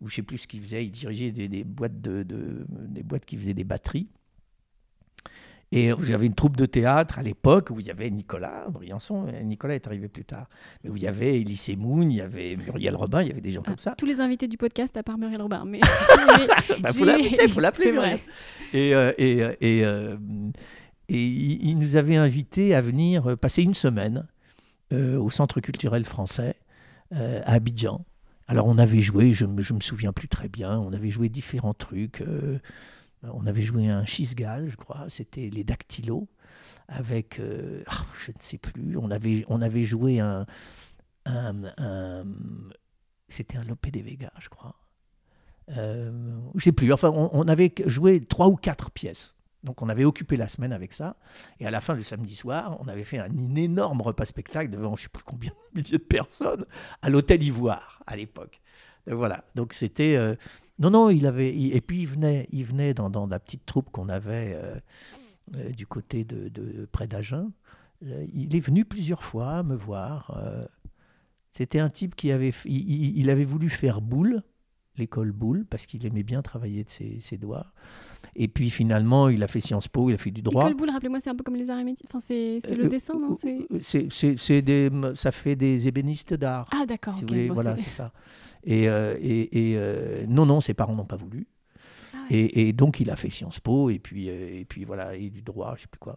où 0.00 0.08
je 0.08 0.16
sais 0.16 0.22
plus 0.22 0.38
ce 0.38 0.48
qu'il 0.48 0.60
faisait. 0.62 0.84
Il 0.84 0.90
dirigeait 0.90 1.30
des, 1.30 1.64
boîtes 1.64 2.00
de, 2.00 2.24
des 2.68 3.02
boîtes 3.02 3.24
qui 3.24 3.36
faisaient 3.36 3.54
des 3.54 3.64
batteries. 3.64 4.08
Et 5.72 5.92
j'avais 6.02 6.26
une 6.26 6.34
troupe 6.34 6.56
de 6.56 6.66
théâtre 6.66 7.20
à 7.20 7.22
l'époque 7.22 7.68
où 7.70 7.78
il 7.78 7.86
y 7.86 7.90
avait 7.92 8.10
Nicolas 8.10 8.66
Briançon. 8.70 9.26
Nicolas 9.44 9.76
est 9.76 9.86
arrivé 9.86 10.08
plus 10.08 10.24
tard. 10.24 10.48
Mais 10.82 10.90
où 10.90 10.96
il 10.96 11.02
y 11.02 11.06
avait 11.06 11.40
Elise 11.40 11.76
Moon, 11.78 12.02
il 12.02 12.16
y 12.16 12.20
avait 12.20 12.56
Muriel 12.56 12.96
Robin, 12.96 13.22
il 13.22 13.28
y 13.28 13.30
avait 13.30 13.40
des 13.40 13.52
gens 13.52 13.62
comme 13.62 13.78
ça. 13.78 13.94
Tous 13.96 14.06
les 14.06 14.18
invités 14.18 14.48
du 14.48 14.56
podcast 14.56 14.96
à 14.96 15.04
part 15.04 15.16
Muriel 15.16 15.40
Robin. 15.40 15.62
Mais... 15.64 15.80
Il 16.76 16.82
bah, 16.82 16.92
faut 16.92 17.04
il 17.06 17.50
faut 17.50 17.60
l'appeler. 17.60 17.92
Vrai. 17.92 18.20
Et, 18.72 18.94
euh, 18.94 19.12
et, 19.18 19.42
euh, 19.42 19.54
et, 19.60 19.84
euh, 19.84 20.16
et, 21.08 21.24
il 21.24 21.78
nous 21.78 21.96
avait 21.96 22.16
invités 22.16 22.74
à 22.74 22.80
venir 22.80 23.36
passer 23.38 23.62
une 23.62 23.74
semaine 23.74 24.26
au 24.92 25.30
Centre 25.30 25.60
culturel 25.60 26.04
français 26.04 26.56
à 27.12 27.52
Abidjan. 27.52 28.00
Alors 28.48 28.66
on 28.66 28.76
avait 28.78 29.02
joué, 29.02 29.32
je 29.32 29.44
ne 29.44 29.52
me 29.52 29.80
souviens 29.80 30.12
plus 30.12 30.26
très 30.26 30.48
bien, 30.48 30.78
on 30.80 30.92
avait 30.92 31.10
joué 31.10 31.28
différents 31.28 31.74
trucs. 31.74 32.24
On 33.22 33.46
avait 33.46 33.62
joué 33.62 33.88
un 33.88 34.06
chisgal, 34.06 34.68
je 34.70 34.76
crois, 34.76 35.04
c'était 35.08 35.50
les 35.50 35.64
dactylos, 35.64 36.28
avec, 36.88 37.38
euh, 37.38 37.82
ah, 37.86 38.06
je 38.18 38.30
ne 38.30 38.36
sais 38.40 38.58
plus, 38.58 38.96
on 38.96 39.10
avait, 39.10 39.44
on 39.48 39.60
avait 39.60 39.84
joué 39.84 40.20
un, 40.20 40.46
c'était 43.28 43.58
un 43.58 43.64
Lope 43.64 43.88
de 43.88 44.00
Vega, 44.00 44.32
je 44.38 44.48
crois. 44.48 44.74
Euh, 45.76 46.10
je 46.52 46.56
ne 46.56 46.60
sais 46.60 46.72
plus, 46.72 46.92
enfin, 46.92 47.10
on, 47.10 47.46
avait 47.46 47.72
joué 47.86 48.24
trois 48.24 48.48
ou 48.48 48.56
quatre 48.56 48.90
pièces. 48.90 49.34
Donc 49.62 49.82
on 49.82 49.88
avait 49.90 50.04
occupé 50.04 50.36
la 50.36 50.48
semaine 50.48 50.72
avec 50.72 50.92
ça. 50.92 51.16
Et 51.60 51.66
à 51.66 51.70
la 51.70 51.80
fin 51.80 51.94
du 51.94 52.02
samedi 52.02 52.34
soir, 52.34 52.78
on 52.80 52.88
avait 52.88 53.04
fait 53.04 53.18
un, 53.18 53.54
énorme 53.54 54.00
repas 54.00 54.24
spectacle 54.24 54.70
devant 54.70 54.96
je 54.96 55.02
ne 55.02 55.04
sais 55.04 55.08
plus 55.10 55.22
combien 55.22 55.50
de 55.50 55.80
milliers 55.80 55.98
de 55.98 56.02
personnes 56.02 56.64
à 57.02 57.10
l'hôtel 57.10 57.42
Ivoire 57.42 58.02
à 58.06 58.16
l'époque. 58.16 58.60
voilà. 59.06 59.44
Donc 59.54 59.72
c'était. 59.74 60.16
Non, 60.80 60.90
non, 60.90 61.10
il 61.10 61.26
avait. 61.26 61.54
et 61.56 61.80
puis 61.80 62.00
il 62.02 62.08
venait, 62.08 62.48
il 62.50 62.64
venait 62.64 62.94
dans, 62.94 63.10
dans 63.10 63.26
la 63.26 63.38
petite 63.38 63.64
troupe 63.66 63.90
qu'on 63.90 64.08
avait 64.08 64.58
du 65.76 65.86
côté 65.86 66.24
de, 66.24 66.48
de 66.48 66.86
près 66.90 67.06
d'Agen. 67.06 67.50
il 68.02 68.56
est 68.56 68.60
venu 68.60 68.84
plusieurs 68.84 69.22
fois 69.22 69.62
me 69.62 69.76
voir. 69.76 70.36
C'était 71.52 71.80
un 71.80 71.90
type 71.90 72.14
qui 72.14 72.32
avait, 72.32 72.52
il, 72.64 73.18
il, 73.18 73.28
avait 73.28 73.44
voulu 73.44 73.68
faire 73.68 74.00
boule 74.00 74.42
l'école 75.00 75.32
boule 75.32 75.64
parce 75.68 75.86
qu'il 75.86 76.04
aimait 76.06 76.22
bien 76.22 76.42
travailler 76.42 76.84
de 76.84 76.90
ses, 76.90 77.38
doigts. 77.38 77.66
Et 78.36 78.48
puis 78.48 78.70
finalement, 78.70 79.28
il 79.28 79.42
a 79.42 79.48
fait 79.48 79.60
Sciences 79.60 79.88
Po, 79.88 80.10
il 80.10 80.14
a 80.14 80.18
fait 80.18 80.30
du 80.30 80.42
droit. 80.42 80.64
L'école 80.64 80.76
boule, 80.76 80.90
rappelez-moi, 80.90 81.20
c'est 81.20 81.30
un 81.30 81.34
peu 81.34 81.42
comme 81.42 81.56
les 81.56 81.68
arts 81.68 81.80
Enfin, 82.06 82.20
c'est 82.20 82.60
le 82.76 82.84
euh, 82.84 82.88
dessin, 82.88 83.14
non 83.14 83.36
euh, 83.44 83.78
C'est 83.80 84.62
des, 84.62 84.90
ça 85.14 85.32
fait 85.32 85.56
des 85.56 85.88
ébénistes 85.88 86.34
d'art. 86.34 86.68
Ah 86.72 86.84
d'accord. 86.86 87.14
voilà, 87.50 87.76
c'est 87.76 87.90
ça. 87.90 88.12
Et, 88.64 88.88
euh, 88.88 89.16
et, 89.20 89.78
non, 90.28 90.46
non, 90.46 90.60
ses 90.60 90.74
parents 90.74 90.94
n'ont 90.94 91.04
pas 91.04 91.16
voulu. 91.16 91.46
Et, 92.32 92.72
donc, 92.72 93.00
il 93.00 93.10
a 93.10 93.16
fait 93.16 93.28
Sciences 93.28 93.58
Po, 93.58 93.90
et 93.90 93.98
puis, 93.98 94.30
euh, 94.30 94.60
et 94.60 94.64
puis 94.64 94.84
voilà, 94.84 95.16
et 95.16 95.30
du 95.30 95.42
droit, 95.42 95.74
je 95.76 95.82
sais 95.82 95.88
plus 95.88 95.98
quoi. 95.98 96.16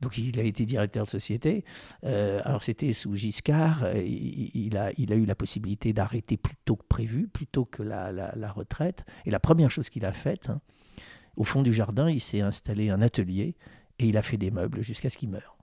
Donc, 0.00 0.16
il 0.16 0.38
a 0.38 0.44
été 0.44 0.64
directeur 0.64 1.04
de 1.04 1.10
société. 1.10 1.64
Euh, 2.04 2.40
alors, 2.44 2.62
c'était 2.62 2.92
sous 2.92 3.16
Giscard. 3.16 3.82
Euh, 3.82 4.00
il, 4.00 4.76
a, 4.76 4.92
il 4.96 5.12
a 5.12 5.16
eu 5.16 5.24
la 5.24 5.34
possibilité 5.34 5.92
d'arrêter 5.92 6.36
plus 6.36 6.54
tôt 6.64 6.76
que 6.76 6.84
prévu, 6.88 7.26
plutôt 7.26 7.64
que 7.64 7.82
la, 7.82 8.12
la, 8.12 8.52
retraite. 8.52 9.04
Et 9.26 9.30
la 9.30 9.40
première 9.40 9.70
chose 9.70 9.90
qu'il 9.90 10.04
a 10.04 10.12
faite, 10.12 10.48
hein, 10.48 10.60
au 11.36 11.42
fond 11.42 11.62
du 11.62 11.74
jardin, 11.74 12.08
il 12.08 12.20
s'est 12.20 12.40
installé 12.40 12.90
un 12.90 13.02
atelier 13.02 13.56
et 13.98 14.06
il 14.06 14.16
a 14.16 14.22
fait 14.22 14.36
des 14.36 14.52
meubles 14.52 14.82
jusqu'à 14.82 15.10
ce 15.10 15.18
qu'il 15.18 15.30
meure. 15.30 15.57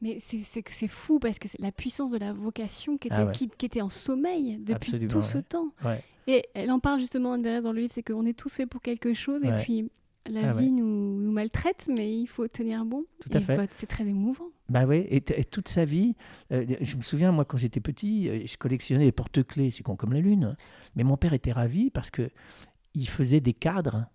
Mais 0.00 0.18
c'est 0.20 0.88
fou 0.88 1.18
parce 1.18 1.38
que 1.38 1.48
c'est 1.48 1.60
la 1.60 1.72
puissance 1.72 2.10
de 2.10 2.18
la 2.18 2.32
vocation 2.32 2.96
qui 2.98 3.08
était, 3.08 3.16
ah 3.16 3.32
qui, 3.32 3.48
était 3.66 3.80
en 3.80 3.90
sommeil 3.90 4.58
depuis 4.58 5.08
tout 5.08 5.22
ce 5.22 5.38
temps. 5.38 5.72
Et 6.26 6.44
elle 6.54 6.70
en 6.70 6.78
parle 6.78 7.00
justement, 7.00 7.32
Anne 7.32 7.42
Bérez, 7.42 7.62
dans 7.62 7.72
le 7.72 7.80
livre, 7.80 7.92
c'est 7.94 8.02
qu'on 8.02 8.26
est 8.26 8.38
tous 8.38 8.54
faits 8.54 8.68
pour 8.68 8.82
quelque 8.82 9.14
chose 9.14 9.42
et 9.44 9.52
puis 9.62 9.90
la 10.30 10.50
ah 10.50 10.52
vie 10.52 10.70
nous, 10.70 11.20
nous, 11.20 11.32
maltraite, 11.32 11.88
mais 11.90 12.12
il 12.12 12.26
faut 12.26 12.46
tenir 12.48 12.84
bon. 12.84 13.04
Tout 13.20 13.30
à 13.32 13.40
fait. 13.40 13.70
C'est 13.72 13.86
très 13.86 14.08
émouvant. 14.08 14.48
Bah 14.68 14.84
oui, 14.86 15.06
et, 15.08 15.22
toute 15.44 15.68
sa 15.68 15.86
vie, 15.86 16.14
euh, 16.52 16.66
je 16.80 16.96
me 16.96 17.02
souviens, 17.02 17.32
moi, 17.32 17.46
quand 17.46 17.56
j'étais 17.56 17.80
petit, 17.80 18.28
euh, 18.28 18.42
je 18.44 18.56
collectionnais 18.58 19.06
les 19.06 19.12
porte-clés, 19.12 19.70
c'est 19.70 19.82
con 19.82 19.96
comme 19.96 20.12
la 20.12 20.20
lune. 20.20 20.56
Mais 20.94 21.04
mon 21.04 21.16
père 21.16 21.32
était 21.32 21.52
ravi 21.52 21.90
parce 21.90 22.10
que 22.10 22.30
il 22.94 23.08
faisait 23.08 23.40
des 23.40 23.54
cadres 23.54 24.06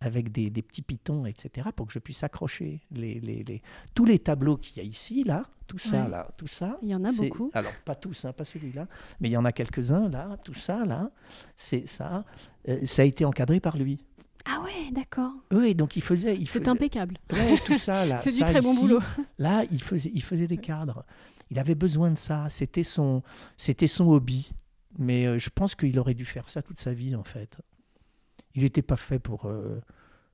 avec 0.00 0.32
des, 0.32 0.48
des, 0.48 0.62
petits 0.62 0.82
pitons, 0.82 1.26
etc., 1.26 1.68
pour 1.76 1.86
que 1.86 1.92
je 1.92 1.98
puisse 1.98 2.22
accrocher 2.22 2.80
les, 2.90 3.20
les, 3.20 3.44
les... 3.44 3.62
tous 3.94 4.04
les 4.04 4.18
tableaux 4.18 4.56
qu'il 4.56 4.82
y 4.82 4.86
a 4.86 4.88
ici, 4.88 5.24
là, 5.24 5.42
tout 5.66 5.78
ça, 5.78 6.08
là, 6.08 6.28
tout 6.36 6.46
ça. 6.46 6.78
Il 6.82 6.88
y 6.88 6.94
en 6.94 7.04
a 7.04 7.12
beaucoup. 7.12 7.50
Alors, 7.54 7.72
pas 7.84 7.94
tous, 7.94 8.24
hein, 8.24 8.32
pas 8.32 8.44
celui-là, 8.44 8.86
mais 9.20 9.28
il 9.28 9.32
y 9.32 9.36
en 9.36 9.44
a 9.44 9.52
quelques-uns, 9.52 10.08
là, 10.08 10.36
tout 10.42 10.54
ça, 10.54 10.84
là, 10.84 11.10
c'est 11.54 11.86
ça. 11.86 12.24
Euh, 12.68 12.84
ça 12.86 13.02
a 13.02 13.04
été 13.04 13.24
encadré 13.24 13.60
par 13.60 13.76
lui. 13.76 14.04
Ah 14.46 14.62
ouais, 14.64 14.90
d'accord. 14.90 15.32
Oui, 15.52 15.74
donc 15.74 15.96
il 15.96 16.02
faisait. 16.02 16.38
C'est 16.46 16.66
impeccable. 16.66 17.18
Ouais, 17.30 17.58
tout 17.64 17.76
ça, 17.76 18.06
là. 18.06 18.16
c'est 18.22 18.32
du 18.32 18.42
très 18.42 18.62
bon 18.62 18.74
boulot. 18.74 19.00
Là, 19.38 19.64
il 19.70 19.82
faisait, 19.82 20.10
il 20.14 20.22
faisait 20.22 20.46
des 20.46 20.56
cadres. 20.56 21.04
Il 21.50 21.58
avait 21.58 21.74
besoin 21.74 22.10
de 22.10 22.18
ça. 22.18 22.48
C'était 22.48 22.84
son, 22.84 23.22
c'était 23.58 23.86
son 23.86 24.08
hobby. 24.08 24.50
Mais 24.98 25.26
euh, 25.26 25.38
je 25.38 25.50
pense 25.50 25.74
qu'il 25.74 25.96
aurait 25.98 26.14
dû 26.14 26.24
faire 26.24 26.48
ça 26.48 26.62
toute 26.62 26.80
sa 26.80 26.92
vie, 26.92 27.14
en 27.14 27.22
fait 27.22 27.56
il 28.54 28.62
n'était 28.62 28.82
pas 28.82 28.96
fait 28.96 29.18
pour, 29.18 29.46
euh, 29.46 29.80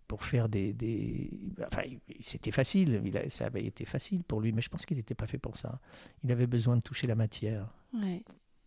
pour 0.06 0.24
faire 0.24 0.48
des, 0.48 0.72
des... 0.72 1.30
Enfin, 1.66 1.82
c'était 2.20 2.50
facile, 2.50 3.00
il 3.04 3.30
ça 3.30 3.46
avait 3.46 3.64
été 3.64 3.84
facile 3.84 4.22
pour 4.24 4.40
lui, 4.40 4.52
mais 4.52 4.62
je 4.62 4.68
pense 4.68 4.86
qu'il 4.86 4.96
n'était 4.96 5.14
pas 5.14 5.26
fait 5.26 5.38
pour 5.38 5.56
ça. 5.56 5.80
Il 6.22 6.32
avait 6.32 6.46
besoin 6.46 6.76
de 6.76 6.82
toucher 6.82 7.06
la 7.06 7.14
matière. 7.14 7.68
Ouais. 7.94 8.22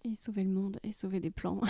Et 0.06 0.16
sauver 0.16 0.45
le 0.45 0.52
monde, 0.52 0.80
et 0.82 0.93
sauver 0.93 1.20
des 1.20 1.30
plans. 1.32 1.60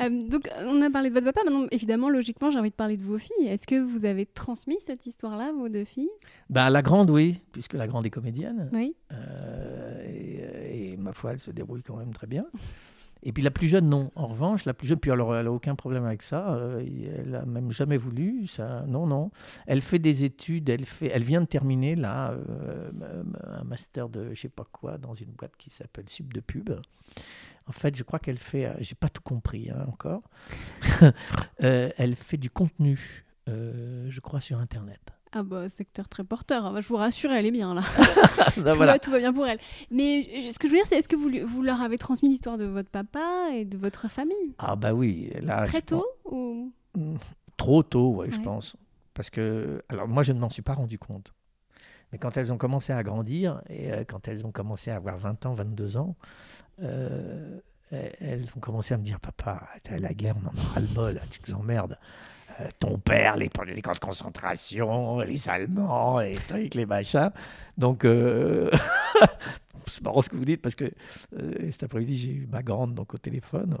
Euh, 0.00 0.28
donc, 0.28 0.50
on 0.58 0.82
a 0.82 0.90
parlé 0.90 1.08
de 1.08 1.14
votre 1.14 1.24
papa. 1.24 1.42
Maintenant, 1.44 1.66
évidemment, 1.70 2.10
logiquement, 2.10 2.50
j'ai 2.50 2.58
envie 2.58 2.70
de 2.70 2.74
parler 2.74 2.96
de 2.96 3.04
vos 3.04 3.16
filles. 3.16 3.46
Est-ce 3.46 3.66
que 3.66 3.80
vous 3.80 4.04
avez 4.04 4.26
transmis 4.26 4.76
cette 4.84 5.06
histoire-là, 5.06 5.52
vos 5.52 5.68
deux 5.68 5.84
filles? 5.84 6.10
Bah, 6.50 6.68
La 6.68 6.82
grande, 6.82 7.10
oui, 7.10 7.40
puisque 7.52 7.74
la 7.74 7.86
grande 7.86 8.04
est 8.04 8.10
comédienne. 8.10 8.68
Oui. 8.72 8.96
Euh, 9.12 10.04
et, 10.06 10.92
et, 10.92 10.96
ma 10.96 11.12
foi, 11.12 11.32
elle 11.32 11.38
se 11.38 11.52
débrouille 11.52 11.82
quand 11.82 11.96
même 11.96 12.12
très 12.12 12.26
bien. 12.26 12.44
Et 13.24 13.32
puis 13.32 13.42
la 13.42 13.50
plus 13.50 13.68
jeune, 13.68 13.88
non. 13.88 14.12
En 14.14 14.26
revanche, 14.26 14.66
la 14.66 14.74
plus 14.74 14.86
jeune, 14.86 14.98
puis 14.98 15.10
alors 15.10 15.34
elle 15.34 15.46
n'a 15.46 15.52
aucun 15.52 15.74
problème 15.74 16.04
avec 16.04 16.22
ça. 16.22 16.54
Euh, 16.54 16.84
elle 17.16 17.30
n'a 17.30 17.46
même 17.46 17.72
jamais 17.72 17.96
voulu 17.96 18.46
ça. 18.46 18.84
Non, 18.86 19.06
non. 19.06 19.30
Elle 19.66 19.80
fait 19.80 19.98
des 19.98 20.24
études. 20.24 20.68
Elle, 20.68 20.84
fait, 20.84 21.10
elle 21.12 21.24
vient 21.24 21.40
de 21.40 21.46
terminer 21.46 21.96
là 21.96 22.32
euh, 22.32 22.90
un 23.42 23.64
master 23.64 24.10
de 24.10 24.34
je 24.34 24.40
sais 24.42 24.48
pas 24.50 24.66
quoi 24.70 24.98
dans 24.98 25.14
une 25.14 25.30
boîte 25.30 25.56
qui 25.56 25.70
s'appelle 25.70 26.08
Sub 26.08 26.32
de 26.34 26.40
Pub. 26.40 26.70
En 27.66 27.72
fait, 27.72 27.96
je 27.96 28.02
crois 28.02 28.18
qu'elle 28.18 28.36
fait, 28.36 28.66
euh, 28.66 28.74
j'ai 28.80 28.94
pas 28.94 29.08
tout 29.08 29.22
compris 29.22 29.70
hein, 29.70 29.86
encore. 29.88 30.22
elle 31.58 32.16
fait 32.16 32.36
du 32.36 32.50
contenu, 32.50 33.24
je 33.46 34.20
crois, 34.20 34.42
sur 34.42 34.58
Internet. 34.58 35.13
Ah 35.36 35.42
bah, 35.42 35.68
secteur 35.68 36.08
très 36.08 36.22
porteur. 36.22 36.64
Hein. 36.64 36.80
Je 36.80 36.86
vous 36.86 36.94
rassure, 36.94 37.32
elle 37.32 37.44
est 37.44 37.50
bien 37.50 37.74
là. 37.74 37.82
tout, 38.54 38.62
va, 38.62 38.98
tout, 39.00 39.10
va, 39.10 39.18
bien 39.18 39.32
pour 39.32 39.44
elle. 39.44 39.58
Mais 39.90 40.50
ce 40.52 40.58
que 40.60 40.68
je 40.68 40.72
veux 40.72 40.78
dire, 40.78 40.86
c'est 40.88 40.96
est-ce 40.96 41.08
que 41.08 41.16
vous, 41.16 41.28
vous, 41.44 41.62
leur 41.62 41.80
avez 41.82 41.98
transmis 41.98 42.28
l'histoire 42.28 42.56
de 42.56 42.66
votre 42.66 42.88
papa 42.88 43.48
et 43.52 43.64
de 43.64 43.76
votre 43.76 44.08
famille? 44.08 44.54
Ah 44.58 44.76
bah 44.76 44.94
oui. 44.94 45.32
Là, 45.42 45.64
très 45.64 45.82
tôt 45.82 46.06
ou... 46.24 46.72
Mmh, 46.96 47.16
trop 47.56 47.82
tôt, 47.82 48.10
ouais, 48.14 48.30
je 48.30 48.40
pense. 48.40 48.76
Parce 49.12 49.30
que, 49.30 49.82
alors 49.88 50.06
moi, 50.06 50.22
je 50.22 50.32
ne 50.32 50.38
m'en 50.38 50.50
suis 50.50 50.62
pas 50.62 50.74
rendu 50.74 51.00
compte. 51.00 51.34
Mais 52.12 52.18
quand 52.18 52.36
elles 52.36 52.52
ont 52.52 52.58
commencé 52.58 52.92
à 52.92 53.02
grandir 53.02 53.60
et 53.68 53.92
euh, 53.92 54.04
quand 54.06 54.28
elles 54.28 54.46
ont 54.46 54.52
commencé 54.52 54.92
à 54.92 54.96
avoir 54.96 55.18
20 55.18 55.46
ans, 55.46 55.54
22 55.54 55.96
ans, 55.96 56.14
euh, 56.80 57.58
elles 57.90 58.46
ont 58.56 58.60
commencé 58.60 58.94
à 58.94 58.98
me 58.98 59.02
dire 59.02 59.18
Papa, 59.18 59.66
la 59.90 60.14
guerre, 60.14 60.36
on 60.36 60.46
en 60.46 60.62
aura 60.62 60.80
le 60.80 60.86
bol, 60.86 61.20
tu 61.30 61.40
nous 61.48 61.58
emmerdes. 61.58 61.98
Euh, 62.60 62.68
ton 62.78 62.98
père, 62.98 63.36
les, 63.36 63.50
les 63.66 63.82
camps 63.82 63.92
de 63.92 63.98
concentration, 63.98 65.20
les 65.20 65.48
Allemands, 65.48 66.20
les 66.20 66.36
trucs, 66.36 66.74
les 66.74 66.86
machins. 66.86 67.30
Donc, 67.76 68.04
euh, 68.04 68.70
c'est 69.86 70.02
marrant 70.04 70.22
ce 70.22 70.28
que 70.28 70.36
vous 70.36 70.44
dites 70.44 70.62
parce 70.62 70.74
que 70.74 70.84
euh, 70.84 71.70
cet 71.70 71.84
après-midi, 71.84 72.16
j'ai 72.16 72.30
eu 72.30 72.46
ma 72.50 72.62
grande 72.62 72.94
donc, 72.94 73.14
au 73.14 73.18
téléphone. 73.18 73.76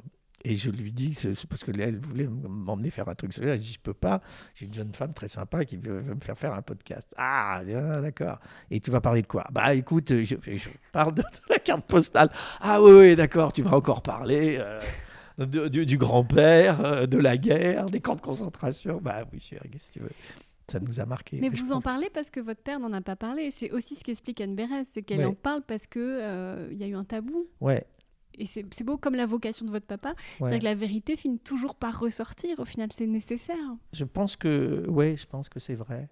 Et 0.46 0.56
je 0.56 0.70
lui 0.70 0.92
dis, 0.92 1.14
c'est 1.14 1.46
parce 1.46 1.64
qu'elle 1.64 1.98
voulait 1.98 2.26
m'emmener 2.26 2.90
faire 2.90 3.08
un 3.08 3.14
truc 3.14 3.32
Je 3.32 3.54
dis, 3.54 3.72
je 3.74 3.80
peux 3.80 3.94
pas. 3.94 4.20
J'ai 4.54 4.66
une 4.66 4.74
jeune 4.74 4.92
femme 4.92 5.14
très 5.14 5.28
sympa 5.28 5.64
qui 5.64 5.78
veut, 5.78 6.02
me 6.02 6.20
faire 6.20 6.36
faire 6.36 6.52
un 6.52 6.60
podcast. 6.60 7.14
Ah, 7.16 7.62
d'accord. 7.64 8.40
Et 8.70 8.78
tu 8.78 8.90
vas 8.90 9.00
parler 9.00 9.22
de 9.22 9.26
quoi? 9.26 9.46
Bah 9.50 9.72
écoute, 9.72 10.12
je, 10.22 10.36
parle 10.92 11.14
de, 11.14 11.22
la 11.48 11.58
carte 11.60 11.86
postale. 11.86 12.28
Ah 12.60 12.82
oui, 12.82 13.16
d'accord, 13.16 13.54
tu 13.54 13.62
vas 13.62 13.74
encore 13.74 14.02
parler 14.02 14.62
du, 15.38 15.98
grand-père, 15.98 16.84
euh, 16.84 17.06
de 17.06 17.18
la 17.18 17.36
guerre, 17.36 17.90
des 17.90 18.00
camps 18.00 18.16
de 18.16 18.20
concentration. 18.20 19.00
Bah 19.02 19.24
oui, 19.32 19.40
chérie, 19.40 19.68
qu'est-ce 19.70 19.88
que 19.88 19.94
tu 19.94 20.00
veux? 20.00 20.10
Ça 20.66 20.80
nous 20.80 21.00
a 21.00 21.04
marqué. 21.04 21.38
Mais, 21.40 21.50
vous 21.50 21.72
en 21.72 21.80
parlez 21.80 22.08
parce 22.08 22.30
que 22.30 22.40
votre 22.40 22.62
père 22.62 22.80
n'en 22.80 22.92
a 22.92 23.02
pas 23.02 23.16
parlé. 23.16 23.50
C'est 23.50 23.70
aussi 23.70 23.96
ce 23.96 24.04
qu'explique 24.04 24.40
Anne 24.40 24.54
Bérez, 24.54 24.84
c'est 24.94 25.02
qu'elle 25.02 25.26
en 25.26 25.34
parle 25.34 25.62
parce 25.62 25.86
qu'il 25.86 26.00
euh, 26.00 26.72
y 26.72 26.84
a 26.84 26.86
eu 26.86 26.94
un 26.94 27.04
tabou. 27.04 27.46
Ouais. 27.60 27.84
Et 28.38 28.46
c'est 28.46 28.82
beau 28.82 28.96
comme 28.96 29.14
la 29.14 29.26
vocation 29.26 29.66
de 29.66 29.70
votre 29.70 29.86
papa. 29.86 30.14
C'est 30.40 30.58
que 30.58 30.64
la 30.64 30.74
vérité 30.74 31.16
finit 31.16 31.38
toujours 31.38 31.74
par 31.74 32.00
ressortir. 32.00 32.58
Au 32.58 32.64
final, 32.64 32.88
c'est 32.92 33.06
nécessaire. 33.06 33.56
Je 33.92 34.04
pense 34.04 34.36
que, 34.36 34.88
ouais, 34.88 35.16
je 35.16 35.26
pense 35.26 35.48
que 35.48 35.60
c'est 35.60 35.74
vrai. 35.74 36.08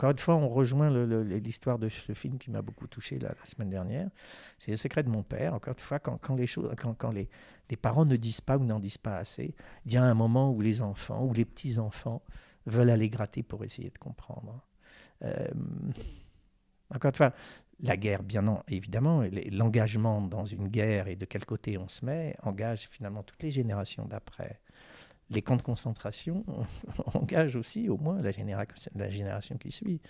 Encore 0.00 0.12
une 0.12 0.18
fois, 0.18 0.36
on 0.36 0.48
rejoint 0.48 0.88
l'histoire 0.88 1.78
de 1.78 1.90
ce 1.90 2.14
film 2.14 2.38
qui 2.38 2.50
m'a 2.50 2.62
beaucoup 2.62 2.86
touché 2.86 3.18
la, 3.18 3.34
semaine 3.44 3.68
dernière. 3.68 4.08
C'est 4.56 4.70
Le 4.70 4.78
secret 4.78 5.02
de 5.02 5.10
mon 5.10 5.22
père. 5.22 5.52
Encore 5.52 5.74
une 5.74 5.78
fois, 5.78 5.98
quand, 5.98 7.10
les, 7.12 7.28
parents 7.76 8.06
ne 8.06 8.16
disent 8.16 8.40
pas 8.40 8.56
ou 8.56 8.64
n'en 8.64 8.80
disent 8.80 8.96
pas 8.96 9.18
assez, 9.18 9.54
il 9.84 9.92
y 9.92 9.98
a 9.98 10.02
un 10.02 10.14
moment 10.14 10.52
où 10.52 10.62
les 10.62 10.80
enfants 10.80 11.26
ou 11.26 11.34
les 11.34 11.44
petits-enfants 11.44 12.22
veulent 12.64 12.88
aller 12.88 13.10
gratter 13.10 13.42
pour 13.42 13.62
essayer 13.62 13.90
de 13.90 13.98
comprendre. 13.98 14.66
Euh, 15.20 15.48
encore 16.94 17.10
une 17.10 17.16
fois, 17.16 17.34
la 17.80 17.98
guerre, 17.98 18.22
bien 18.22 18.62
évidemment, 18.68 19.22
l'engagement 19.52 20.22
dans 20.22 20.46
une 20.46 20.68
guerre 20.68 21.08
et 21.08 21.16
de 21.16 21.26
quel 21.26 21.44
côté 21.44 21.76
on 21.76 21.88
se 21.88 22.06
met 22.06 22.34
engage 22.42 22.88
finalement 22.90 23.22
toutes 23.22 23.42
les 23.42 23.50
générations 23.50 24.06
d'après 24.06 24.62
les 25.30 25.42
camps 25.42 25.56
de 25.56 25.62
concentration 25.62 26.44
engagent 27.14 27.56
aussi 27.56 27.88
au 27.88 27.96
moins 27.96 28.20
la, 28.20 28.32
la 28.94 29.10
génération 29.10 29.56
qui 29.56 29.70
suit. 29.70 30.00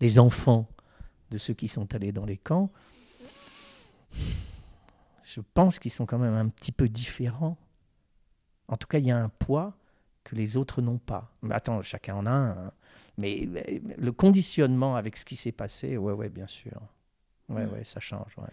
Les 0.00 0.18
enfants 0.18 0.68
de 1.30 1.38
ceux 1.38 1.54
qui 1.54 1.68
sont 1.68 1.94
allés 1.94 2.12
dans 2.12 2.24
les 2.24 2.36
camps, 2.36 2.70
je 5.22 5.40
pense 5.54 5.78
qu'ils 5.78 5.92
sont 5.92 6.06
quand 6.06 6.18
même 6.18 6.34
un 6.34 6.48
petit 6.48 6.72
peu 6.72 6.88
différents. 6.88 7.56
En 8.68 8.76
tout 8.76 8.86
cas, 8.86 8.98
il 8.98 9.06
y 9.06 9.10
a 9.10 9.18
un 9.18 9.28
poids 9.28 9.76
que 10.22 10.34
les 10.34 10.56
autres 10.56 10.82
n'ont 10.82 10.98
pas. 10.98 11.32
Mais 11.42 11.54
attends, 11.54 11.82
chacun 11.82 12.16
en 12.16 12.26
a 12.26 12.30
un. 12.30 12.66
Hein. 12.66 12.72
Mais, 13.16 13.48
le 13.96 14.12
conditionnement 14.12 14.96
avec 14.96 15.16
ce 15.16 15.24
qui 15.24 15.36
s'est 15.36 15.52
passé, 15.52 15.96
ouais, 15.96 16.12
ouais, 16.12 16.28
bien 16.28 16.46
sûr. 16.46 16.80
Ouais, 17.48 17.66
mm. 17.66 17.72
ouais, 17.72 17.84
ça 17.84 18.00
change. 18.00 18.32
Ouais. 18.38 18.48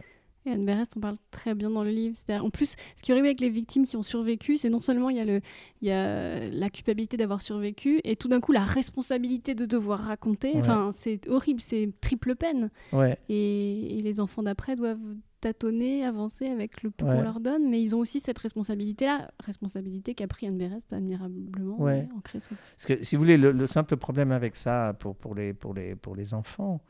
Et 0.46 0.52
Anne 0.52 0.66
Berest 0.66 0.98
en 0.98 1.02
parle 1.02 1.18
très 1.30 1.54
bien 1.54 1.70
dans 1.70 1.84
le 1.84 1.92
livre. 1.92 2.16
En 2.30 2.50
plus, 2.50 2.76
ce 2.96 3.02
qui 3.02 3.12
est 3.12 3.14
horrible 3.14 3.28
avec 3.28 3.42
les 3.42 3.50
victimes 3.50 3.86
qui 3.86 3.96
ont 3.96 4.04
survécu, 4.04 4.58
c'est 4.58 4.70
non 4.70 4.82
seulement 4.82 5.10
il 5.10 5.18
y 5.18 5.20
a, 5.20 5.26
le, 5.26 5.42
il 5.82 5.88
y 5.88 5.92
a 5.92 6.50
la 6.50 6.70
culpabilité 6.70 7.16
d'avoir 7.16 7.42
survécu, 7.42 8.02
et 8.04 8.16
tout 8.16 8.28
d'un 8.28 8.40
coup 8.40 8.52
la 8.52 8.64
responsabilité 8.64 9.54
de 9.54 9.66
devoir 9.66 10.00
raconter. 10.00 10.54
Enfin, 10.56 10.92
c'est 10.94 11.28
horrible, 11.30 11.62
c'est 11.62 11.90
triple 12.02 12.36
peine. 12.36 12.72
Ouais. 12.92 13.18
Et, 13.30 14.00
les 14.02 14.20
enfants 14.20 14.42
d'après 14.42 14.76
doivent 14.76 14.98
tâtonner, 15.42 16.04
avancer 16.06 16.48
avec 16.48 16.82
le 16.82 16.90
peu 16.90 17.06
qu'on 17.06 17.22
leur 17.22 17.40
donne, 17.40 17.70
mais 17.70 17.82
ils 17.82 17.96
ont 17.96 18.00
aussi 18.00 18.20
cette 18.20 18.40
responsabilité-là, 18.40 19.32
responsabilité 19.40 20.16
qu'a 20.16 20.28
pris 20.28 20.48
Anne 20.48 20.58
Berest 20.58 20.92
admirablement 20.92 21.80
ouais. 21.80 22.08
Parce 22.24 22.48
que 22.88 23.04
si 23.04 23.16
vous 23.16 23.22
voulez, 23.22 23.38
le, 23.38 23.68
simple 23.68 23.96
problème 23.98 24.32
avec 24.32 24.56
ça 24.56 24.96
pour, 25.00 25.16
pour, 25.16 25.36
les, 25.36 25.54
pour, 25.54 25.74
les, 25.74 25.96
pour 25.96 26.16
les 26.16 26.34
enfants, 26.34 26.82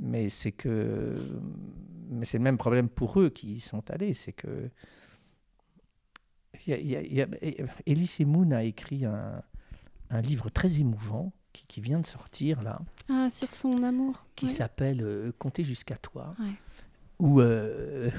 mais 0.00 0.28
c'est 0.28 0.52
que 0.52 1.14
mais 2.10 2.24
c'est 2.24 2.38
le 2.38 2.44
même 2.44 2.58
problème 2.58 2.88
pour 2.88 3.20
eux 3.20 3.28
qui 3.30 3.54
y 3.54 3.60
sont 3.60 3.90
allés, 3.90 4.14
c'est 4.14 4.32
que 4.32 4.70
Elise 7.86 8.20
Moon 8.20 8.50
a 8.50 8.64
écrit 8.64 9.04
un, 9.04 9.42
un 10.10 10.20
livre 10.20 10.50
très 10.50 10.80
émouvant 10.80 11.32
qui, 11.52 11.66
qui, 11.66 11.80
vient 11.80 12.00
de 12.00 12.06
sortir 12.06 12.62
là. 12.62 12.80
Ah, 13.08 13.28
sur 13.30 13.50
son 13.50 13.82
amour. 13.82 14.26
Qui 14.34 14.48
s'appelle 14.48 15.02
euh, 15.02 15.32
Compter 15.38 15.64
jusqu'à 15.64 15.96
toi. 15.96 16.34
Où 17.18 17.40
euh, 17.40 18.10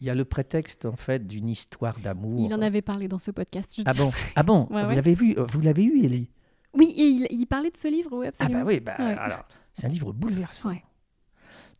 il 0.00 0.06
y 0.06 0.10
a 0.10 0.14
le 0.14 0.24
prétexte 0.24 0.84
en 0.84 0.96
fait 0.96 1.26
d'une 1.26 1.48
histoire 1.48 1.98
d'amour. 1.98 2.46
Il 2.46 2.54
en 2.54 2.62
avait 2.62 2.82
parlé 2.82 3.08
dans 3.08 3.18
ce 3.18 3.30
podcast. 3.30 3.80
ah, 3.84 3.94
bon 3.94 4.12
ah 4.36 4.42
bon 4.42 4.64
Vous 4.70 4.94
l'avez 4.94 5.14
vu 5.14 5.34
Vous 5.36 5.60
l'avez 5.60 5.84
eu, 5.84 6.04
Ellie 6.04 6.30
Oui, 6.74 6.92
il, 6.96 7.26
il, 7.30 7.46
parlait 7.46 7.70
de 7.70 7.76
ce 7.76 7.88
livre, 7.88 8.10
oui, 8.12 8.26
absolument. 8.26 8.60
Ah 8.60 8.64
bah 8.64 8.68
oui, 8.68 8.80
bah, 8.80 8.94
alors 8.94 9.44
c'est 9.72 9.86
un 9.86 9.90
livre 9.90 10.12
bouleversant. 10.12 10.72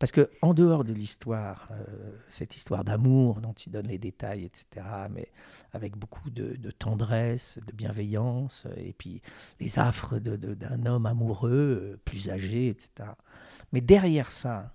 Parce 0.03 0.11
que 0.11 0.29
en 0.41 0.53
dehors 0.53 0.83
de 0.83 0.91
l'histoire, 0.91 1.69
euh, 1.71 2.11
cette 2.27 2.57
histoire 2.57 2.83
d'amour 2.83 3.39
dont 3.39 3.53
il 3.53 3.71
donne 3.71 3.87
les 3.87 3.97
détails, 3.97 4.43
etc., 4.43 4.85
mais 5.09 5.29
avec 5.71 5.95
beaucoup 5.95 6.29
de, 6.29 6.57
tendresse, 6.71 7.57
de 7.65 7.71
bienveillance, 7.71 8.67
et 8.75 8.91
puis 8.91 9.21
les 9.61 9.79
affres 9.79 10.19
d'un 10.19 10.85
homme 10.87 11.05
amoureux, 11.05 11.93
euh, 11.93 11.99
plus 12.03 12.29
âgé, 12.29 12.67
etc. 12.67 13.11
Mais 13.71 13.79
derrière 13.79 14.29
ça, 14.29 14.73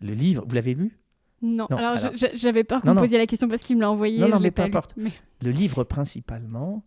le 0.00 0.14
livre, 0.14 0.42
vous 0.48 0.54
l'avez 0.54 0.72
lu? 0.72 0.98
Non. 1.42 1.66
alors, 1.66 1.98
j'avais 2.32 2.64
peur 2.64 2.80
que 2.80 2.88
vous 2.88 2.94
posiez 2.94 3.18
la 3.18 3.26
question 3.26 3.48
parce 3.48 3.60
qu'il 3.60 3.76
me 3.76 3.82
l'a 3.82 3.90
envoyé. 3.90 4.20
Non, 4.20 4.28
non, 4.30 4.40
mais 4.40 4.52
peu 4.52 4.62
importe. 4.62 4.94
Le 4.96 5.50
livre, 5.50 5.84
principalement, 5.84 6.82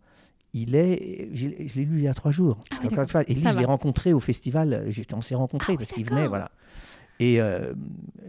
il 0.54 0.74
est. 0.74 1.30
Je, 1.34 1.46
l'ai 1.46 1.84
lu 1.84 1.98
il 1.98 2.02
y 2.02 2.08
a 2.08 2.14
trois 2.14 2.32
jours. 2.32 2.64
Ah 2.72 3.22
et 3.28 3.34
lui, 3.34 3.42
je 3.44 3.56
l'ai 3.56 3.64
rencontré 3.64 4.12
au 4.12 4.18
festival. 4.18 4.88
On 5.12 5.20
s'est 5.20 5.36
rencontrés 5.36 5.74
ah 5.74 5.78
parce 5.78 5.92
qu'il 5.92 6.04
venait, 6.04 6.26
voilà. 6.26 6.50
Et 7.18 7.40
euh, 7.40 7.74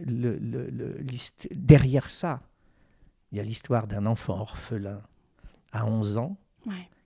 le, 0.06 0.38
derrière 1.52 2.08
ça, 2.10 2.42
il 3.30 3.38
y 3.38 3.40
a 3.40 3.44
l'histoire 3.44 3.86
d'un 3.86 4.06
enfant 4.06 4.40
orphelin 4.40 5.02
à 5.72 5.86
11 5.86 6.18
ans 6.18 6.36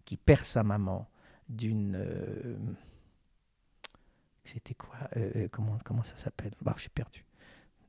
qui 0.04 0.16
perd 0.16 0.44
sa 0.44 0.62
maman 0.62 1.08
d'une... 1.48 1.96
Euh, 1.96 2.56
c'était 4.44 4.74
quoi 4.74 4.96
euh, 5.16 5.48
comment, 5.50 5.78
comment 5.84 6.02
ça 6.02 6.16
s'appelle? 6.16 6.52
Bah, 6.60 6.74
J'ai 6.76 6.88
perdu. 6.88 7.24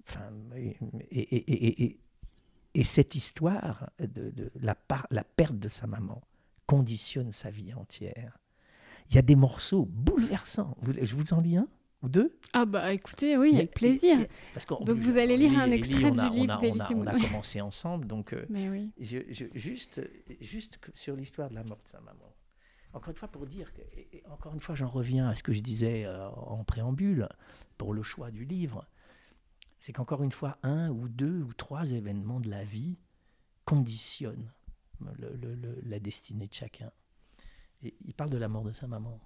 Enfin, 0.07 0.31
et, 0.55 0.77
et, 1.11 1.83
et, 1.83 1.99
et, 2.73 2.83
cette 2.83 3.15
histoire 3.15 3.89
de, 3.99 4.29
de 4.29 4.51
la, 4.59 4.75
la 5.11 5.23
perte 5.23 5.57
de 5.57 5.67
sa 5.67 5.87
maman 5.87 6.21
conditionne 6.65 7.31
sa 7.31 7.49
vie 7.49 7.73
entière. 7.73 8.37
Il 9.09 9.15
y 9.15 9.17
a 9.17 9.21
des 9.21 9.35
morceaux 9.35 9.85
bouleversants. 9.85 10.75
Je 11.01 11.15
vous 11.15 11.33
en 11.33 11.41
dis 11.41 11.57
un? 11.57 11.67
Ou 12.03 12.09
deux 12.09 12.37
Ah 12.51 12.65
bah 12.65 12.93
écoutez, 12.93 13.37
oui, 13.37 13.55
avec 13.55 13.71
plaisir. 13.71 14.17
donc 14.81 14.97
vous 14.97 15.17
allez 15.17 15.37
lire 15.37 15.57
un 15.59 15.71
extrait 15.71 16.11
du 16.11 16.29
livre 16.29 16.59
on, 16.95 17.07
a, 17.07 17.19
commencé 17.19 17.61
ensemble, 17.61 18.05
donc 18.05 18.33
euh, 18.33 18.45
Mais 18.49 18.69
oui. 18.69 18.91
juste, 18.99 20.01
juste 20.41 20.79
sur 20.93 21.15
l'histoire 21.15 21.49
de 21.49 21.55
la 21.55 21.63
mort 21.63 21.79
de 21.83 21.89
sa 21.89 22.01
maman. 22.01 22.33
Encore 22.93 23.09
une 23.09 23.15
fois, 23.15 23.27
pour 23.29 23.47
dire, 23.47 23.73
que, 23.73 23.81
encore 24.29 24.53
une 24.53 24.59
fois, 24.59 24.75
j'en 24.75 24.87
reviens 24.87 25.27
à 25.27 25.33
ce 25.33 25.41
que 25.41 25.51
je 25.51 25.61
disais 25.61 26.05
euh, 26.05 26.29
en 26.29 26.63
préambule 26.63 27.27
pour 27.77 27.93
le 27.93 28.03
choix 28.03 28.29
du 28.29 28.45
livre, 28.45 28.85
c'est 29.79 29.93
qu'encore 29.93 30.21
une 30.21 30.31
fois, 30.31 30.57
un 30.61 30.89
ou 30.89 31.09
deux 31.09 31.41
ou 31.41 31.53
trois 31.53 31.91
événements 31.91 32.39
de 32.39 32.49
la 32.49 32.63
vie 32.63 32.97
conditionnent 33.65 34.51
la 35.83 35.99
destinée 35.99 36.47
de 36.47 36.53
chacun. 36.53 36.91
Et 37.81 37.95
il 38.05 38.13
parle 38.13 38.29
de 38.29 38.37
la 38.37 38.47
mort 38.47 38.63
de 38.63 38.71
sa 38.71 38.87
maman. 38.87 39.19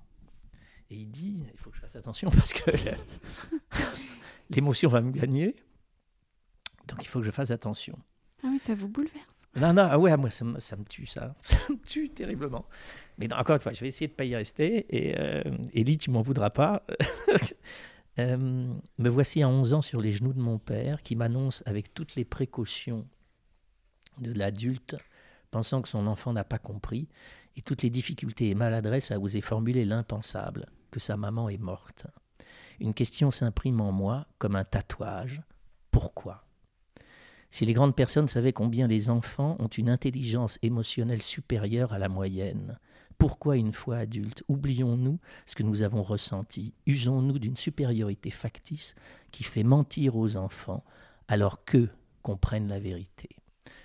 Et 0.90 0.96
il 0.96 1.10
dit, 1.10 1.44
il 1.54 1.60
faut 1.60 1.70
que 1.70 1.76
je 1.76 1.82
fasse 1.82 1.96
attention 1.96 2.30
parce 2.30 2.54
que 2.54 2.72
l'émotion 4.50 4.90
va 4.90 5.02
me 5.02 5.12
gagner. 5.12 5.56
Donc 6.88 7.04
il 7.04 7.08
faut 7.08 7.20
que 7.20 7.26
je 7.26 7.32
fasse 7.32 7.52
attention. 7.52 7.98
Ah 8.44 8.48
oui, 8.50 8.60
ça 8.64 8.74
vous 8.74 8.88
bouleverse. 8.88 9.26
Non, 9.56 9.74
non, 9.74 9.88
ah 9.90 9.98
ouais, 9.98 10.16
moi 10.18 10.30
ça 10.30 10.46
me, 10.46 10.60
ça 10.60 10.76
me, 10.76 10.84
tue 10.86 11.06
ça. 11.06 11.36
Ça 11.42 11.58
me 11.70 11.78
tue 11.84 12.10
terriblement. 12.10 12.66
Mais 13.18 13.32
encore 13.34 13.56
une 13.56 13.62
fois, 13.62 13.74
je 13.74 13.82
vais 13.82 13.88
essayer 13.88 14.08
de 14.08 14.14
ne 14.14 14.18
pas 14.18 14.26
y 14.26 14.36
rester. 14.36 14.86
Et 14.96 15.20
euh, 15.20 15.44
Elie, 15.74 15.98
tu 15.98 16.12
m'en 16.12 16.22
voudras 16.22 16.52
pas. 16.52 16.86
euh, 18.20 18.38
me 18.38 19.10
voici 19.10 19.42
à 19.42 19.50
11 19.50 19.74
ans 19.74 19.82
sur 19.82 20.00
les 20.00 20.14
genoux 20.14 20.34
de 20.34 20.40
mon 20.40 20.60
père 20.60 21.02
qui 21.02 21.16
m'annonce 21.16 21.64
avec 21.66 21.94
toutes 21.94 22.16
les 22.16 22.26
précautions 22.26 23.08
de 24.20 24.32
l'adulte, 24.32 24.96
pensant 25.52 25.82
que 25.82 25.90
son 25.90 26.08
enfant 26.08 26.34
n'a 26.34 26.44
pas 26.44 26.60
compris, 26.60 27.08
et 27.56 27.62
toutes 27.62 27.82
les 27.82 27.90
difficultés 27.90 28.50
et 28.50 28.56
maladresses 28.56 29.12
à 29.12 29.20
oser 29.20 29.42
formuler 29.42 29.86
l'impensable 29.86 30.68
que 30.92 31.00
sa 31.00 31.18
maman 31.18 31.50
est 31.50 31.58
morte. 31.58 32.08
Une 32.80 32.94
question 32.94 33.32
s'imprime 33.32 33.82
en 33.82 33.92
moi 33.92 34.28
comme 34.38 34.56
un 34.56 34.64
tatouage. 34.64 35.42
Pourquoi? 35.92 36.44
Si 37.50 37.66
les 37.66 37.74
grandes 37.74 37.96
personnes 37.96 38.28
savaient 38.28 38.54
combien 38.54 38.88
les 38.88 39.10
enfants 39.10 39.56
ont 39.60 39.68
une 39.68 39.90
intelligence 39.90 40.60
émotionnelle 40.62 41.24
supérieure 41.24 41.94
à 41.94 41.98
la 41.98 42.10
moyenne, 42.10 42.78
pourquoi 43.18 43.58
une 43.58 43.74
fois 43.74 43.98
adultes 43.98 44.44
oublions-nous 44.48 45.20
ce 45.46 45.56
que 45.56 45.64
nous 45.64 45.82
avons 45.82 46.04
ressenti 46.04 46.74
Usons-nous 46.86 47.40
d'une 47.40 47.58
supériorité 47.58 48.30
factice 48.30 48.94
qui 49.32 49.44
fait 49.44 49.64
mentir 49.64 50.16
aux 50.16 50.38
enfants 50.38 50.84
alors 51.28 51.66
qu'eux 51.66 51.90
comprennent 52.22 52.68
la 52.68 52.80
vérité? 52.80 53.30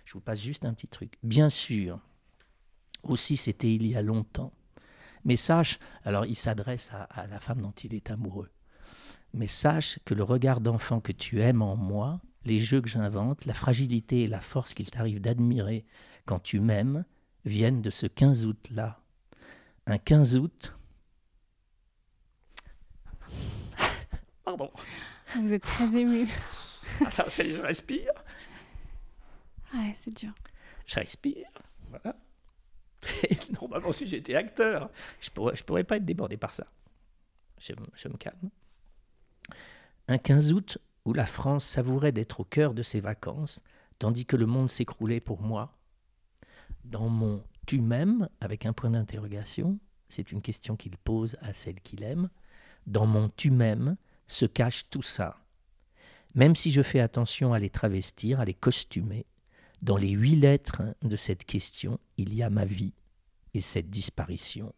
Je 0.04 0.14
vous 0.14 0.20
passe 0.20 0.40
juste 0.40 0.66
un 0.66 0.74
petit 0.74 0.88
truc. 0.88 1.14
Bien 1.22 1.48
sûr, 1.48 1.98
aussi 3.02 3.36
c'était 3.38 3.72
il 3.72 3.86
y 3.86 3.94
a 3.94 4.02
longtemps, 4.02 4.52
mais 5.24 5.36
sache, 5.36 5.78
alors 6.04 6.26
il 6.26 6.36
s'adresse 6.36 6.90
à, 6.92 7.26
la 7.26 7.40
femme 7.40 7.60
dont 7.60 7.72
il 7.72 7.94
est 7.94 8.10
amoureux, 8.10 8.50
mais 9.34 9.46
sache 9.46 9.98
que 10.04 10.14
le 10.14 10.22
regard 10.22 10.60
d'enfant 10.60 11.00
que 11.00 11.12
tu 11.12 11.40
aimes 11.40 11.62
en 11.62 11.76
moi, 11.76 12.20
les 12.44 12.60
jeux 12.60 12.80
que 12.80 12.88
j'invente, 12.88 13.44
la 13.46 13.54
fragilité 13.54 14.22
et 14.22 14.28
la 14.28 14.40
force 14.40 14.74
qu'il 14.74 14.90
t'arrive 14.90 15.20
d'admirer 15.20 15.84
quand 16.24 16.40
tu 16.40 16.60
m'aimes, 16.60 17.04
viennent 17.44 17.82
de 17.82 17.90
ce 17.90 18.06
15 18.06 18.46
août-là. 18.46 19.00
Un 19.86 19.98
15 19.98 20.36
août. 20.36 20.76
Pardon. 24.44 24.70
Vous 25.36 25.52
êtes 25.52 25.62
très 25.62 25.96
ému. 25.96 26.28
Attends, 27.00 27.28
je 27.28 27.60
respire. 27.60 28.12
Ouais, 29.74 29.96
c'est 30.02 30.14
dur. 30.14 30.32
Je 30.86 31.00
respire. 31.00 31.48
Voilà. 31.88 32.16
normalement, 33.60 33.92
si 33.92 34.06
j'étais 34.06 34.34
acteur, 34.34 34.90
je 35.20 35.30
pourrais, 35.30 35.54
pourrais 35.66 35.84
pas 35.84 35.96
être 35.96 36.04
débordé 36.04 36.36
par 36.36 36.52
ça. 36.52 36.66
Je, 37.58 37.72
je, 37.94 38.08
me 38.08 38.16
calme. 38.16 38.50
Un 40.08 40.18
15 40.18 40.52
août 40.52 40.78
où 41.04 41.12
la 41.12 41.26
France 41.26 41.64
savourait 41.64 42.12
d'être 42.12 42.40
au 42.40 42.44
cœur 42.44 42.74
de 42.74 42.82
ses 42.82 43.00
vacances, 43.00 43.60
tandis 43.98 44.26
que 44.26 44.36
le 44.36 44.46
monde 44.46 44.70
s'écroulait 44.70 45.20
pour 45.20 45.42
moi. 45.42 45.78
Dans 46.84 47.08
mon 47.08 47.42
tu 47.66 47.80
m'aimes, 47.80 48.28
avec 48.40 48.66
un 48.66 48.72
point 48.72 48.90
d'interrogation, 48.90 49.78
c'est 50.08 50.32
une 50.32 50.42
question 50.42 50.76
qu'il 50.76 50.96
pose 50.96 51.36
à 51.40 51.52
celle 51.52 51.80
qu'il 51.80 52.02
aime, 52.02 52.28
dans 52.86 53.06
mon 53.06 53.28
tu 53.28 53.50
m'aimes 53.50 53.96
se 54.26 54.46
cache 54.46 54.88
tout 54.90 55.02
ça. 55.02 55.38
Même 56.34 56.56
si 56.56 56.70
je 56.70 56.82
fais 56.82 57.00
attention 57.00 57.52
à 57.52 57.58
les 57.58 57.70
travestir, 57.70 58.40
à 58.40 58.44
les 58.44 58.54
costumer, 58.54 59.26
dans 59.82 59.96
les 59.96 60.10
huit 60.10 60.36
lettres 60.36 60.82
de 61.02 61.16
cette 61.16 61.44
question, 61.44 61.98
il 62.16 62.32
y 62.34 62.42
a 62.42 62.50
ma 62.50 62.64
vie 62.64 62.94
et 63.52 63.60
cette 63.60 63.90
disparition. 63.90 64.72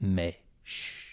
Mais, 0.00 0.42
chut, 0.64 1.12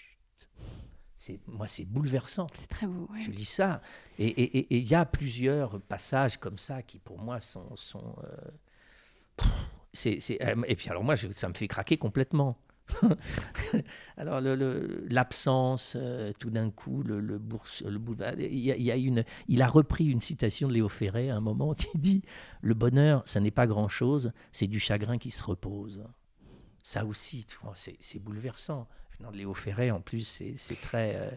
c'est, 1.15 1.39
moi, 1.47 1.67
c'est 1.67 1.86
bouleversant. 1.86 2.47
C'est 2.53 2.67
très 2.67 2.88
beau. 2.88 3.09
Je 3.20 3.30
lis 3.30 3.45
ça. 3.45 3.82
Et 4.17 4.76
il 4.76 4.88
y 4.88 4.95
a 4.95 5.05
plusieurs 5.05 5.82
passages 5.82 6.38
comme 6.38 6.57
ça 6.57 6.82
qui, 6.82 6.97
pour 6.97 7.20
moi, 7.20 7.39
sont. 7.41 7.76
sont 7.76 8.15
euh, 8.24 9.45
c'est, 9.91 10.20
euh, 10.41 10.61
et 10.65 10.76
puis, 10.76 10.89
alors, 10.89 11.03
moi, 11.03 11.15
ça 11.17 11.49
me 11.49 11.53
fait 11.53 11.67
craquer 11.67 11.97
complètement. 11.97 12.57
Alors 14.17 14.41
l'absence, 14.41 15.95
euh, 15.99 16.31
tout 16.37 16.49
d'un 16.49 16.69
coup, 16.69 17.03
le, 17.03 17.37
bourse, 17.37 17.83
le 17.83 17.97
boulevard, 17.97 18.33
il, 18.39 18.59
y 18.59 18.91
a, 18.91 18.95
une, 18.95 19.23
il 19.47 19.61
a 19.61 19.67
repris 19.67 20.05
une 20.05 20.21
citation 20.21 20.67
de 20.67 20.73
Léo 20.73 20.89
Ferré 20.89 21.29
à 21.29 21.35
un 21.35 21.41
moment 21.41 21.73
qui 21.73 21.97
dit 21.97 22.21
Le 22.61 22.73
bonheur, 22.73 23.23
ça 23.25 23.39
n'est 23.39 23.51
pas 23.51 23.67
grand-chose, 23.67 24.31
c'est 24.51 24.67
du 24.67 24.79
chagrin 24.79 25.17
qui 25.17 25.31
se 25.31 25.43
repose. 25.43 26.03
Ça 26.83 27.05
aussi, 27.05 27.45
c'est 27.99 28.19
bouleversant. 28.19 28.87
Léo 29.33 29.53
Ferré, 29.53 29.91
en 29.91 29.99
plus, 29.99 30.41
c'est 30.57 30.81
très. 30.81 31.15
Euh, 31.15 31.31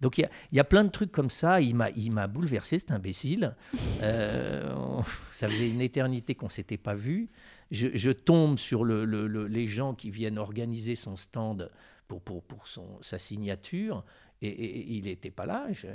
donc 0.00 0.18
il 0.18 0.20
y, 0.20 0.24
a, 0.24 0.30
y, 0.52 0.60
a, 0.60 0.64
plein 0.64 0.84
de 0.84 0.90
trucs 0.90 1.10
comme 1.10 1.30
ça. 1.30 1.60
Il 1.60 1.74
m'a 1.74 2.26
bouleversé, 2.28 2.78
cet 2.78 2.92
imbécile. 2.92 3.56
Euh, 4.02 5.02
ça 5.32 5.48
faisait 5.48 5.68
une 5.68 5.80
éternité 5.80 6.36
qu'on 6.36 6.48
s'était 6.48 6.78
pas 6.78 6.94
vu 6.94 7.28
je, 7.70 8.10
tombe 8.10 8.58
sur 8.58 8.84
les 8.84 9.68
gens 9.68 9.94
qui 9.94 10.10
viennent 10.10 10.38
organiser 10.38 10.96
son 10.96 11.16
stand 11.16 11.70
pour, 12.06 12.22
pour, 12.22 12.42
pour 12.42 12.66
son, 12.66 12.86
sa 13.00 13.18
signature. 13.18 14.04
Et, 14.40 14.96
il 14.96 15.04
n'était 15.04 15.30
pas 15.30 15.46
là. 15.46 15.66
Je, 15.72 15.88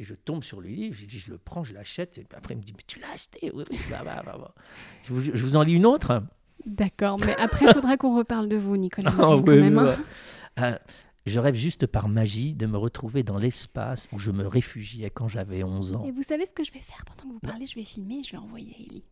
je, 0.00 0.14
tombe 0.14 0.44
sur 0.44 0.60
le 0.60 0.68
livre, 0.68 0.94
je 0.94 1.06
dis, 1.06 1.18
je 1.18 1.30
le 1.30 1.38
prends, 1.38 1.64
je 1.64 1.74
l'achète. 1.74 2.18
Et 2.18 2.26
après, 2.34 2.54
il 2.54 2.58
me 2.58 2.62
dit, 2.62 2.72
mais 2.76 2.84
tu 2.86 3.00
l'as 3.00 3.12
acheté? 3.12 3.50
Oui, 3.52 3.64
bah, 3.90 4.02
bah, 4.04 4.22
bah, 4.24 4.54
je, 5.02 5.12
vous, 5.12 5.20
je, 5.20 5.30
vous, 5.44 5.56
en 5.56 5.62
lis 5.62 5.74
une 5.74 5.86
autre? 5.86 6.22
D'accord, 6.66 7.18
mais 7.18 7.34
après, 7.36 7.66
il 7.66 7.72
faudra 7.72 7.96
qu'on 7.96 8.16
reparle 8.16 8.48
de 8.48 8.56
vous, 8.56 8.76
Nicolas. 8.76 9.10
Oui, 9.46 9.58
hein. 9.58 9.96
euh, 10.60 10.78
je 11.26 11.38
rêve 11.38 11.54
juste 11.54 11.86
par 11.86 12.08
magie 12.08 12.54
de 12.54 12.66
me 12.66 12.76
retrouver 12.76 13.22
dans 13.22 13.38
l'espace 13.38 14.08
où 14.12 14.18
je 14.18 14.30
me 14.30 14.46
réfugiais 14.46 15.10
quand 15.10 15.28
j'avais 15.28 15.64
11 15.64 15.96
ans. 15.96 16.04
Et 16.06 16.12
vous 16.12 16.22
savez 16.22 16.46
ce 16.46 16.52
que 16.52 16.64
je 16.64 16.72
vais 16.72 16.80
faire? 16.80 17.04
Pendant 17.04 17.28
que 17.28 17.34
vous 17.34 17.40
parlez 17.40 17.66
Je 17.66 17.74
vais 17.74 17.84
filmer 17.84 18.18
et 18.20 18.22
je 18.22 18.32
vais 18.32 18.38
envoyer 18.38 18.74
Ellie. 18.78 19.04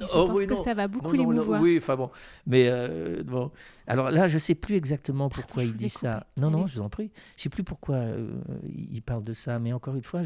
Je 0.00 0.06
oh, 0.14 0.28
pense 0.28 0.46
que 0.46 0.64
ça 0.64 0.74
va 0.74 0.86
beaucoup 0.88 1.12
l'émouvoir. 1.12 1.60
oui, 1.60 1.78
enfin 1.78 1.96
bon. 1.96 2.10
Mais 2.46 2.68
euh, 2.68 3.22
bon. 3.24 3.50
Alors 3.86 4.10
là, 4.10 4.28
je 4.28 4.34
ne 4.34 4.38
sais 4.38 4.54
plus 4.54 4.76
exactement 4.76 5.28
pourquoi 5.28 5.64
il 5.64 5.72
dit 5.72 5.90
ça. 5.90 6.26
Non, 6.36 6.50
non, 6.50 6.66
je 6.66 6.76
vous 6.78 6.84
en 6.84 6.88
prie. 6.88 7.10
Je 7.36 7.40
ne 7.40 7.42
sais 7.42 7.48
plus 7.48 7.64
pourquoi 7.64 7.96
euh, 7.96 8.30
il 8.68 9.02
parle 9.02 9.24
de 9.24 9.32
ça. 9.32 9.58
Mais 9.58 9.72
encore 9.72 9.94
une 9.94 10.02
fois, 10.02 10.22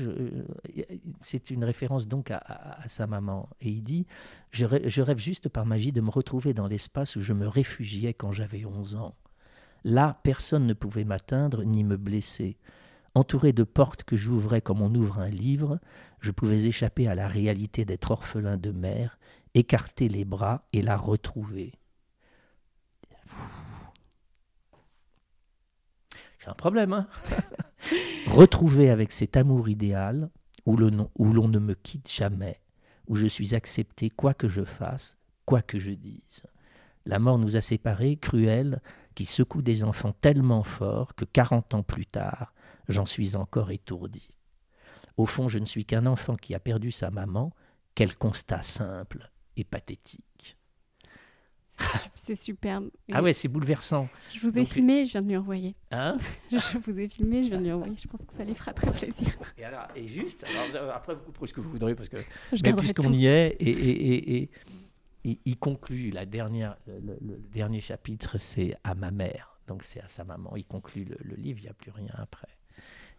c'est 1.22 1.50
une 1.50 1.64
référence 1.64 2.06
donc 2.06 2.30
à, 2.30 2.78
sa 2.86 3.06
maman. 3.06 3.48
Et 3.60 3.70
il 3.70 3.82
dit 3.82 4.06
je 4.50 4.64
rêve, 4.64 4.88
je 4.88 5.02
rêve 5.02 5.18
juste 5.18 5.48
par 5.48 5.64
magie 5.64 5.92
de 5.92 6.00
me 6.00 6.10
retrouver 6.10 6.52
dans 6.52 6.66
l'espace 6.66 7.16
où 7.16 7.20
je 7.20 7.32
me 7.32 7.48
réfugiais 7.48 8.14
quand 8.14 8.32
j'avais 8.32 8.64
11 8.64 8.96
ans. 8.96 9.14
Là, 9.84 10.18
personne 10.22 10.66
ne 10.66 10.72
pouvait 10.72 11.04
m'atteindre 11.04 11.62
ni 11.64 11.84
me 11.84 11.96
blesser. 11.96 12.56
Entouré 13.14 13.52
de 13.52 13.62
portes 13.62 14.02
que 14.02 14.16
j'ouvrais 14.16 14.60
comme 14.60 14.82
on 14.82 14.92
ouvre 14.94 15.20
un 15.20 15.28
livre, 15.28 15.78
je 16.24 16.30
pouvais 16.30 16.64
échapper 16.64 17.06
à 17.06 17.14
la 17.14 17.28
réalité 17.28 17.84
d'être 17.84 18.10
orphelin 18.10 18.56
de 18.56 18.70
mère, 18.70 19.18
écarter 19.52 20.08
les 20.08 20.24
bras 20.24 20.66
et 20.72 20.80
la 20.80 20.96
retrouver. 20.96 21.74
J'ai 26.38 26.48
un 26.48 26.54
problème, 26.54 26.94
hein 26.94 27.08
Retrouver 28.26 28.88
avec 28.88 29.12
cet 29.12 29.36
amour 29.36 29.68
idéal, 29.68 30.30
où 30.64 30.76
l'on 30.78 31.48
ne 31.48 31.58
me 31.58 31.74
quitte 31.74 32.10
jamais, 32.10 32.58
où 33.06 33.16
je 33.16 33.26
suis 33.26 33.54
accepté 33.54 34.08
quoi 34.08 34.32
que 34.32 34.48
je 34.48 34.64
fasse, 34.64 35.18
quoi 35.44 35.60
que 35.60 35.78
je 35.78 35.92
dise. 35.92 36.46
La 37.04 37.18
mort 37.18 37.38
nous 37.38 37.56
a 37.56 37.60
séparés, 37.60 38.16
cruelle, 38.16 38.80
qui 39.14 39.26
secoue 39.26 39.60
des 39.60 39.84
enfants 39.84 40.14
tellement 40.22 40.64
forts 40.64 41.14
que 41.14 41.26
quarante 41.26 41.74
ans 41.74 41.82
plus 41.82 42.06
tard, 42.06 42.54
j'en 42.88 43.04
suis 43.04 43.36
encore 43.36 43.70
étourdi. 43.72 44.30
Au 45.16 45.26
fond, 45.26 45.48
je 45.48 45.58
ne 45.58 45.66
suis 45.66 45.84
qu'un 45.84 46.06
enfant 46.06 46.36
qui 46.36 46.54
a 46.54 46.60
perdu 46.60 46.90
sa 46.90 47.10
maman. 47.10 47.52
Quel 47.94 48.16
constat 48.16 48.62
simple 48.62 49.30
et 49.56 49.64
pathétique. 49.64 50.56
C'est 52.14 52.36
superbe. 52.36 52.90
Ah 53.12 53.22
ouais, 53.22 53.32
c'est 53.32 53.48
bouleversant. 53.48 54.08
Je 54.32 54.40
vous 54.40 54.58
ai 54.58 54.64
filmé, 54.64 55.04
je 55.04 55.12
viens 55.12 55.22
de 55.22 55.28
lui 55.28 55.36
envoyer. 55.36 55.76
Hein 55.90 56.16
Je 56.50 56.78
vous 56.78 56.98
ai 56.98 57.08
filmé, 57.08 57.44
je 57.44 57.48
viens 57.48 57.58
de 57.58 57.64
lui 57.64 57.72
envoyer. 57.72 57.94
Je 57.96 58.08
pense 58.08 58.20
que 58.26 58.32
ça 58.32 58.44
lui 58.44 58.54
fera 58.54 58.72
très 58.72 58.90
plaisir. 58.90 59.28
Et, 59.58 59.64
alors, 59.64 59.86
et 59.94 60.08
juste, 60.08 60.44
alors, 60.44 60.90
après 60.90 61.14
vous 61.14 61.22
couperez 61.22 61.48
ce 61.48 61.54
que 61.54 61.60
vous 61.60 61.70
voudrez, 61.70 61.94
parce 61.94 62.08
que 62.08 62.16
puisqu'on 62.78 63.12
y 63.12 63.26
est, 63.26 63.56
et, 63.60 63.70
et, 63.70 64.42
et 64.42 64.50
il, 65.44 65.58
conclut 65.58 66.10
la 66.10 66.26
dernière, 66.26 66.76
le, 66.86 67.38
dernier 67.52 67.80
chapitre, 67.80 68.38
c'est 68.38 68.76
à 68.84 68.94
ma 68.94 69.10
mère, 69.10 69.58
donc 69.66 69.82
c'est 69.82 70.00
à 70.00 70.08
sa 70.08 70.24
maman. 70.24 70.54
Il 70.56 70.64
conclut 70.64 71.04
le, 71.04 71.36
livre, 71.36 71.60
il 71.60 71.64
n'y 71.64 71.70
a 71.70 71.74
plus 71.74 71.90
rien 71.90 72.12
après. 72.14 72.53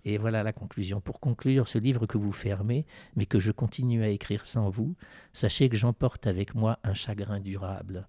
Et 0.05 0.17
voilà 0.19 0.43
la 0.43 0.53
conclusion. 0.53 1.01
Pour 1.01 1.19
conclure 1.19 1.67
ce 1.67 1.79
livre 1.79 2.05
que 2.05 2.19
vous 2.19 2.31
fermez, 2.31 2.85
mais 3.15 3.25
que 3.25 3.39
je 3.39 3.51
continue 3.51 4.03
à 4.03 4.09
écrire 4.09 4.45
sans 4.45 4.69
vous, 4.69 4.95
sachez 5.33 5.67
que 5.67 5.75
j'emporte 5.75 6.27
avec 6.27 6.53
moi 6.53 6.77
un 6.83 6.93
chagrin 6.93 7.39
durable, 7.39 8.07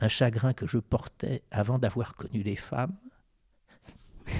un 0.00 0.06
chagrin 0.08 0.54
que 0.54 0.68
je 0.68 0.78
portais 0.78 1.42
avant 1.50 1.80
d'avoir 1.80 2.14
connu 2.14 2.42
les 2.42 2.56
femmes. 2.56 2.96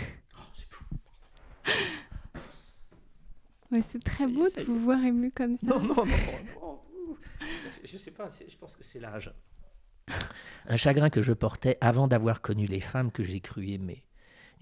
c'est 3.90 4.04
très 4.04 4.26
beau 4.26 4.46
de 4.48 4.62
vous 4.62 4.78
voir 4.78 5.04
ému 5.04 5.32
comme 5.32 5.56
ça. 5.56 5.66
Non, 5.66 5.80
non, 5.80 6.04
non 6.06 6.78
je 7.84 7.98
sais 7.98 8.10
pas, 8.10 8.30
je 8.48 8.56
pense 8.56 8.74
que 8.74 8.84
c'est 8.84 9.00
l'âge. 9.00 9.32
Un 10.66 10.76
chagrin 10.76 11.10
que 11.10 11.20
je 11.22 11.32
portais 11.32 11.78
avant 11.80 12.06
d'avoir 12.06 12.40
connu 12.40 12.66
les 12.66 12.80
femmes 12.80 13.10
que 13.10 13.24
j'ai 13.24 13.40
cru 13.40 13.68
aimer. 13.70 14.04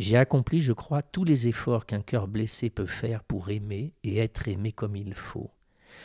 J'ai 0.00 0.16
accompli, 0.16 0.62
je 0.62 0.72
crois, 0.72 1.02
tous 1.02 1.24
les 1.24 1.46
efforts 1.46 1.84
qu'un 1.84 2.00
cœur 2.00 2.26
blessé 2.26 2.70
peut 2.70 2.86
faire 2.86 3.22
pour 3.22 3.50
aimer 3.50 3.92
et 4.02 4.16
être 4.16 4.48
aimé 4.48 4.72
comme 4.72 4.96
il 4.96 5.12
faut. 5.12 5.50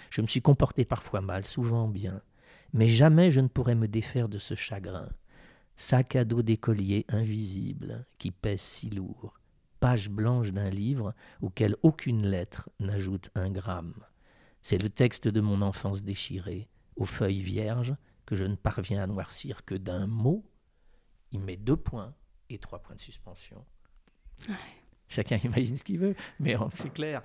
Je 0.09 0.21
me 0.21 0.27
suis 0.27 0.41
comporté 0.41 0.83
parfois 0.83 1.21
mal, 1.21 1.45
souvent 1.45 1.87
bien, 1.87 2.21
mais 2.73 2.89
jamais 2.89 3.31
je 3.31 3.39
ne 3.39 3.47
pourrais 3.47 3.73
me 3.73 3.87
défaire 3.87 4.27
de 4.27 4.37
ce 4.37 4.53
chagrin. 4.53 5.07
Sac 5.77 6.17
à 6.17 6.25
dos 6.25 6.41
d'écolier 6.41 7.05
invisible 7.07 8.05
qui 8.17 8.31
pèse 8.31 8.59
si 8.59 8.89
lourd, 8.89 9.39
page 9.79 10.09
blanche 10.09 10.51
d'un 10.51 10.69
livre 10.69 11.13
auquel 11.39 11.77
aucune 11.81 12.27
lettre 12.27 12.69
n'ajoute 12.81 13.29
un 13.33 13.49
gramme. 13.49 14.03
C'est 14.61 14.77
le 14.77 14.89
texte 14.89 15.29
de 15.29 15.39
mon 15.39 15.61
enfance 15.61 16.03
déchirée, 16.03 16.67
aux 16.97 17.05
feuilles 17.05 17.39
vierges, 17.39 17.95
que 18.25 18.35
je 18.35 18.43
ne 18.43 18.55
parviens 18.55 19.03
à 19.03 19.07
noircir 19.07 19.63
que 19.63 19.75
d'un 19.75 20.05
mot. 20.05 20.43
Il 21.31 21.45
met 21.45 21.55
deux 21.55 21.77
points 21.77 22.13
et 22.49 22.57
trois 22.57 22.79
points 22.79 22.97
de 22.97 23.01
suspension. 23.01 23.65
Chacun 25.07 25.39
imagine 25.43 25.77
ce 25.77 25.83
qu'il 25.83 25.99
veut, 25.99 26.15
mais 26.39 26.55
c'est 26.73 26.93
clair. 26.93 27.21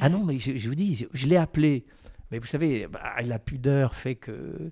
Ah 0.00 0.08
non, 0.08 0.24
mais 0.24 0.38
je, 0.38 0.68
vous 0.68 0.74
dis, 0.74 1.06
je, 1.12 1.26
l'ai 1.26 1.36
appelé. 1.36 1.86
Mais 2.30 2.38
vous 2.38 2.46
savez, 2.46 2.86
bah, 2.86 3.16
la 3.22 3.38
pudeur 3.38 3.94
fait 3.94 4.16
que. 4.16 4.70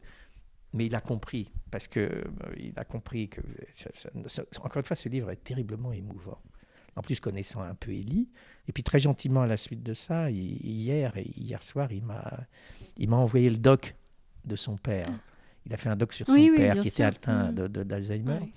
Mais 0.72 0.86
il 0.86 0.94
a 0.94 1.00
compris, 1.00 1.50
parce 1.70 1.88
que 1.88 2.00
euh, 2.00 2.24
il 2.58 2.74
a 2.76 2.84
compris 2.84 3.28
que. 3.30 3.40
encore 4.58 4.76
une 4.76 4.84
fois, 4.84 4.96
ce 4.96 5.08
livre 5.08 5.30
est 5.30 5.42
terriblement 5.42 5.92
émouvant. 5.92 6.38
En 6.96 7.02
plus, 7.02 7.18
connaissant 7.20 7.62
un 7.62 7.74
peu 7.74 7.92
Élie. 7.92 8.28
Et 8.68 8.72
puis, 8.72 8.82
très 8.82 8.98
gentiment, 8.98 9.42
à 9.42 9.46
la 9.46 9.56
suite 9.56 9.82
de 9.82 9.94
ça, 9.94 10.30
hier 10.30 11.16
et 11.16 11.30
hier 11.36 11.62
soir, 11.62 11.92
il 11.92 12.02
m'a, 12.02 12.46
il 12.96 13.08
m'a 13.08 13.16
envoyé 13.16 13.48
le 13.50 13.56
doc 13.56 13.94
de 14.44 14.56
son 14.56 14.76
père. 14.76 15.08
Il 15.66 15.74
a 15.74 15.76
fait 15.76 15.88
un 15.88 15.96
doc 15.96 16.12
sur 16.12 16.26
son 16.26 16.54
père 16.54 16.80
qui 16.80 16.88
était 16.88 17.02
atteint 17.02 17.52
mm. 17.52 17.68
d'Alzheimer. 17.68 18.52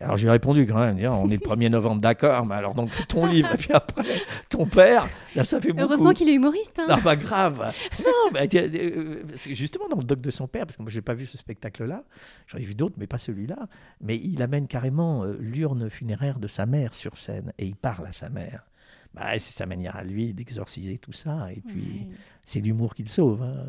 Alors 0.00 0.16
j'ai 0.16 0.28
répondu 0.28 0.66
quand 0.66 0.78
même, 0.78 0.98
on 1.12 1.30
est 1.30 1.42
le 1.42 1.48
1er 1.48 1.70
novembre, 1.70 2.00
d'accord, 2.00 2.46
mais 2.46 2.54
alors 2.54 2.74
donc 2.74 2.90
ton 3.08 3.26
livre, 3.26 3.54
et 3.54 3.56
puis 3.56 3.72
après 3.72 4.04
ton 4.48 4.66
père, 4.66 5.06
là 5.34 5.44
ça 5.44 5.60
fait 5.60 5.68
beaucoup. 5.72 5.82
Heureusement 5.82 6.12
qu'il 6.12 6.28
est 6.28 6.34
humoriste. 6.34 6.78
Hein. 6.78 6.86
Non, 6.88 7.00
pas 7.00 7.16
grave. 7.16 7.72
non, 8.04 8.30
mais, 8.32 8.48
euh, 8.54 9.22
justement 9.46 9.88
dans 9.88 9.98
le 9.98 10.04
doc 10.04 10.20
de 10.20 10.30
son 10.30 10.48
père, 10.48 10.66
parce 10.66 10.76
que 10.76 10.82
moi 10.82 10.90
je 10.90 10.98
n'ai 10.98 11.02
pas 11.02 11.14
vu 11.14 11.26
ce 11.26 11.38
spectacle-là, 11.38 12.04
j'en 12.46 12.58
ai 12.58 12.64
vu 12.64 12.74
d'autres, 12.74 12.96
mais 12.98 13.06
pas 13.06 13.18
celui-là, 13.18 13.68
mais 14.00 14.16
il 14.16 14.42
amène 14.42 14.66
carrément 14.66 15.24
euh, 15.24 15.36
l'urne 15.38 15.88
funéraire 15.90 16.38
de 16.38 16.48
sa 16.48 16.66
mère 16.66 16.94
sur 16.94 17.16
scène, 17.16 17.52
et 17.58 17.66
il 17.66 17.76
parle 17.76 18.06
à 18.06 18.12
sa 18.12 18.28
mère. 18.28 18.66
Bah, 19.14 19.38
c'est 19.38 19.54
sa 19.54 19.64
manière 19.64 19.94
à 19.94 20.02
lui 20.02 20.34
d'exorciser 20.34 20.98
tout 20.98 21.12
ça, 21.12 21.52
et 21.52 21.60
puis 21.60 22.08
c'est 22.42 22.60
l'humour 22.60 22.94
qui 22.94 23.04
le 23.04 23.08
sauve, 23.08 23.42
hein, 23.42 23.64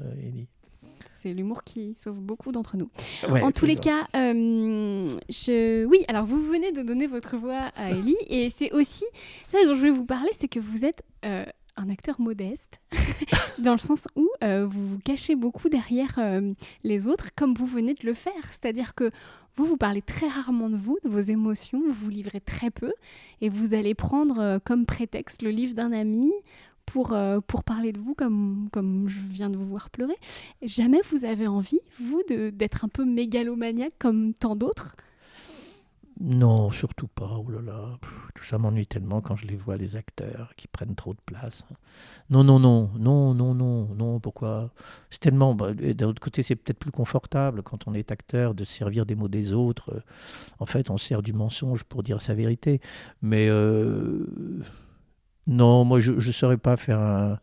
c'est 1.25 1.33
l'humour 1.33 1.63
qui 1.63 1.95
sauve 1.95 2.19
beaucoup 2.19 2.51
d'entre 2.51 2.77
nous. 2.77 2.87
en 3.27 3.51
tous 3.51 3.65
les 3.65 3.75
cas, 3.75 4.05
euh, 4.15 5.09
je... 5.27 5.83
oui, 5.85 6.05
alors 6.07 6.23
vous 6.23 6.39
venez 6.39 6.71
de 6.71 6.83
donner 6.83 7.07
votre 7.07 7.35
voix 7.35 7.71
à 7.75 7.89
Ellie, 7.89 8.15
et 8.27 8.51
c'est 8.55 8.71
aussi 8.73 9.05
ça 9.47 9.57
dont 9.65 9.73
je 9.73 9.79
voulais 9.79 9.89
vous 9.89 10.05
parler, 10.05 10.29
c'est 10.39 10.47
que 10.47 10.59
vous 10.59 10.85
êtes 10.85 11.01
euh, 11.25 11.43
un 11.77 11.89
acteur 11.89 12.21
modeste, 12.21 12.79
dans 13.57 13.71
le 13.71 13.79
sens 13.79 14.07
où 14.15 14.29
euh, 14.43 14.67
vous 14.69 14.87
vous 14.87 14.99
cachez 14.99 15.35
beaucoup 15.35 15.67
derrière 15.67 16.19
les 16.83 17.07
autres, 17.07 17.29
comme 17.35 17.55
vous 17.55 17.65
venez 17.65 17.95
de 17.95 18.05
le 18.05 18.13
faire. 18.13 18.33
C'est-à-dire 18.51 18.93
que 18.93 19.09
vous, 19.55 19.65
vous 19.65 19.77
parlez 19.77 20.03
très 20.03 20.27
rarement 20.27 20.69
de 20.69 20.77
vous, 20.77 20.99
de 21.03 21.09
vos 21.09 21.21
émotions, 21.21 21.81
vous 21.81 22.05
vous 22.05 22.09
livrez 22.11 22.39
très 22.39 22.69
peu, 22.69 22.93
et 23.41 23.49
vous 23.49 23.73
allez 23.73 23.95
prendre 23.95 24.59
comme 24.63 24.85
prétexte 24.85 25.41
le 25.41 25.49
livre 25.49 25.73
d'un 25.73 25.91
ami 25.91 26.31
pour, 26.85 27.13
euh, 27.13 27.39
pour 27.45 27.63
parler 27.63 27.91
de 27.91 27.99
vous 27.99 28.15
comme, 28.15 28.67
comme 28.71 29.09
je 29.09 29.19
viens 29.19 29.49
de 29.49 29.57
vous 29.57 29.67
voir 29.67 29.89
pleurer. 29.89 30.15
Jamais 30.61 31.01
vous 31.11 31.25
avez 31.25 31.47
envie, 31.47 31.81
vous, 31.99 32.21
d'être 32.27 32.85
un 32.85 32.89
peu 32.89 33.05
mégalomaniaque 33.05 33.93
comme 33.99 34.33
tant 34.33 34.55
d'autres? 34.55 34.95
Non, 36.21 36.69
surtout 36.69 37.07
pas. 37.07 37.29
Oh 37.45 37.49
là 37.51 37.61
là, 37.61 37.99
tout 38.35 38.43
ça 38.45 38.57
m'ennuie 38.57 38.87
tellement 38.87 39.19
quand 39.19 39.35
je 39.35 39.45
les 39.47 39.57
vois, 39.57 39.75
les 39.75 39.97
acteurs 39.97 40.53
qui 40.55 40.69
prennent 40.69 40.95
trop 40.95 41.13
de 41.13 41.19
place. 41.25 41.65
Non, 42.29 42.45
non, 42.45 42.57
non, 42.57 42.89
non, 42.97 43.33
non, 43.33 43.53
non, 43.53 43.93
non. 43.93 44.19
Pourquoi? 44.21 44.71
C'est 45.09 45.19
tellement. 45.19 45.55
Bah, 45.55 45.73
d'un 45.73 46.07
autre 46.07 46.21
côté, 46.21 46.41
c'est 46.41 46.55
peut-être 46.55 46.79
plus 46.79 46.91
confortable 46.91 47.63
quand 47.63 47.85
on 47.87 47.93
est 47.93 48.11
acteur 48.11 48.55
de 48.55 48.63
servir 48.63 49.05
des 49.05 49.15
mots 49.15 49.27
des 49.27 49.51
autres. 49.51 50.01
En 50.59 50.65
fait, 50.65 50.89
on 50.89 50.97
sert 50.97 51.21
du 51.21 51.33
mensonge 51.33 51.83
pour 51.83 52.01
dire 52.01 52.21
sa 52.21 52.33
vérité. 52.33 52.79
Mais 53.21 53.49
euh, 53.49 54.25
non, 55.47 55.85
moi 55.85 55.99
je 55.99 56.11
ne 56.13 56.31
saurais 56.31 56.57
pas 56.57 56.77
faire 56.77 56.99
un. 56.99 57.39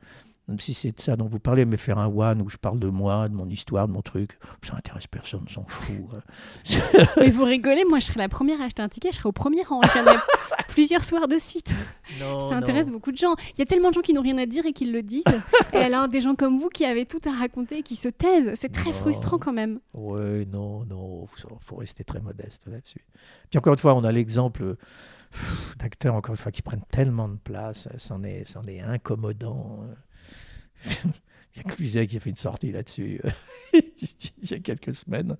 Même 0.48 0.58
si 0.58 0.74
c'est 0.74 0.90
de 0.90 1.00
ça 1.00 1.16
dont 1.16 1.26
vous 1.26 1.38
parlez, 1.38 1.64
mais 1.64 1.76
faire 1.76 1.98
un 1.98 2.08
one 2.08 2.42
où 2.42 2.50
je 2.50 2.56
parle 2.56 2.80
de 2.80 2.88
moi, 2.88 3.28
de 3.28 3.34
mon 3.34 3.48
histoire, 3.48 3.86
de 3.86 3.92
mon 3.92 4.02
truc, 4.02 4.38
ça 4.62 4.74
intéresse 4.76 5.06
personne, 5.06 5.44
on 5.46 5.48
s'en 5.48 5.64
fout. 5.66 5.94
Hein. 6.12 7.04
mais 7.16 7.30
vous 7.30 7.44
rigolez, 7.44 7.84
moi 7.88 8.00
je 8.00 8.06
serais 8.06 8.18
la 8.18 8.28
première 8.28 8.60
à 8.60 8.64
acheter 8.64 8.82
un 8.82 8.88
ticket, 8.88 9.12
je 9.12 9.18
serais 9.18 9.28
au 9.28 9.32
premier 9.32 9.62
rang. 9.62 9.80
plusieurs 10.72 11.04
soirs 11.04 11.28
de 11.28 11.38
suite. 11.38 11.74
ça 12.18 12.56
intéresse 12.56 12.90
beaucoup 12.90 13.12
de 13.12 13.16
gens. 13.16 13.34
Il 13.54 13.58
y 13.58 13.62
a 13.62 13.66
tellement 13.66 13.90
de 13.90 13.94
gens 13.94 14.00
qui 14.00 14.14
n'ont 14.14 14.22
rien 14.22 14.38
à 14.38 14.46
dire 14.46 14.66
et 14.66 14.72
qui 14.72 14.86
le 14.86 15.02
disent. 15.02 15.24
et 15.72 15.76
alors 15.76 16.08
des 16.08 16.20
gens 16.20 16.34
comme 16.34 16.58
vous 16.58 16.70
qui 16.70 16.84
avez 16.84 17.06
tout 17.06 17.20
à 17.26 17.30
raconter, 17.30 17.82
qui 17.82 17.94
se 17.94 18.08
taisent, 18.08 18.52
c'est 18.56 18.72
très 18.72 18.92
frustrant 18.92 19.38
quand 19.38 19.52
même. 19.52 19.78
Oui, 19.94 20.46
non, 20.46 20.84
non, 20.86 21.28
il 21.38 21.44
faut 21.60 21.76
rester 21.76 22.04
très 22.04 22.20
modeste 22.20 22.66
là-dessus. 22.66 23.04
Puis 23.50 23.58
encore 23.58 23.74
une 23.74 23.78
fois, 23.78 23.94
on 23.94 24.04
a 24.04 24.12
l'exemple 24.12 24.76
d'acteurs, 25.78 26.14
encore 26.14 26.34
une 26.34 26.40
fois, 26.40 26.52
qui 26.52 26.62
prennent 26.62 26.84
tellement 26.90 27.28
de 27.28 27.36
place, 27.36 27.88
c'en 27.96 28.22
est, 28.24 28.44
c'en 28.44 28.62
est 28.64 28.80
incommodant. 28.80 29.86
Il 31.54 31.58
y 31.58 31.60
a 31.60 31.62
Cluzet 31.64 32.06
qui 32.06 32.16
a 32.16 32.20
fait 32.20 32.30
une 32.30 32.36
sortie 32.36 32.72
là-dessus 32.72 33.20
il 33.72 34.50
y 34.50 34.54
a 34.54 34.58
quelques 34.58 34.94
semaines. 34.94 35.36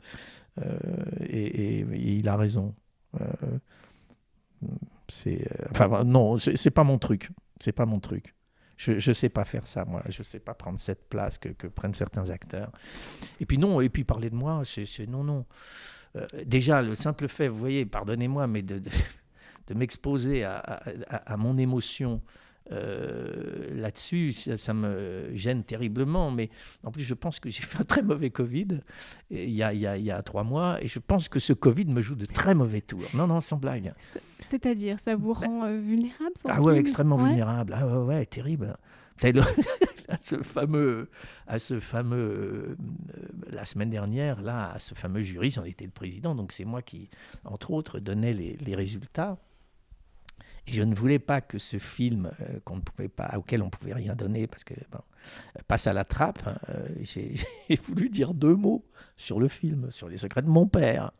Euh, 0.60 0.78
et, 1.20 1.80
il 1.80 2.28
a 2.28 2.36
raison. 2.36 2.74
Euh, 3.20 3.58
c'est, 5.08 5.46
enfin, 5.70 6.04
non, 6.04 6.38
c'est 6.38 6.70
pas 6.70 6.84
mon 6.84 6.98
truc. 6.98 7.30
C'est 7.60 7.72
pas 7.72 7.86
mon 7.86 8.00
truc. 8.00 8.34
Je 8.76 8.92
ne 8.94 9.14
sais 9.14 9.28
pas 9.28 9.44
faire 9.44 9.66
ça, 9.66 9.84
moi. 9.84 10.02
Je 10.08 10.20
ne 10.20 10.24
sais 10.24 10.40
pas 10.40 10.54
prendre 10.54 10.78
cette 10.78 11.08
place 11.08 11.38
que, 11.38 11.66
prennent 11.68 11.94
certains 11.94 12.30
acteurs. 12.30 12.72
Et 13.38 13.46
puis 13.46 13.58
non, 13.58 13.80
et 13.80 13.88
puis 13.88 14.04
parler 14.04 14.30
de 14.30 14.34
moi, 14.34 14.62
c'est 14.64 15.06
non, 15.06 15.22
non. 15.22 15.46
Euh, 16.16 16.26
déjà, 16.44 16.82
le 16.82 16.94
simple 16.94 17.28
fait, 17.28 17.48
vous 17.48 17.58
voyez, 17.58 17.86
pardonnez-moi, 17.86 18.46
mais 18.46 18.62
de, 18.62 18.80
m'exposer 19.74 20.44
à, 20.44 20.56
à, 20.58 21.36
mon 21.36 21.56
émotion 21.56 22.20
euh, 22.70 23.74
là-dessus, 23.74 24.32
ça, 24.32 24.74
me 24.74 25.30
gêne 25.34 25.64
terriblement. 25.64 26.30
Mais 26.30 26.50
en 26.84 26.90
plus, 26.90 27.02
je 27.02 27.14
pense 27.14 27.40
que 27.40 27.50
j'ai 27.50 27.62
fait 27.62 27.80
un 27.80 27.84
très 27.84 28.02
mauvais 28.02 28.30
Covid 28.30 28.80
il 29.30 29.50
y, 29.50 29.62
a, 29.62 29.72
il, 29.72 29.80
y 29.80 29.86
a, 29.86 29.96
il 29.96 30.04
y, 30.04 30.10
a, 30.10 30.22
trois 30.22 30.44
mois. 30.44 30.82
Et 30.82 30.88
je 30.88 30.98
pense 30.98 31.28
que 31.28 31.40
ce 31.40 31.52
Covid 31.52 31.86
me 31.86 32.02
joue 32.02 32.14
de 32.14 32.26
très 32.26 32.54
mauvais 32.54 32.80
tours. 32.80 33.08
Non, 33.14 33.26
non, 33.26 33.40
sans 33.40 33.56
blague. 33.56 33.92
C'est-à-dire, 34.50 35.00
ça 35.00 35.16
vous 35.16 35.32
rend 35.32 35.64
euh, 35.64 35.78
vulnérable 35.78 36.34
Ah 36.48 36.60
ouais, 36.60 36.78
extrêmement 36.78 37.16
vulnérable. 37.16 37.74
Ah 37.76 37.86
ouais, 37.86 38.16
ouais, 38.16 38.26
terrible. 38.26 38.74
à 40.08 40.18
ce 40.18 40.42
fameux, 40.42 41.08
à 41.46 41.58
ce 41.58 41.80
fameux 41.80 42.16
euh, 42.18 42.76
la 43.50 43.64
semaine 43.64 43.90
dernière, 43.90 44.42
là, 44.42 44.72
à 44.72 44.78
ce 44.78 44.94
fameux 44.94 45.20
jury, 45.20 45.50
j'en 45.50 45.64
étais 45.64 45.84
le 45.84 45.90
président, 45.90 46.34
donc 46.34 46.52
c'est 46.52 46.64
moi 46.64 46.82
qui, 46.82 47.08
entre 47.44 47.70
autres, 47.70 48.00
donnais 48.00 48.32
les, 48.32 48.56
les, 48.56 48.74
résultats. 48.74 49.38
Je 50.66 50.82
ne 50.82 50.94
voulais 50.94 51.18
pas 51.18 51.40
que 51.40 51.58
ce 51.58 51.78
film, 51.78 52.30
euh, 52.40 52.60
qu'on 52.64 52.76
ne 52.76 52.80
pouvait 52.80 53.08
pas, 53.08 53.30
auquel 53.36 53.62
on 53.62 53.66
ne 53.66 53.70
pouvait 53.70 53.94
rien 53.94 54.14
donner, 54.14 54.46
parce 54.46 54.62
que 54.62 54.74
bon, 54.90 55.00
passe 55.66 55.86
à 55.86 55.92
la 55.92 56.04
trappe. 56.04 56.46
Hein, 56.46 56.56
euh, 56.68 56.88
j'ai 57.02 57.34
voulu 57.82 58.08
dire 58.08 58.32
deux 58.32 58.54
mots 58.54 58.84
sur 59.16 59.40
le 59.40 59.48
film, 59.48 59.90
sur 59.90 60.08
les 60.08 60.18
secrets 60.18 60.42
de 60.42 60.48
mon 60.48 60.66
père. 60.66 61.10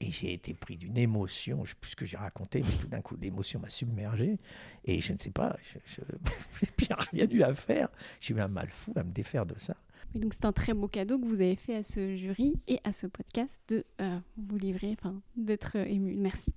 Et 0.00 0.10
j'ai 0.10 0.32
été 0.32 0.54
pris 0.54 0.76
d'une 0.76 0.98
émotion, 0.98 1.64
je 1.64 1.74
plus 1.74 1.94
que 1.94 2.04
j'ai 2.04 2.16
raconté, 2.16 2.62
mais 2.62 2.76
tout 2.80 2.88
d'un 2.88 3.00
coup, 3.00 3.16
l'émotion 3.20 3.60
m'a 3.60 3.70
submergé. 3.70 4.38
Et 4.84 5.00
je 5.00 5.12
ne 5.12 5.18
sais 5.18 5.30
pas, 5.30 5.56
je, 5.62 6.00
n'ai 6.00 6.94
rien 7.12 7.26
eu 7.30 7.42
à 7.42 7.54
faire. 7.54 7.88
J'ai 8.20 8.34
eu 8.34 8.40
un 8.40 8.48
mal 8.48 8.70
fou 8.70 8.92
à 8.96 9.04
me 9.04 9.12
défaire 9.12 9.46
de 9.46 9.58
ça 9.58 9.76
donc 10.14 10.32
c'est 10.34 10.44
un 10.44 10.52
très 10.52 10.74
beau 10.74 10.88
cadeau 10.88 11.18
que 11.18 11.26
vous 11.26 11.40
avez 11.40 11.56
fait 11.56 11.74
à 11.74 11.82
ce 11.82 12.16
jury 12.16 12.54
et 12.68 12.80
à 12.84 12.92
ce 12.92 13.06
podcast 13.06 13.60
de 13.68 13.84
euh, 14.00 14.18
vous 14.36 14.56
livrer, 14.56 14.96
enfin 14.98 15.14
d'être 15.36 15.76
ému. 15.76 16.14
Merci. 16.16 16.52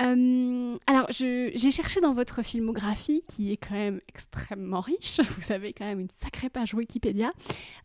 Euh, 0.00 0.76
alors 0.86 1.06
j'ai 1.10 1.70
cherché 1.70 2.00
dans 2.00 2.14
votre 2.14 2.42
filmographie 2.42 3.22
qui 3.28 3.52
est 3.52 3.56
quand 3.56 3.74
même 3.74 4.00
extrêmement 4.08 4.80
riche. 4.80 5.20
Vous 5.38 5.52
avez 5.52 5.72
quand 5.72 5.84
même 5.84 6.00
une 6.00 6.10
sacrée 6.10 6.48
page 6.48 6.74
Wikipédia, 6.74 7.30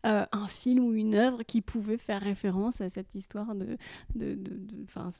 euh, 0.05 0.25
un 0.31 0.47
film 0.47 0.85
ou 0.85 0.93
une 0.93 1.15
œuvre 1.15 1.43
qui 1.43 1.61
pouvait 1.61 1.97
faire 1.97 2.21
référence 2.21 2.81
à 2.81 2.89
cette 2.89 3.13
histoire 3.15 3.55
de, 3.55 3.77
de, 4.15 4.37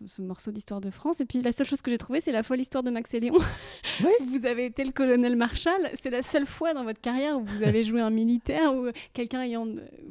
ce, 0.07 0.21
morceau 0.21 0.51
d'histoire 0.51 0.81
de 0.81 0.89
France. 0.89 1.21
Et 1.21 1.25
puis 1.25 1.41
la 1.41 1.51
seule 1.51 1.67
chose 1.67 1.81
que 1.81 1.91
j'ai 1.91 1.97
trouvée, 1.97 2.21
c'est 2.21 2.31
la 2.31 2.43
folle 2.43 2.59
histoire 2.59 2.83
de 2.83 2.91
Max 2.91 3.13
et 3.13 3.19
Léon. 3.19 3.37
Oui. 4.01 4.11
vous 4.29 4.45
avez 4.45 4.65
été 4.65 4.83
le 4.85 4.91
colonel 4.91 5.35
Marshall. 5.35 5.89
C'est 6.01 6.09
la 6.09 6.23
seule 6.23 6.45
fois 6.45 6.73
dans 6.73 6.83
votre 6.85 7.01
carrière 7.01 7.37
où 7.37 7.43
vous 7.43 7.63
avez 7.63 7.83
joué 7.83 7.99
un 7.99 8.09
militaire 8.09 8.73
ou 8.73 8.87
quelqu'un 9.13 9.41
ayant 9.41 9.65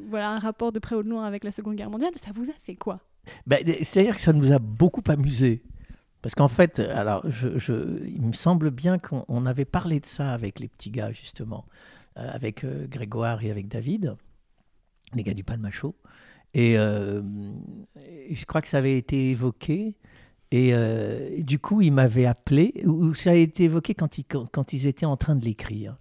voilà, 0.09 0.31
un 0.33 0.39
rapport 0.39 0.73
de 0.73 0.79
près 0.79 0.97
ou 0.97 1.03
de 1.03 1.09
loin 1.09 1.25
avec 1.25 1.45
la 1.45 1.53
Seconde 1.53 1.77
Guerre 1.77 1.91
mondiale, 1.91 2.13
ça 2.17 2.31
vous 2.35 2.49
a 2.51 2.55
fait 2.65 2.75
quoi? 2.75 3.01
Ben, 3.47 3.59
C'est-à-dire 3.83 4.15
que 4.15 4.21
ça 4.21 4.33
nous 4.33 4.53
a 4.53 4.59
beaucoup 4.59 5.03
amusé. 5.09 5.63
Parce 6.23 6.35
qu'en 6.35 6.49
fait, 6.49 6.81
alors, 6.81 7.23
je, 7.31 8.05
il 8.07 8.23
me 8.23 8.33
semble 8.33 8.71
bien 8.71 8.99
qu'on 8.99 9.47
avait 9.47 9.65
parlé 9.65 10.01
de 10.01 10.07
ça 10.07 10.33
avec 10.33 10.59
les 10.59 10.69
petits 10.69 10.91
gars, 10.91 11.13
justement, 11.13 11.65
euh, 12.19 12.29
avec 12.33 12.65
euh, 12.65 12.87
Grégoire 12.89 13.45
et 13.45 13.51
avec 13.51 13.69
David, 13.69 14.17
les 15.15 15.23
gars 15.23 15.35
du 15.35 15.45
Palmacho. 15.45 15.95
Et, 16.55 16.77
euh, 16.79 17.23
je 18.31 18.45
crois 18.47 18.63
que 18.63 18.69
ça 18.69 18.79
avait 18.79 18.99
été 18.99 19.31
évoqué. 19.31 19.97
Et, 20.51 20.73
du 21.43 21.59
coup, 21.59 21.83
ils 21.83 21.93
m'avaient 21.93 22.25
appelé, 22.25 22.83
ou 22.87 23.13
ça 23.13 23.31
a 23.31 23.35
été 23.35 23.65
évoqué 23.65 23.95
quand 23.95 24.73
ils 24.73 24.87
étaient 24.87 25.05
en 25.05 25.19
train 25.19 25.37
de 25.37 25.45
l'écrire. 25.45 25.99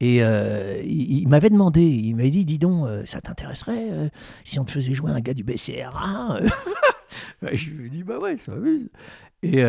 Et 0.00 0.22
euh, 0.22 0.80
il, 0.84 1.26
m'avait 1.28 1.50
demandé, 1.50 1.82
il 1.82 2.14
m'avait 2.16 2.30
dit, 2.30 2.44
dis 2.44 2.58
donc, 2.58 2.86
euh, 2.86 3.04
ça 3.04 3.20
t'intéresserait 3.20 3.90
euh, 3.90 4.08
si 4.44 4.60
on 4.60 4.64
te 4.64 4.70
faisait 4.70 4.94
jouer 4.94 5.10
un 5.10 5.20
gars 5.20 5.34
du 5.34 5.42
BCRA 5.42 6.38
bah, 7.42 7.48
Je 7.52 7.70
lui 7.70 7.86
ai 7.86 7.90
dit, 7.90 8.02
bah 8.04 8.18
ouais, 8.18 8.36
ça 8.36 8.52
m'amuse. 8.52 8.88
Et, 9.42 9.62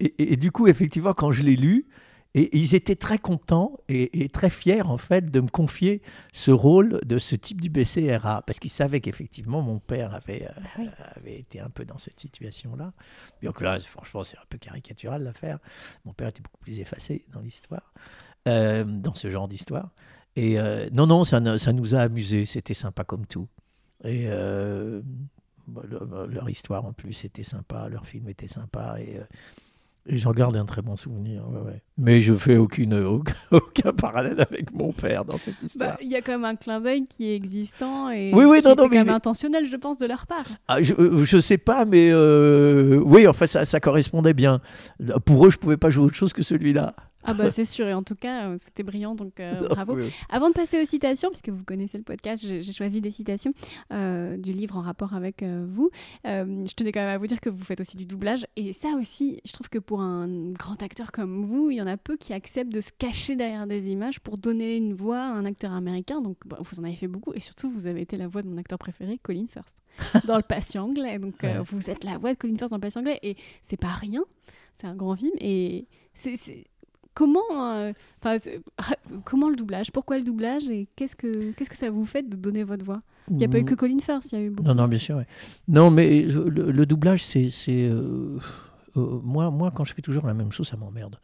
et, 0.00 0.36
du 0.36 0.50
coup, 0.52 0.66
effectivement, 0.66 1.14
quand 1.14 1.32
je 1.32 1.42
l'ai 1.42 1.56
lu, 1.56 1.86
et 2.34 2.56
ils 2.56 2.74
étaient 2.74 2.94
très 2.94 3.18
contents 3.18 3.78
et, 3.88 4.28
très 4.28 4.50
fiers, 4.50 4.82
en 4.82 4.98
fait, 4.98 5.30
de 5.30 5.40
me 5.40 5.48
confier 5.48 6.00
ce 6.32 6.50
rôle 6.50 7.00
de 7.04 7.18
ce 7.18 7.34
type 7.34 7.60
du 7.60 7.70
BCRA, 7.70 8.42
parce 8.42 8.58
qu'ils 8.58 8.70
savaient 8.70 9.00
qu'effectivement, 9.00 9.62
mon 9.62 9.80
père 9.80 10.14
avait, 10.14 10.46
ah 10.76 10.82
avait 11.16 11.38
été 11.38 11.58
un 11.58 11.70
peu 11.70 11.84
dans 11.84 11.98
cette 11.98 12.20
situation-là. 12.20 12.92
Donc 13.42 13.60
là, 13.60 13.80
franchement, 13.80 14.22
c'est 14.24 14.36
un 14.36 14.46
peu 14.48 14.58
caricatural 14.58 15.24
l'affaire. 15.24 15.58
Mon 16.04 16.12
père 16.12 16.28
était 16.28 16.42
beaucoup 16.42 16.60
plus 16.60 16.80
effacé 16.80 17.24
dans 17.32 17.40
l'histoire. 17.40 17.92
Euh, 18.48 18.84
dans 18.84 19.12
ce 19.12 19.28
genre 19.28 19.48
d'histoire. 19.48 19.90
Et 20.34 20.58
euh, 20.58 20.88
non, 20.92 21.06
non, 21.06 21.24
ça, 21.24 21.58
ça 21.58 21.72
nous 21.74 21.94
a 21.94 21.98
amusés, 21.98 22.46
c'était 22.46 22.72
sympa 22.72 23.04
comme 23.04 23.26
tout. 23.26 23.48
Et 24.02 24.24
euh, 24.28 25.02
bah, 25.68 25.82
leur 26.26 26.48
histoire 26.48 26.86
en 26.86 26.94
plus 26.94 27.26
était 27.26 27.44
sympa, 27.44 27.88
leur 27.90 28.06
film 28.06 28.28
était 28.30 28.48
sympa. 28.48 28.96
Et, 28.98 29.18
j'en 30.06 30.30
garde 30.30 30.56
un 30.56 30.64
très 30.64 30.80
bon 30.80 30.96
souvenir. 30.96 31.44
Mais 31.98 32.22
je 32.22 32.32
fais 32.32 32.56
aucune, 32.56 32.94
aucun, 33.50 33.92
parallèle 33.92 34.40
avec 34.40 34.72
mon 34.72 34.90
père 34.90 35.26
dans 35.26 35.36
cette 35.36 35.60
bah, 35.60 35.66
histoire. 35.66 35.96
Il 36.00 36.08
y 36.08 36.16
a 36.16 36.22
quand 36.22 36.32
même 36.32 36.46
un 36.46 36.56
clin 36.56 36.80
d'œil 36.80 37.06
qui 37.06 37.28
est 37.28 37.36
existant 37.36 38.08
et 38.08 38.32
oui, 38.32 38.44
oui, 38.44 38.62
qui 38.62 38.68
non, 38.68 38.74
non, 38.74 38.84
quand 38.84 38.90
même 38.90 39.10
intentionnel, 39.10 39.66
je 39.68 39.76
pense, 39.76 39.98
de 39.98 40.06
leur 40.06 40.26
part. 40.26 40.46
Ah, 40.66 40.80
je 40.80 40.94
ne 41.36 41.40
sais 41.42 41.58
pas, 41.58 41.84
mais 41.84 42.10
oui, 42.14 43.26
en 43.26 43.34
fait, 43.34 43.48
ça, 43.48 43.66
ça 43.66 43.80
correspondait 43.80 44.32
bien. 44.32 44.62
Pour 45.26 45.44
eux, 45.44 45.50
je 45.50 45.58
ne 45.58 45.60
pouvais 45.60 45.76
pas 45.76 45.90
jouer 45.90 46.06
autre 46.06 46.16
chose 46.16 46.32
que 46.32 46.42
celui-là. 46.42 46.94
Ah 47.22 47.34
bah 47.34 47.50
c'est 47.50 47.64
sûr, 47.64 47.86
et 47.86 47.94
en 47.94 48.02
tout 48.02 48.14
cas, 48.14 48.48
euh, 48.48 48.56
c'était 48.58 48.82
brillant, 48.82 49.14
donc 49.14 49.40
euh, 49.40 49.60
bravo. 49.68 49.96
Avant 50.30 50.48
de 50.48 50.54
passer 50.54 50.82
aux 50.82 50.86
citations, 50.86 51.28
puisque 51.28 51.50
vous 51.50 51.64
connaissez 51.64 51.98
le 51.98 52.04
podcast, 52.04 52.44
j'ai 52.46 52.72
choisi 52.72 53.00
des 53.00 53.10
citations 53.10 53.52
euh, 53.92 54.36
du 54.36 54.52
livre 54.52 54.76
en 54.76 54.80
rapport 54.80 55.14
avec 55.14 55.42
vous. 55.42 55.90
je 56.24 56.74
tenais 56.74 56.92
quand 56.92 57.00
même 57.00 57.10
à 57.10 57.18
vous 57.18 57.26
dire 57.26 57.40
que 57.40 57.50
vous 57.50 57.64
faites 57.64 57.80
aussi 57.80 57.96
du 57.96 58.06
doublage, 58.06 58.46
et 58.56 58.72
ça 58.72 58.88
aussi, 58.98 59.40
je 59.44 59.52
trouve 59.52 59.68
que 59.68 59.78
pour 59.78 60.00
un 60.00 60.52
grand 60.52 60.82
acteur 60.82 61.12
comme 61.12 61.44
vous, 61.44 61.70
il 61.70 61.76
y 61.76 61.82
en 61.82 61.86
a 61.86 61.96
peu 61.96 62.16
qui 62.16 62.32
acceptent 62.32 62.72
de 62.72 62.80
se 62.80 62.90
cacher 62.96 63.36
derrière 63.36 63.66
des 63.66 63.90
images 63.90 64.20
pour 64.20 64.38
donner 64.38 64.76
une 64.76 64.94
voix 64.94 65.20
à 65.20 65.32
un 65.32 65.44
acteur 65.44 65.72
américain, 65.72 66.20
donc 66.20 66.38
bah, 66.46 66.58
vous 66.60 66.80
en 66.80 66.84
avez 66.84 66.96
fait 66.96 67.08
beaucoup, 67.08 67.32
et 67.34 67.40
surtout 67.40 67.70
vous 67.70 67.86
avez 67.86 68.00
été 68.00 68.16
la 68.16 68.28
voix 68.28 68.42
de 68.42 68.48
mon 68.48 68.56
acteur 68.56 68.78
préféré, 68.78 69.18
Colin 69.22 69.46
First, 69.46 69.82
dans 70.26 70.36
Le 70.36 70.42
Patient 70.42 70.84
anglais, 70.84 71.18
donc 71.18 71.44
vous 71.66 71.90
êtes 71.90 72.04
la 72.04 72.16
voix 72.18 72.32
de 72.32 72.38
Colin 72.38 72.56
First 72.56 72.70
dans 72.70 72.78
Le 72.78 72.82
Patient 72.82 73.00
anglais, 73.00 73.18
et 73.22 73.36
c'est 73.62 73.78
pas 73.78 73.88
rien, 73.88 74.24
c'est 74.74 74.86
un 74.86 74.96
grand 74.96 75.16
film, 75.16 75.32
et 75.38 75.86
c'est 76.14 76.64
comment, 77.14 77.40
euh, 77.52 77.92
comment 79.24 79.48
le 79.48 79.56
doublage? 79.56 79.90
Pourquoi 79.90 80.18
le 80.18 80.24
doublage? 80.24 80.68
Et 80.68 80.86
qu'est-ce 80.96 81.16
que, 81.16 81.52
qu'est-ce 81.52 81.70
que 81.70 81.76
ça 81.76 81.90
vous 81.90 82.04
fait 82.04 82.28
de 82.28 82.36
donner 82.36 82.64
votre 82.64 82.84
voix? 82.84 83.02
Il 83.28 83.36
n'y 83.36 83.44
a 83.44 83.48
pas 83.48 83.58
eu 83.58 83.64
que 83.64 83.74
Colin 83.74 84.00
Firth, 84.00 84.32
il 84.32 84.38
y 84.38 84.42
a 84.42 84.44
eu 84.44 84.50
beaucoup. 84.50 84.68
Non, 84.68 84.74
non, 84.74 84.88
bien 84.88 84.98
sûr. 84.98 85.22
Non, 85.68 85.90
mais 85.90 86.22
le, 86.24 86.84
doublage, 86.84 87.24
c'est. 87.24 87.50
c'est 87.50 87.88
euh, 87.88 88.38
euh, 88.96 89.20
moi, 89.22 89.50
moi, 89.50 89.70
quand 89.70 89.84
je 89.84 89.94
fais 89.94 90.02
toujours 90.02 90.26
la 90.26 90.34
même 90.34 90.50
chose, 90.50 90.68
ça 90.68 90.76
m'emmerde. 90.76 91.20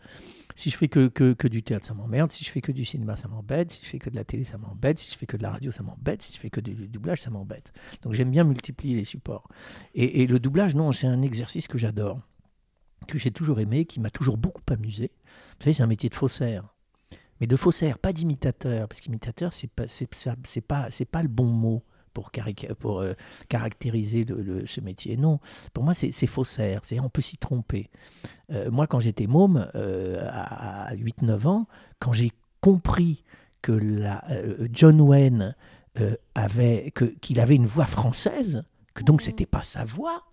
Si 0.54 0.70
je 0.70 0.76
fais 0.76 0.88
que, 0.88 1.08
que, 1.08 1.32
que 1.32 1.48
du 1.48 1.62
théâtre, 1.64 1.84
ça 1.84 1.94
m'emmerde. 1.94 2.30
Si 2.30 2.44
je 2.44 2.50
fais 2.50 2.60
que 2.60 2.70
du 2.70 2.84
cinéma, 2.84 3.16
ça 3.16 3.26
m'embête. 3.28 3.72
Si 3.72 3.80
je 3.84 3.88
fais 3.88 3.98
que 3.98 4.08
de 4.08 4.14
la 4.14 4.24
télé, 4.24 4.44
ça 4.44 4.56
m'embête. 4.56 5.00
Si 5.00 5.10
je 5.10 5.18
fais 5.18 5.26
que 5.26 5.36
de 5.36 5.42
la 5.42 5.50
radio, 5.50 5.72
ça 5.72 5.82
m'embête. 5.82 6.22
Si 6.22 6.32
je 6.32 6.38
fais 6.38 6.48
que 6.48 6.60
du, 6.60 6.74
doublage, 6.86 7.20
ça 7.22 7.30
m'embête. 7.30 7.72
Donc 8.02 8.12
j'aime 8.12 8.30
bien 8.30 8.44
multiplier 8.44 8.94
les 8.94 9.04
supports. 9.04 9.48
Et, 9.94 10.22
et 10.22 10.26
le 10.26 10.38
doublage, 10.38 10.76
non, 10.76 10.92
c'est 10.92 11.08
un 11.08 11.22
exercice 11.22 11.66
que 11.66 11.76
j'adore 11.76 12.20
que 13.06 13.18
j'ai 13.18 13.30
toujours 13.30 13.60
aimé, 13.60 13.84
qui 13.84 14.00
m'a 14.00 14.10
toujours 14.10 14.36
beaucoup 14.36 14.62
amusé. 14.70 15.12
Vous 15.24 15.64
savez, 15.64 15.72
c'est 15.72 15.82
un 15.82 15.88
métier 15.88 16.08
de 16.08 16.14
faussaire. 16.14 16.64
Mais 17.40 17.46
de 17.46 17.56
faussaire, 17.56 17.98
pas 17.98 18.12
d'imitateur, 18.12 18.88
parce 18.88 19.00
qu'imitateur, 19.00 19.52
c'est 19.52 19.70
pas, 19.70 19.86
c'est, 19.86 20.08
c'est 20.44 20.60
pas, 20.60 20.88
c'est 20.90 21.04
pas 21.04 21.22
le 21.22 21.28
bon 21.28 21.46
mot 21.46 21.82
pour, 22.16 22.30
pour 22.78 23.00
euh, 23.00 23.12
caractériser 23.48 24.24
le, 24.24 24.66
ce 24.66 24.80
métier. 24.80 25.16
Non, 25.16 25.38
pour 25.74 25.84
moi, 25.84 25.92
c'est, 25.92 26.26
faussaire. 26.26 26.80
C'est, 26.84 26.98
on 26.98 27.10
peut 27.10 27.20
s'y 27.20 27.36
tromper. 27.36 27.90
Euh, 28.50 28.70
moi, 28.70 28.86
quand 28.86 29.00
j'étais 29.00 29.26
môme, 29.26 29.68
euh, 29.74 30.26
à, 30.30 30.94
8-9 30.94 31.46
ans, 31.46 31.66
quand 31.98 32.12
j'ai 32.12 32.32
compris 32.60 33.22
que 33.60 33.72
la, 33.72 34.24
John 34.72 35.00
Wayne 35.00 35.54
avait, 36.34 36.90
que, 36.94 37.04
qu'il 37.04 37.40
avait 37.40 37.56
une 37.56 37.66
voix 37.66 37.86
française, 37.86 38.64
que 38.94 39.02
donc 39.02 39.20
mmh. 39.20 39.24
c'était 39.24 39.46
pas 39.46 39.62
sa 39.62 39.84
voix, 39.84 40.24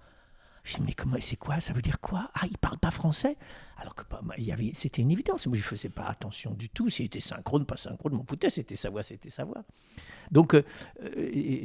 je 0.63 0.77
dis, 0.77 0.83
mais 0.85 0.93
comment, 0.93 1.17
c'est 1.19 1.35
quoi? 1.35 1.59
Ça 1.59 1.73
veut 1.73 1.81
dire 1.81 1.99
quoi? 1.99 2.29
Ah, 2.35 2.45
il 2.49 2.57
parle 2.57 2.77
pas 2.77 2.89
français 2.89 3.35
Alors 3.77 3.95
que 3.95 4.03
il 4.37 4.45
y 4.45 4.51
avait, 4.53 4.71
c'était 4.73 5.01
une 5.01 5.11
évidence. 5.11 5.45
Moi, 5.47 5.57
je 5.57 5.61
ne 5.61 5.65
faisais 5.65 5.89
pas 5.89 6.05
attention 6.05 6.53
du 6.53 6.69
tout. 6.69 6.89
S'il 6.89 7.05
était 7.05 7.19
synchrone, 7.19 7.65
pas 7.65 7.75
synchrone, 7.75 8.13
mon 8.13 8.23
foutais, 8.23 8.49
c'était 8.49 8.77
sa 8.77 8.89
voix, 8.89 9.03
c'était 9.03 9.29
sa 9.29 9.43
voix. 9.43 9.65
Donc, 10.31 10.53
euh, 10.53 10.63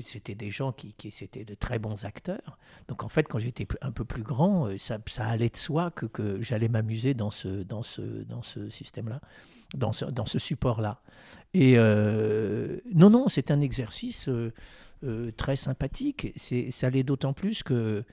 c'était 0.04 0.34
des 0.34 0.50
gens 0.50 0.72
qui, 0.72 0.94
qui 0.94 1.12
c'était 1.12 1.44
de 1.44 1.54
très 1.54 1.78
bons 1.78 2.04
acteurs. 2.04 2.58
Donc, 2.88 3.04
en 3.04 3.08
fait, 3.08 3.28
quand 3.28 3.38
j'étais 3.38 3.68
un 3.82 3.92
peu 3.92 4.04
plus 4.04 4.24
grand, 4.24 4.66
euh, 4.66 4.76
ça, 4.78 4.98
ça 5.06 5.26
allait 5.26 5.48
de 5.48 5.56
soi 5.56 5.92
que, 5.92 6.06
que 6.06 6.42
j'allais 6.42 6.68
m'amuser 6.68 7.14
dans 7.14 7.30
ce, 7.30 7.48
dans 7.62 7.84
ce, 7.84 8.02
dans 8.02 8.42
ce 8.42 8.68
système-là, 8.68 9.20
dans 9.76 9.92
ce, 9.92 10.06
dans 10.06 10.26
ce 10.26 10.40
support-là. 10.40 11.02
Et 11.54 11.74
euh, 11.76 12.80
non, 12.96 13.10
non, 13.10 13.28
c'est 13.28 13.52
un 13.52 13.60
exercice 13.60 14.28
très 15.36 15.54
sympathique. 15.54 16.32
C'est, 16.34 16.72
ça 16.72 16.90
l'est 16.90 17.04
d'autant 17.04 17.32
plus 17.32 17.62
que 17.62 18.04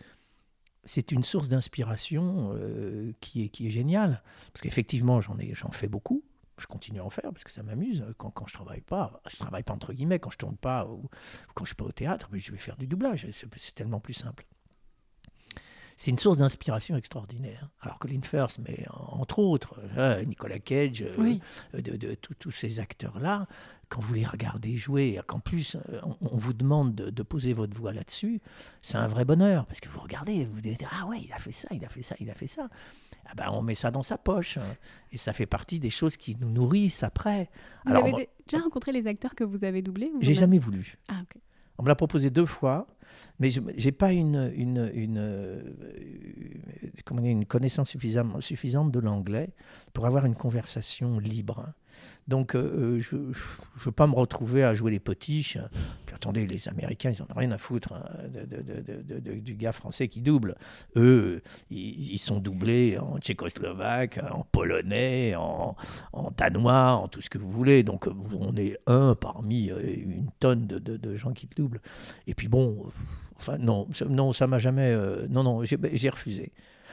c'est 0.85 1.11
une 1.11 1.23
source 1.23 1.49
d'inspiration 1.49 2.53
euh, 2.53 3.11
qui, 3.19 3.43
est, 3.43 3.49
qui 3.49 3.67
est 3.67 3.71
géniale. 3.71 4.21
Parce 4.53 4.61
qu'effectivement, 4.61 5.19
j'en, 5.19 5.37
ai, 5.39 5.53
j'en 5.53 5.71
fais 5.71 5.87
beaucoup. 5.87 6.23
Je 6.57 6.67
continue 6.67 7.01
à 7.01 7.03
en 7.03 7.09
faire 7.09 7.31
parce 7.33 7.43
que 7.43 7.51
ça 7.51 7.63
m'amuse. 7.63 8.05
Quand, 8.17 8.29
quand 8.29 8.47
je 8.47 8.53
travaille 8.53 8.81
pas, 8.81 9.21
je 9.29 9.35
travaille 9.35 9.63
pas 9.63 9.73
entre 9.73 9.91
guillemets, 9.91 10.19
quand 10.19 10.29
je 10.29 10.37
tourne 10.37 10.55
pas 10.55 10.87
ou, 10.87 11.09
quand 11.53 11.65
je 11.65 11.69
suis 11.69 11.75
pas 11.75 11.83
au 11.83 11.91
théâtre, 11.91 12.29
mais 12.31 12.39
je 12.39 12.51
vais 12.51 12.57
faire 12.57 12.77
du 12.77 12.87
doublage. 12.87 13.27
C'est, 13.33 13.75
tellement 13.75 13.99
plus 13.99 14.13
simple. 14.13 14.45
C'est 15.97 16.11
une 16.11 16.19
source 16.19 16.37
d'inspiration 16.37 16.95
extraordinaire. 16.95 17.69
Alors 17.81 17.99
que 17.99 18.07
First, 18.23 18.59
mais 18.59 18.85
entre 18.89 19.39
autres, 19.39 19.79
euh, 19.97 20.23
Nicolas 20.23 20.59
Cage, 20.59 21.03
euh, 21.03 21.39
de, 21.73 21.97
de 21.97 22.15
tous 22.15 22.51
ces 22.51 22.79
acteurs-là, 22.79 23.47
quand 23.89 24.01
vous 24.01 24.13
les 24.13 24.25
regardez 24.25 24.77
jouer, 24.77 25.19
qu'en 25.27 25.39
plus 25.39 25.75
euh, 25.75 26.01
on, 26.21 26.37
vous 26.37 26.53
demande 26.53 26.95
de, 26.95 27.23
poser 27.23 27.53
votre 27.53 27.75
voix 27.75 27.93
là-dessus, 27.93 28.41
c'est 28.81 28.97
un 28.97 29.07
vrai 29.07 29.25
bonheur. 29.25 29.65
Parce 29.65 29.79
que 29.79 29.89
vous 29.89 29.99
regardez, 29.99 30.45
vous 30.45 30.61
dites 30.61 30.83
Ah 30.91 31.05
ouais, 31.07 31.21
il 31.23 31.31
a 31.33 31.39
fait 31.39 31.51
ça, 31.51 31.67
il 31.71 31.83
a 31.85 31.89
fait 31.89 32.01
ça, 32.01 32.15
il 32.19 32.29
a 32.29 32.33
fait 32.33 32.47
ça. 32.47 32.67
Ah 33.25 33.33
ben, 33.35 33.49
on 33.51 33.61
met 33.61 33.75
ça 33.75 33.91
dans 33.91 34.03
sa 34.03 34.17
poche. 34.17 34.57
Hein. 34.57 34.75
Et 35.11 35.17
ça 35.17 35.33
fait 35.33 35.45
partie 35.45 35.79
des 35.79 35.89
choses 35.89 36.17
qui 36.17 36.35
nous 36.39 36.49
nourrissent 36.49 37.03
après. 37.03 37.49
Vous 37.85 37.93
avez 37.93 38.29
déjà 38.47 38.63
rencontré 38.63 38.91
les 38.91 39.07
acteurs 39.07 39.35
que 39.35 39.43
vous 39.43 39.63
avez 39.63 39.81
doublés 39.81 40.11
J'ai 40.21 40.35
jamais 40.35 40.59
voulu. 40.59 40.97
Ah, 41.07 41.21
on 41.77 41.83
me 41.83 41.89
l'a 41.89 41.95
proposé 41.95 42.29
deux 42.29 42.45
fois, 42.45 42.87
mais 43.39 43.49
je 43.49 43.61
n'ai 43.61 43.91
pas 43.91 44.11
une, 44.11 44.51
une, 44.55 44.91
une, 44.93 45.17
euh, 45.17 45.61
comment 47.03 47.21
une 47.23 47.45
connaissance 47.45 47.89
suffisante, 47.89 48.41
suffisante 48.41 48.91
de 48.91 48.99
l'anglais 48.99 49.49
pour 49.93 50.05
avoir 50.05 50.25
une 50.25 50.35
conversation 50.35 51.19
libre. 51.19 51.73
Donc, 52.27 52.55
euh, 52.55 52.59
euh, 52.59 52.99
je 52.99 53.15
ne 53.15 53.33
veux 53.77 53.91
pas 53.91 54.07
me 54.07 54.15
retrouver 54.15 54.63
à 54.63 54.73
jouer 54.73 54.91
les 54.91 54.99
potiches. 54.99 55.59
Puis 56.05 56.15
attendez, 56.15 56.47
les 56.47 56.67
Américains, 56.67 57.11
ils 57.11 57.21
n'en 57.21 57.25
ont 57.25 57.39
rien 57.39 57.51
à 57.51 57.57
foutre 57.57 57.93
hein, 57.93 58.03
du 59.23 59.55
gars 59.55 59.71
français 59.71 60.07
qui 60.07 60.21
double. 60.21 60.55
Eux, 60.95 61.43
ils, 61.69 62.17
sont 62.17 62.39
doublés 62.39 62.97
en 62.97 63.19
tchécoslovaque, 63.19 64.19
en 64.31 64.43
polonais, 64.43 65.35
en, 65.35 65.75
danois, 66.35 66.93
en 66.93 67.07
tout 67.07 67.21
ce 67.21 67.29
que 67.29 67.37
vous 67.37 67.51
voulez. 67.51 67.83
Donc, 67.83 68.07
on 68.07 68.55
est 68.55 68.77
un 68.87 69.13
parmi 69.13 69.69
euh, 69.69 69.79
une 69.95 70.29
tonne 70.39 70.65
de, 70.65 71.15
gens 71.15 71.33
qui 71.33 71.47
doublent. 71.55 71.81
Et 72.27 72.33
puis 72.33 72.47
bon, 72.47 72.91
enfin, 73.37 73.57
non, 73.57 73.87
non 74.07 74.33
ça 74.33 74.47
m'a 74.47 74.59
jamais. 74.59 74.95
non, 75.29 75.43
non, 75.43 75.63
j'ai 75.63 76.09
refusé. 76.09 76.51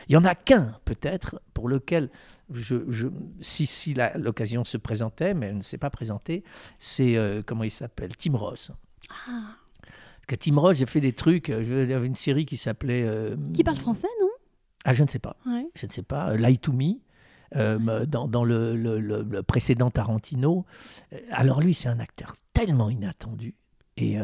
Il 0.09 0.13
y 0.13 0.17
en 0.17 0.25
a 0.25 0.35
qu'un, 0.35 0.77
peut-être, 0.85 1.41
pour 1.55 1.69
lequel 1.69 2.11
je, 2.53 3.09
si, 3.41 3.67
si 3.67 3.95
l'occasion 4.17 4.65
se 4.65 4.77
présentait, 4.77 5.35
mais 5.35 5.47
elle 5.47 5.59
ne 5.59 5.63
s'est 5.63 5.79
pas 5.79 5.91
présentée, 5.91 6.45
c'est, 6.79 7.17
euh, 7.17 7.43
comment 7.45 7.65
il 7.65 7.71
s'appelle 7.71 8.17
Tim 8.17 8.37
Ross. 8.37 8.73
Ah. 9.29 9.57
Que 10.27 10.35
Tim 10.35 10.59
Ross, 10.59 10.77
j'ai 10.79 10.87
fait 10.87 11.01
des 11.01 11.13
trucs, 11.13 11.51
euh, 11.51 11.85
il 11.85 11.91
y 11.91 11.95
avait 11.95 12.07
une 12.07 12.15
série 12.15 12.47
qui 12.47 12.57
s'appait... 12.57 13.03
Euh, 13.03 13.37
qui 13.55 13.65
parle 13.65 13.77
français, 13.77 14.09
non? 14.21 14.29
Ah, 14.85 14.93
je 14.93 15.03
ne 15.03 15.09
sais 15.09 15.19
pas. 15.19 15.37
Je 15.75 15.87
ne 15.87 15.93
sais 15.93 16.03
pas. 16.03 16.37
Lie 16.37 16.59
to 16.59 16.73
Me. 16.73 16.95
dans, 18.07 18.27
dans 18.27 18.45
le, 18.45 18.77
le, 18.77 19.43
précédent 19.43 19.91
Tarantino. 19.91 20.65
Alors 21.31 21.61
lui, 21.61 21.73
c'est 21.73 21.89
un 21.89 22.01
acteur 22.01 22.35
tellement 22.53 22.91
inattendu 22.91 23.55
et 23.97 24.17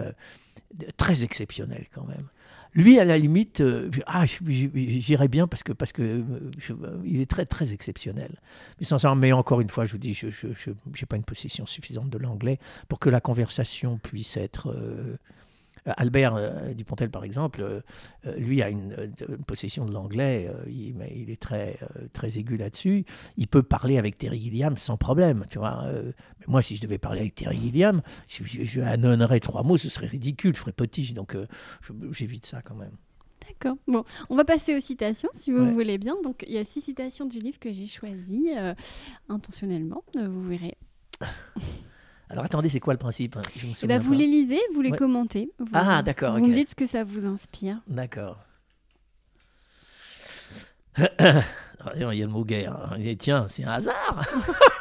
très 0.97 1.25
exceptionnel 1.25 1.87
quand 1.95 2.07
même. 2.07 2.29
Lui, 2.75 2.99
à 2.99 3.05
la 3.05 3.17
limite, 3.17 3.61
euh, 3.61 3.91
ah, 4.07 4.25
j'irais 4.27 5.29
bien 5.29 5.47
parce 5.47 5.63
que 5.63 5.73
parce 5.73 5.93
que 5.93 6.03
euh, 6.03 7.01
il 7.05 7.21
est 7.21 7.31
très 7.31 7.47
très 7.47 7.73
exceptionnel. 7.73 8.37
Mais 8.79 8.87
sans 8.87 9.15
mais 9.17 9.33
encore 9.33 9.61
une 9.61 9.71
fois, 9.71 9.87
je 9.87 9.93
vous 9.93 9.99
dis, 9.99 10.15
je 10.15 10.29
n'ai 10.29 11.07
pas 11.09 11.17
une 11.17 11.25
possession 11.25 11.65
suffisante 11.67 12.11
de 12.11 12.19
l'anglais 12.19 12.59
pour 12.89 12.99
que 12.99 13.09
la 13.09 13.21
conversation 13.21 13.99
puisse 13.99 14.37
être 14.37 14.69
euh, 14.71 14.79
euh, 14.79 15.17
Albert 15.97 16.37
euh, 16.37 16.75
Dupontel, 16.75 17.11
par 17.11 17.25
exemple, 17.25 17.63
euh, 17.63 17.81
lui 18.37 18.63
a 18.63 18.69
une, 18.69 19.13
possession 19.47 19.87
de 19.87 19.93
l'anglais, 19.93 20.51
il, 20.67 20.97
il, 21.15 21.31
est 21.31 21.41
très, 21.41 21.79
très 22.13 22.39
aigu 22.39 22.57
là-dessus. 22.57 23.05
Il 23.37 23.49
peut 23.49 23.63
parler 23.63 23.99
avec 23.99 24.19
Terry 24.19 24.41
Gilliam 24.41 24.77
sans 24.77 24.97
problème, 24.97 25.47
tu 25.51 25.59
vois. 25.59 25.85
mais 25.93 26.47
moi, 26.47 26.63
si 26.63 26.77
je 26.77 26.81
devais 26.81 26.99
parler 26.99 27.21
avec 27.21 27.35
Terry 27.35 27.57
Gilliam, 27.57 28.03
si 28.27 28.45
je, 28.45 28.65
je 28.65 28.81
annonnerais 28.81 29.41
trois 29.41 29.63
mots, 29.63 29.77
ce 29.77 29.89
serait 29.89 30.07
ridicule, 30.07 30.55
je 30.55 30.61
ferais 30.61 30.73
potiche. 30.73 31.15
Donc, 31.15 31.37
j'évite 32.11 32.47
ça 32.47 32.63
quand 32.63 32.75
même. 32.75 32.97
D'accord. 33.47 33.77
Bon, 33.87 34.05
on 34.29 34.37
va 34.37 34.45
passer 34.45 34.77
aux 34.77 34.81
citations, 34.81 35.31
si 35.33 35.51
vous 35.51 35.73
voulez 35.73 35.99
bien. 35.99 36.17
Donc, 36.23 36.45
il 36.47 36.53
y 36.53 36.59
a 36.59 36.65
six 36.65 36.81
citations 36.81 37.27
du 37.27 37.39
livre 37.39 37.59
que 37.59 37.73
j'ai 37.73 37.87
choisi 37.87 38.51
intentionnellement. 39.29 40.05
Vous 40.15 40.49
verrez. 40.49 40.77
Alors 42.31 42.45
attendez, 42.45 42.69
c'est 42.69 42.81
quoi 42.81 42.93
le 42.93 42.99
principe 42.99 43.39
eh 43.83 43.87
ben, 43.87 43.99
Vous 43.99 44.13
les 44.13 44.27
lisez, 44.27 44.61
vous 44.75 44.83
les 44.83 44.93
commentez. 44.93 45.51
ah, 45.73 46.03
d'accord. 46.03 46.37
Vous 46.39 46.47
me 46.47 46.55
dites 46.55 46.71
ce 46.71 46.75
que 46.75 46.87
ça 46.87 47.05
vous 47.05 47.27
inspire. 47.27 47.81
D'accord. 47.87 48.39
il 50.99 51.03
y 51.97 52.05
a 52.05 52.13
le 52.13 52.27
mot 52.27 52.45
guerre. 52.45 52.97
Tiens, 53.19 53.47
c'est 53.49 53.65
un 53.65 53.73
hasard. 53.73 54.27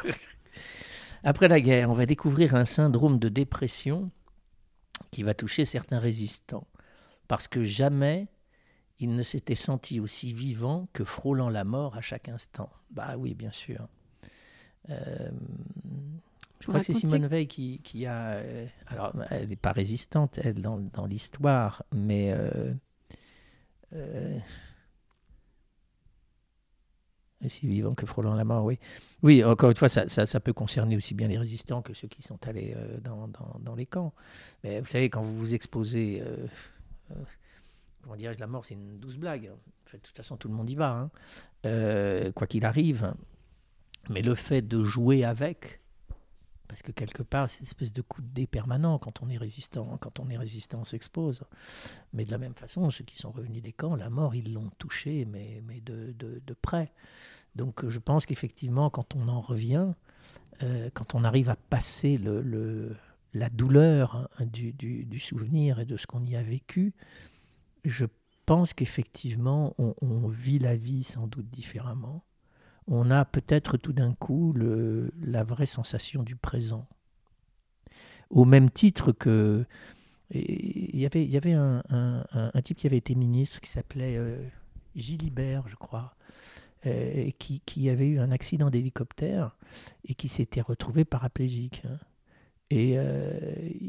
Après 1.24 1.48
la 1.48 1.60
guerre, 1.60 1.90
on 1.90 1.94
va 1.94 2.06
découvrir 2.06 2.54
un 2.54 2.64
syndrome 2.64 3.18
de 3.18 3.28
dépression 3.28 4.10
qui 5.10 5.22
va 5.22 5.34
toucher 5.34 5.64
certains 5.64 5.98
résistants. 5.98 6.66
Parce 7.28 7.48
que 7.48 7.62
jamais 7.62 8.28
ils 9.00 9.14
ne 9.14 9.22
s'étaient 9.22 9.54
sentis 9.54 10.00
aussi 10.00 10.32
vivants 10.32 10.88
que 10.92 11.04
frôlant 11.04 11.48
la 11.48 11.64
mort 11.64 11.96
à 11.96 12.00
chaque 12.00 12.28
instant. 12.28 12.70
Bah 12.90 13.14
oui, 13.16 13.34
bien 13.34 13.52
sûr. 13.52 13.86
Euh, 14.90 15.30
je 16.60 16.66
crois 16.66 16.80
que 16.80 16.86
c'est 16.86 16.92
Simone 16.92 17.26
Veil 17.26 17.46
qui, 17.46 17.80
qui 17.80 18.06
a. 18.06 18.32
Euh, 18.32 18.66
alors, 18.86 19.12
elle 19.30 19.48
n'est 19.48 19.56
pas 19.56 19.72
résistante, 19.72 20.38
elle, 20.38 20.60
dans, 20.60 20.78
dans 20.78 21.06
l'histoire, 21.06 21.84
mais. 21.92 22.32
Euh, 22.32 22.72
euh, 23.94 24.38
aussi 27.44 27.68
vivant 27.68 27.94
que 27.94 28.04
frôlant 28.04 28.34
la 28.34 28.44
mort, 28.44 28.64
oui. 28.64 28.80
Oui, 29.22 29.44
encore 29.44 29.70
une 29.70 29.76
fois, 29.76 29.88
ça, 29.88 30.08
ça, 30.08 30.26
ça, 30.26 30.40
peut 30.40 30.52
concerner 30.52 30.96
aussi 30.96 31.14
bien 31.14 31.28
les 31.28 31.38
résistants 31.38 31.82
que 31.82 31.94
ceux 31.94 32.08
qui 32.08 32.20
sont 32.20 32.44
allés 32.48 32.76
dans, 33.02 33.28
dans, 33.28 33.60
dans, 33.60 33.74
les 33.76 33.86
camps. 33.86 34.12
Mais 34.64 34.80
vous 34.80 34.86
savez, 34.86 35.08
quand 35.08 35.22
vous 35.22 35.38
vous 35.38 35.54
exposez. 35.54 36.20
comment 38.02 38.16
dirais-je, 38.16 38.40
la 38.40 38.48
mort, 38.48 38.64
c'est 38.64 38.74
une 38.74 38.98
douce 38.98 39.16
blague. 39.16 39.52
En 39.52 39.88
fait, 39.88 39.98
de 39.98 40.02
toute 40.02 40.16
façon, 40.16 40.36
tout 40.36 40.48
le 40.48 40.54
monde 40.54 40.68
y 40.68 40.74
va, 40.74 41.08
hein. 41.64 42.32
quoi 42.34 42.48
qu'il 42.48 42.64
arrive. 42.64 43.14
Mais 44.10 44.20
le 44.20 44.34
fait 44.34 44.62
de 44.62 44.82
jouer 44.82 45.24
avec, 45.24 45.80
parce 46.68 46.82
que 46.82 46.92
quelque 46.92 47.22
part, 47.22 47.48
c'est 47.48 47.60
une 47.60 47.66
espèce 47.66 47.92
de 47.92 48.02
coup 48.02 48.20
de 48.20 48.28
dé 48.28 48.46
permanent 48.46 48.98
quand 48.98 49.22
on 49.22 49.30
est 49.30 49.38
résistant. 49.38 49.96
Quand 49.98 50.20
on 50.20 50.28
est 50.28 50.36
résistant, 50.36 50.84
s'expose. 50.84 51.42
Mais 52.12 52.24
de 52.24 52.30
la 52.30 52.38
même 52.38 52.54
façon, 52.54 52.90
ceux 52.90 53.04
qui 53.04 53.16
sont 53.18 53.30
revenus 53.30 53.62
des 53.62 53.72
camps, 53.72 53.96
la 53.96 54.10
mort, 54.10 54.34
ils 54.34 54.52
l'ont 54.52 54.70
touché, 54.78 55.24
mais, 55.24 55.62
de, 55.80 56.54
près. 56.60 56.92
Donc 57.56 57.88
je 57.88 57.98
pense 57.98 58.26
qu'effectivement, 58.26 58.90
quand 58.90 59.16
on 59.16 59.28
en 59.28 59.40
revient, 59.40 59.92
euh, 60.62 60.90
quand 60.92 61.14
on 61.14 61.24
arrive 61.24 61.48
à 61.48 61.56
passer 61.56 62.20
la 63.32 63.50
douleur 63.50 64.28
hein, 64.38 64.46
du, 64.46 64.72
du, 64.72 65.20
souvenir 65.20 65.80
et 65.80 65.86
de 65.86 65.96
ce 65.96 66.06
qu'on 66.06 66.24
y 66.24 66.36
a 66.36 66.42
vécu, 66.42 66.92
je 67.84 68.04
pense 68.44 68.74
qu'effectivement, 68.74 69.74
on 69.78 70.28
vit 70.28 70.58
la 70.58 70.76
vie 70.76 71.04
sans 71.04 71.26
doute 71.26 71.48
différemment 71.48 72.24
on 72.88 73.10
a 73.10 73.24
peut-être 73.24 73.76
tout 73.76 73.92
d'un 73.92 74.14
coup 74.14 74.52
le, 74.54 75.12
la 75.20 75.44
vraie 75.44 75.66
sensation 75.66 76.22
du 76.22 76.36
présent. 76.36 76.86
Au 78.30 78.44
même 78.44 78.70
titre 78.70 79.12
que 79.12 79.64
il 80.30 80.98
y 81.00 81.06
avait, 81.06 81.24
y 81.24 81.36
avait 81.38 81.52
un, 81.52 82.22
type 82.62 82.76
qui 82.76 82.86
avait 82.86 82.98
été 82.98 83.14
ministre 83.14 83.60
qui 83.60 83.70
s'appelait 83.70 84.16
euh, 84.18 84.42
Gilibert, 84.94 85.66
je 85.68 85.76
crois, 85.76 86.14
euh, 86.86 87.30
qui, 87.38 87.60
qui, 87.60 87.88
avait 87.88 88.08
eu 88.08 88.18
un 88.18 88.30
accident 88.30 88.68
d'hélicoptère 88.68 89.56
et 90.04 90.14
qui 90.14 90.28
s'était 90.28 90.60
retrouvé 90.60 91.06
paraplégique. 91.06 91.82
Hein. 91.86 91.98
Et 92.68 92.98
euh, 92.98 93.38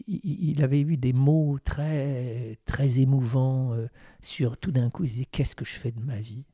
il, 0.08 0.64
avait 0.64 0.80
eu 0.80 0.96
des 0.96 1.12
mots 1.12 1.60
très, 1.62 2.58
très 2.64 3.02
émouvants 3.02 3.76
sur 4.22 4.56
tout 4.56 4.72
d'un 4.72 4.90
coup, 4.90 5.04
il 5.04 5.10
disait 5.10 5.28
Qu'est-ce 5.30 5.56
que 5.56 5.66
je 5.66 5.78
fais 5.78 5.92
de 5.92 6.00
ma 6.00 6.22
vie? 6.22 6.46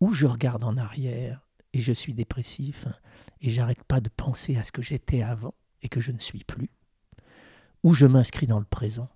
Ou 0.00 0.12
je 0.12 0.26
regarde 0.26 0.64
en 0.64 0.76
arrière 0.76 1.49
et 1.72 1.80
je 1.80 1.92
suis 1.92 2.14
dépressif 2.14 2.86
et 3.40 3.50
j'arrête 3.50 3.84
pas 3.84 4.00
de 4.00 4.08
penser 4.08 4.56
à 4.56 4.64
ce 4.64 4.72
que 4.72 4.82
j'étais 4.82 5.22
avant 5.22 5.54
et 5.82 5.88
que 5.88 6.00
je 6.00 6.12
ne 6.12 6.18
suis 6.18 6.44
plus, 6.44 6.70
ou 7.82 7.94
je 7.94 8.06
m'inscris 8.06 8.46
dans 8.46 8.58
le 8.58 8.64
présent, 8.64 9.08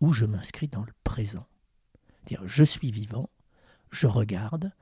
ou 0.00 0.12
je 0.12 0.24
m'inscris 0.24 0.68
dans 0.68 0.84
le 0.84 0.92
présent. 1.04 1.46
Dire 2.24 2.42
je 2.46 2.64
suis 2.64 2.90
vivant, 2.90 3.28
je 3.90 4.06
regarde, 4.06 4.72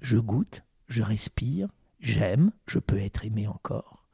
je 0.00 0.18
goûte, 0.18 0.62
je 0.88 1.02
respire, 1.02 1.68
j'aime, 2.00 2.52
je 2.66 2.78
peux 2.78 2.98
être 2.98 3.24
aimé 3.24 3.46
encore. 3.46 4.06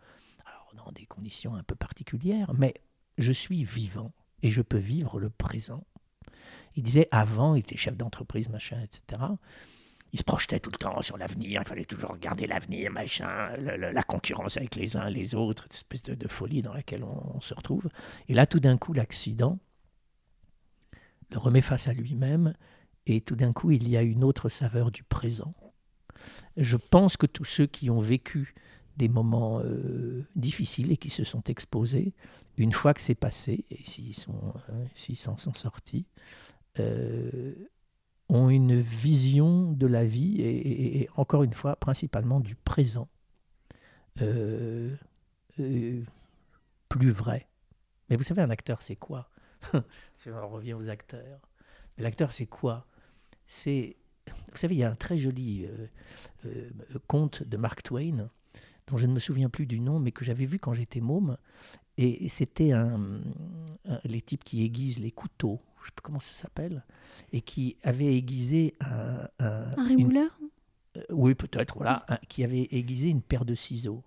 Alors 0.46 0.72
dans 0.76 0.92
des 0.92 1.06
conditions 1.06 1.54
un 1.54 1.62
peu 1.62 1.74
particulières, 1.74 2.52
mais 2.54 2.74
je 3.18 3.32
suis 3.32 3.64
vivant 3.64 4.12
et 4.42 4.50
je 4.50 4.62
peux 4.62 4.78
vivre 4.78 5.18
le 5.18 5.30
présent. 5.30 5.84
Il 6.76 6.84
disait 6.84 7.08
avant, 7.10 7.56
il 7.56 7.60
était 7.60 7.76
chef 7.76 7.96
d'entreprise, 7.96 8.48
machin, 8.48 8.80
etc. 8.80 9.22
Il 10.12 10.18
se 10.18 10.24
projetait 10.24 10.58
tout 10.58 10.70
le 10.70 10.78
temps 10.78 11.02
sur 11.02 11.18
l'avenir, 11.18 11.62
il 11.62 11.68
fallait 11.68 11.84
toujours 11.84 12.12
regarder 12.12 12.46
l'avenir, 12.46 12.90
machin, 12.90 13.48
la 13.58 14.02
concurrence 14.02 14.56
avec 14.56 14.74
les 14.74 14.96
uns 14.96 15.10
les 15.10 15.34
autres, 15.34 15.64
cette 15.64 15.74
espèce 15.74 16.02
de, 16.02 16.28
folie 16.28 16.62
dans 16.62 16.72
laquelle 16.72 17.04
on, 17.04 17.40
se 17.40 17.52
retrouve. 17.54 17.88
Et 18.28 18.34
là, 18.34 18.46
tout 18.46 18.60
d'un 18.60 18.78
coup, 18.78 18.92
l'accident 18.92 19.58
le 21.30 21.38
remet 21.38 21.60
face 21.60 21.88
à 21.88 21.92
lui-même, 21.92 22.54
et 23.06 23.20
tout 23.20 23.36
d'un 23.36 23.52
coup, 23.52 23.70
il 23.70 23.88
y 23.88 23.96
a 23.96 24.02
une 24.02 24.24
autre 24.24 24.48
saveur 24.48 24.90
du 24.90 25.02
présent. 25.02 25.54
Je 26.56 26.76
pense 26.76 27.16
que 27.16 27.26
tous 27.26 27.44
ceux 27.44 27.66
qui 27.66 27.90
ont 27.90 28.00
vécu 28.00 28.54
des 28.96 29.08
moments 29.08 29.60
euh, 29.60 30.26
difficiles 30.36 30.90
et 30.90 30.96
qui 30.96 31.10
se 31.10 31.24
sont 31.24 31.42
exposés, 31.44 32.14
une 32.56 32.72
fois 32.72 32.94
que 32.94 33.00
c'est 33.00 33.14
passé, 33.14 33.64
et 33.70 33.82
s'ils 33.84 34.14
euh, 34.28 35.14
s'en 35.14 35.36
sont 35.36 35.54
sortis, 35.54 36.06
euh, 36.80 37.54
ont 38.28 38.50
une 38.50 38.80
vision 38.80 39.72
de 39.72 39.86
la 39.86 40.04
vie 40.04 40.40
et, 40.42 41.08
encore 41.16 41.42
une 41.42 41.54
fois 41.54 41.76
principalement 41.76 42.40
du 42.40 42.54
présent 42.54 43.08
euh, 44.20 44.94
plus 46.88 47.10
vrai. 47.10 47.48
Mais 48.08 48.16
vous 48.16 48.22
savez, 48.22 48.42
un 48.42 48.50
acteur, 48.50 48.82
c'est 48.82 48.96
quoi? 48.96 49.30
On 50.26 50.48
revient 50.48 50.74
aux 50.74 50.88
acteurs. 50.88 51.40
L'acteur, 51.98 52.32
c'est 52.32 52.46
quoi? 52.46 52.86
C'est, 53.46 53.96
vous 54.26 54.56
savez, 54.56 54.74
il 54.74 54.78
y 54.78 54.84
a 54.84 54.90
un 54.90 54.94
très 54.94 55.18
joli 55.18 55.66
conte 57.06 57.42
de 57.42 57.56
Mark 57.56 57.82
Twain 57.82 58.30
dont 58.88 58.96
je 58.96 59.06
ne 59.06 59.12
me 59.12 59.20
souviens 59.20 59.48
plus 59.48 59.66
du 59.66 59.80
nom, 59.80 59.98
mais 59.98 60.12
que 60.12 60.24
j'avais 60.24 60.46
vu 60.46 60.58
quand 60.58 60.72
j'étais 60.72 61.00
môme. 61.00 61.36
Et 61.96 62.28
c'était 62.28 62.72
un, 62.72 63.20
les 64.04 64.20
types 64.20 64.44
qui 64.44 64.64
aiguisent 64.64 65.00
les 65.00 65.10
couteaux, 65.10 65.60
je 65.80 65.84
ne 65.84 65.86
sais 65.86 65.94
pas 65.94 66.02
comment 66.02 66.20
ça 66.20 66.32
s'appelle, 66.32 66.84
et 67.32 67.40
qui 67.40 67.76
avaient 67.82 68.14
aiguisé 68.14 68.74
un. 68.80 69.28
Un, 69.38 69.84
rémouleur 69.84 70.38
euh, 70.96 71.02
Oui, 71.10 71.34
peut-être, 71.34 71.76
voilà, 71.76 72.04
qui 72.28 72.44
avait 72.44 72.68
aiguisé 72.70 73.08
une 73.08 73.22
paire 73.22 73.44
de 73.44 73.54
ciseaux. 73.54 74.04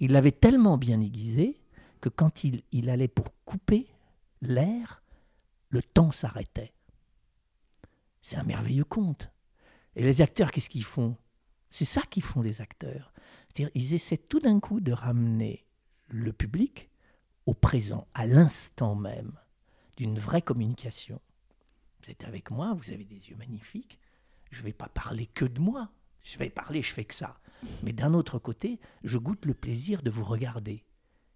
Il 0.00 0.12
l'avait 0.12 0.32
tellement 0.32 0.78
bien 0.78 1.00
aiguisé 1.00 1.60
que 2.00 2.08
quand 2.08 2.44
il, 2.44 2.62
il 2.72 2.90
allait 2.90 3.08
pour 3.08 3.34
couper 3.44 3.86
l'air, 4.40 5.02
le 5.70 5.82
temps 5.82 6.10
s'arrêtait. 6.10 6.72
C'est 8.22 8.36
un 8.36 8.44
merveilleux 8.44 8.84
conte. 8.84 9.30
Et 9.96 10.02
les 10.02 10.22
acteurs, 10.22 10.50
qu'est-ce 10.50 10.70
qu'ils 10.70 10.84
font? 10.84 11.16
C'est 11.70 11.84
ça 11.84 12.02
qu'ils 12.02 12.22
font 12.22 12.42
les 12.42 12.60
acteurs. 12.60 13.12
Ils 13.74 13.94
essaient 13.94 14.16
tout 14.16 14.38
d'un 14.38 14.60
coup 14.60 14.80
de 14.80 14.92
ramener 14.92 15.64
le 16.08 16.32
public 16.32 16.88
au 17.46 17.54
présent, 17.54 18.06
à 18.14 18.26
l'instant 18.26 18.94
même, 18.94 19.32
d'une 19.98 20.16
vraie 20.16 20.42
communication. 20.42 21.20
Vous 22.02 22.10
êtes 22.10 22.22
avec 22.24 22.52
moi, 22.52 22.72
vous 22.72 22.92
avez 22.92 23.04
des 23.04 23.30
yeux 23.30 23.36
magnifiques, 23.36 23.98
je 24.52 24.60
ne 24.60 24.66
vais 24.66 24.72
pas 24.72 24.88
parler 24.88 25.26
que 25.26 25.44
de 25.44 25.60
moi, 25.60 25.90
je 26.22 26.38
vais 26.38 26.50
parler, 26.50 26.82
je 26.82 26.94
fais 26.94 27.04
que 27.04 27.14
ça. 27.14 27.36
Mais 27.82 27.92
d'un 27.92 28.14
autre 28.14 28.38
côté, 28.38 28.78
je 29.02 29.18
goûte 29.18 29.44
le 29.44 29.54
plaisir 29.54 30.02
de 30.02 30.10
vous 30.10 30.22
regarder 30.22 30.84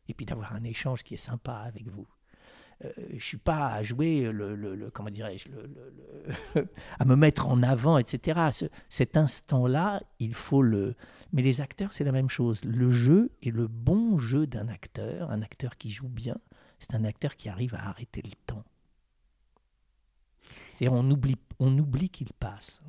et 0.08 0.14
puis 0.14 0.26
d'avoir 0.26 0.54
un 0.54 0.62
échange 0.62 1.02
qui 1.02 1.14
est 1.14 1.18
sympa 1.18 1.54
avec 1.54 1.88
vous. 1.88 2.06
Euh, 2.84 2.92
je 3.18 3.24
suis 3.24 3.36
pas 3.36 3.72
à 3.72 3.82
jouer 3.82 4.30
le, 4.32 4.90
comment 4.94 5.10
dirais-je 5.10 5.48
à 7.00 7.04
me 7.04 7.16
mettre 7.16 7.48
en 7.48 7.62
avant 7.62 7.98
etc 7.98 8.40
cet 8.88 9.16
instant 9.16 9.66
là 9.66 10.00
il 10.18 10.34
faut 10.34 10.62
le 10.62 10.96
mais 11.32 11.42
les 11.42 11.60
acteurs 11.60 11.92
c'est 11.92 12.02
la 12.02 12.12
même 12.12 12.30
chose 12.30 12.64
le 12.64 12.90
jeu 12.90 13.30
est 13.42 13.50
le 13.50 13.68
bon 13.68 14.18
jeu 14.18 14.46
d'un 14.46 14.68
acteur 14.68 15.30
un 15.30 15.42
acteur 15.42 15.76
qui 15.76 15.90
joue 15.90 16.08
bien 16.08 16.38
c'est 16.82 16.94
un 16.94 17.04
acteur 17.04 17.36
qui 17.36 17.48
arrive 17.48 17.74
à 17.74 17.88
arrêter 17.88 18.22
le 18.22 18.32
temps 18.46 18.64
c'est 20.72 20.88
on 20.88 21.08
oublie 21.10 21.36
on 21.58 21.76
oublie 21.78 22.08
qu'il 22.08 22.32
passe 22.32 22.82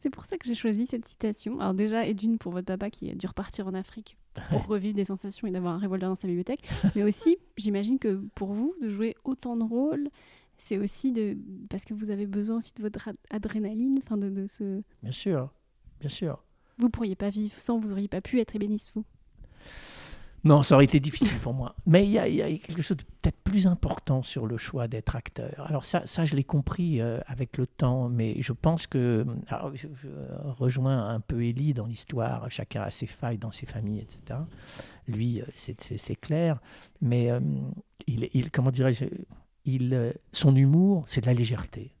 c'est 0.00 0.10
pour 0.10 0.24
ça 0.24 0.38
que 0.38 0.46
j'ai 0.46 0.54
choisi 0.54 0.86
cette 0.86 1.06
citation. 1.06 1.60
Alors 1.60 1.74
déjà, 1.74 2.06
et 2.06 2.14
d'une 2.14 2.38
pour 2.38 2.52
votre 2.52 2.66
papa 2.66 2.88
qui 2.88 3.10
a 3.10 3.14
dû 3.14 3.26
repartir 3.26 3.66
en 3.66 3.74
Afrique 3.74 4.16
pour 4.48 4.66
revivre 4.66 4.94
des 4.94 5.04
sensations 5.04 5.46
et 5.46 5.50
d'avoir 5.50 5.74
un 5.74 5.78
revolver 5.78 6.08
dans 6.08 6.14
sa 6.14 6.26
bibliothèque. 6.26 6.62
Mais 6.96 7.02
aussi, 7.02 7.36
j'imagine 7.58 7.98
que 7.98 8.24
pour 8.34 8.54
vous, 8.54 8.74
de 8.80 8.88
jouer 8.88 9.14
autant 9.24 9.58
de 9.58 9.64
rôles, 9.64 10.08
c'est 10.56 10.78
aussi 10.78 11.12
de 11.12 11.36
parce 11.68 11.84
que 11.84 11.92
vous 11.92 12.10
avez 12.10 12.26
besoin 12.26 12.56
aussi 12.56 12.72
de 12.74 12.82
votre 12.82 13.10
adrénaline, 13.28 13.98
enfin 14.02 14.16
de, 14.16 14.30
de 14.30 14.46
ce. 14.46 14.82
Bien 15.02 15.12
sûr, 15.12 15.52
bien 16.00 16.08
sûr. 16.08 16.42
Vous 16.78 16.88
pourriez 16.88 17.16
pas 17.16 17.28
vivre 17.28 17.54
sans, 17.58 17.78
vous 17.78 17.92
auriez 17.92 18.08
pas 18.08 18.22
pu 18.22 18.40
être 18.40 18.56
ébéniste 18.56 18.92
vous. 18.94 19.04
Non, 20.42 20.62
ça 20.62 20.74
aurait 20.74 20.84
été 20.84 21.00
difficile 21.00 21.38
pour 21.38 21.52
moi. 21.52 21.74
Mais 21.86 22.06
il 22.06 22.12
y, 22.12 22.18
a 22.18 22.48
quelque 22.58 22.80
chose 22.80 22.96
de 22.96 23.02
peut-être 23.02 23.38
plus 23.44 23.66
important 23.66 24.22
sur 24.22 24.46
le 24.46 24.56
choix 24.56 24.88
d'être 24.88 25.14
acteur. 25.14 25.66
Alors 25.66 25.84
ça, 25.84 26.06
ça 26.06 26.24
je 26.24 26.34
l'ai 26.34 26.44
compris 26.44 27.00
euh, 27.00 27.18
avec 27.26 27.58
le 27.58 27.66
temps, 27.66 28.08
mais 28.08 28.40
je 28.40 28.52
pense 28.52 28.86
que... 28.86 29.26
Alors, 29.48 29.72
je, 29.74 29.86
rejoins 30.58 31.10
un 31.10 31.20
peu 31.20 31.44
Élie 31.44 31.74
dans 31.74 31.86
l'histoire, 31.86 32.50
chacun 32.50 32.82
a 32.82 32.90
ses 32.90 33.06
failles 33.06 33.38
dans 33.38 33.50
ses 33.50 33.66
familles, 33.66 34.00
etc. 34.00 34.40
Lui, 35.06 35.42
euh, 35.42 35.44
c'est 35.54 36.16
clair, 36.16 36.58
mais 37.02 37.30
euh, 37.30 37.40
il, 38.06 38.50
comment 38.50 38.70
dirais-je, 38.70 39.04
il, 39.66 40.14
son 40.32 40.56
humour, 40.56 41.04
c'est 41.06 41.20
de 41.20 41.26
la 41.26 41.34
légèreté. 41.34 41.94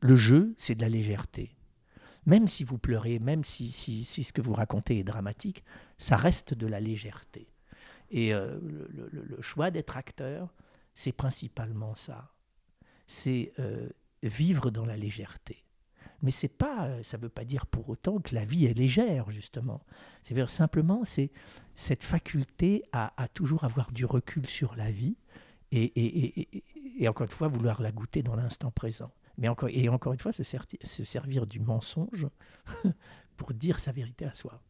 Le 0.00 0.16
jeu, 0.16 0.54
c'est 0.58 0.76
de 0.76 0.82
la 0.82 0.88
légèreté. 0.88 1.56
Même 2.26 2.46
si 2.46 2.62
vous 2.62 2.78
pleurez, 2.78 3.18
même 3.18 3.42
si, 3.42 3.70
si, 3.70 4.04
si 4.04 4.22
ce 4.22 4.32
que 4.32 4.40
vous 4.40 4.52
racontez 4.52 4.98
est 4.98 5.04
dramatique, 5.04 5.64
ça 5.98 6.16
reste 6.16 6.54
de 6.54 6.66
la 6.66 6.80
légèreté. 6.80 7.48
Et 8.14 8.32
euh, 8.32 8.56
le, 8.62 9.42
choix 9.42 9.72
d'être 9.72 9.96
acteur, 9.96 10.54
c'est 10.94 11.10
principalement 11.10 11.96
ça. 11.96 12.30
C'est 13.08 13.52
euh, 13.58 13.88
vivre 14.22 14.70
dans 14.70 14.86
la 14.86 14.96
légèreté. 14.96 15.64
Mais 16.22 16.30
c'est 16.30 16.48
pas, 16.48 16.86
euh, 16.86 17.02
ça 17.02 17.18
ne 17.18 17.22
veut 17.22 17.28
pas 17.28 17.44
dire 17.44 17.66
pour 17.66 17.88
autant 17.88 18.20
que 18.20 18.32
la 18.32 18.44
vie 18.44 18.66
est 18.66 18.78
légère, 18.78 19.32
justement. 19.32 19.84
C'est 20.22 20.48
simplement 20.48 21.04
c'est 21.04 21.32
cette 21.74 22.04
faculté 22.04 22.84
à, 22.92 23.10
toujours 23.34 23.64
avoir 23.64 23.90
du 23.90 24.04
recul 24.04 24.46
sur 24.46 24.76
la 24.76 24.92
vie 24.92 25.16
et, 25.72 27.08
encore 27.08 27.24
une 27.24 27.32
fois 27.32 27.48
vouloir 27.48 27.82
la 27.82 27.90
goûter 27.90 28.22
dans 28.22 28.36
l'instant 28.36 28.70
présent. 28.70 29.10
Mais 29.38 29.48
encore, 29.48 29.70
et 29.72 29.88
encore 29.88 30.12
une 30.12 30.20
fois, 30.20 30.30
se 30.30 30.44
servir 31.04 31.48
du 31.48 31.58
mensonge 31.58 32.28
pour 33.36 33.52
dire 33.54 33.80
sa 33.80 33.90
vérité 33.90 34.24
à 34.24 34.34
soi. 34.34 34.62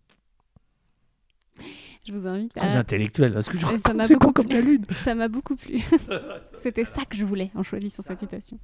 Je 2.06 2.12
vous 2.12 2.26
invite 2.26 2.54
Très 2.54 2.76
intellectuel, 2.76 3.42
ce 3.42 3.48
que 3.48 3.58
je 3.58 3.66
ça 3.76 3.94
m'a 3.94 4.06
beaucoup 4.06 4.32
comme 4.32 4.48
la 4.48 4.60
lune. 4.60 4.84
Ça 5.04 5.14
m'a 5.14 5.28
beaucoup 5.28 5.56
plu. 5.56 5.82
C'était 6.62 6.84
ça 6.84 7.04
que 7.04 7.16
je 7.16 7.24
voulais 7.24 7.50
en 7.54 7.62
choisissant 7.62 8.02
cette 8.02 8.18
citation. 8.18 8.58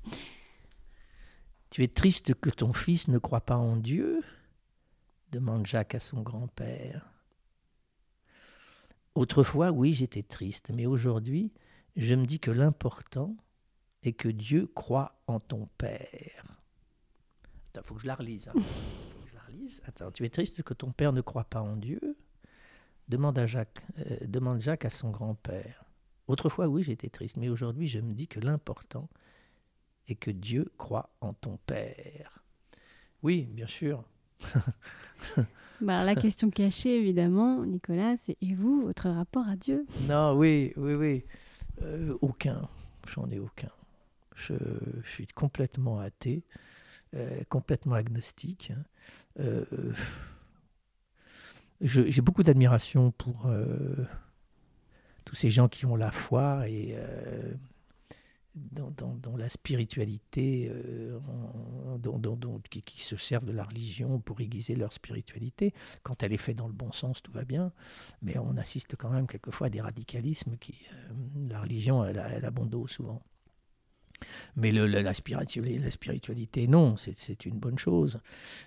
Tu 1.70 1.82
es 1.82 1.88
triste 1.88 2.34
que 2.34 2.50
ton 2.50 2.72
fils 2.72 3.08
ne 3.08 3.18
croit 3.18 3.40
pas 3.40 3.56
en 3.56 3.76
Dieu 3.76 4.22
demande 5.32 5.66
Jacques 5.66 5.94
à 5.94 6.00
son 6.00 6.20
grand-père. 6.20 7.06
Autrefois, 9.14 9.70
oui, 9.70 9.94
j'étais 9.94 10.22
triste, 10.22 10.70
mais 10.74 10.86
aujourd'hui, 10.86 11.52
je 11.96 12.14
me 12.14 12.24
dis 12.24 12.40
que 12.40 12.50
l'important 12.50 13.36
est 14.02 14.12
que 14.12 14.28
Dieu 14.28 14.66
croit 14.74 15.20
en 15.26 15.40
ton 15.40 15.68
père. 15.78 16.44
Il 17.74 17.82
faut 17.82 17.94
que 17.94 18.02
je 18.02 18.06
la 18.06 18.14
relise. 18.14 18.48
Hein. 18.48 18.52
Faut 18.58 19.22
que 19.22 19.30
je 19.30 19.34
la 19.34 19.42
relise. 19.42 19.80
Attends, 19.86 20.10
tu 20.10 20.24
es 20.24 20.28
triste 20.28 20.62
que 20.62 20.74
ton 20.74 20.90
père 20.90 21.12
ne 21.12 21.20
croit 21.20 21.44
pas 21.44 21.60
en 21.60 21.76
Dieu 21.76 22.09
demande, 23.10 23.38
à 23.38 23.46
Jacques, 23.46 23.84
euh, 23.98 24.16
demande 24.26 24.60
Jacques 24.60 24.84
à 24.84 24.90
son 24.90 25.10
grand-père. 25.10 25.84
Autrefois, 26.28 26.68
oui, 26.68 26.82
j'étais 26.82 27.08
triste, 27.08 27.36
mais 27.36 27.48
aujourd'hui, 27.48 27.86
je 27.86 28.00
me 28.00 28.14
dis 28.14 28.28
que 28.28 28.40
l'important 28.40 29.08
est 30.08 30.14
que 30.14 30.30
Dieu 30.30 30.70
croit 30.78 31.10
en 31.20 31.34
ton 31.34 31.58
Père. 31.66 32.44
Oui, 33.22 33.48
bien 33.50 33.66
sûr. 33.66 34.04
bah, 35.80 36.04
la 36.04 36.14
question 36.14 36.50
cachée, 36.50 36.96
évidemment, 36.96 37.64
Nicolas, 37.66 38.16
c'est 38.16 38.36
et 38.40 38.54
vous, 38.54 38.82
votre 38.82 39.10
rapport 39.10 39.46
à 39.48 39.56
Dieu? 39.56 39.86
Non, 40.08 40.34
oui, 40.34 40.72
oui, 40.76 40.94
oui. 40.94 41.24
Euh, 41.82 42.16
aucun. 42.20 42.68
J'en 43.06 43.28
ai 43.30 43.38
aucun. 43.38 43.70
Je, 44.36 44.54
suis 45.04 45.26
complètement 45.26 45.98
athée, 45.98 46.44
euh, 47.14 47.42
complètement 47.48 47.94
agnostique. 47.94 48.72
Euh, 49.38 49.64
j'ai 51.80 52.20
beaucoup 52.20 52.42
d'admiration 52.42 53.10
pour 53.12 53.46
euh, 53.46 53.94
tous 55.24 55.34
ces 55.34 55.50
gens 55.50 55.68
qui 55.68 55.86
ont 55.86 55.96
la 55.96 56.10
foi 56.10 56.68
et 56.68 56.94
euh, 56.94 57.54
dans, 58.54 59.36
la 59.36 59.48
spiritualité, 59.48 60.70
euh, 60.70 61.18
qui, 62.68 63.00
se 63.00 63.16
servent 63.16 63.46
de 63.46 63.52
la 63.52 63.64
religion 63.64 64.18
pour 64.18 64.40
aiguiser 64.40 64.74
leur 64.74 64.92
spiritualité. 64.92 65.72
Quand 66.02 66.22
elle 66.22 66.32
est 66.32 66.38
faite 66.38 66.56
dans 66.56 66.66
le 66.66 66.74
bon 66.74 66.92
sens, 66.92 67.22
tout 67.22 67.32
va 67.32 67.44
bien, 67.44 67.72
mais 68.20 68.36
on 68.38 68.56
assiste 68.56 68.96
quand 68.96 69.10
même 69.10 69.26
quelquefois 69.26 69.68
à 69.68 69.70
des 69.70 69.80
radicalismes 69.80 70.56
qui, 70.58 70.74
la 71.48 71.62
religion, 71.62 72.04
elle 72.04 72.22
elle 72.34 72.44
a 72.44 72.50
bon 72.50 72.66
dos 72.66 72.86
souvent. 72.88 73.22
Mais 74.56 74.70
la, 74.70 75.14
spiritualité, 75.14 76.66
non, 76.68 76.96
c'est 76.98 77.46
une 77.46 77.58
bonne 77.58 77.78
chose. 77.78 78.20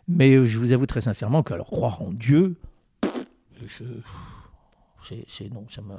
Mais 0.07 0.47
je 0.47 0.57
vous 0.57 0.72
avoue 0.72 0.88
très 0.88 1.01
sincèrement 1.01 1.43
que 1.43 1.53
croire 1.61 2.01
en 2.01 2.11
Dieu, 2.11 2.57
c'est 3.70 5.49
non, 5.49 5.68
ça 5.70 5.82
m'a 5.82 5.97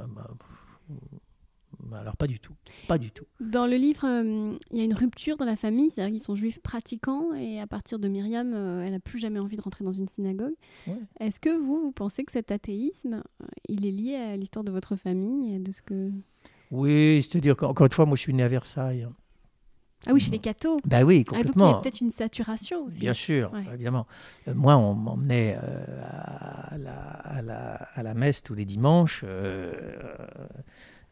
alors 1.92 2.16
pas 2.16 2.26
du 2.26 2.38
tout, 2.38 2.54
pas 2.88 2.98
du 2.98 3.10
tout. 3.10 3.24
Dans 3.40 3.66
le 3.66 3.76
livre, 3.76 4.06
euh, 4.06 4.56
il 4.70 4.78
y 4.78 4.80
a 4.80 4.84
une 4.84 4.94
rupture 4.94 5.36
dans 5.36 5.44
la 5.44 5.56
famille, 5.56 5.90
c'est-à-dire 5.90 6.12
qu'ils 6.12 6.22
sont 6.22 6.36
juifs 6.36 6.60
pratiquants 6.60 7.34
et 7.34 7.60
à 7.60 7.66
partir 7.66 7.98
de 7.98 8.08
Myriam, 8.08 8.52
euh, 8.54 8.84
elle 8.84 8.92
n'a 8.92 9.00
plus 9.00 9.18
jamais 9.18 9.38
envie 9.38 9.56
de 9.56 9.62
rentrer 9.62 9.84
dans 9.84 9.92
une 9.92 10.08
synagogue. 10.08 10.54
Est-ce 11.20 11.40
que 11.40 11.56
vous, 11.56 11.80
vous 11.80 11.92
pensez 11.92 12.24
que 12.24 12.32
cet 12.32 12.50
athéisme, 12.50 13.22
euh, 13.42 13.46
il 13.68 13.86
est 13.86 13.90
lié 13.90 14.14
à 14.16 14.36
l'histoire 14.36 14.64
de 14.64 14.70
votre 14.70 14.96
famille 14.96 15.54
et 15.54 15.58
de 15.58 15.72
ce 15.72 15.82
que... 15.82 16.10
Oui, 16.70 17.22
c'est-à-dire 17.22 17.56
qu'encore 17.56 17.86
une 17.86 17.92
fois, 17.92 18.06
moi 18.06 18.16
je 18.16 18.22
suis 18.22 18.34
né 18.34 18.42
à 18.42 18.48
Versailles. 18.48 19.06
Ah 20.06 20.12
oui, 20.12 20.20
chez 20.20 20.30
les 20.30 20.38
cathos. 20.38 20.78
Ben 20.84 21.02
oui, 21.02 21.24
complètement. 21.24 21.64
Ah, 21.64 21.72
donc 21.72 21.84
il 21.84 21.88
y 21.88 21.88
a 21.88 21.90
peut-être 21.90 22.00
une 22.00 22.10
saturation 22.10 22.84
aussi. 22.84 23.00
Bien 23.00 23.14
sûr, 23.14 23.50
évidemment. 23.72 24.06
moi, 24.54 24.76
on 24.76 24.94
m'emmenait 24.94 25.56
à, 25.56 26.76
la, 26.78 26.92
à, 26.92 27.42
la, 27.42 27.74
à, 27.94 28.02
la, 28.02 28.14
messe 28.14 28.42
tous 28.42 28.54
les 28.54 28.64
dimanches 28.64 29.24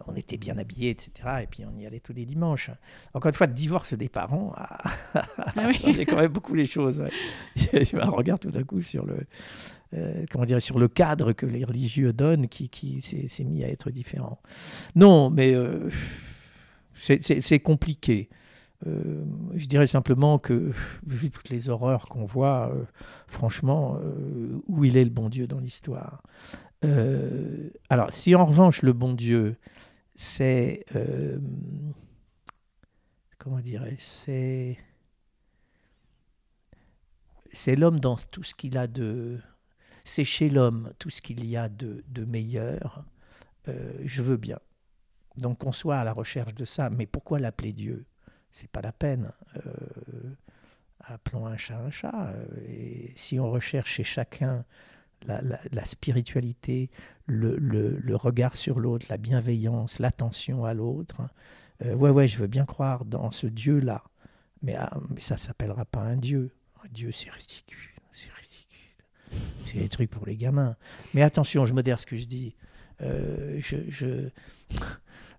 on 0.07 0.15
était 0.15 0.37
bien 0.37 0.59
habillés, 0.59 0.91
etc. 0.91 1.11
Et 1.43 1.47
puis 1.47 1.65
on 1.65 1.79
y 1.79 1.87
allait 1.87 2.01
tous 2.01 2.13
les 2.13 2.25
dimanches. 2.25 2.71
Encore 3.15 3.29
une 3.29 3.35
fois, 3.35 3.47
divorce 3.47 3.95
des 3.95 4.09
parents 4.09 4.53
a 4.57 4.81
ah 5.15 5.71
quand 6.07 6.17
même 6.17 6.33
beaucoup 6.33 6.55
les 6.55 6.67
choses. 6.67 7.01
Me 7.73 8.05
regarde 8.11 8.41
tout 8.41 8.51
d'un 8.51 8.65
coup 8.65 8.81
sur 8.81 9.07
le, 9.07 9.19
euh, 9.95 10.25
comment 10.31 10.45
dire, 10.45 10.61
sur 10.61 10.79
le 10.79 10.89
cadre 10.89 11.33
que 11.33 11.47
les 11.47 11.65
religieux 11.65 12.13
donnent, 12.13 12.49
qui, 12.49 12.69
qui 12.69 13.03
s'est 13.03 13.45
mis 13.45 13.65
à 13.65 13.69
être 13.69 13.91
différent. 13.91 14.41
Non, 14.95 15.31
mais 15.31 15.55
euh, 15.55 15.91
c'est 16.95 17.61
compliqué. 17.61 18.29
Euh, 18.87 19.25
je 19.55 19.67
dirais 19.67 19.87
simplement 19.87 20.39
que, 20.39 20.73
vu 21.07 21.31
toutes 21.31 21.49
les 21.49 21.69
horreurs 21.69 22.07
qu'on 22.07 22.25
voit, 22.25 22.73
franchement, 23.27 23.99
où 24.67 24.85
il 24.85 24.97
est 24.97 25.05
le 25.05 25.11
bon 25.11 25.29
Dieu 25.29 25.47
dans 25.47 25.61
l'histoire? 25.61 26.23
Alors, 27.91 28.13
si 28.13 28.35
en 28.35 28.45
revanche 28.45 28.83
le 28.83 28.93
bon 28.93 29.15
Dieu 29.15 29.57
c'est 30.15 30.85
euh, 30.95 31.39
comment 33.39 33.61
dirais 33.61 33.97
c'est 33.99 34.77
c'est 37.53 37.77
l'homme 37.77 37.99
dans 37.99 38.17
tout 38.17 38.43
ce 38.43 38.55
qu'il 38.55 38.77
a 38.77 38.87
de 38.87 39.41
c'est 40.05 40.25
chez 40.25 40.51
l'homme 40.51 40.93
tout 40.99 41.09
ce 41.09 41.23
qu'il 41.23 41.47
y 41.47 41.57
a 41.57 41.69
de, 41.69 42.05
de 42.09 42.25
meilleur 42.25 43.05
euh, 43.69 43.93
je 44.05 44.23
veux 44.23 44.37
bien. 44.37 44.59
Donc 45.37 45.59
qu'on 45.59 45.73
soit 45.73 45.97
à 45.99 46.05
la 46.05 46.13
recherche 46.13 46.55
de 46.55 46.65
ça. 46.65 46.91
Mais 46.91 47.07
pourquoi 47.07 47.39
l'appeler 47.39 47.73
Dieu? 47.73 48.07
C'est 48.53 48.71
pas 48.71 48.81
la 48.81 48.93
peine 48.93 49.33
euh, 49.57 50.35
appelons 51.01 51.47
un 51.47 51.57
chat 51.57 51.79
un 51.79 51.91
chat 51.91 52.33
et 52.69 53.13
si 53.17 53.41
on 53.41 53.51
recherche 53.51 53.95
chez 53.95 54.05
chacun 54.05 54.65
la, 55.27 55.85
spiritualité, 55.85 56.91
le, 57.27 58.15
regard 58.15 58.57
sur 58.57 58.81
l'autre, 58.81 59.07
la 59.09 59.19
bienveillance, 59.19 59.99
l'attention 59.99 60.65
à 60.65 60.75
l'autre. 60.75 61.23
Euh, 61.85 61.95
ouais, 61.95 62.11
ouais, 62.11 62.29
je 62.29 62.39
veux 62.39 62.47
bien 62.47 62.65
croire 62.65 63.05
dans 63.05 63.31
ce 63.31 63.47
Dieu-là. 63.47 64.05
Mais, 64.63 64.77
ah, 64.77 64.91
ça 65.19 65.35
ne 65.35 65.41
s'appellera 65.41 65.85
pas 65.85 66.01
un 66.01 66.17
Dieu. 66.17 66.55
Un 66.85 66.89
Dieu, 66.89 67.13
c'est 67.13 67.31
ridicule. 67.31 67.79
C'est 68.13 68.31
ridicule. 68.33 69.41
C'est 69.67 69.79
des 69.79 69.89
trucs 69.89 70.11
pour 70.11 70.27
les 70.27 70.37
gamins. 70.37 70.77
Mais 71.15 71.23
attention, 71.23 71.67
je 71.67 71.75
modère 71.75 71.99
ce 71.99 72.07
que 72.07 72.17
je 72.17 72.27
dis. 72.27 72.55
Euh, 73.01 73.59
je, 73.61 74.29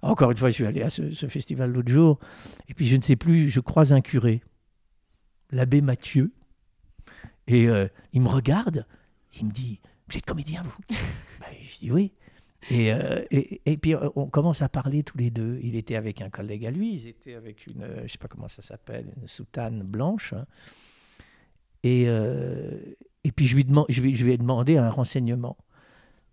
Encore 0.03 0.31
une 0.31 0.37
fois, 0.37 0.49
je 0.49 0.55
suis 0.55 0.65
allé 0.65 0.81
à 0.81 0.89
ce, 0.89 1.27
festival 1.29 1.71
l'autre 1.71 1.91
jour, 1.91 2.19
et 2.67 2.73
puis 2.73 2.87
je 2.87 2.97
ne 2.97 3.01
sais 3.01 3.15
plus, 3.15 3.49
je 3.49 3.61
croise 3.61 3.93
un 3.93 4.01
curé, 4.01 4.43
l'abbé 5.49 5.79
Mathieu, 5.79 6.33
et 7.47 7.69
euh, 7.69 7.87
il 8.11 8.21
me 8.21 8.27
regarde, 8.27 8.85
il 9.39 9.47
me 9.47 9.51
dit 9.51 9.79
Vous 10.09 10.17
êtes 10.17 10.25
comédien, 10.25 10.61
vous? 10.63 10.75
Ben, 11.39 11.47
Je 11.61 11.79
dis 11.79 11.91
Oui. 11.91 12.11
Euh, 12.71 13.23
et, 13.31 13.61
et, 13.65 13.77
puis 13.77 13.95
euh, 13.95 14.09
on 14.15 14.27
commence 14.27 14.61
à 14.61 14.67
parler 14.67 15.03
tous 15.03 15.17
les 15.17 15.29
deux. 15.29 15.57
Il 15.61 15.77
était 15.77 15.95
avec 15.95 16.21
un 16.21 16.29
collègue 16.29 16.65
à 16.65 16.71
lui, 16.71 16.95
ils 16.95 17.07
étaient 17.07 17.35
avec 17.35 17.65
une, 17.67 17.85
je 17.97 18.01
ne 18.03 18.07
sais 18.07 18.17
pas 18.17 18.27
comment 18.27 18.49
ça 18.49 18.61
s'appelle, 18.61 19.05
une 19.21 19.27
soutane 19.29 19.83
blanche. 19.83 20.33
Et, 21.83 22.03
et 22.03 23.31
puis 23.33 23.47
je 23.47 23.55
lui, 23.55 23.63
demande, 23.63 23.85
je, 23.87 24.01
lui, 24.01 24.15
je 24.17 24.25
lui 24.25 24.33
ai 24.33 24.37
demandé 24.37 24.75
un 24.77 24.89
renseignement. 24.89 25.55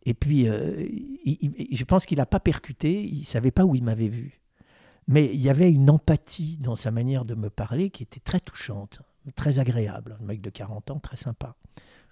Et 0.05 0.15
puis 0.15 0.47
je 0.47 1.85
pense 1.85 2.07
qu'il 2.07 2.19
n'a 2.19 2.27
pas 2.27 2.41
percuté, 2.41 3.03
il 3.03 3.21
ne 3.21 3.25
savait 3.25 3.51
pas 3.51 3.65
où 3.65 3.75
il 3.75 3.85
m'avait 3.85 4.09
vu. 4.09 4.41
Mais 5.09 5.27
il 5.27 5.41
y 5.41 5.51
avait 5.51 5.71
une 5.71 5.91
empathie 5.91 6.57
dans 6.59 6.77
sa 6.77 6.91
manière 6.91 7.25
de 7.25 7.35
me 7.35 7.51
parler 7.51 7.91
qui 7.91 8.03
était 8.03 8.21
très 8.21 8.41
touchante, 8.41 9.01
très 9.35 9.59
agréable. 9.59 10.17
Un 10.21 10.25
mec 10.25 10.41
de 10.41 10.51
40 10.51 10.91
ans, 10.93 10.99
très 11.01 11.17
sympa 11.17 11.57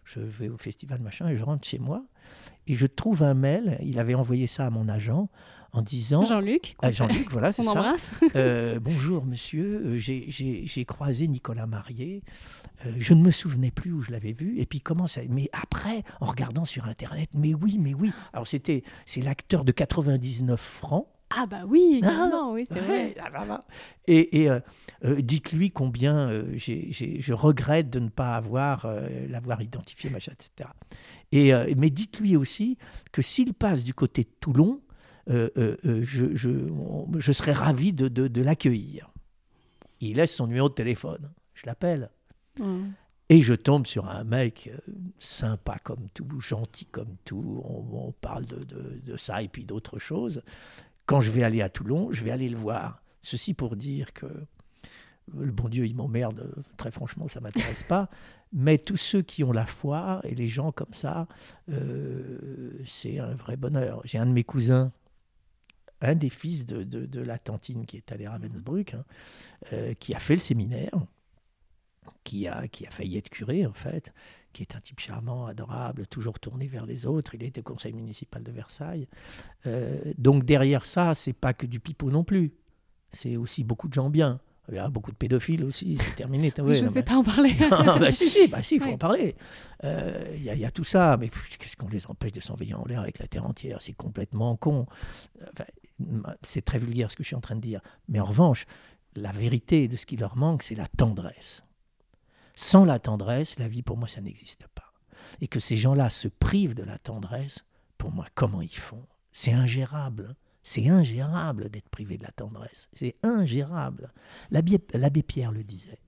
je 0.08 0.20
vais 0.20 0.48
au 0.48 0.56
festival 0.56 1.00
machin 1.00 1.28
et 1.28 1.36
je 1.36 1.44
rentre 1.44 1.68
chez 1.68 1.78
moi 1.78 2.02
et 2.66 2.74
je 2.74 2.86
trouve 2.86 3.22
un 3.22 3.34
mail. 3.34 3.78
Il 3.82 3.98
avait 3.98 4.14
envoyé 4.14 4.46
ça 4.46 4.66
à 4.66 4.70
mon 4.70 4.88
agent 4.88 5.28
en 5.72 5.82
disant 5.82 6.24
Jean-Luc. 6.24 6.74
Ah, 6.82 6.90
Jean-Luc, 6.90 7.30
voilà, 7.30 7.52
c'est 7.52 7.62
ça. 7.62 7.96
Euh, 8.36 8.78
bonjour 8.80 9.24
monsieur, 9.24 9.82
euh, 9.84 9.98
j'ai 9.98 10.84
croisé 10.84 11.28
Nicolas 11.28 11.66
Marié. 11.66 12.22
Euh, 12.86 12.92
je 12.98 13.14
ne 13.14 13.22
me 13.22 13.30
souvenais 13.30 13.70
plus 13.70 13.92
où 13.92 14.02
je 14.02 14.10
l'avais 14.10 14.32
vu. 14.32 14.58
Et 14.58 14.66
puis 14.66 14.80
comment 14.80 15.06
ça 15.06 15.20
Mais 15.28 15.48
après, 15.52 16.02
en 16.20 16.26
regardant 16.26 16.64
sur 16.64 16.86
internet, 16.86 17.30
mais 17.34 17.54
oui, 17.54 17.78
mais 17.80 17.94
oui. 17.94 18.12
Alors 18.32 18.46
c'était, 18.46 18.82
c'est 19.06 19.22
l'acteur 19.22 19.64
de 19.64 19.72
99 19.72 20.60
francs. 20.60 21.06
Ah 21.30 21.46
bah 21.46 21.64
oui, 21.66 22.00
ah, 22.04 22.48
oui, 22.52 22.64
c'est 22.66 22.80
vrai. 22.80 23.14
Ah, 23.20 23.64
et, 24.06 24.42
et 24.42 24.50
euh, 24.50 24.60
euh, 25.04 25.20
dites-lui 25.20 25.70
combien 25.70 26.30
euh, 26.30 26.56
je 26.56 27.32
regrette 27.32 27.90
de 27.90 27.98
ne 27.98 28.08
pas 28.08 28.34
avoir 28.34 28.86
l'avoir 29.28 29.60
identifié, 29.60 30.08
machin, 30.08 30.32
etc. 30.32 30.70
Et, 31.32 31.52
mais 31.76 31.90
dites-lui 31.90 32.36
aussi 32.36 32.78
que 33.12 33.20
s'il 33.20 33.52
passe 33.52 33.84
du 33.84 33.92
côté 33.92 34.24
de 34.24 34.30
Toulon, 34.40 34.80
je, 35.28 36.34
je, 36.34 37.18
je, 37.18 37.32
serais 37.32 37.52
ravi 37.52 37.92
de, 37.92 38.08
de, 38.08 38.42
l'accueillir. 38.42 39.10
Il 40.00 40.16
laisse 40.16 40.34
son 40.34 40.46
numéro 40.46 40.68
de 40.68 40.74
téléphone. 40.74 41.30
Je 41.54 41.66
l'appelle. 41.66 42.10
Et 43.28 43.42
je 43.42 43.52
tombe 43.52 43.86
sur 43.86 44.08
un 44.08 44.24
mec 44.24 44.70
sympa 45.18 45.78
comme 45.82 46.08
tout, 46.14 46.40
gentil 46.40 46.86
comme 46.86 47.16
tout. 47.24 47.62
On, 47.64 48.12
parle 48.12 48.46
de, 48.46 48.64
de, 48.64 49.00
de, 49.04 49.16
ça 49.16 49.42
et 49.42 49.48
puis 49.48 49.64
d'autres 49.64 49.98
choses 49.98 50.42
quand 51.08 51.22
je 51.22 51.30
vais 51.30 51.42
aller 51.42 51.62
à 51.62 51.70
Toulon, 51.70 52.12
je 52.12 52.22
vais 52.22 52.30
aller 52.30 52.50
le 52.50 52.58
voir. 52.58 53.02
Ceci 53.22 53.54
pour 53.54 53.76
dire 53.76 54.12
que 54.12 54.26
le 55.34 55.50
bon 55.50 55.70
Dieu, 55.70 55.86
il 55.86 55.96
m'emmerde, 55.96 56.62
très 56.76 56.90
franchement, 56.90 57.28
ça 57.28 57.40
ne 57.40 57.44
m'intéresse 57.44 57.82
pas. 57.82 58.10
Mais 58.52 58.76
tous 58.76 58.98
ceux 58.98 59.22
qui 59.22 59.42
ont 59.42 59.52
la 59.52 59.64
foi 59.64 60.20
et 60.24 60.34
les 60.34 60.48
gens 60.48 60.70
comme 60.70 60.92
ça, 60.92 61.26
euh, 61.70 62.82
c'est 62.86 63.18
un 63.18 63.34
vrai 63.34 63.56
bonheur. 63.56 64.02
J'ai 64.04 64.18
un 64.18 64.26
de 64.26 64.32
mes 64.32 64.44
cousins, 64.44 64.92
un 66.00 66.14
des 66.14 66.30
fils 66.30 66.66
de, 66.66 67.20
la 67.20 67.38
tantine 67.38 67.86
qui 67.86 67.96
est 67.96 68.12
allé 68.12 68.26
à 68.26 68.32
Ravensbrück, 68.32 68.94
hein, 68.94 69.04
euh, 69.72 69.94
qui 69.94 70.14
a 70.14 70.18
fait 70.18 70.34
le 70.34 70.40
séminaire, 70.40 70.92
qui 72.24 72.46
a, 72.46 72.68
qui 72.68 72.86
a 72.86 72.90
failli 72.90 73.16
être 73.16 73.30
curé 73.30 73.66
en 73.66 73.72
fait, 73.72 74.12
qui 74.52 74.62
est 74.62 74.76
un 74.76 74.80
type 74.80 75.00
charmant, 75.00 75.46
adorable, 75.46 76.06
toujours 76.06 76.38
tourné 76.38 76.66
vers 76.66 76.86
les 76.86 77.06
autres. 77.06 77.34
Il 77.34 77.42
était 77.42 77.62
conseil 77.62 77.92
municipal 77.92 78.42
de 78.42 78.52
Versailles. 78.52 79.08
Euh, 79.66 80.00
donc 80.16 80.44
derrière 80.44 80.86
ça, 80.86 81.14
c'est 81.14 81.32
pas 81.32 81.52
que 81.52 81.66
du 81.66 81.80
pipeau 81.80 82.10
non 82.10 82.24
plus. 82.24 82.52
C'est 83.12 83.36
aussi 83.36 83.64
beaucoup 83.64 83.88
de 83.88 83.94
gens 83.94 84.10
bien. 84.10 84.40
Il 84.70 84.74
y 84.74 84.78
a 84.78 84.88
beaucoup 84.90 85.10
de 85.10 85.16
pédophiles 85.16 85.64
aussi, 85.64 85.96
c'est 85.98 86.14
terminé. 86.14 86.52
je 86.54 86.84
ne 86.84 86.90
sais 86.90 87.02
pas 87.02 87.16
en 87.16 87.24
parler. 87.24 87.56
bah, 87.70 88.12
si, 88.12 88.28
si, 88.28 88.48
bah, 88.48 88.60
si, 88.60 88.74
il 88.74 88.82
faut 88.82 88.90
en 88.90 88.98
parler. 88.98 89.34
Euh, 89.84 90.34
il 90.36 90.42
y, 90.42 90.64
a 90.64 90.70
tout 90.70 90.84
ça, 90.84 91.16
mais 91.18 91.30
qu'est-ce 91.58 91.74
qu'on 91.74 91.88
les 91.88 92.06
empêche 92.06 92.32
de 92.32 92.40
s'envoyer 92.40 92.74
en 92.74 92.84
l'air 92.84 93.00
avec 93.00 93.18
la 93.18 93.26
Terre 93.26 93.46
entière? 93.46 93.80
C'est 93.80 93.94
complètement 93.94 94.56
con. 94.56 94.86
C'est 96.42 96.64
très 96.64 96.78
vulgaire 96.78 97.10
ce 97.10 97.16
que 97.16 97.22
je 97.22 97.28
suis 97.28 97.36
en 97.36 97.40
train 97.40 97.56
de 97.56 97.60
dire. 97.60 97.80
Mais 98.08 98.20
en 98.20 98.24
revanche, 98.24 98.66
la 99.14 99.32
vérité 99.32 99.88
de 99.88 99.96
ce 99.96 100.06
qui 100.06 100.16
leur 100.16 100.36
manque, 100.36 100.62
c'est 100.62 100.74
la 100.74 100.86
tendresse. 100.86 101.62
Sans 102.54 102.84
la 102.84 102.98
tendresse, 102.98 103.58
la 103.58 103.68
vie 103.68 103.82
pour 103.82 103.96
moi, 103.96 104.08
ça 104.08 104.20
n'existe 104.20 104.66
pas. 104.68 104.92
Et 105.40 105.48
que 105.48 105.60
ces 105.60 105.76
gens-là 105.76 106.10
se 106.10 106.28
privent 106.28 106.74
de 106.74 106.82
la 106.82 106.98
tendresse, 106.98 107.64
pour 107.98 108.12
moi, 108.12 108.26
comment 108.34 108.62
ils 108.62 108.68
font? 108.76 109.06
C'est 109.32 109.52
ingérable. 109.52 110.34
C'est 110.62 110.88
ingérable 110.88 111.70
d'être 111.70 111.88
privé 111.88 112.18
de 112.18 112.24
la 112.24 112.32
tendresse. 112.32 112.88
C'est 112.92 113.16
ingérable. 113.22 114.12
L'abbé 114.50 115.22
Pierre 115.22 115.52
le 115.52 115.64
disait. 115.64 116.00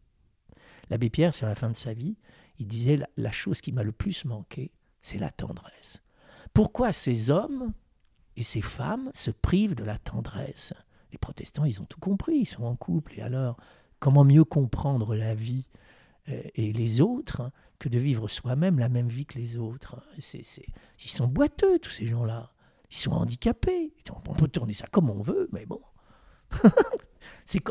L'abbé 0.90 1.08
Pierre, 1.08 1.34
sur 1.34 1.46
la 1.46 1.54
fin 1.54 1.70
de 1.70 1.76
sa 1.76 1.94
vie, 1.94 2.16
il 2.58 2.66
disait 2.66 2.98
la 3.16 3.32
chose 3.32 3.60
qui 3.60 3.72
m'a 3.72 3.82
le 3.82 3.92
plus 3.92 4.24
manqué, 4.24 4.72
c'est 5.00 5.18
la 5.18 5.30
tendresse. 5.30 6.02
Pourquoi 6.52 6.92
ces 6.92 7.30
hommes 7.30 7.72
et 8.40 8.42
ces 8.42 8.62
femmes 8.62 9.10
se 9.12 9.30
privent 9.30 9.74
de 9.74 9.84
la 9.84 9.98
tendresse 9.98 10.72
Les 11.12 11.18
protestants, 11.18 11.66
ils 11.66 11.82
ont 11.82 11.84
tout 11.84 12.00
compris, 12.00 12.38
ils 12.38 12.46
sont 12.46 12.64
en 12.64 12.74
couple. 12.74 13.18
Et 13.18 13.20
alors, 13.20 13.58
comment 13.98 14.24
mieux 14.24 14.44
comprendre 14.44 15.14
la 15.14 15.34
vie 15.34 15.66
euh, 16.30 16.40
et 16.54 16.72
les 16.72 17.02
autres 17.02 17.52
que 17.78 17.90
de 17.90 17.98
vivre 17.98 18.28
soi-même 18.28 18.78
la 18.78 18.88
même 18.88 19.08
vie 19.08 19.26
que 19.26 19.38
les 19.38 19.58
autres? 19.58 20.02
C'est, 20.20 20.42
Ils 21.04 21.10
sont 21.10 21.26
boiteux, 21.26 21.78
tous 21.80 21.90
ces 21.90 22.06
gens-là. 22.06 22.50
Ils 22.90 22.96
sont 22.96 23.12
handicapés. 23.12 23.92
On 24.26 24.32
peut 24.32 24.48
tourner 24.48 24.72
ça 24.72 24.86
comme 24.90 25.10
on 25.10 25.20
veut, 25.20 25.50
mais 25.52 25.66
bon. 25.66 25.82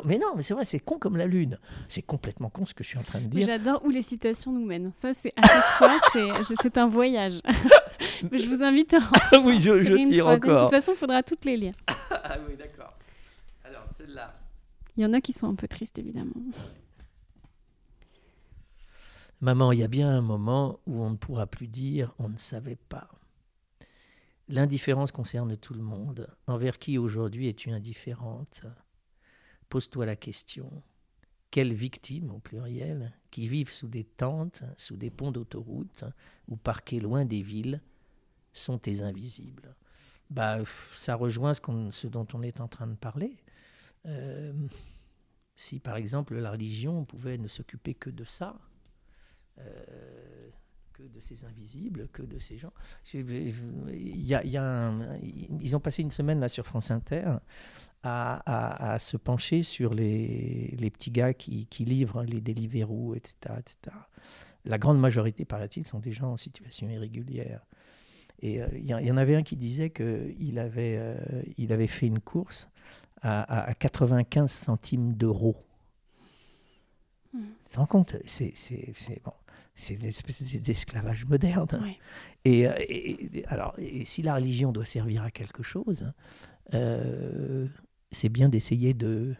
mais 0.06 0.20
non, 0.20 0.36
mais 0.36 0.44
c'est 0.44 0.54
vrai, 0.54 0.66
c'est 0.66 0.80
con 0.80 1.00
comme 1.00 1.18
la 1.18 1.26
lune. 1.26 1.58
C'est 1.88 2.04
complètement 2.04 2.52
con 2.52 2.68
ce 2.68 2.76
que 2.76 2.84
je 2.84 2.90
suis 2.90 3.00
en 3.00 3.04
train 3.04 3.22
de 3.22 3.26
dire. 3.26 3.44
J'adore 3.44 3.84
où 3.84 3.90
les 3.90 4.04
citations 4.04 4.52
nous 4.52 4.68
mènent. 4.68 4.92
Ça, 4.94 5.16
c'est 5.16 5.34
à 5.36 5.48
chaque 5.48 5.78
fois, 5.80 6.00
c'est 6.62 6.78
un 6.78 6.88
voyage. 6.88 7.42
mais 8.32 8.38
je 8.38 8.50
vous 8.50 8.64
invite 8.64 8.94
à. 8.94 9.00
oui, 9.44 9.60
je, 9.60 9.80
je 9.80 9.94
tire 10.08 10.28
encore. 10.28 10.56
De 10.56 10.62
toute 10.62 10.72
façon, 10.72 10.94
il 10.94 10.98
faudra 10.98 11.24
toutes 11.24 11.46
les 11.46 11.58
lire. 11.58 11.74
ah 12.10 12.38
oui, 12.48 12.56
d'accord. 12.58 12.98
Alors, 13.64 13.86
celle-là. 13.92 14.40
Il 14.98 15.04
y 15.04 15.06
en 15.06 15.14
a 15.14 15.22
qui 15.22 15.34
sont 15.34 15.48
un 15.48 15.56
peu 15.56 15.68
tristes, 15.68 16.00
évidemment. 16.00 16.34
Maman, 19.42 19.72
il 19.72 19.80
y 19.80 19.84
a 19.84 19.88
bien 19.88 20.10
un 20.10 20.22
moment 20.22 20.80
où 20.86 21.02
on 21.02 21.12
ne 21.12 21.16
pourra 21.16 21.48
plus 21.48 21.68
dire 21.68 22.14
on 22.20 22.28
ne 22.28 22.38
savait 22.38 22.76
pas. 22.76 23.08
L'indifférence 24.50 25.12
concerne 25.12 25.56
tout 25.56 25.74
le 25.74 25.82
monde. 25.82 26.28
Envers 26.48 26.80
qui 26.80 26.98
aujourd'hui 26.98 27.48
es-tu 27.48 27.70
indifférente? 27.70 28.64
Pose-toi 29.70 30.06
la 30.08 30.16
question. 30.16 30.84
Quelles 31.52 31.74
victimes, 31.74 32.32
au 32.32 32.40
pluriel, 32.40 33.14
qui 33.32 33.48
vivent 33.48 33.72
sous 33.72 33.88
des 33.88 34.04
tentes, 34.04 34.64
sous 34.78 34.98
des 34.98 35.10
ponts 35.12 35.32
d'autoroute 35.32 36.04
ou 36.48 36.58
parquées 36.58 37.00
loin 37.00 37.26
des 37.26 37.42
villes, 37.42 37.82
sont 38.60 38.78
tes 38.78 39.02
invisibles 39.02 39.76
bah, 40.30 40.60
Ça 40.96 41.16
rejoint 41.16 41.54
ce, 41.54 42.08
dont 42.08 42.28
on 42.34 42.42
est 42.42 42.60
en 42.60 42.68
train 42.68 42.88
de 42.88 42.96
parler. 42.96 43.38
Euh, 44.06 44.54
si 45.56 45.80
par 45.80 45.98
exemple 45.98 46.36
la 46.36 46.52
religion 46.52 47.04
pouvait 47.04 47.38
ne 47.38 47.48
s'occuper 47.48 47.94
que 47.94 48.10
de 48.10 48.24
ça, 48.24 48.58
euh, 49.58 50.50
que 50.94 51.04
de 51.04 51.20
ces 51.20 51.44
invisibles, 51.46 52.08
que 52.10 52.24
de 52.24 52.40
ces 52.40 52.58
gens. 52.58 52.74
Y 53.14 54.34
a, 54.58 55.18
ils 55.62 55.76
ont 55.76 55.80
passé 55.80 56.02
une 56.02 56.12
semaine 56.12 56.40
là 56.40 56.48
sur 56.48 56.66
France 56.66 56.92
Inter 56.92 57.38
à, 58.04 58.98
se 59.00 59.18
pencher 59.18 59.64
sur 59.64 59.94
les, 59.94 60.76
les 60.78 60.90
petits 60.90 61.12
gars 61.12 61.34
qui, 61.34 61.66
qui, 61.68 61.86
livrent 61.86 62.24
les 62.24 62.42
Deliveroo, 62.42 63.16
etc., 63.16 63.56
etc. 63.58 63.96
La 64.66 64.78
grande 64.78 65.00
majorité, 65.00 65.46
paraît-il, 65.46 65.84
sont 65.84 66.00
des 66.00 66.12
gens 66.12 66.34
en 66.34 66.38
situation 66.38 66.90
irrégulière. 66.90 67.66
Et 68.42 68.62
euh, 68.62 68.68
il 68.74 68.86
y, 68.86 69.12
en 69.12 69.18
avait 69.18 69.36
un 69.36 69.44
qui 69.44 69.56
disait 69.56 69.90
qu'il 69.90 70.60
avait, 70.60 70.96
euh, 70.98 71.18
il 71.58 71.74
avait 71.74 71.88
fait 71.88 72.08
une 72.08 72.20
course 72.20 72.70
à, 73.22 73.70
à 73.70 73.74
95 73.74 74.52
centimes 74.52 75.14
d'euros. 75.14 75.58
Mmh. 77.34 77.40
Tu 77.66 77.74
te 77.74 77.80
rends 77.80 77.86
compte 77.86 78.16
C'est 78.26 78.54
bon 79.24 79.34
une 79.90 80.06
espèce 80.06 80.44
d'esclavage 80.62 81.26
moderne. 81.26 81.68
Et, 82.46 82.68
alors, 83.48 83.74
et 83.78 84.06
si 84.06 84.22
la 84.22 84.36
religion 84.36 84.72
doit 84.72 84.86
servir 84.86 85.24
à 85.24 85.32
quelque 85.32 85.64
chose, 85.64 86.12
euh, 86.74 87.68
c'est 88.12 88.30
bien 88.30 88.50
d'essayer 88.50 88.94
de, 88.94 89.36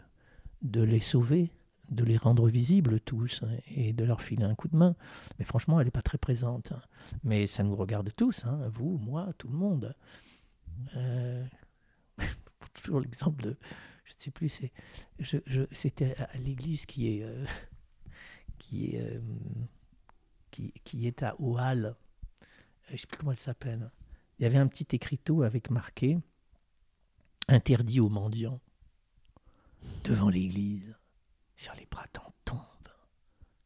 de 0.62 0.82
les 0.82 1.00
sauver, 1.00 1.50
de 1.90 2.04
les 2.04 2.16
rendre 2.16 2.48
visibles 2.48 3.00
tous 3.00 3.42
hein, 3.42 3.56
et 3.74 3.92
de 3.92 4.04
leur 4.04 4.22
filer 4.22 4.44
un 4.44 4.54
coup 4.54 4.68
de 4.68 4.76
main. 4.76 4.94
Mais 5.38 5.44
franchement, 5.44 5.80
elle 5.80 5.86
n'est 5.86 5.90
pas 5.90 6.02
très 6.02 6.18
présente. 6.18 6.72
Hein. 6.72 6.82
Mais 7.24 7.46
ça 7.46 7.62
nous 7.62 7.76
regarde 7.76 8.10
tous, 8.14 8.44
hein, 8.44 8.68
vous, 8.74 8.98
moi, 8.98 9.32
tout 9.38 9.48
le 9.48 9.56
monde. 9.56 9.94
Euh, 10.96 11.44
toujours 12.74 13.00
l'exemple 13.00 13.42
de, 13.42 13.56
je 14.04 14.14
ne 14.14 14.20
sais 14.20 14.30
plus, 14.30 14.48
c'est, 14.48 14.72
c'était 15.72 16.16
à 16.16 16.38
l'église 16.38 16.86
qui 16.86 17.08
est, 17.08 17.24
euh, 17.24 17.44
qui 18.58 18.94
est 18.94 19.00
euh, 19.00 19.20
qui, 20.50 21.06
est 21.06 21.22
à 21.22 21.40
Oal. 21.40 21.94
Je 22.88 22.94
ne 22.94 22.98
sais 22.98 23.06
plus 23.06 23.18
comment 23.18 23.32
elle 23.32 23.40
s'appelle. 23.40 23.90
Il 24.38 24.42
y 24.42 24.46
avait 24.46 24.58
un 24.58 24.66
petit 24.66 24.86
écriteau 24.94 25.42
avec 25.42 25.70
marqué 25.70 26.18
Interdit 27.48 28.00
aux 28.00 28.08
mendiants. 28.08 28.60
Devant 30.04 30.28
l'église, 30.28 30.94
sur 31.60 31.74
les 31.74 31.84
pratons 31.84 32.32
tombent. 32.46 32.58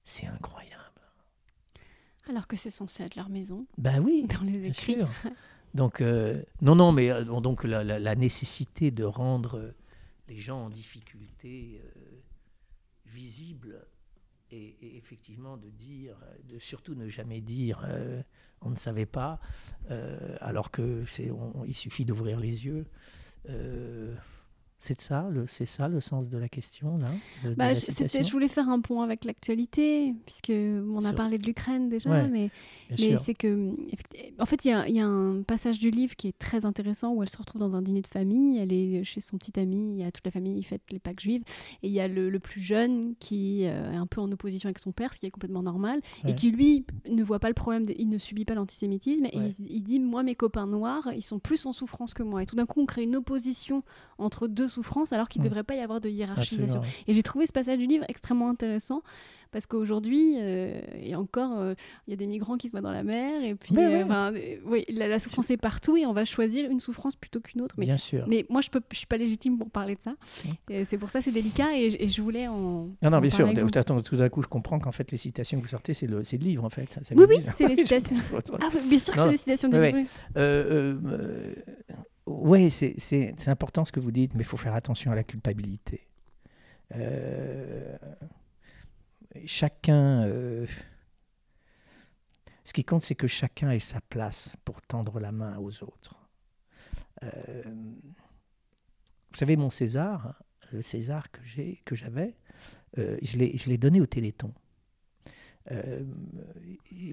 C'est 0.04 0.26
incroyable. 0.26 0.74
Alors 2.28 2.48
que 2.48 2.56
c'est 2.56 2.70
censé 2.70 3.04
être 3.04 3.14
leur 3.14 3.28
maison. 3.28 3.66
Ben 3.78 4.00
oui. 4.00 4.26
Dans 4.34 4.44
les 4.44 4.66
écrits. 4.66 4.96
Donc, 5.74 6.00
euh, 6.00 6.42
non, 6.60 6.74
non, 6.74 6.90
mais 6.90 7.10
euh, 7.10 7.24
donc 7.24 7.64
la, 7.64 8.14
nécessité 8.14 8.92
de 8.92 9.02
rendre 9.02 9.74
les 10.28 10.38
gens 10.38 10.66
en 10.66 10.70
difficulté 10.70 11.82
visibles 13.06 13.84
et, 14.52 14.96
effectivement 14.96 15.56
de 15.56 15.68
dire, 15.70 16.16
de 16.44 16.60
surtout 16.60 16.94
ne 16.94 17.08
jamais 17.08 17.40
dire 17.40 17.84
euh, 17.88 18.22
on 18.60 18.70
ne 18.70 18.76
savait 18.76 19.06
pas, 19.06 19.40
euh, 19.90 20.36
alors 20.40 20.70
que 20.70 21.04
c'est, 21.06 21.30
il 21.66 21.74
suffit 21.74 22.04
d'ouvrir 22.04 22.38
les 22.38 22.66
yeux. 22.66 22.86
C'est 24.84 25.00
ça, 25.00 25.26
c'est 25.46 25.64
ça 25.64 25.88
le 25.88 26.02
sens 26.02 26.28
de 26.28 26.36
la 26.36 26.46
question 26.46 26.98
là. 26.98 27.08
Bah, 27.56 27.72
je, 27.72 28.30
voulais 28.30 28.48
faire 28.48 28.68
un 28.68 28.82
point 28.82 29.02
avec 29.02 29.24
l'actualité, 29.24 30.14
puisque 30.26 30.52
on 30.52 31.02
a 31.06 31.14
parlé 31.14 31.38
de 31.38 31.46
l'Ukraine 31.46 31.88
déjà, 31.88 32.10
mais, 32.24 32.50
mais 32.90 33.16
c'est 33.16 33.32
que, 33.32 33.70
en 34.38 34.44
fait, 34.44 34.66
il 34.66 34.68
y, 34.88 34.92
y, 34.92 35.00
a 35.00 35.06
un 35.06 35.40
passage 35.40 35.78
du 35.78 35.90
livre 35.90 36.14
qui 36.16 36.28
est 36.28 36.38
très 36.38 36.66
intéressant 36.66 37.14
où 37.14 37.22
elle 37.22 37.30
se 37.30 37.38
retrouve 37.38 37.62
dans 37.62 37.74
un 37.74 37.80
dîner 37.80 38.02
de 38.02 38.06
famille. 38.06 38.58
Elle 38.58 38.74
est 38.74 39.04
chez 39.04 39.22
son 39.22 39.38
petit 39.38 39.58
ami, 39.58 39.94
il 39.94 40.00
y 40.00 40.04
a 40.04 40.12
toute 40.12 40.26
la 40.26 40.30
famille, 40.30 40.58
il 40.58 40.64
fête 40.64 40.82
les 40.90 40.98
Pâques 40.98 41.20
juives, 41.20 41.44
et 41.82 41.86
il 41.88 41.92
y 41.92 42.00
a 42.00 42.06
le, 42.06 42.38
plus 42.38 42.60
jeune 42.60 43.14
qui 43.20 43.62
euh, 43.64 43.90
est 43.90 43.96
un 43.96 44.06
peu 44.06 44.20
en 44.20 44.30
opposition 44.30 44.66
avec 44.66 44.80
son 44.80 44.92
père, 44.92 45.14
ce 45.14 45.18
qui 45.18 45.24
est 45.24 45.30
complètement 45.30 45.62
normal, 45.62 46.02
et 46.28 46.34
qui 46.34 46.50
lui 46.50 46.84
ne 47.08 47.24
voit 47.24 47.38
pas 47.38 47.48
le 47.48 47.54
problème, 47.54 47.86
il 47.96 48.10
ne 48.10 48.18
subit 48.18 48.44
pas 48.44 48.54
l'antisémitisme, 48.54 49.24
et 49.24 49.32
il, 49.34 49.54
il 49.66 49.82
dit 49.82 49.98
moi 49.98 50.22
mes 50.22 50.34
copains 50.34 50.66
noirs, 50.66 51.08
ils 51.16 51.22
sont 51.22 51.38
plus 51.38 51.64
en 51.64 51.72
souffrance 51.72 52.12
que 52.12 52.22
moi, 52.22 52.42
et 52.42 52.46
tout 52.46 52.56
d'un 52.56 52.66
coup 52.66 52.82
on 52.82 52.86
crée 52.86 53.04
une 53.04 53.16
opposition 53.16 53.82
entre 54.18 54.46
deux 54.46 54.68
souffrance 54.74 55.12
alors 55.12 55.28
qu'il 55.28 55.42
ne 55.42 55.48
devrait 55.48 55.64
pas 55.64 55.74
y 55.74 55.80
avoir 55.80 56.00
de 56.00 56.08
hiérarchisation. 56.08 56.82
Et 57.06 57.14
j'ai 57.14 57.22
trouvé 57.22 57.46
ce 57.46 57.52
passage 57.52 57.78
du 57.78 57.86
livre 57.86 58.04
extrêmement 58.08 58.48
intéressant 58.48 59.02
parce 59.54 59.66
qu'aujourd'hui, 59.66 60.34
euh, 60.36 60.80
et 61.00 61.14
encore, 61.14 61.60
euh, 61.60 61.74
il 62.08 62.10
y 62.10 62.14
a 62.14 62.16
des 62.16 62.26
migrants 62.26 62.56
qui 62.56 62.66
se 62.66 62.72
voient 62.72 62.80
dans 62.80 62.90
la 62.90 63.04
mer, 63.04 63.44
et 63.44 63.54
puis 63.54 63.72
euh, 63.78 64.58
oui, 64.64 64.84
la, 64.88 65.20
souffrance 65.20 65.48
est 65.48 65.56
partout, 65.56 65.96
et 65.96 66.06
on 66.06 66.12
va 66.12 66.24
choisir 66.24 66.68
une 66.68 66.80
souffrance 66.80 67.14
plutôt 67.14 67.38
qu'une 67.38 67.62
autre. 67.62 67.76
Mais, 67.78 67.86
bien 67.86 67.96
sûr. 67.96 68.24
Mais 68.26 68.44
moi, 68.50 68.60
je 68.62 68.68
ne 68.74 68.80
je 68.90 68.96
suis 68.96 69.06
pas 69.06 69.16
légitime 69.16 69.56
pour 69.56 69.70
parler 69.70 69.94
de 69.94 70.02
ça. 70.02 70.14
C'est 70.84 70.98
pour 70.98 71.08
ça 71.08 71.22
c'est 71.22 71.30
délicat, 71.30 71.68
et, 71.76 72.08
je 72.08 72.20
voulais 72.20 72.48
en. 72.48 72.88
Non, 73.00 73.10
non, 73.10 73.20
bien 73.20 73.30
sûr. 73.30 73.48
tout 74.02 74.16
d'un 74.16 74.28
coup, 74.28 74.42
je 74.42 74.48
comprends 74.48 74.80
qu'en 74.80 74.92
fait, 74.92 75.12
les 75.12 75.18
citations 75.18 75.58
que 75.58 75.62
vous 75.62 75.70
sortez, 75.70 75.94
c'est 75.94 76.08
le, 76.08 76.18
le 76.18 76.38
livre, 76.38 76.64
en 76.64 76.70
fait. 76.70 76.98
Oui, 77.14 77.24
oui, 77.28 77.36
c'est 77.56 77.68
les 77.68 77.76
citations. 77.84 78.16
ah, 78.60 78.68
bien 78.88 78.98
sûr 78.98 79.14
que 79.14 79.20
c'est 79.20 79.30
les 79.30 79.36
citations 79.36 79.68
du 79.68 79.80
livre. 79.80 79.98
Oui, 82.26 82.70
c'est 82.70 83.48
important 83.48 83.84
ce 83.84 83.92
que 83.92 84.00
vous 84.00 84.10
dites, 84.10 84.34
mais 84.34 84.40
il 84.40 84.46
faut 84.46 84.56
faire 84.56 84.74
attention 84.74 85.12
à 85.12 85.14
la 85.14 85.24
culpabilité. 85.24 86.08
Euh, 86.94 87.96
chacun. 89.46 90.22
Euh, 90.24 90.66
ce 92.64 92.72
qui 92.72 92.84
compte, 92.84 93.02
c'est 93.02 93.14
que 93.14 93.26
chacun 93.26 93.70
ait 93.70 93.78
sa 93.78 94.00
place 94.00 94.56
pour 94.64 94.80
tendre 94.80 95.20
la 95.20 95.32
main 95.32 95.58
aux 95.58 95.82
autres. 95.82 96.16
Euh, 97.22 97.62
vous 97.64 99.36
savez, 99.36 99.56
mon 99.56 99.68
César, 99.68 100.42
le 100.72 100.80
César 100.80 101.30
que 101.30 101.42
j'ai, 101.44 101.82
que 101.84 101.94
j'avais, 101.94 102.36
je 102.96 103.68
l'ai 103.68 103.78
donné 103.78 104.00
au 104.00 104.06
Téléthon 104.06 104.54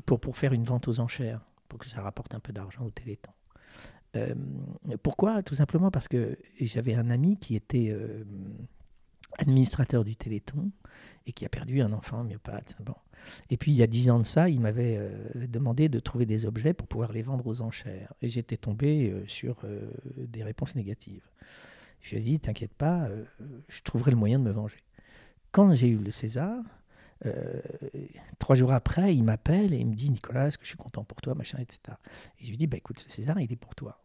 pour, 0.06 0.22
pour 0.22 0.38
faire 0.38 0.54
une 0.54 0.64
vente 0.64 0.88
aux 0.88 1.00
enchères, 1.00 1.42
pour 1.68 1.80
que 1.80 1.88
ça 1.88 2.02
rapporte 2.02 2.34
un 2.34 2.40
peu 2.40 2.54
d'argent 2.54 2.86
au 2.86 2.92
Téléthon. 2.92 3.34
Euh, 4.16 4.36
pourquoi? 5.04 5.42
Tout 5.44 5.56
simplement 5.56 5.92
parce 5.92 6.08
que 6.08 6.38
j'avais 6.60 6.96
un 6.96 7.10
ami 7.10 7.38
qui 7.38 7.56
était 7.56 7.90
euh, 7.92 8.24
administrateur 9.38 10.04
du 10.04 10.16
Téléthon 10.16 10.72
et 11.26 11.32
qui 11.32 11.46
a 11.46 11.50
perdu 11.50 11.82
un 11.82 11.94
enfant 11.94 12.24
myopathe. 12.24 12.76
Bon. 12.82 12.96
Et 13.50 13.58
puis 13.58 13.72
il 13.72 13.78
y 13.78 13.84
a 13.84 13.88
dix 13.88 14.10
ans 14.10 14.20
de 14.20 14.26
ça, 14.26 14.50
il 14.50 14.60
m'avait 14.60 14.98
euh, 14.98 15.48
demandé 15.48 15.90
de 15.90 16.00
trouver 16.00 16.26
des 16.26 16.46
objets 16.46 16.74
pour 16.74 16.88
pouvoir 16.88 17.12
les 17.12 17.22
vendre 17.22 17.46
aux 17.48 17.62
enchères. 17.62 18.14
Et 18.22 18.28
j'étais 18.28 18.58
tombé 18.58 19.24
sur 19.28 19.64
des 20.18 20.44
réponses 20.44 20.76
négatives. 20.76 21.24
Je 22.02 22.12
lui 22.12 22.18
ai 22.18 22.22
dit, 22.22 22.40
t'inquiète 22.40 22.74
pas, 22.74 23.08
je 23.68 23.82
trouverai 23.84 24.12
le 24.12 24.18
moyen 24.18 24.40
de 24.40 24.44
me 24.44 24.52
venger. 24.52 24.78
Quand 25.52 25.76
j'ai 25.76 25.90
eu 25.90 25.98
le 25.98 26.12
César, 26.12 26.64
trois 28.40 28.56
jours 28.56 28.72
après, 28.72 29.16
il 29.16 29.24
m'appelle 29.24 29.74
et 29.74 29.78
il 29.78 29.88
me 29.88 29.96
dit 29.96 30.10
Nicolas, 30.10 30.48
est-ce 30.48 30.58
que 30.58 30.64
je 30.64 30.70
suis 30.70 30.78
content 30.78 31.04
pour 31.04 31.22
toi, 31.22 31.36
machin, 31.36 31.58
etc. 31.60 31.98
Et 32.40 32.46
je 32.46 32.50
lui 32.50 32.58
dis 32.58 32.68
bah, 32.68 32.78
écoute, 32.78 33.04
le 33.08 33.12
César, 33.12 33.40
il 33.40 33.52
est 33.52 33.56
pour 33.56 33.76
toi. 33.76 34.02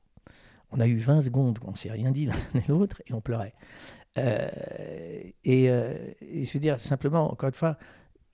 On 0.71 0.81
a 0.81 0.87
eu 0.87 0.99
20 0.99 1.23
secondes 1.23 1.59
où 1.63 1.69
on 1.69 1.71
ne 1.71 1.77
s'est 1.77 1.91
rien 1.91 2.11
dit 2.11 2.27
l'un 2.27 2.35
et 2.55 2.63
l'autre 2.69 3.03
et 3.07 3.13
on 3.13 3.21
pleurait. 3.21 3.55
Euh, 4.19 4.49
euh, 5.47 6.13
et, 6.21 6.45
je 6.45 6.53
veux 6.53 6.61
dire, 6.61 6.81
simplement, 6.81 7.31
encore 7.31 7.49
une 7.49 7.55
fois, 7.55 7.79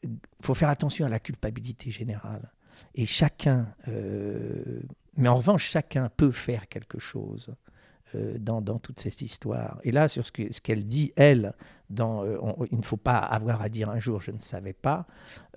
il 0.03 0.11
faut 0.41 0.55
faire 0.55 0.69
attention 0.69 1.07
à 1.07 1.09
la 1.09 1.21
culpabilité 1.21 1.91
générale. 1.91 2.51
Et 2.95 3.07
chacun, 3.07 3.75
euh, 3.89 4.81
mais 5.17 5.29
en 5.29 5.37
revanche, 5.37 5.65
chacun 5.65 6.09
peut 6.09 6.33
faire 6.33 6.69
quelque 6.69 6.99
chose 6.99 7.49
euh, 7.51 7.72
dans, 8.39 8.61
dans, 8.61 8.79
toute 8.79 9.01
cette 9.01 9.23
histoire. 9.23 9.81
Et 9.85 9.93
là, 9.93 10.09
sur 10.09 10.27
ce 10.27 10.33
qu'elle 10.33 10.53
ce 10.53 10.61
qu'elle 10.61 10.87
dit, 10.87 11.13
elle, 11.17 11.55
dans 11.93 12.25
euh, 12.25 12.39
Il 12.71 12.79
ne 12.79 12.83
faut 12.83 12.97
pas 12.97 13.19
avoir 13.19 13.63
à 13.63 13.69
dire 13.69 13.91
un 13.91 14.01
jour, 14.01 14.21
je 14.21 14.31
ne 14.31 14.39
savais 14.39 14.73
pas, 14.73 15.07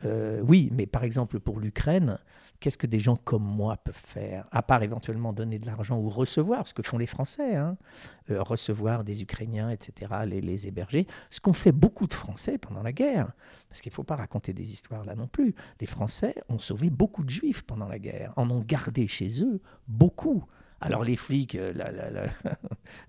euh, 0.03 0.41
oui, 0.41 0.69
mais 0.73 0.85
par 0.85 1.03
exemple 1.03 1.39
pour 1.39 1.59
l'Ukraine, 1.59 2.17
qu'est-ce 2.59 2.77
que 2.77 2.87
des 2.87 2.99
gens 2.99 3.15
comme 3.15 3.43
moi 3.43 3.77
peuvent 3.77 3.95
faire 3.95 4.45
À 4.51 4.61
part 4.61 4.83
éventuellement 4.83 5.33
donner 5.33 5.59
de 5.59 5.65
l'argent 5.65 5.97
ou 5.97 6.09
recevoir, 6.09 6.67
ce 6.67 6.73
que 6.73 6.83
font 6.83 6.97
les 6.97 7.07
Français, 7.07 7.55
hein, 7.55 7.77
recevoir 8.29 9.03
des 9.03 9.21
Ukrainiens, 9.21 9.69
etc., 9.69 10.11
les, 10.25 10.41
les 10.41 10.67
héberger, 10.67 11.07
ce 11.29 11.39
qu'ont 11.39 11.53
fait 11.53 11.71
beaucoup 11.71 12.07
de 12.07 12.13
Français 12.13 12.57
pendant 12.57 12.83
la 12.83 12.91
guerre. 12.91 13.31
Parce 13.69 13.81
qu'il 13.81 13.91
ne 13.91 13.95
faut 13.95 14.03
pas 14.03 14.15
raconter 14.15 14.53
des 14.53 14.71
histoires 14.71 15.03
là 15.03 15.15
non 15.15 15.27
plus. 15.27 15.53
Les 15.81 15.87
Français 15.87 16.35
ont 16.47 16.59
sauvé 16.59 16.89
beaucoup 16.89 17.25
de 17.25 17.29
Juifs 17.29 17.63
pendant 17.63 17.89
la 17.89 17.99
guerre, 17.99 18.31
en 18.37 18.49
ont 18.49 18.61
gardé 18.61 19.07
chez 19.07 19.43
eux 19.43 19.61
beaucoup. 19.87 20.45
Alors 20.81 21.03
les 21.03 21.15
flics, 21.15 21.55
euh, 21.55 21.73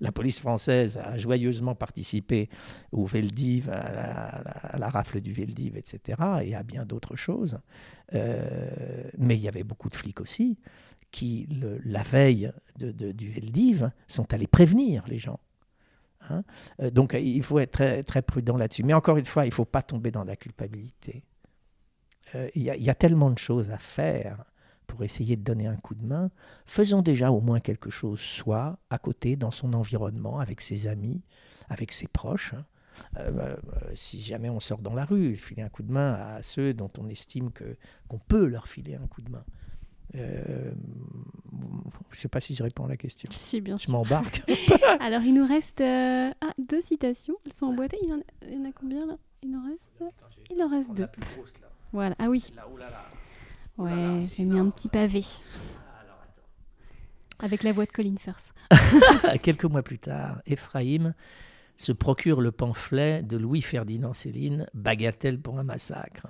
la, 0.00 0.12
police 0.12 0.40
française 0.40 0.98
a 1.02 1.18
joyeusement 1.18 1.74
participé 1.74 2.48
au 2.92 3.04
Veldiv, 3.04 3.70
à 3.70 4.78
la, 4.78 4.88
rafle 4.88 5.20
du 5.20 5.32
Veldiv, 5.32 5.76
etc., 5.76 6.22
et 6.42 6.54
à 6.54 6.62
bien 6.62 6.84
d'autres 6.84 7.16
choses. 7.16 7.58
Euh, 8.14 9.10
mais 9.18 9.36
il 9.36 9.42
y 9.42 9.48
avait 9.48 9.64
beaucoup 9.64 9.88
de 9.88 9.96
flics 9.96 10.20
aussi 10.20 10.58
qui, 11.10 11.48
la 11.84 12.02
veille 12.02 12.52
du 12.78 13.30
Veldiv, 13.30 13.90
sont 14.06 14.32
allés 14.34 14.46
prévenir 14.46 15.04
les 15.08 15.18
gens. 15.18 15.40
Hein. 16.28 16.42
Euh, 16.80 16.90
donc 16.90 17.16
il 17.18 17.42
faut 17.42 17.58
être 17.58 18.02
très, 18.02 18.22
prudent 18.22 18.56
là-dessus. 18.56 18.82
Mais 18.82 18.94
encore 18.94 19.16
une 19.16 19.24
fois, 19.24 19.44
il 19.44 19.48
ne 19.48 19.54
faut 19.54 19.64
pas 19.64 19.82
tomber 19.82 20.10
dans 20.10 20.24
la 20.24 20.36
culpabilité. 20.36 21.24
Il 22.56 22.62
y, 22.62 22.90
a 22.90 22.94
tellement 22.94 23.30
de 23.30 23.38
choses 23.38 23.70
à 23.70 23.78
faire 23.78 24.44
pour 24.86 25.02
essayer 25.02 25.36
de 25.36 25.42
donner 25.42 25.66
un 25.66 25.76
coup 25.76 25.94
de 25.94 26.06
main, 26.06 26.30
faisons 26.64 27.02
déjà 27.02 27.30
au 27.30 27.40
moins 27.40 27.60
quelque 27.60 27.90
chose, 27.90 28.20
soit 28.20 28.78
à 28.90 28.98
côté, 28.98 29.36
dans 29.36 29.50
son 29.50 29.72
environnement, 29.72 30.38
avec 30.38 30.60
ses 30.60 30.86
amis, 30.86 31.22
avec 31.68 31.92
ses 31.92 32.08
proches. 32.08 32.54
Hein. 32.54 32.64
Euh, 33.18 33.30
euh, 33.38 33.56
si 33.94 34.20
jamais 34.20 34.50
on 34.50 34.60
sort 34.60 34.78
dans 34.78 34.94
la 34.94 35.04
rue, 35.04 35.36
filer 35.36 35.62
un 35.62 35.68
coup 35.68 35.82
de 35.82 35.92
main 35.92 36.14
à 36.14 36.42
ceux 36.42 36.74
dont 36.74 36.90
on 36.98 37.08
estime 37.08 37.50
que, 37.50 37.76
qu'on 38.08 38.18
peut 38.18 38.46
leur 38.46 38.68
filer 38.68 38.94
un 38.94 39.06
coup 39.06 39.22
de 39.22 39.30
main. 39.30 39.44
Euh, 40.14 40.72
je 42.10 42.16
ne 42.16 42.20
sais 42.20 42.28
pas 42.28 42.40
si 42.40 42.54
je 42.54 42.62
réponds 42.62 42.84
à 42.84 42.88
la 42.88 42.96
question. 42.96 43.28
Si, 43.32 43.60
bien 43.60 43.76
sûr. 43.76 43.88
Je 43.88 43.92
m'embarque. 43.92 44.42
Alors, 45.00 45.20
il 45.22 45.34
nous 45.34 45.46
reste 45.46 45.80
ah, 45.80 46.34
deux 46.58 46.80
citations. 46.80 47.36
Elles 47.44 47.52
sont 47.52 47.66
emboîtées. 47.66 47.98
Il 48.02 48.08
y 48.08 48.12
en 48.12 48.18
a, 48.18 48.22
il 48.48 48.54
y 48.54 48.56
en 48.56 48.68
a 48.68 48.72
combien 48.72 49.04
là? 49.06 49.16
Il 49.42 49.54
en 49.54 49.62
reste 49.68 50.04
Il 50.50 50.62
en 50.62 50.68
reste 50.68 50.94
deux. 50.94 51.08
Voilà. 51.92 52.14
Ah 52.18 52.28
oui. 52.28 52.50
Ouais, 53.78 54.26
j'ai 54.34 54.44
mis 54.44 54.58
un 54.58 54.70
petit 54.70 54.88
pavé. 54.88 55.22
Avec 57.38 57.62
la 57.62 57.72
voix 57.72 57.84
de 57.84 57.92
Colin 57.92 58.16
Firth. 58.16 58.54
Quelques 59.42 59.64
mois 59.64 59.82
plus 59.82 59.98
tard, 59.98 60.40
Ephraim 60.46 61.14
se 61.76 61.92
procure 61.92 62.40
le 62.40 62.52
pamphlet 62.52 63.22
de 63.22 63.36
Louis-Ferdinand 63.36 64.14
Céline, 64.14 64.66
Bagatelle 64.72 65.38
pour 65.38 65.58
un 65.58 65.64
massacre. 65.64 66.28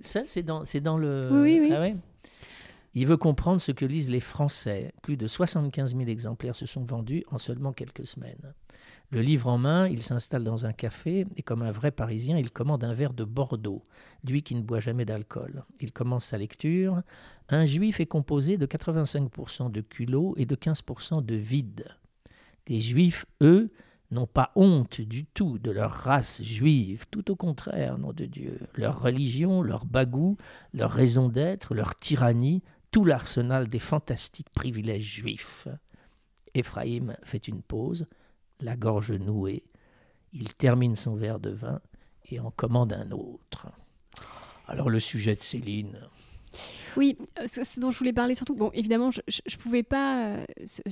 Ça, 0.00 0.22
c'est 0.24 0.42
dans, 0.42 0.64
c'est 0.64 0.80
dans 0.80 0.98
le. 0.98 1.28
Oui, 1.32 1.58
oui. 1.60 1.72
Ah 1.74 1.88
Il 2.94 3.06
veut 3.06 3.16
comprendre 3.16 3.60
ce 3.60 3.72
que 3.72 3.84
lisent 3.84 4.10
les 4.10 4.20
Français. 4.20 4.92
Plus 5.02 5.16
de 5.16 5.26
75 5.26 5.96
000 5.96 6.08
exemplaires 6.08 6.54
se 6.54 6.66
sont 6.66 6.84
vendus 6.84 7.24
en 7.30 7.38
seulement 7.38 7.72
quelques 7.72 8.06
semaines. 8.06 8.54
Le 9.12 9.20
livre 9.20 9.48
en 9.48 9.58
main, 9.58 9.88
il 9.88 10.02
s'installe 10.02 10.42
dans 10.42 10.64
un 10.64 10.72
café 10.72 11.26
et 11.36 11.42
comme 11.42 11.60
un 11.60 11.70
vrai 11.70 11.90
Parisien, 11.90 12.38
il 12.38 12.50
commande 12.50 12.82
un 12.82 12.94
verre 12.94 13.12
de 13.12 13.24
Bordeaux, 13.24 13.84
lui 14.24 14.42
qui 14.42 14.54
ne 14.54 14.62
boit 14.62 14.80
jamais 14.80 15.04
d'alcool. 15.04 15.64
Il 15.80 15.92
commence 15.92 16.24
sa 16.24 16.38
lecture. 16.38 17.02
Un 17.50 17.66
juif 17.66 18.00
est 18.00 18.06
composé 18.06 18.56
de 18.56 18.64
85% 18.64 19.70
de 19.70 19.82
culot 19.82 20.32
et 20.38 20.46
de 20.46 20.56
15% 20.56 21.22
de 21.22 21.34
vide. 21.34 21.84
Les 22.68 22.80
juifs, 22.80 23.26
eux, 23.42 23.70
n'ont 24.10 24.26
pas 24.26 24.50
honte 24.56 25.02
du 25.02 25.26
tout 25.26 25.58
de 25.58 25.70
leur 25.70 25.90
race 25.90 26.42
juive, 26.42 27.04
tout 27.10 27.30
au 27.30 27.36
contraire, 27.36 27.98
nom 27.98 28.14
de 28.14 28.24
Dieu. 28.24 28.60
Leur 28.76 29.02
religion, 29.02 29.60
leur 29.60 29.84
bagou, 29.84 30.38
leur 30.72 30.90
raison 30.90 31.28
d'être, 31.28 31.74
leur 31.74 31.96
tyrannie, 31.96 32.62
tout 32.90 33.04
l'arsenal 33.04 33.68
des 33.68 33.78
fantastiques 33.78 34.50
privilèges 34.54 35.02
juifs. 35.02 35.68
Éphraïm 36.54 37.14
fait 37.24 37.46
une 37.46 37.60
pause 37.60 38.06
la 38.62 38.76
gorge 38.76 39.12
nouée, 39.12 39.64
il 40.32 40.54
termine 40.54 40.96
son 40.96 41.14
verre 41.14 41.40
de 41.40 41.50
vin 41.50 41.80
et 42.30 42.40
en 42.40 42.50
commande 42.50 42.92
un 42.92 43.10
autre. 43.10 43.68
Alors 44.66 44.88
le 44.88 45.00
sujet 45.00 45.34
de 45.34 45.42
Céline. 45.42 45.98
Oui, 46.96 47.16
euh, 47.38 47.46
ce, 47.46 47.80
dont 47.80 47.90
je 47.90 47.98
voulais 47.98 48.12
parler 48.12 48.34
surtout, 48.34 48.54
bon, 48.54 48.70
évidemment, 48.74 49.10
je 49.10 49.20
ne 49.28 49.56
pouvais 49.56 49.82
pas. 49.82 50.26
Euh, 50.26 50.44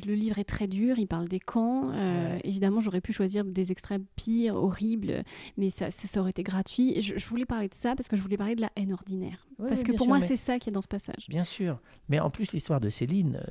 le 0.06 0.14
livre 0.14 0.38
est 0.38 0.44
très 0.44 0.66
dur, 0.66 0.98
il 0.98 1.06
parle 1.06 1.28
des 1.28 1.40
camps. 1.40 1.92
Euh, 1.92 2.38
évidemment, 2.42 2.80
j'aurais 2.80 3.02
pu 3.02 3.12
choisir 3.12 3.44
des 3.44 3.70
extraits 3.70 4.00
pires, 4.16 4.54
horribles, 4.56 5.22
mais 5.58 5.68
ça, 5.68 5.90
ça, 5.90 6.20
aurait 6.20 6.30
été 6.30 6.42
gratuit. 6.42 7.00
Je, 7.02 7.26
voulais 7.26 7.44
parler 7.44 7.68
de 7.68 7.74
ça 7.74 7.94
parce 7.94 8.08
que 8.08 8.16
je 8.16 8.22
voulais 8.22 8.38
parler 8.38 8.54
de 8.54 8.62
la 8.62 8.70
haine 8.76 8.92
ordinaire. 8.92 9.46
parce 9.58 9.82
que 9.82 9.92
pour 9.92 10.08
moi, 10.08 10.22
c'est 10.22 10.38
ça 10.38 10.58
qui 10.58 10.70
est 10.70 10.72
dans 10.72 10.82
ce 10.82 10.88
passage. 10.88 11.26
Bien 11.28 11.44
sûr. 11.44 11.78
Mais 12.08 12.18
en 12.18 12.30
plus, 12.30 12.52
l'histoire 12.52 12.80
de 12.80 12.88
Céline, 12.88 13.42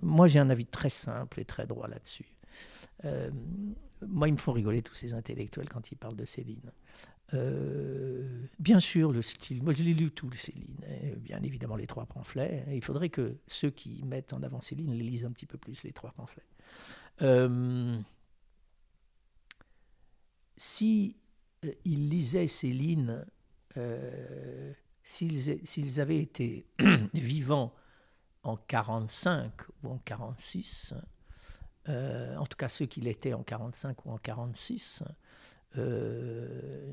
moi, 0.00 0.28
j'ai 0.28 0.38
un 0.38 0.50
avis 0.50 0.66
très 0.66 0.90
simple 0.90 1.40
et 1.40 1.44
très 1.44 1.66
droit 1.66 1.88
là-dessus. 1.88 2.37
Euh, 3.04 3.30
moi, 4.06 4.28
ils 4.28 4.32
me 4.32 4.38
font 4.38 4.52
rigoler 4.52 4.82
tous 4.82 4.94
ces 4.94 5.14
intellectuels 5.14 5.68
quand 5.68 5.90
ils 5.90 5.96
parlent 5.96 6.16
de 6.16 6.24
Céline. 6.24 6.72
Euh, 7.34 8.46
bien 8.58 8.80
sûr, 8.80 9.12
le 9.12 9.20
style, 9.20 9.62
moi 9.62 9.74
je 9.74 9.82
l'ai 9.82 9.92
lu 9.92 10.10
tout, 10.10 10.32
Céline, 10.32 10.82
hein, 10.88 11.12
bien 11.18 11.42
évidemment 11.42 11.76
les 11.76 11.86
trois 11.86 12.06
pamphlets. 12.06 12.64
il 12.72 12.82
faudrait 12.82 13.10
que 13.10 13.36
ceux 13.46 13.68
qui 13.68 14.02
mettent 14.04 14.32
en 14.32 14.42
avant 14.42 14.62
Céline 14.62 14.94
les 14.94 15.04
lisent 15.04 15.26
un 15.26 15.32
petit 15.32 15.44
peu 15.44 15.58
plus, 15.58 15.82
les 15.82 15.92
trois 15.92 16.12
pamphlets. 16.12 16.46
Euh, 17.20 17.98
si 20.56 21.16
ils 21.84 22.08
lisaient 22.08 22.46
Céline, 22.46 23.26
s'ils 25.02 26.00
avaient 26.00 26.20
été 26.20 26.66
vivants 27.14 27.74
en 28.42 28.56
45 28.56 29.52
ou 29.82 29.90
en 29.90 29.98
46, 29.98 30.94
euh, 31.88 32.36
en 32.36 32.46
tout 32.46 32.56
cas 32.56 32.68
ceux 32.68 32.86
qui 32.86 33.00
l'étaient 33.00 33.32
en 33.32 33.42
45 33.42 34.04
ou 34.04 34.10
en 34.10 34.18
46, 34.18 35.02
euh, 35.76 36.92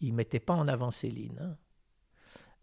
ils 0.00 0.10
ne 0.10 0.16
mettaient 0.16 0.40
pas 0.40 0.54
en 0.54 0.68
avant 0.68 0.90
Céline. 0.90 1.38
Hein. 1.40 1.56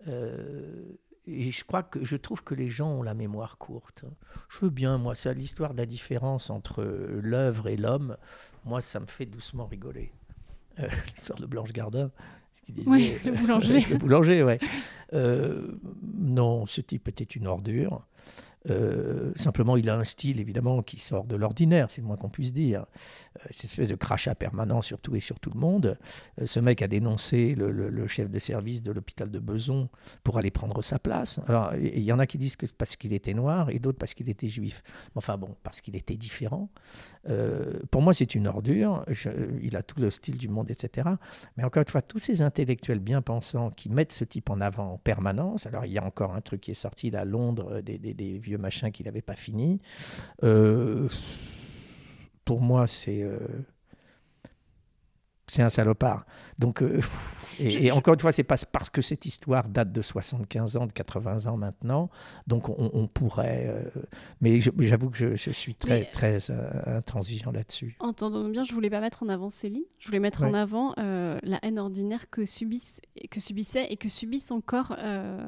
Euh, 0.07 0.93
et 1.27 1.51
je 1.51 1.63
crois 1.63 1.83
que 1.83 2.03
je 2.03 2.15
trouve 2.15 2.43
que 2.43 2.53
les 2.53 2.69
gens 2.69 2.89
ont 2.89 3.01
la 3.01 3.13
mémoire 3.13 3.57
courte. 3.57 4.05
Je 4.49 4.65
veux 4.65 4.69
bien, 4.69 4.97
moi, 4.97 5.15
c'est 5.15 5.33
l'histoire 5.33 5.73
de 5.73 5.79
la 5.79 5.85
différence 5.85 6.49
entre 6.49 6.83
l'œuvre 6.83 7.67
et 7.67 7.77
l'homme. 7.77 8.17
Moi, 8.63 8.81
ça 8.81 8.99
me 8.99 9.07
fait 9.07 9.25
doucement 9.25 9.65
rigoler. 9.65 10.11
l'histoire 10.77 11.39
de 11.39 11.45
Blanche 11.45 11.73
Gardin. 11.73 12.11
Qui 12.65 12.73
disait, 12.73 12.89
oui, 12.89 13.17
le 13.23 13.31
boulanger. 13.31 13.79
le 13.89 13.97
boulanger, 13.97 14.43
ouais. 14.43 14.59
non, 15.13 16.65
ce 16.65 16.81
type 16.81 17.07
était 17.07 17.23
une 17.23 17.47
ordure. 17.47 18.05
Euh, 18.69 19.31
simplement, 19.35 19.77
il 19.77 19.89
a 19.89 19.95
un 19.95 20.03
style 20.03 20.39
évidemment 20.39 20.81
qui 20.81 20.99
sort 20.99 21.25
de 21.25 21.35
l'ordinaire, 21.35 21.89
c'est 21.89 22.01
le 22.01 22.07
moins 22.07 22.15
qu'on 22.15 22.29
puisse 22.29 22.53
dire. 22.53 22.81
Euh, 22.81 23.47
cette 23.51 23.71
espèce 23.71 23.89
de 23.89 23.95
crachat 23.95 24.35
permanent 24.35 24.81
sur 24.81 24.99
tout 24.99 25.15
et 25.15 25.19
sur 25.19 25.39
tout 25.39 25.51
le 25.53 25.59
monde. 25.59 25.97
Euh, 26.41 26.45
ce 26.45 26.59
mec 26.59 26.81
a 26.81 26.87
dénoncé 26.87 27.53
le, 27.55 28.07
chef 28.07 28.29
de 28.29 28.39
service 28.39 28.81
de 28.81 28.91
l'hôpital 28.91 29.31
de 29.31 29.39
Beson 29.39 29.89
pour 30.23 30.37
aller 30.37 30.51
prendre 30.51 30.81
sa 30.81 30.99
place. 30.99 31.39
Alors, 31.47 31.73
il 31.75 32.03
y 32.03 32.11
en 32.11 32.19
a 32.19 32.27
qui 32.27 32.37
disent 32.37 32.55
que 32.55 32.65
parce 32.77 32.95
qu'il 32.95 33.13
était 33.13 33.33
noir 33.33 33.69
et 33.69 33.79
d'autres 33.79 33.97
parce 33.97 34.13
qu'il 34.13 34.29
était 34.29 34.47
juif. 34.47 34.83
Enfin 35.15 35.37
bon, 35.37 35.55
parce 35.63 35.81
qu'il 35.81 35.95
était 35.95 36.17
différent. 36.17 36.69
pour 37.89 38.01
moi, 38.01 38.13
c'est 38.13 38.35
une 38.35 38.47
ordure. 38.47 39.03
il 39.61 39.75
a 39.75 39.81
tout 39.81 39.99
le 39.99 40.11
style 40.11 40.37
du 40.37 40.47
monde, 40.47 40.69
etc. 40.69 41.09
Mais 41.57 41.63
encore 41.63 41.81
une 41.81 41.91
fois, 41.91 42.01
tous 42.01 42.19
ces 42.19 42.41
intellectuels 42.41 42.99
bien 42.99 43.21
pensants 43.21 43.71
qui 43.71 43.89
mettent 43.89 44.11
ce 44.11 44.23
type 44.23 44.49
en 44.49 44.61
avant 44.61 44.93
en 44.93 44.97
permanence. 44.97 45.65
Alors, 45.65 45.85
il 45.85 45.91
y 45.91 45.97
a 45.97 46.03
encore 46.03 46.35
un 46.35 46.41
truc 46.41 46.61
qui 46.61 46.71
est 46.71 46.75
sorti 46.75 47.09
là 47.09 47.21
à 47.21 47.25
Londres 47.25 47.81
des 47.81 48.39
vieux 48.39 48.54
machin 48.57 48.91
qu'il 48.91 49.05
n'avait 49.05 49.21
pas 49.21 49.35
fini. 49.35 49.81
Euh, 50.43 51.07
pour 52.43 52.61
moi, 52.61 52.87
c'est 52.87 53.21
euh, 53.21 53.37
c'est 55.47 55.61
un 55.61 55.69
salopard. 55.69 56.25
Donc, 56.57 56.81
euh, 56.81 57.01
et, 57.59 57.91
encore 57.91 58.15
une 58.15 58.19
fois, 58.19 58.31
c'est 58.31 58.43
pas 58.43 58.57
parce 58.71 58.89
que 58.89 59.01
cette 59.01 59.25
histoire 59.25 59.67
date 59.67 59.91
de 59.91 60.01
75 60.01 60.77
ans, 60.77 60.87
de 60.87 60.91
80 60.91 61.45
ans 61.45 61.57
maintenant, 61.57 62.09
donc 62.47 62.69
on, 62.69 63.07
pourrait. 63.07 63.65
Euh, 63.67 64.01
mais 64.41 64.59
j'avoue 64.61 65.09
que 65.09 65.35
je, 65.35 65.51
suis 65.51 65.75
très, 65.75 66.05
très 66.05 66.49
euh, 66.49 66.97
intransigeant 66.97 67.51
là-dessus. 67.51 67.95
Entendons 67.99 68.49
bien, 68.49 68.63
je 68.63 68.73
voulais 68.73 68.89
pas 68.89 68.99
mettre 68.99 69.23
en 69.23 69.29
avant 69.29 69.49
Céline, 69.49 69.83
je 69.99 70.07
voulais 70.07 70.19
mettre 70.19 70.43
en 70.43 70.53
avant 70.53 70.93
la 70.97 71.59
haine 71.61 71.79
ordinaire 71.79 72.29
que, 72.29 72.45
subissent, 72.45 73.01
que 73.29 73.39
subissaient 73.39 73.87
et 73.89 73.97
que 73.97 74.09
subissent 74.09 74.51
encore 74.51 74.95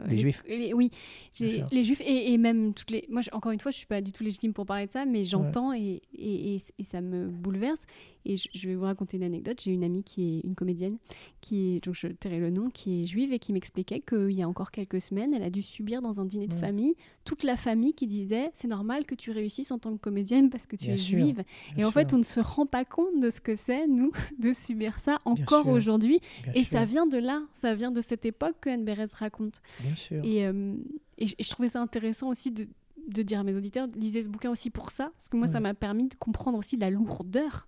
les, 0.07 0.17
Juifs. 0.17 0.43
oui, 0.47 0.91
les 1.39 1.83
Juifs 1.83 2.01
et, 2.05 2.37
même 2.37 2.73
toutes 2.73 2.91
les. 2.91 3.05
Moi, 3.09 3.21
encore 3.31 3.51
une 3.51 3.59
fois, 3.59 3.71
je 3.71 3.77
suis 3.77 3.87
pas 3.87 4.01
du 4.01 4.11
tout 4.11 4.23
légitime 4.23 4.53
pour 4.53 4.65
parler 4.65 4.87
de 4.87 4.91
ça, 4.91 5.05
mais 5.05 5.23
j'entends 5.23 5.73
et, 5.73 6.01
et, 6.13 6.61
ça 6.83 7.01
me 7.01 7.27
bouleverse. 7.27 7.81
Et 8.25 8.37
je, 8.37 8.47
je 8.53 8.67
vais 8.67 8.75
vous 8.75 8.83
raconter 8.83 9.17
une 9.17 9.23
anecdote. 9.23 9.59
J'ai 9.61 9.71
une 9.71 9.83
amie 9.83 10.03
qui 10.03 10.37
est 10.37 10.39
une 10.41 10.55
comédienne, 10.55 10.97
qui 11.41 11.75
est, 11.75 11.85
donc 11.85 11.95
je 11.95 12.07
tairai 12.07 12.39
le 12.39 12.49
nom, 12.49 12.69
qui 12.69 13.03
est 13.03 13.07
juive 13.07 13.33
et 13.33 13.39
qui 13.39 13.53
m'expliquait 13.53 14.01
qu'il 14.01 14.31
y 14.31 14.41
a 14.41 14.47
encore 14.47 14.71
quelques 14.71 15.01
semaines, 15.01 15.33
elle 15.33 15.43
a 15.43 15.49
dû 15.49 15.61
subir 15.61 16.01
dans 16.01 16.19
un 16.19 16.25
dîner 16.25 16.47
de 16.47 16.53
famille 16.53 16.95
toute 17.27 17.43
la 17.43 17.57
famille 17.57 17.93
qui 17.93 18.07
disait 18.07 18.51
c'est 18.55 18.69
normal 18.69 19.05
que 19.05 19.13
tu 19.13 19.31
réussisses 19.31 19.71
en 19.71 19.79
tant 19.79 19.91
que 19.91 19.99
comédienne 19.99 20.49
parce 20.49 20.65
que 20.65 20.77
tu 20.77 20.89
es 20.89 20.97
juive. 20.97 21.43
Et 21.77 21.83
en 21.83 21.91
fait, 21.91 22.13
on 22.13 22.17
ne 22.17 22.23
se 22.23 22.39
rend 22.39 22.65
pas 22.65 22.85
compte 22.85 23.19
de 23.19 23.29
ce 23.29 23.41
que 23.41 23.55
c'est, 23.55 23.85
nous, 23.85 24.11
de 24.39 24.53
subir 24.53 24.99
ça 24.99 25.19
encore 25.25 25.67
aujourd'hui. 25.67 26.21
Et 26.55 26.63
ça 26.63 26.85
vient 26.85 27.05
de 27.05 27.17
là, 27.17 27.41
ça 27.53 27.75
vient 27.75 27.91
de 27.91 28.01
cette 28.01 28.25
époque 28.25 28.55
que 28.61 28.69
Anne 28.69 28.85
Beres 28.85 29.09
raconte. 29.11 29.61
Bien 29.81 29.95
sûr. 29.95 30.23
Et, 30.23 30.47
euh, 30.47 30.75
et, 31.17 31.27
je 31.27 31.49
trouvais 31.49 31.69
ça 31.69 31.81
intéressant 31.81 32.29
aussi 32.29 32.51
de, 32.51 32.67
de 33.07 33.21
dire 33.21 33.39
à 33.39 33.43
mes 33.43 33.55
auditeurs, 33.55 33.87
lisez 33.95 34.23
ce 34.23 34.29
bouquin 34.29 34.51
aussi 34.51 34.69
pour 34.69 34.89
ça, 34.89 35.11
parce 35.15 35.29
que 35.29 35.37
moi, 35.37 35.47
ça 35.47 35.59
m'a 35.59 35.73
permis 35.73 36.07
de 36.07 36.15
comprendre 36.15 36.57
aussi 36.57 36.77
la 36.77 36.89
lourdeur 36.89 37.67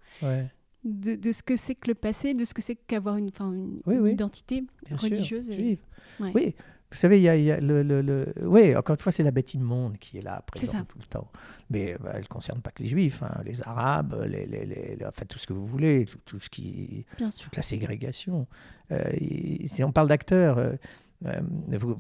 de, 0.83 1.15
de, 1.15 1.31
ce 1.31 1.43
que 1.43 1.55
c'est 1.55 1.75
que 1.75 1.89
le 1.89 1.95
passé, 1.95 2.33
de 2.33 2.45
ce 2.45 2.53
que 2.53 2.61
c'est 2.61 2.75
qu'avoir 2.75 3.17
une, 3.17 3.31
une, 3.39 4.07
identité 4.07 4.63
religieuse. 4.91 5.51
juive. 5.51 5.81
Oui, 6.19 6.55
vous 6.91 6.97
savez, 6.97 7.19
il 7.19 7.23
y 7.23 7.29
a, 7.29 7.35
y 7.35 7.51
a 7.51 7.59
le, 7.59 7.83
le, 7.83 8.33
Oui, 8.41 8.75
encore 8.75 8.95
une 8.95 9.01
fois, 9.01 9.11
c'est 9.11 9.23
la 9.23 9.31
bête 9.31 9.53
immonde 9.53 9.97
qui 9.99 10.17
est 10.17 10.21
là, 10.21 10.41
présente 10.47 10.87
tout 10.87 10.97
le 10.97 11.05
temps. 11.05 11.29
Mais 11.69 11.95
bah, 11.99 12.11
elle 12.15 12.21
ne 12.21 12.27
concerne 12.27 12.61
pas 12.61 12.71
que 12.71 12.81
les 12.81 12.89
juifs, 12.89 13.21
hein, 13.21 13.41
les 13.45 13.61
arabes, 13.61 14.25
les, 14.27 14.47
les, 14.47 14.65
les, 14.65 14.97
enfin, 15.05 15.25
tout 15.25 15.37
ce 15.37 15.45
que 15.45 15.53
vous 15.53 15.67
voulez, 15.67 16.05
tout, 16.05 16.17
tout 16.25 16.39
ce 16.39 16.49
qui... 16.49 17.05
toute 17.17 17.55
la 17.55 17.61
ségrégation. 17.61 18.47
Euh, 18.91 19.03
si 19.67 19.83
on 19.83 19.91
parle 19.91 20.07
d'acteurs... 20.07 20.57
Euh, 20.57 20.73
euh, 21.25 21.41
vous, 21.77 21.97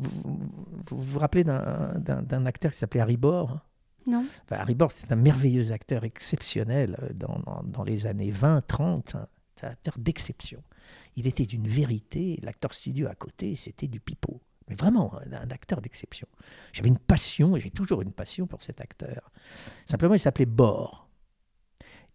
vous, 0.89 1.19
rappelez 1.19 1.43
d'un 1.43 2.45
acteur 2.45 2.71
qui 2.71 2.77
s'appelait 2.77 3.01
Harry 3.01 3.17
Bor 3.17 3.59
Non. 4.07 4.25
Harry 4.49 4.75
Bor, 4.75 4.91
c'est 4.91 5.11
un 5.11 5.17
merveilleux 5.17 5.71
acteur 5.71 6.03
exceptionnel 6.03 6.97
euh, 7.01 7.13
dans, 7.13 7.39
dans, 7.63 7.83
les 7.83 8.07
années 8.07 8.31
20, 8.31 8.65
30. 8.65 9.15
C'est 9.55 9.67
un 9.67 9.71
acteur 9.71 9.95
d'exception. 9.97 10.63
Il 11.15 11.27
était 11.27 11.45
d'une 11.45 11.67
vérité. 11.67 12.39
L'acteur 12.43 12.73
studio 12.73 13.07
à 13.07 13.15
côté, 13.15 13.55
c'était 13.55 13.87
du 13.87 13.99
pipeau. 13.99 14.41
Mais 14.69 14.75
vraiment, 14.75 15.13
un, 15.31 15.49
acteur 15.49 15.81
d'exception. 15.81 16.27
J'avais 16.71 16.89
une 16.89 16.99
passion, 16.99 17.57
et 17.57 17.59
j'ai 17.59 17.71
toujours 17.71 18.01
une 18.01 18.13
passion 18.13 18.47
pour 18.47 18.61
cet 18.61 18.79
acteur. 18.79 19.31
Simplement, 19.85 20.13
il 20.13 20.19
s'appelait 20.19 20.45
Bor. 20.45 21.09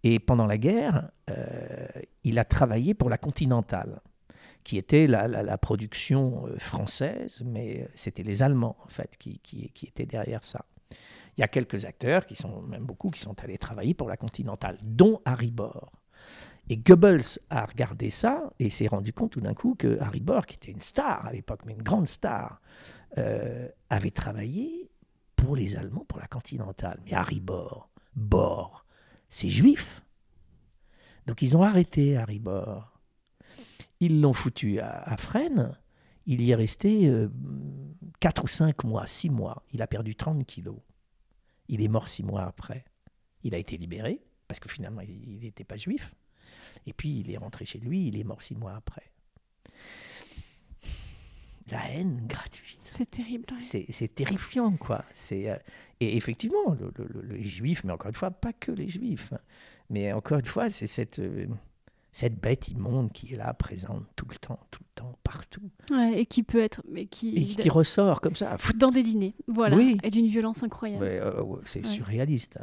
Et 0.04 0.18
pendant 0.20 0.46
la 0.46 0.58
guerre, 0.58 1.10
euh, 1.30 1.88
il 2.22 2.38
a 2.38 2.44
travaillé 2.44 2.94
pour 2.94 3.10
la 3.10 3.18
Continentale 3.18 4.00
qui 4.64 4.78
était 4.78 5.06
la, 5.06 5.58
production 5.58 6.46
euh, 6.46 6.58
française, 6.58 7.42
mais 7.44 7.82
euh, 7.82 7.88
c'était 7.94 8.22
les 8.22 8.42
Allemands, 8.42 8.76
en 8.82 8.88
fait, 8.88 9.16
qui, 9.18 9.38
qui, 9.38 9.86
étaient 9.86 10.06
derrière 10.06 10.42
ça. 10.42 10.64
Il 11.36 11.40
y 11.40 11.44
a 11.44 11.48
quelques 11.48 11.84
acteurs, 11.84 12.26
qui 12.26 12.34
sont 12.34 12.62
même 12.62 12.84
beaucoup, 12.84 13.10
qui 13.10 13.20
sont 13.20 13.38
allés 13.42 13.58
travailler 13.58 13.92
pour 13.92 14.08
la 14.08 14.16
Continentale, 14.16 14.78
dont 14.82 15.20
Harry 15.26 15.50
Bor. 15.50 15.92
Et 16.70 16.78
Goebbels 16.78 17.38
a 17.50 17.66
regardé 17.66 18.08
ça 18.08 18.50
et 18.58 18.70
s'est 18.70 18.86
rendu 18.86 19.12
compte 19.12 19.32
tout 19.32 19.40
d'un 19.42 19.52
coup 19.52 19.74
que 19.74 19.98
Harry 20.00 20.20
Bor, 20.20 20.46
qui 20.46 20.56
était 20.56 20.72
une 20.72 20.80
star 20.80 21.26
à 21.26 21.32
l'époque, 21.32 21.60
mais 21.66 21.72
une 21.72 21.82
grande 21.82 22.06
star, 22.06 22.60
euh, 23.18 23.68
avait 23.90 24.10
travaillé 24.10 24.90
pour 25.36 25.56
les 25.56 25.76
Allemands, 25.76 26.06
pour 26.08 26.18
la 26.18 26.26
Continentale. 26.26 27.00
Mais 27.04 27.12
Harry 27.12 27.40
Bor, 27.40 27.90
Bor, 28.16 28.86
c'est 29.28 29.50
juif. 29.50 30.02
Donc 31.26 31.42
ils 31.42 31.54
ont 31.54 31.62
arrêté 31.62 32.16
Harry 32.16 32.38
Bor. 32.38 32.93
Ils 34.04 34.20
l'ont 34.20 34.34
foutu 34.34 34.80
à, 34.80 35.16
Fresnes. 35.16 35.74
Il 36.26 36.42
y 36.42 36.50
est 36.50 36.54
resté 36.54 37.10
4 38.20 38.38
euh, 38.38 38.44
ou 38.44 38.46
5 38.46 38.84
mois, 38.84 39.06
6 39.06 39.30
mois. 39.30 39.62
Il 39.72 39.80
a 39.80 39.86
perdu 39.86 40.14
30 40.14 40.44
kilos. 40.44 40.76
Il 41.68 41.80
est 41.80 41.88
mort 41.88 42.06
6 42.06 42.22
mois 42.22 42.42
après. 42.42 42.84
Il 43.44 43.54
a 43.54 43.58
été 43.58 43.78
libéré, 43.78 44.20
parce 44.46 44.60
que 44.60 44.68
finalement, 44.68 45.00
il 45.00 45.38
n'était 45.40 45.64
pas 45.64 45.76
juif. 45.76 46.14
Et 46.86 46.92
puis, 46.92 47.20
il 47.20 47.30
est 47.30 47.38
rentré 47.38 47.64
chez 47.64 47.78
lui, 47.78 48.08
il 48.08 48.18
est 48.18 48.24
mort 48.24 48.42
6 48.42 48.56
mois 48.56 48.74
après. 48.74 49.10
La 51.70 51.90
haine 51.90 52.26
gratuite. 52.26 52.82
C'est 52.82 53.10
terrible. 53.10 53.46
C'est 53.60 54.14
terrifiant, 54.14 54.76
quoi. 54.76 55.02
Euh, 55.32 55.56
et 56.00 56.16
effectivement, 56.18 56.76
les 57.30 57.42
juifs, 57.42 57.84
mais 57.84 57.92
encore 57.94 58.08
une 58.08 58.14
fois, 58.14 58.30
pas 58.30 58.52
que 58.52 58.70
les 58.70 58.88
juifs. 58.88 59.32
Hein. 59.32 59.38
Mais 59.88 60.12
encore 60.12 60.40
une 60.40 60.44
fois, 60.44 60.68
c'est 60.68 60.86
cette... 60.86 61.20
Euh, 61.20 61.46
cette 62.14 62.40
bête 62.40 62.68
immonde 62.68 63.12
qui 63.12 63.34
est 63.34 63.36
là, 63.36 63.52
présente 63.54 64.04
tout 64.14 64.26
le 64.30 64.36
temps, 64.36 64.60
tout 64.70 64.80
le 64.84 64.88
temps, 64.94 65.18
partout. 65.24 65.68
et 66.14 66.26
qui 66.26 66.44
peut 66.44 66.60
être. 66.60 66.80
Mais 66.88 67.06
qui, 67.06 67.34
et 67.34 67.44
qui 67.44 67.68
ressort 67.68 68.20
comme 68.20 68.36
ça. 68.36 68.56
Dans 68.76 68.90
des 68.90 69.02
dîners, 69.02 69.34
voilà. 69.48 69.74
Oui. 69.76 69.98
Et 70.04 70.10
d'une 70.10 70.28
violence 70.28 70.62
incroyable. 70.62 71.04
Euh, 71.04 71.42
c'est 71.64 71.84
surréaliste. 71.84 72.60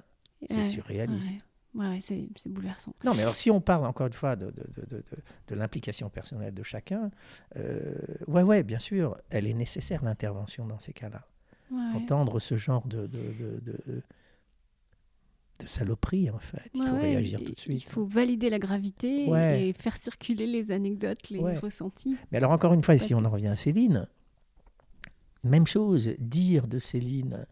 C'est 0.50 0.64
surréaliste. 0.64 1.46
Ouais, 1.76 2.00
c'est 2.02 2.30
bouleversant. 2.50 2.96
Non, 3.04 3.14
mais 3.14 3.24
alors 3.24 3.36
si 3.36 3.52
on 3.52 3.60
parle 3.60 3.86
encore 3.86 4.08
une 4.08 4.14
fois 4.14 4.38
de, 4.38 4.52
de, 4.52 4.64
de, 4.90 5.04
de 5.50 5.56
l'implication 5.56 6.10
personnelle 6.10 6.54
de 6.54 6.64
chacun, 6.64 7.12
euh, 7.58 7.94
ouais, 8.28 8.44
ouais, 8.44 8.64
bien 8.64 8.80
sûr, 8.80 9.18
elle 9.30 9.48
est 9.48 9.54
nécessaire 9.54 10.02
l'intervention 10.02 10.66
dans 10.66 10.80
ces 10.80 10.94
cas-là. 10.94 11.28
Entendre 11.94 12.40
ce 12.40 12.56
genre 12.56 12.88
de, 12.88 13.10
de 15.64 15.68
saloperie, 15.68 16.30
en 16.30 16.40
fait. 16.40 16.70
Il 16.74 16.86
faut 16.86 16.96
réagir 16.96 17.40
tout 17.44 17.52
de 17.52 17.60
suite. 17.60 17.84
Il 17.84 17.90
faut 17.90 18.06
valider 18.06 18.50
la 18.50 18.60
gravité 18.60 19.28
et 19.28 19.74
faire 19.74 19.98
circuler 19.98 20.48
les 20.48 20.72
anecdotes, 20.72 21.30
les 21.30 21.58
ressentis. 21.58 22.16
Mais 22.32 22.38
alors, 22.38 22.52
encore 22.52 22.74
une 22.74 22.84
fois, 22.84 22.98
si 22.98 23.14
on 23.14 23.24
en 23.26 23.30
revient 23.30 23.48
à 23.48 23.56
Céline, 23.56 24.08
même 25.44 25.68
chose, 25.68 26.12
dire 26.20 26.68
de 26.68 26.80
Céline 26.80 27.46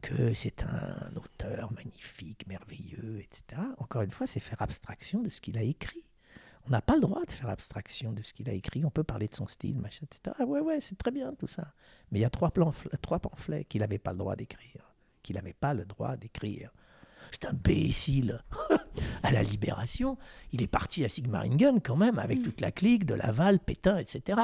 que 0.00 0.34
c'est 0.34 0.64
un 0.64 1.14
auteur 1.16 1.72
magnifique, 1.72 2.46
merveilleux, 2.48 3.20
etc. 3.20 3.62
Encore 3.78 4.02
une 4.02 4.10
fois, 4.10 4.26
c'est 4.26 4.40
faire 4.40 4.60
abstraction 4.60 5.22
de 5.22 5.30
ce 5.30 5.40
qu'il 5.40 5.56
a 5.56 5.62
écrit. 5.62 6.04
On 6.66 6.70
n'a 6.70 6.82
pas 6.82 6.94
le 6.94 7.00
droit 7.00 7.24
de 7.24 7.30
faire 7.30 7.48
abstraction 7.48 8.12
de 8.12 8.22
ce 8.22 8.32
qu'il 8.32 8.48
a 8.48 8.52
écrit. 8.52 8.84
On 8.84 8.90
peut 8.90 9.02
parler 9.02 9.26
de 9.28 9.34
son 9.34 9.46
style, 9.46 9.80
machin, 9.80 10.04
etc. 10.04 10.36
Ah 10.38 10.44
ouais, 10.44 10.60
ouais, 10.60 10.80
c'est 10.80 10.96
très 10.96 11.10
bien 11.10 11.32
tout 11.34 11.46
ça. 11.46 11.72
Mais 12.10 12.20
il 12.20 12.22
y 12.22 12.24
a 12.24 12.30
trois, 12.30 12.52
trois 13.00 13.18
pamphlets 13.18 13.64
qu'il 13.64 13.80
n'avait 13.80 13.98
pas 13.98 14.12
le 14.12 14.18
droit 14.18 14.36
d'écrire. 14.36 14.94
Qu'il 15.22 15.36
n'avait 15.36 15.52
pas 15.52 15.74
le 15.74 15.84
droit 15.84 16.16
d'écrire 16.16 16.72
c'est 17.32 17.46
un 17.46 17.50
imbécile. 17.50 18.42
à 19.22 19.30
la 19.30 19.42
Libération, 19.42 20.18
il 20.52 20.62
est 20.62 20.66
parti 20.66 21.04
à 21.04 21.08
Sigmaringen 21.08 21.80
quand 21.80 21.96
même, 21.96 22.18
avec 22.18 22.40
mm. 22.40 22.42
toute 22.42 22.60
la 22.60 22.70
clique 22.70 23.04
de 23.04 23.14
Laval, 23.14 23.58
Pétain, 23.58 23.98
etc. 23.98 24.40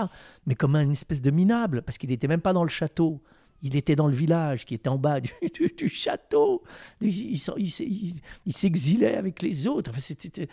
Mais 0.47 0.55
comme 0.55 0.77
une 0.77 0.93
espèce 0.93 1.23
de 1.23 1.31
minable, 1.31 1.82
parce 1.82 1.98
qu'il 1.98 2.10
n'était 2.10 2.28
même 2.28 2.40
pas 2.40 2.52
dans 2.52 2.65
le 2.65 2.70
château. 2.70 3.23
Il 3.60 3.74
était 3.74 3.97
dans 3.97 4.06
le 4.06 4.15
village 4.15 4.65
qui 4.65 4.74
était 4.74 4.89
en 4.89 4.98
bas 4.98 5.20
du, 5.20 5.32
château. 5.89 6.62
Il, 7.01 7.39
s'exilait 8.51 9.16
avec 9.16 9.43
les 9.43 9.66
autres. 9.66 9.90
C'était 9.98 10.48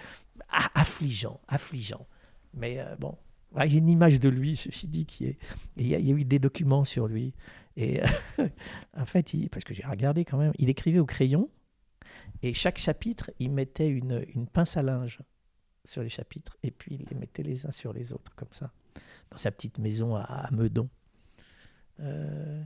affligeant, 0.49 1.40
affligeant. 1.48 2.07
Mais 2.56 2.80
euh, 2.80 2.95
bon, 2.99 3.16
a 3.56 3.68
une 3.68 3.90
image 3.90 4.20
de 4.20 4.30
lui, 4.30 4.56
ceci 4.56 4.88
dit, 4.88 5.06
qui 5.06 5.26
est. 5.26 5.38
Il 5.78 5.88
y, 5.88 5.94
a, 5.94 5.99
eu 5.99 6.26
des 6.26 6.40
documents 6.40 6.84
sur 6.84 7.07
lui. 7.07 7.34
Et 7.78 8.02
en 8.98 9.06
fait, 9.06 9.36
parce 9.52 9.64
que 9.64 9.76
j'ai 9.76 9.86
regardé 9.86 10.26
quand 10.26 10.38
même, 10.38 10.53
il 10.57 10.70
écrivait 10.70 10.99
au 10.99 11.06
crayon 11.06 11.49
et 12.41 12.53
chaque 12.53 12.78
chapitre, 12.78 13.32
il 13.40 13.52
mettait 13.52 13.88
une, 13.88 14.26
une, 14.34 14.48
pince 14.48 14.78
à 14.78 14.82
linge 14.82 15.20
sur 15.84 16.02
les 16.02 16.10
chapitres, 16.10 16.57
et 16.64 16.72
puis 16.72 16.95
il 16.95 17.06
les 17.10 17.16
mettait 17.16 17.44
les 17.44 17.66
uns 17.66 17.72
sur 17.72 17.94
les 17.94 18.12
autres, 18.12 18.34
comme 18.36 18.52
ça, 18.52 18.72
dans 19.32 19.38
sa 19.38 19.52
petite 19.52 19.80
maison 19.80 20.16
à, 20.16 20.49
Meudon. 20.52 20.90
Euh, 21.99 22.64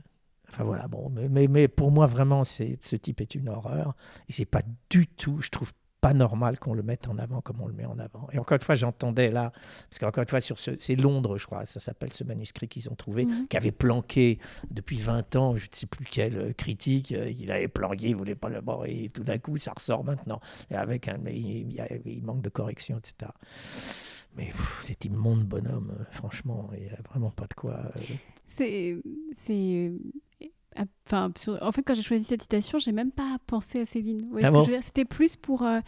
enfin 0.48 0.64
voilà, 0.64 0.88
bon, 0.88 1.10
mais, 1.10 1.48
mais, 1.48 1.68
pour 1.68 1.92
moi, 1.92 2.08
vraiment, 2.08 2.44
ce 2.46 2.96
type 2.96 3.22
est 3.22 3.36
une 3.36 3.50
horreur. 3.50 3.96
Et 4.28 4.34
c'est 4.34 4.46
pas 4.46 4.64
du 4.90 5.08
tout, 5.08 5.42
je 5.42 5.50
trouve 5.50 5.74
pas 6.02 6.14
normal 6.14 6.60
qu'on 6.60 6.74
le 6.74 6.84
mette 6.84 7.08
en 7.08 7.18
avant 7.18 7.42
comme 7.42 7.62
on 7.62 7.68
le 7.68 7.74
met 7.74 7.86
en 7.86 8.00
avant. 8.00 8.28
Et 8.32 8.40
encore 8.40 8.56
une 8.56 8.64
fois, 8.64 8.76
j'entendais 8.76 9.32
là, 9.32 9.52
parce 9.90 10.00
qu'encore 10.00 10.24
une 10.24 10.30
fois, 10.30 10.42
sur 10.42 10.60
ce, 10.60 10.72
c'est 10.80 10.96
Londres, 10.96 11.38
je 11.38 11.46
crois, 11.46 11.66
ça 11.66 11.80
s'appelle 11.80 12.14
ce 12.14 12.24
manuscrit 12.24 12.68
qu'ils 12.68 12.90
ont 12.90 12.96
trouvé, 12.96 13.26
mhm. 13.26 13.48
qui 13.48 13.58
avait 13.58 13.72
planqué 13.72 14.40
depuis 14.72 14.98
20 14.98 15.36
ans, 15.36 15.56
je 15.58 15.66
ne 15.66 15.76
sais 15.76 15.88
plus 15.88 16.06
quelle 16.06 16.38
euh, 16.38 16.54
critique, 16.54 17.12
euh, 17.12 17.30
il 17.30 17.52
avait 17.52 17.68
planqué, 17.68 18.10
il 18.10 18.16
voulait 18.16 18.36
pas 18.36 18.50
le 18.50 18.62
voir, 18.62 18.86
et 18.86 19.10
tout 19.10 19.24
d'un 19.24 19.38
coup, 19.38 19.58
ça 19.58 19.74
ressort 19.76 20.04
maintenant. 20.04 20.40
Et 20.72 20.76
avec 20.76 21.08
un, 21.08 21.18
mais 21.18 21.38
il, 21.38 22.24
manque 22.24 22.42
de 22.42 22.50
correction, 22.50 22.98
etc. 22.98 23.32
Mais 24.38 24.52
cet 24.84 25.06
immonde 25.06 25.44
bonhomme, 25.44 25.96
euh, 26.00 26.04
franchement, 26.12 26.70
il 26.74 26.84
n'y 26.84 26.90
a 26.90 27.02
vraiment 27.10 27.32
pas 27.32 27.48
de 27.48 27.54
quoi. 27.54 27.80
C'est, 28.48 28.98
c'est 29.38 29.92
Enfin, 31.06 31.32
en 31.62 31.72
fait, 31.72 31.82
quand 31.82 31.96
j'ai 31.96 32.02
choisi 32.02 32.24
cette 32.24 32.44
citation, 32.44 32.80
j'ai 32.80 32.92
même 32.92 33.12
pas 33.12 33.38
pensé 33.48 33.82
à 33.82 33.86
Céline. 33.86 34.30
Ah 34.42 34.52
C'était 34.82 35.06
plus 35.06 35.36
pour 35.36 35.64
euh, 35.64 35.80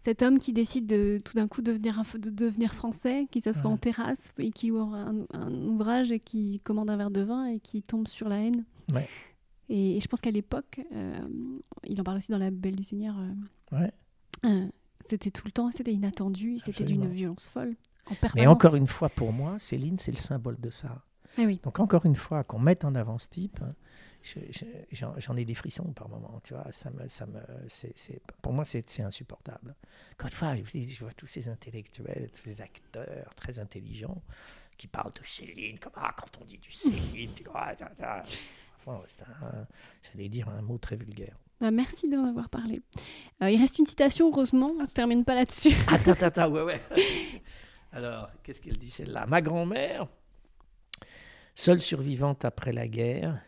cet 0.00 0.22
homme 0.22 0.38
qui 0.38 0.52
décide 0.52 0.86
de 0.86 1.18
tout 1.24 1.34
d'un 1.34 1.48
coup 1.48 1.62
devenir, 1.62 2.02
de 2.14 2.30
devenir 2.30 2.74
français, 2.74 3.26
qui 3.30 3.40
s'assoit 3.40 3.70
en 3.70 3.76
terrasse 3.76 4.32
et 4.38 4.50
qui 4.50 4.70
ouvre 4.70 4.94
un, 4.94 5.66
ouvrage 5.66 6.12
et 6.12 6.20
qui 6.20 6.60
commande 6.64 6.90
un 6.90 6.96
verre 6.96 7.10
de 7.10 7.22
vin 7.22 7.46
et 7.46 7.58
qui 7.58 7.82
tombe 7.82 8.06
sur 8.06 8.28
la 8.28 8.40
haine. 8.40 8.64
Et, 9.70 9.98
je 10.00 10.06
pense 10.08 10.20
qu'à 10.20 10.30
l'époque, 10.30 10.80
euh, 10.94 11.18
il 11.84 12.00
en 12.00 12.04
parle 12.04 12.18
aussi 12.18 12.30
dans 12.30 12.38
La 12.38 12.50
Belle 12.50 12.76
du 12.76 12.82
Seigneur. 12.82 13.16
Euh, 13.72 14.66
c'était 15.08 15.30
tout 15.30 15.42
le 15.46 15.52
temps, 15.52 15.70
c'était 15.72 15.92
inattendu, 15.92 16.58
c'était 16.58 16.84
d'une 16.84 17.08
violence 17.08 17.46
folle. 17.46 17.74
En 18.10 18.14
Mais 18.34 18.46
encore 18.46 18.74
une 18.74 18.86
fois, 18.86 19.08
pour 19.08 19.32
moi, 19.32 19.58
Céline, 19.58 19.98
c'est 19.98 20.12
le 20.12 20.18
symbole 20.18 20.58
de 20.58 20.70
ça. 20.70 21.02
Eh 21.36 21.46
oui. 21.46 21.60
Donc 21.62 21.78
encore 21.80 22.06
une 22.06 22.14
fois, 22.14 22.44
qu'on 22.44 22.58
mette 22.58 22.84
en 22.84 22.94
avant 22.94 23.18
ce 23.18 23.28
type, 23.28 23.60
j'en 24.92 25.36
ai 25.36 25.44
des 25.44 25.54
frissons 25.54 25.92
par 25.92 26.08
moment, 26.08 26.40
tu 26.44 26.54
vois, 26.54 26.70
ça 26.72 26.90
me, 26.90 27.08
ça 27.08 27.26
me, 27.26 27.40
c'est, 27.68 28.20
pour 28.42 28.52
moi 28.52 28.64
c'est 28.64 29.00
insupportable. 29.00 29.74
Quand 30.16 30.30
fois, 30.30 30.54
je, 30.56 30.98
vois 31.00 31.12
tous 31.12 31.26
ces 31.26 31.48
intellectuels, 31.48 32.30
tous 32.32 32.42
ces 32.42 32.60
acteurs 32.60 33.34
très 33.34 33.58
intelligents 33.58 34.22
qui 34.76 34.86
parlent 34.86 35.12
de 35.12 35.24
Céline, 35.24 35.78
comme 35.78 35.92
ah, 35.96 36.14
quand 36.16 36.38
on 36.40 36.44
dit 36.44 36.58
du 36.58 36.70
Céline, 36.70 37.30
tu 37.34 37.44
vois, 37.44 37.74
enfin, 38.86 39.06
j'allais 40.02 40.28
dire 40.28 40.48
un 40.48 40.62
mot 40.62 40.78
très 40.78 40.96
vulgaire. 40.96 41.36
Bah, 41.60 41.72
merci 41.72 42.08
d'en 42.08 42.24
avoir 42.24 42.48
parlé. 42.48 42.80
Euh, 43.42 43.50
il 43.50 43.60
reste 43.60 43.78
une 43.78 43.86
citation, 43.86 44.30
heureusement, 44.30 44.70
on 44.78 44.82
ne 44.82 44.86
termine 44.86 45.24
pas 45.24 45.34
là-dessus. 45.34 45.74
attends, 45.88 46.12
attends, 46.12 46.48
ouais, 46.50 46.62
ouais. 46.62 46.80
Alors, 47.92 48.30
qu'est-ce 48.42 48.60
qu'elle 48.60 48.78
dit 48.78 48.90
celle-là? 48.90 49.26
Ma 49.26 49.40
grand-mère, 49.42 50.06
seule 51.56 51.80
survivante 51.80 52.44
après 52.44 52.72
la 52.72 52.86
guerre, 52.86 53.40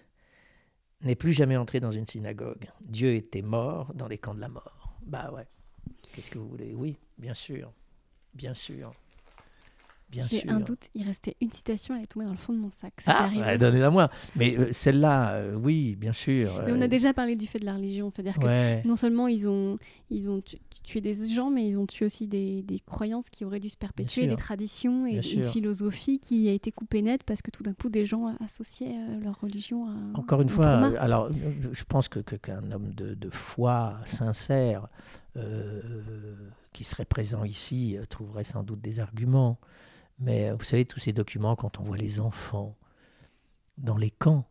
n'est 1.03 1.15
plus 1.15 1.33
jamais 1.33 1.57
entrée 1.57 1.81
dans 1.81 1.93
une 1.93 2.07
synagogue. 2.07 2.71
Dieu 2.81 3.15
était 3.15 3.43
mort 3.43 3.93
dans 3.95 4.09
les 4.09 4.19
camps 4.19 4.35
de 4.35 4.41
la 4.41 4.49
mort. 4.49 4.97
Bah 5.07 5.31
ouais. 5.35 5.47
Qu'est-ce 6.13 6.31
que 6.31 6.39
vous 6.39 6.49
voulez? 6.49 6.75
Oui, 6.75 6.97
bien 7.19 7.35
sûr. 7.35 7.73
Bien 8.35 8.55
sûr. 8.55 8.91
J'ai 10.13 10.49
un 10.49 10.59
doute, 10.59 10.89
il 10.95 11.05
restait 11.05 11.37
une 11.41 11.53
citation, 11.53 11.95
elle 11.95 12.03
est 12.03 12.07
tombée 12.07 12.27
dans 12.27 12.33
le 12.33 12.37
fond 12.37 12.53
de 12.53 12.59
mon 12.59 12.71
sac. 12.71 12.93
Ah, 13.07 13.57
donnez-la 13.57 13.91
moi. 13.91 14.11
Mais 14.35 14.59
euh, 14.59 14.73
celle-là, 14.73 15.35
euh, 15.35 15.55
oui, 15.55 15.95
bien 15.97 16.13
sûr. 16.13 16.63
Mais 16.67 16.73
on 16.73 16.81
a 16.81 16.85
euh, 16.85 16.89
déjà 16.89 17.15
parlé 17.15 17.37
du 17.37 17.47
fait 17.47 17.61
de 17.61 17.65
la 17.65 17.75
religion, 17.75 18.11
c'est-à-dire 18.11 18.39
que 18.39 18.87
non 18.87 18.97
seulement 18.97 19.29
ils 19.29 19.49
ont, 19.49 19.79
ils 20.11 20.29
ont 20.29 20.43
tué 20.83 21.01
des 21.01 21.29
gens, 21.29 21.51
mais 21.51 21.67
ils 21.67 21.79
ont 21.79 21.87
tué 21.87 22.07
aussi 22.07 22.27
des, 22.27 22.63
des 22.63 22.79
croyances 22.81 23.31
qui 23.31 23.45
auraient 23.45 23.61
dû 23.61 23.69
se 23.69 23.77
perpétuer, 23.77 24.27
des 24.27 24.37
traditions 24.37 25.07
et 25.07 25.21
une 25.35 25.45
philosophie 25.45 26.19
qui 26.19 26.49
a 26.49 26.53
été 26.53 26.73
coupée 26.73 27.03
nette 27.03 27.25
parce 27.25 27.43
que 27.43 27.51
tout 27.51 27.63
d'un 27.63 27.75
coup 27.75 27.89
des 27.89 28.07
gens 28.07 28.35
associaient 28.41 28.95
leur 29.23 29.41
religion 29.41 29.87
à. 29.87 30.19
Encore 30.19 30.43
une 30.43 30.49
fois, 30.49 30.67
alors 30.99 31.31
je 31.33 31.85
pense 31.85 32.09
que 32.09 32.21
qu'un 32.21 32.71
homme 32.73 32.93
de, 32.95 33.15
de, 33.15 33.31
foi 33.31 33.99
sincère 34.05 34.89
qui 36.73 36.85
serait 36.85 37.05
présent 37.05 37.45
ici 37.45 37.97
trouverait 38.09 38.45
sans 38.45 38.63
doute 38.63 38.81
des 38.81 39.01
arguments. 39.01 39.59
Mais 40.19 40.53
vous 40.53 40.65
savez, 40.65 40.85
tous 40.85 41.01
ces 41.01 41.13
documents, 41.13 41.57
quand 41.57 41.81
on 41.81 41.83
voit 41.83 41.97
les 41.97 42.21
enfants 42.21 42.77
dans 43.79 43.97
les 43.97 44.11
camps, 44.11 44.47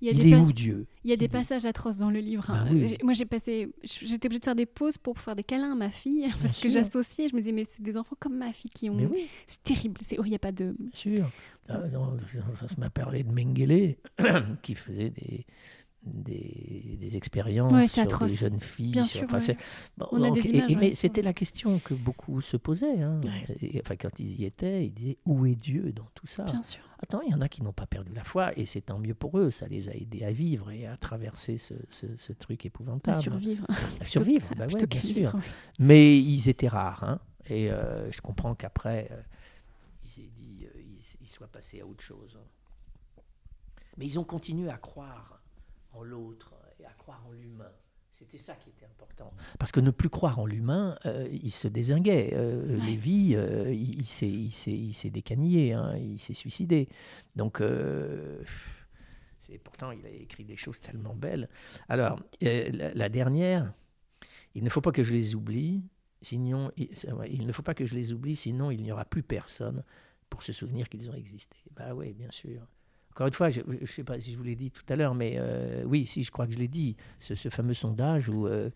il, 0.00 0.32
est 0.32 0.36
où 0.36 0.52
Dieu? 0.52 0.86
Il 1.04 1.10
y 1.10 1.12
a 1.12 1.16
des 1.16 1.28
passages 1.28 1.64
atroces 1.64 1.96
dans 1.96 2.10
le 2.10 2.20
livre. 2.20 2.50
Hein. 2.50 2.66
Bah 2.70 2.96
moi, 3.02 3.12
j'ai 3.14 3.24
passé, 3.24 3.68
j'étais 3.82 4.26
obligée 4.26 4.40
de 4.40 4.44
faire 4.44 4.54
des 4.54 4.66
pauses 4.66 4.98
pour 4.98 5.18
faire 5.18 5.34
des 5.34 5.42
câlins 5.42 5.72
à 5.72 5.74
ma 5.74 5.90
fille 5.90 6.28
parce 6.42 6.60
que 6.60 6.68
j'associais. 6.68 7.28
Je 7.28 7.34
me 7.34 7.40
disais, 7.40 7.52
mais 7.52 7.64
c'est 7.64 7.82
des 7.82 7.96
enfants 7.96 8.16
comme 8.18 8.36
ma 8.36 8.52
fille 8.52 8.70
qui 8.70 8.90
ont. 8.90 9.10
C'est 9.46 9.62
terrible. 9.62 10.00
C'est, 10.02 10.18
oh, 10.18 10.24
il 10.24 10.30
n'y 10.30 10.36
a 10.36 10.40
pas 10.40 10.52
de. 10.52 10.74
Bien 10.78 10.90
sûr. 10.92 11.30
Ah, 11.68 11.82
ça 11.90 12.74
m'a 12.78 12.90
parlé 12.90 13.24
de 13.24 13.32
Mengele 13.32 13.96
qui 14.62 14.74
faisait 14.74 15.10
des, 15.10 15.44
des, 16.04 17.16
expériences 17.16 17.90
sur 17.90 18.26
des 18.26 18.28
jeunes 18.28 18.60
filles. 18.60 18.92
Bien 18.92 19.04
sûr, 19.04 19.26
mais 20.78 20.94
c'était 20.94 21.22
la 21.22 21.32
question 21.32 21.78
que 21.78 21.94
beaucoup 21.94 22.40
se 22.40 22.56
posaient. 22.56 23.02
Hein. 23.02 23.20
enfin, 23.80 23.96
quand 23.96 24.20
ils 24.20 24.40
y 24.40 24.44
étaient, 24.44 24.86
ils 24.86 24.92
disaient 24.92 25.18
où 25.24 25.46
est 25.46 25.54
Dieu 25.54 25.92
dans 25.92 26.08
tout 26.14 26.26
ça? 26.26 26.44
Bien 26.44 26.62
sûr. 26.62 26.80
Attends, 27.00 27.20
il 27.22 27.30
y 27.30 27.34
en 27.34 27.40
a 27.40 27.48
qui 27.48 27.62
n'ont 27.62 27.72
pas 27.72 27.86
perdu 27.86 28.12
la 28.12 28.24
foi 28.24 28.58
et 28.58 28.66
c'est 28.66 28.80
tant 28.80 28.98
mieux 28.98 29.14
pour 29.14 29.38
eux. 29.38 29.50
Ça 29.50 29.68
les 29.68 29.88
a 29.88 29.94
aidés 29.94 30.24
à 30.24 30.32
vivre 30.32 30.70
et 30.70 30.86
à 30.86 30.96
traverser 30.96 31.56
ce, 31.56 31.74
ce, 31.90 32.32
truc 32.32 32.66
épouvantable. 32.66 33.16
À 33.16 33.20
survivre. 33.20 33.66
À 34.00 34.04
survivre, 34.04 34.46
bah 34.56 34.66
ouais, 34.66 34.86
bien 34.86 35.02
sûr. 35.02 35.32
Mais 35.78 36.18
ils 36.18 36.48
étaient 36.48 36.68
rares. 36.68 37.04
Hein. 37.04 37.20
et 37.48 37.70
euh, 37.70 38.10
je 38.10 38.20
comprends 38.20 38.54
qu'après, 38.54 39.08
euh, 39.12 39.22
ils, 40.16 40.64
euh, 40.64 40.82
ils 41.20 41.28
soient 41.28 41.46
passés 41.46 41.80
à 41.80 41.86
autre 41.86 42.02
chose. 42.02 42.36
Mais 43.96 44.06
ils 44.06 44.18
ont 44.18 44.24
continué 44.24 44.68
à 44.68 44.76
croire 44.76 45.37
l'autre 46.02 46.54
et 46.78 46.84
à 46.84 46.92
croire 46.92 47.24
en 47.26 47.32
l'humain. 47.32 47.72
C'était 48.18 48.38
ça 48.38 48.56
qui 48.56 48.70
était 48.70 48.86
important. 48.86 49.32
Parce 49.60 49.70
que 49.70 49.78
ne 49.78 49.92
plus 49.92 50.08
croire 50.08 50.40
en 50.40 50.46
l'humain, 50.46 50.96
euh, 51.06 51.28
il 51.30 51.52
se 51.52 51.68
désinguait. 51.68 52.30
Euh, 52.32 52.76
Lévi, 52.84 53.36
euh, 53.36 53.72
il, 53.72 54.00
il 54.00 54.94
s'est 54.94 55.10
décanillé, 55.10 55.72
hein, 55.72 55.96
il 55.96 56.18
s'est 56.18 56.34
suicidé. 56.34 56.88
Donc, 57.36 57.60
euh, 57.60 58.42
pourtant, 59.62 59.92
il 59.92 60.04
a 60.04 60.10
écrit 60.10 60.44
des 60.44 60.56
choses 60.56 60.80
tellement 60.80 61.14
belles. 61.14 61.48
Alors, 61.88 62.20
la, 62.40 62.92
la, 62.92 63.08
dernière, 63.08 63.72
il 64.56 64.64
ne 64.64 64.68
faut 64.68 64.80
pas 64.80 64.92
que 64.92 65.04
je 65.04 65.12
les 65.14 65.36
oublie, 65.36 65.84
sinon, 66.20 66.72
il, 66.76 66.88
il 67.30 67.46
ne 67.46 67.52
faut 67.52 67.62
pas 67.62 67.74
que 67.74 67.86
je 67.86 67.94
les 67.94 68.12
oublie, 68.12 68.34
sinon 68.34 68.72
il 68.72 68.82
n'y 68.82 68.90
aura 68.90 69.04
plus 69.04 69.22
personne 69.22 69.84
pour 70.28 70.42
se 70.42 70.52
souvenir 70.52 70.88
qu'ils 70.88 71.08
ont 71.08 71.14
existé. 71.14 71.56
Bah 71.76 71.94
oui, 71.94 72.12
bien 72.14 72.32
sûr. 72.32 72.66
Encore 73.18 73.26
une 73.26 73.32
fois, 73.32 73.48
je 73.50 73.62
ne 73.62 73.84
sais 73.84 74.04
pas 74.04 74.20
si 74.20 74.30
je 74.30 74.36
vous 74.36 74.44
l'ai 74.44 74.54
dit 74.54 74.70
tout 74.70 74.84
à 74.88 74.94
l'heure, 74.94 75.16
mais 75.16 75.34
euh, 75.38 75.82
oui, 75.84 76.06
si, 76.06 76.22
je 76.22 76.30
crois 76.30 76.46
que 76.46 76.52
je 76.52 76.58
l'ai 76.58 76.68
dit, 76.68 76.94
ce, 77.18 77.34
fameux 77.48 77.74
sondage 77.74 78.28
où 78.28 78.46
euh, 78.46 78.70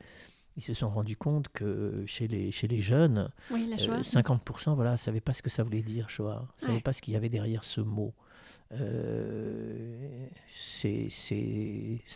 ils 0.56 0.64
se 0.64 0.74
sont 0.74 0.90
rendus 0.90 1.14
compte 1.14 1.48
que 1.50 2.02
chez 2.06 2.26
les, 2.26 2.50
chez 2.50 2.66
les 2.66 2.80
jeunes, 2.80 3.30
50% 3.52 4.74
voilà, 4.74 4.90
ne 4.90 4.96
savaient 4.96 5.20
pas 5.20 5.32
ce 5.32 5.42
que 5.42 5.50
ça 5.50 5.62
voulait 5.62 5.82
dire, 5.82 6.10
Shoah, 6.10 6.48
ne 6.60 6.66
savaient 6.66 6.80
pas 6.80 6.92
ce 6.92 7.00
qu'il 7.00 7.14
y 7.14 7.16
avait 7.16 7.28
derrière 7.28 7.62
ce 7.62 7.82
mot. 7.82 8.14
c'est 10.48 11.08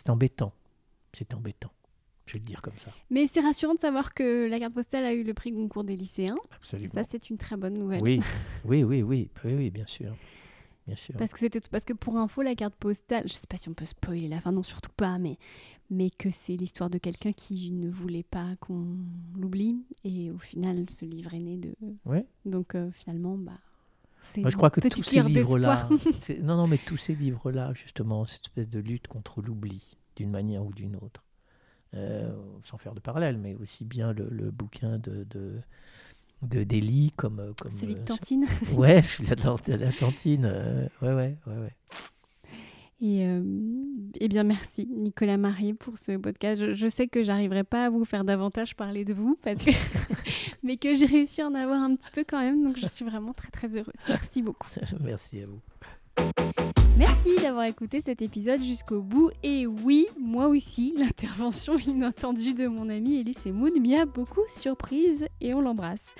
embêtant. 0.09 0.51
C'est 1.13 1.33
embêtant. 1.33 1.71
Je 2.25 2.33
vais 2.33 2.39
le 2.39 2.45
dire 2.45 2.61
comme 2.61 2.77
ça. 2.77 2.91
Mais 3.09 3.25
c'est 3.27 3.39
rassurant 3.39 3.73
de 3.73 3.79
savoir 3.79 4.13
que 4.13 4.49
la 4.49 4.59
carte 4.59 4.73
postale 4.73 5.05
a 5.05 5.13
eu 5.13 5.23
le 5.23 5.33
prix 5.33 5.53
Goncourt 5.53 5.85
des 5.85 5.95
lycéens. 5.95 6.35
Absolument. 6.57 6.93
Ça, 6.93 7.03
c'est 7.09 7.29
une 7.29 7.37
très 7.37 7.55
bonne 7.55 7.75
nouvelle. 7.75 8.01
Oui, 8.03 8.19
oui, 8.65 8.83
oui, 8.83 9.01
oui, 9.01 9.29
oui, 9.45 9.53
oui 9.55 9.71
bien 9.71 9.87
sûr. 9.87 10.13
Parce 11.17 11.33
que 11.33 11.39
c'était 11.39 11.59
parce 11.69 11.85
que 11.85 11.93
pour 11.93 12.17
info, 12.17 12.41
la 12.41 12.55
carte 12.55 12.75
postale, 12.75 13.23
je 13.27 13.33
sais 13.33 13.47
pas 13.47 13.57
si 13.57 13.69
on 13.69 13.73
peut 13.73 13.85
spoiler 13.85 14.27
la 14.27 14.39
fin, 14.41 14.51
non 14.51 14.63
surtout 14.63 14.91
pas, 14.95 15.17
mais 15.17 15.37
mais 15.89 16.09
que 16.09 16.31
c'est 16.31 16.55
l'histoire 16.55 16.89
de 16.89 16.97
quelqu'un 16.97 17.31
qui 17.31 17.71
ne 17.71 17.89
voulait 17.89 18.23
pas 18.23 18.55
qu'on 18.59 18.97
l'oublie 19.37 19.85
et 20.03 20.31
au 20.31 20.37
final 20.37 20.85
ce 20.89 21.05
livre 21.05 21.33
est 21.33 21.39
né 21.39 21.57
de. 21.57 21.75
Ouais. 22.05 22.25
Donc 22.45 22.75
euh, 22.75 22.91
finalement, 22.91 23.37
bah. 23.37 23.59
Moi, 24.35 24.49
je 24.49 24.57
crois 24.57 24.69
que 24.69 24.81
tous 24.81 25.03
ces 25.03 25.21
livres-là, 25.21 25.87
non, 26.41 26.57
non, 26.57 26.67
mais 26.67 26.77
tous 26.77 26.97
ces 26.97 27.15
livres-là, 27.15 27.73
justement, 27.73 28.25
cette 28.25 28.45
espèce 28.45 28.67
de 28.67 28.79
lutte 28.79 29.07
contre 29.07 29.41
l'oubli, 29.41 29.95
d'une 30.17 30.31
manière 30.31 30.65
ou 30.65 30.73
d'une 30.73 30.97
autre, 30.97 31.23
euh, 31.93 32.35
sans 32.63 32.77
faire 32.77 32.93
de 32.93 32.99
parallèle, 32.99 33.37
mais 33.37 33.55
aussi 33.55 33.85
bien 33.85 34.11
le, 34.11 34.27
le 34.29 34.51
bouquin 34.51 34.97
de, 34.97 35.23
de 35.23 35.61
de 36.41 36.63
délit 36.63 37.11
comme, 37.15 37.39
euh, 37.39 37.53
comme 37.59 37.71
celui 37.71 37.95
de 37.95 38.01
euh, 38.01 38.05
Tantine. 38.05 38.45
ouais, 38.73 39.01
celui 39.01 39.29
de 39.29 39.35
la, 39.73 39.91
Tantine. 39.91 40.45
Euh, 40.45 40.87
ouais, 41.01 41.13
ouais, 41.13 41.37
ouais, 41.47 41.57
ouais. 41.57 41.73
Et 42.99 43.27
eh 44.19 44.27
bien, 44.27 44.43
merci 44.43 44.87
Nicolas 44.87 45.37
Marie 45.37 45.75
pour 45.75 45.99
ce 45.99 46.17
podcast. 46.17 46.73
Je, 46.73 46.87
sais 46.87 47.07
que 47.07 47.21
j'arriverai 47.21 47.63
pas 47.63 47.85
à 47.85 47.89
vous 47.91 48.05
faire 48.05 48.23
davantage 48.23 48.75
parler 48.75 49.05
de 49.05 49.13
vous, 49.13 49.37
parce 49.43 49.63
que 49.63 49.69
mais 50.63 50.77
que 50.77 50.95
j'ai 50.95 51.05
réussi 51.05 51.43
à 51.43 51.47
en 51.47 51.53
avoir 51.53 51.79
un 51.79 51.95
petit 51.95 52.09
peu 52.09 52.25
quand 52.27 52.39
même. 52.39 52.63
Donc, 52.63 52.77
je 52.77 52.87
suis 52.87 53.05
vraiment 53.05 53.33
très 53.33 53.51
très 53.51 53.77
heureuse. 53.77 53.93
Merci 54.07 54.41
beaucoup. 54.41 54.67
merci 54.99 55.41
à 55.41 55.45
vous. 55.45 55.61
Merci 56.97 57.35
d'avoir 57.41 57.65
écouté 57.65 58.01
cet 58.01 58.21
épisode 58.23 58.63
jusqu'au 58.63 59.01
bout. 59.01 59.29
Et 59.43 59.67
oui, 59.67 60.07
moi 60.19 60.47
aussi, 60.47 60.93
l'intervention 60.97 61.77
inattendue 61.77 62.53
de 62.53 62.67
mon 62.67 62.89
ami 62.89 63.19
Elise 63.19 63.45
Moon 63.47 63.71
m'y 63.79 63.95
a 63.95 64.05
beaucoup 64.05 64.41
surprise 64.47 65.27
et 65.39 65.53
on 65.53 65.61
l'embrasse. 65.61 66.15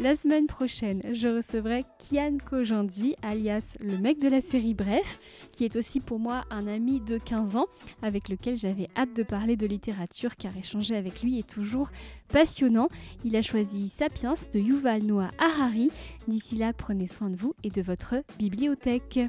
La 0.00 0.14
semaine 0.14 0.46
prochaine, 0.46 1.02
je 1.12 1.28
recevrai 1.28 1.84
Kian 1.98 2.36
Kojandi, 2.48 3.16
alias 3.20 3.76
le 3.80 3.98
mec 3.98 4.18
de 4.18 4.28
la 4.28 4.40
série 4.40 4.72
Bref, 4.72 5.20
qui 5.52 5.66
est 5.66 5.76
aussi 5.76 6.00
pour 6.00 6.18
moi 6.18 6.44
un 6.48 6.66
ami 6.66 7.00
de 7.00 7.18
15 7.18 7.56
ans, 7.56 7.66
avec 8.00 8.30
lequel 8.30 8.56
j'avais 8.56 8.88
hâte 8.96 9.14
de 9.14 9.22
parler 9.22 9.56
de 9.56 9.66
littérature 9.66 10.36
car 10.36 10.56
échanger 10.56 10.96
avec 10.96 11.22
lui 11.22 11.38
est 11.38 11.46
toujours 11.46 11.90
passionnant. 12.32 12.88
Il 13.26 13.36
a 13.36 13.42
choisi 13.42 13.90
Sapiens 13.90 14.36
de 14.54 14.58
Yuval 14.58 15.02
Noah 15.02 15.28
Harari. 15.36 15.90
D'ici 16.28 16.56
là, 16.56 16.72
prenez 16.72 17.06
soin 17.06 17.28
de 17.28 17.36
vous 17.36 17.52
et 17.62 17.68
de 17.68 17.82
votre 17.82 18.14
bibliothèque. 18.38 19.20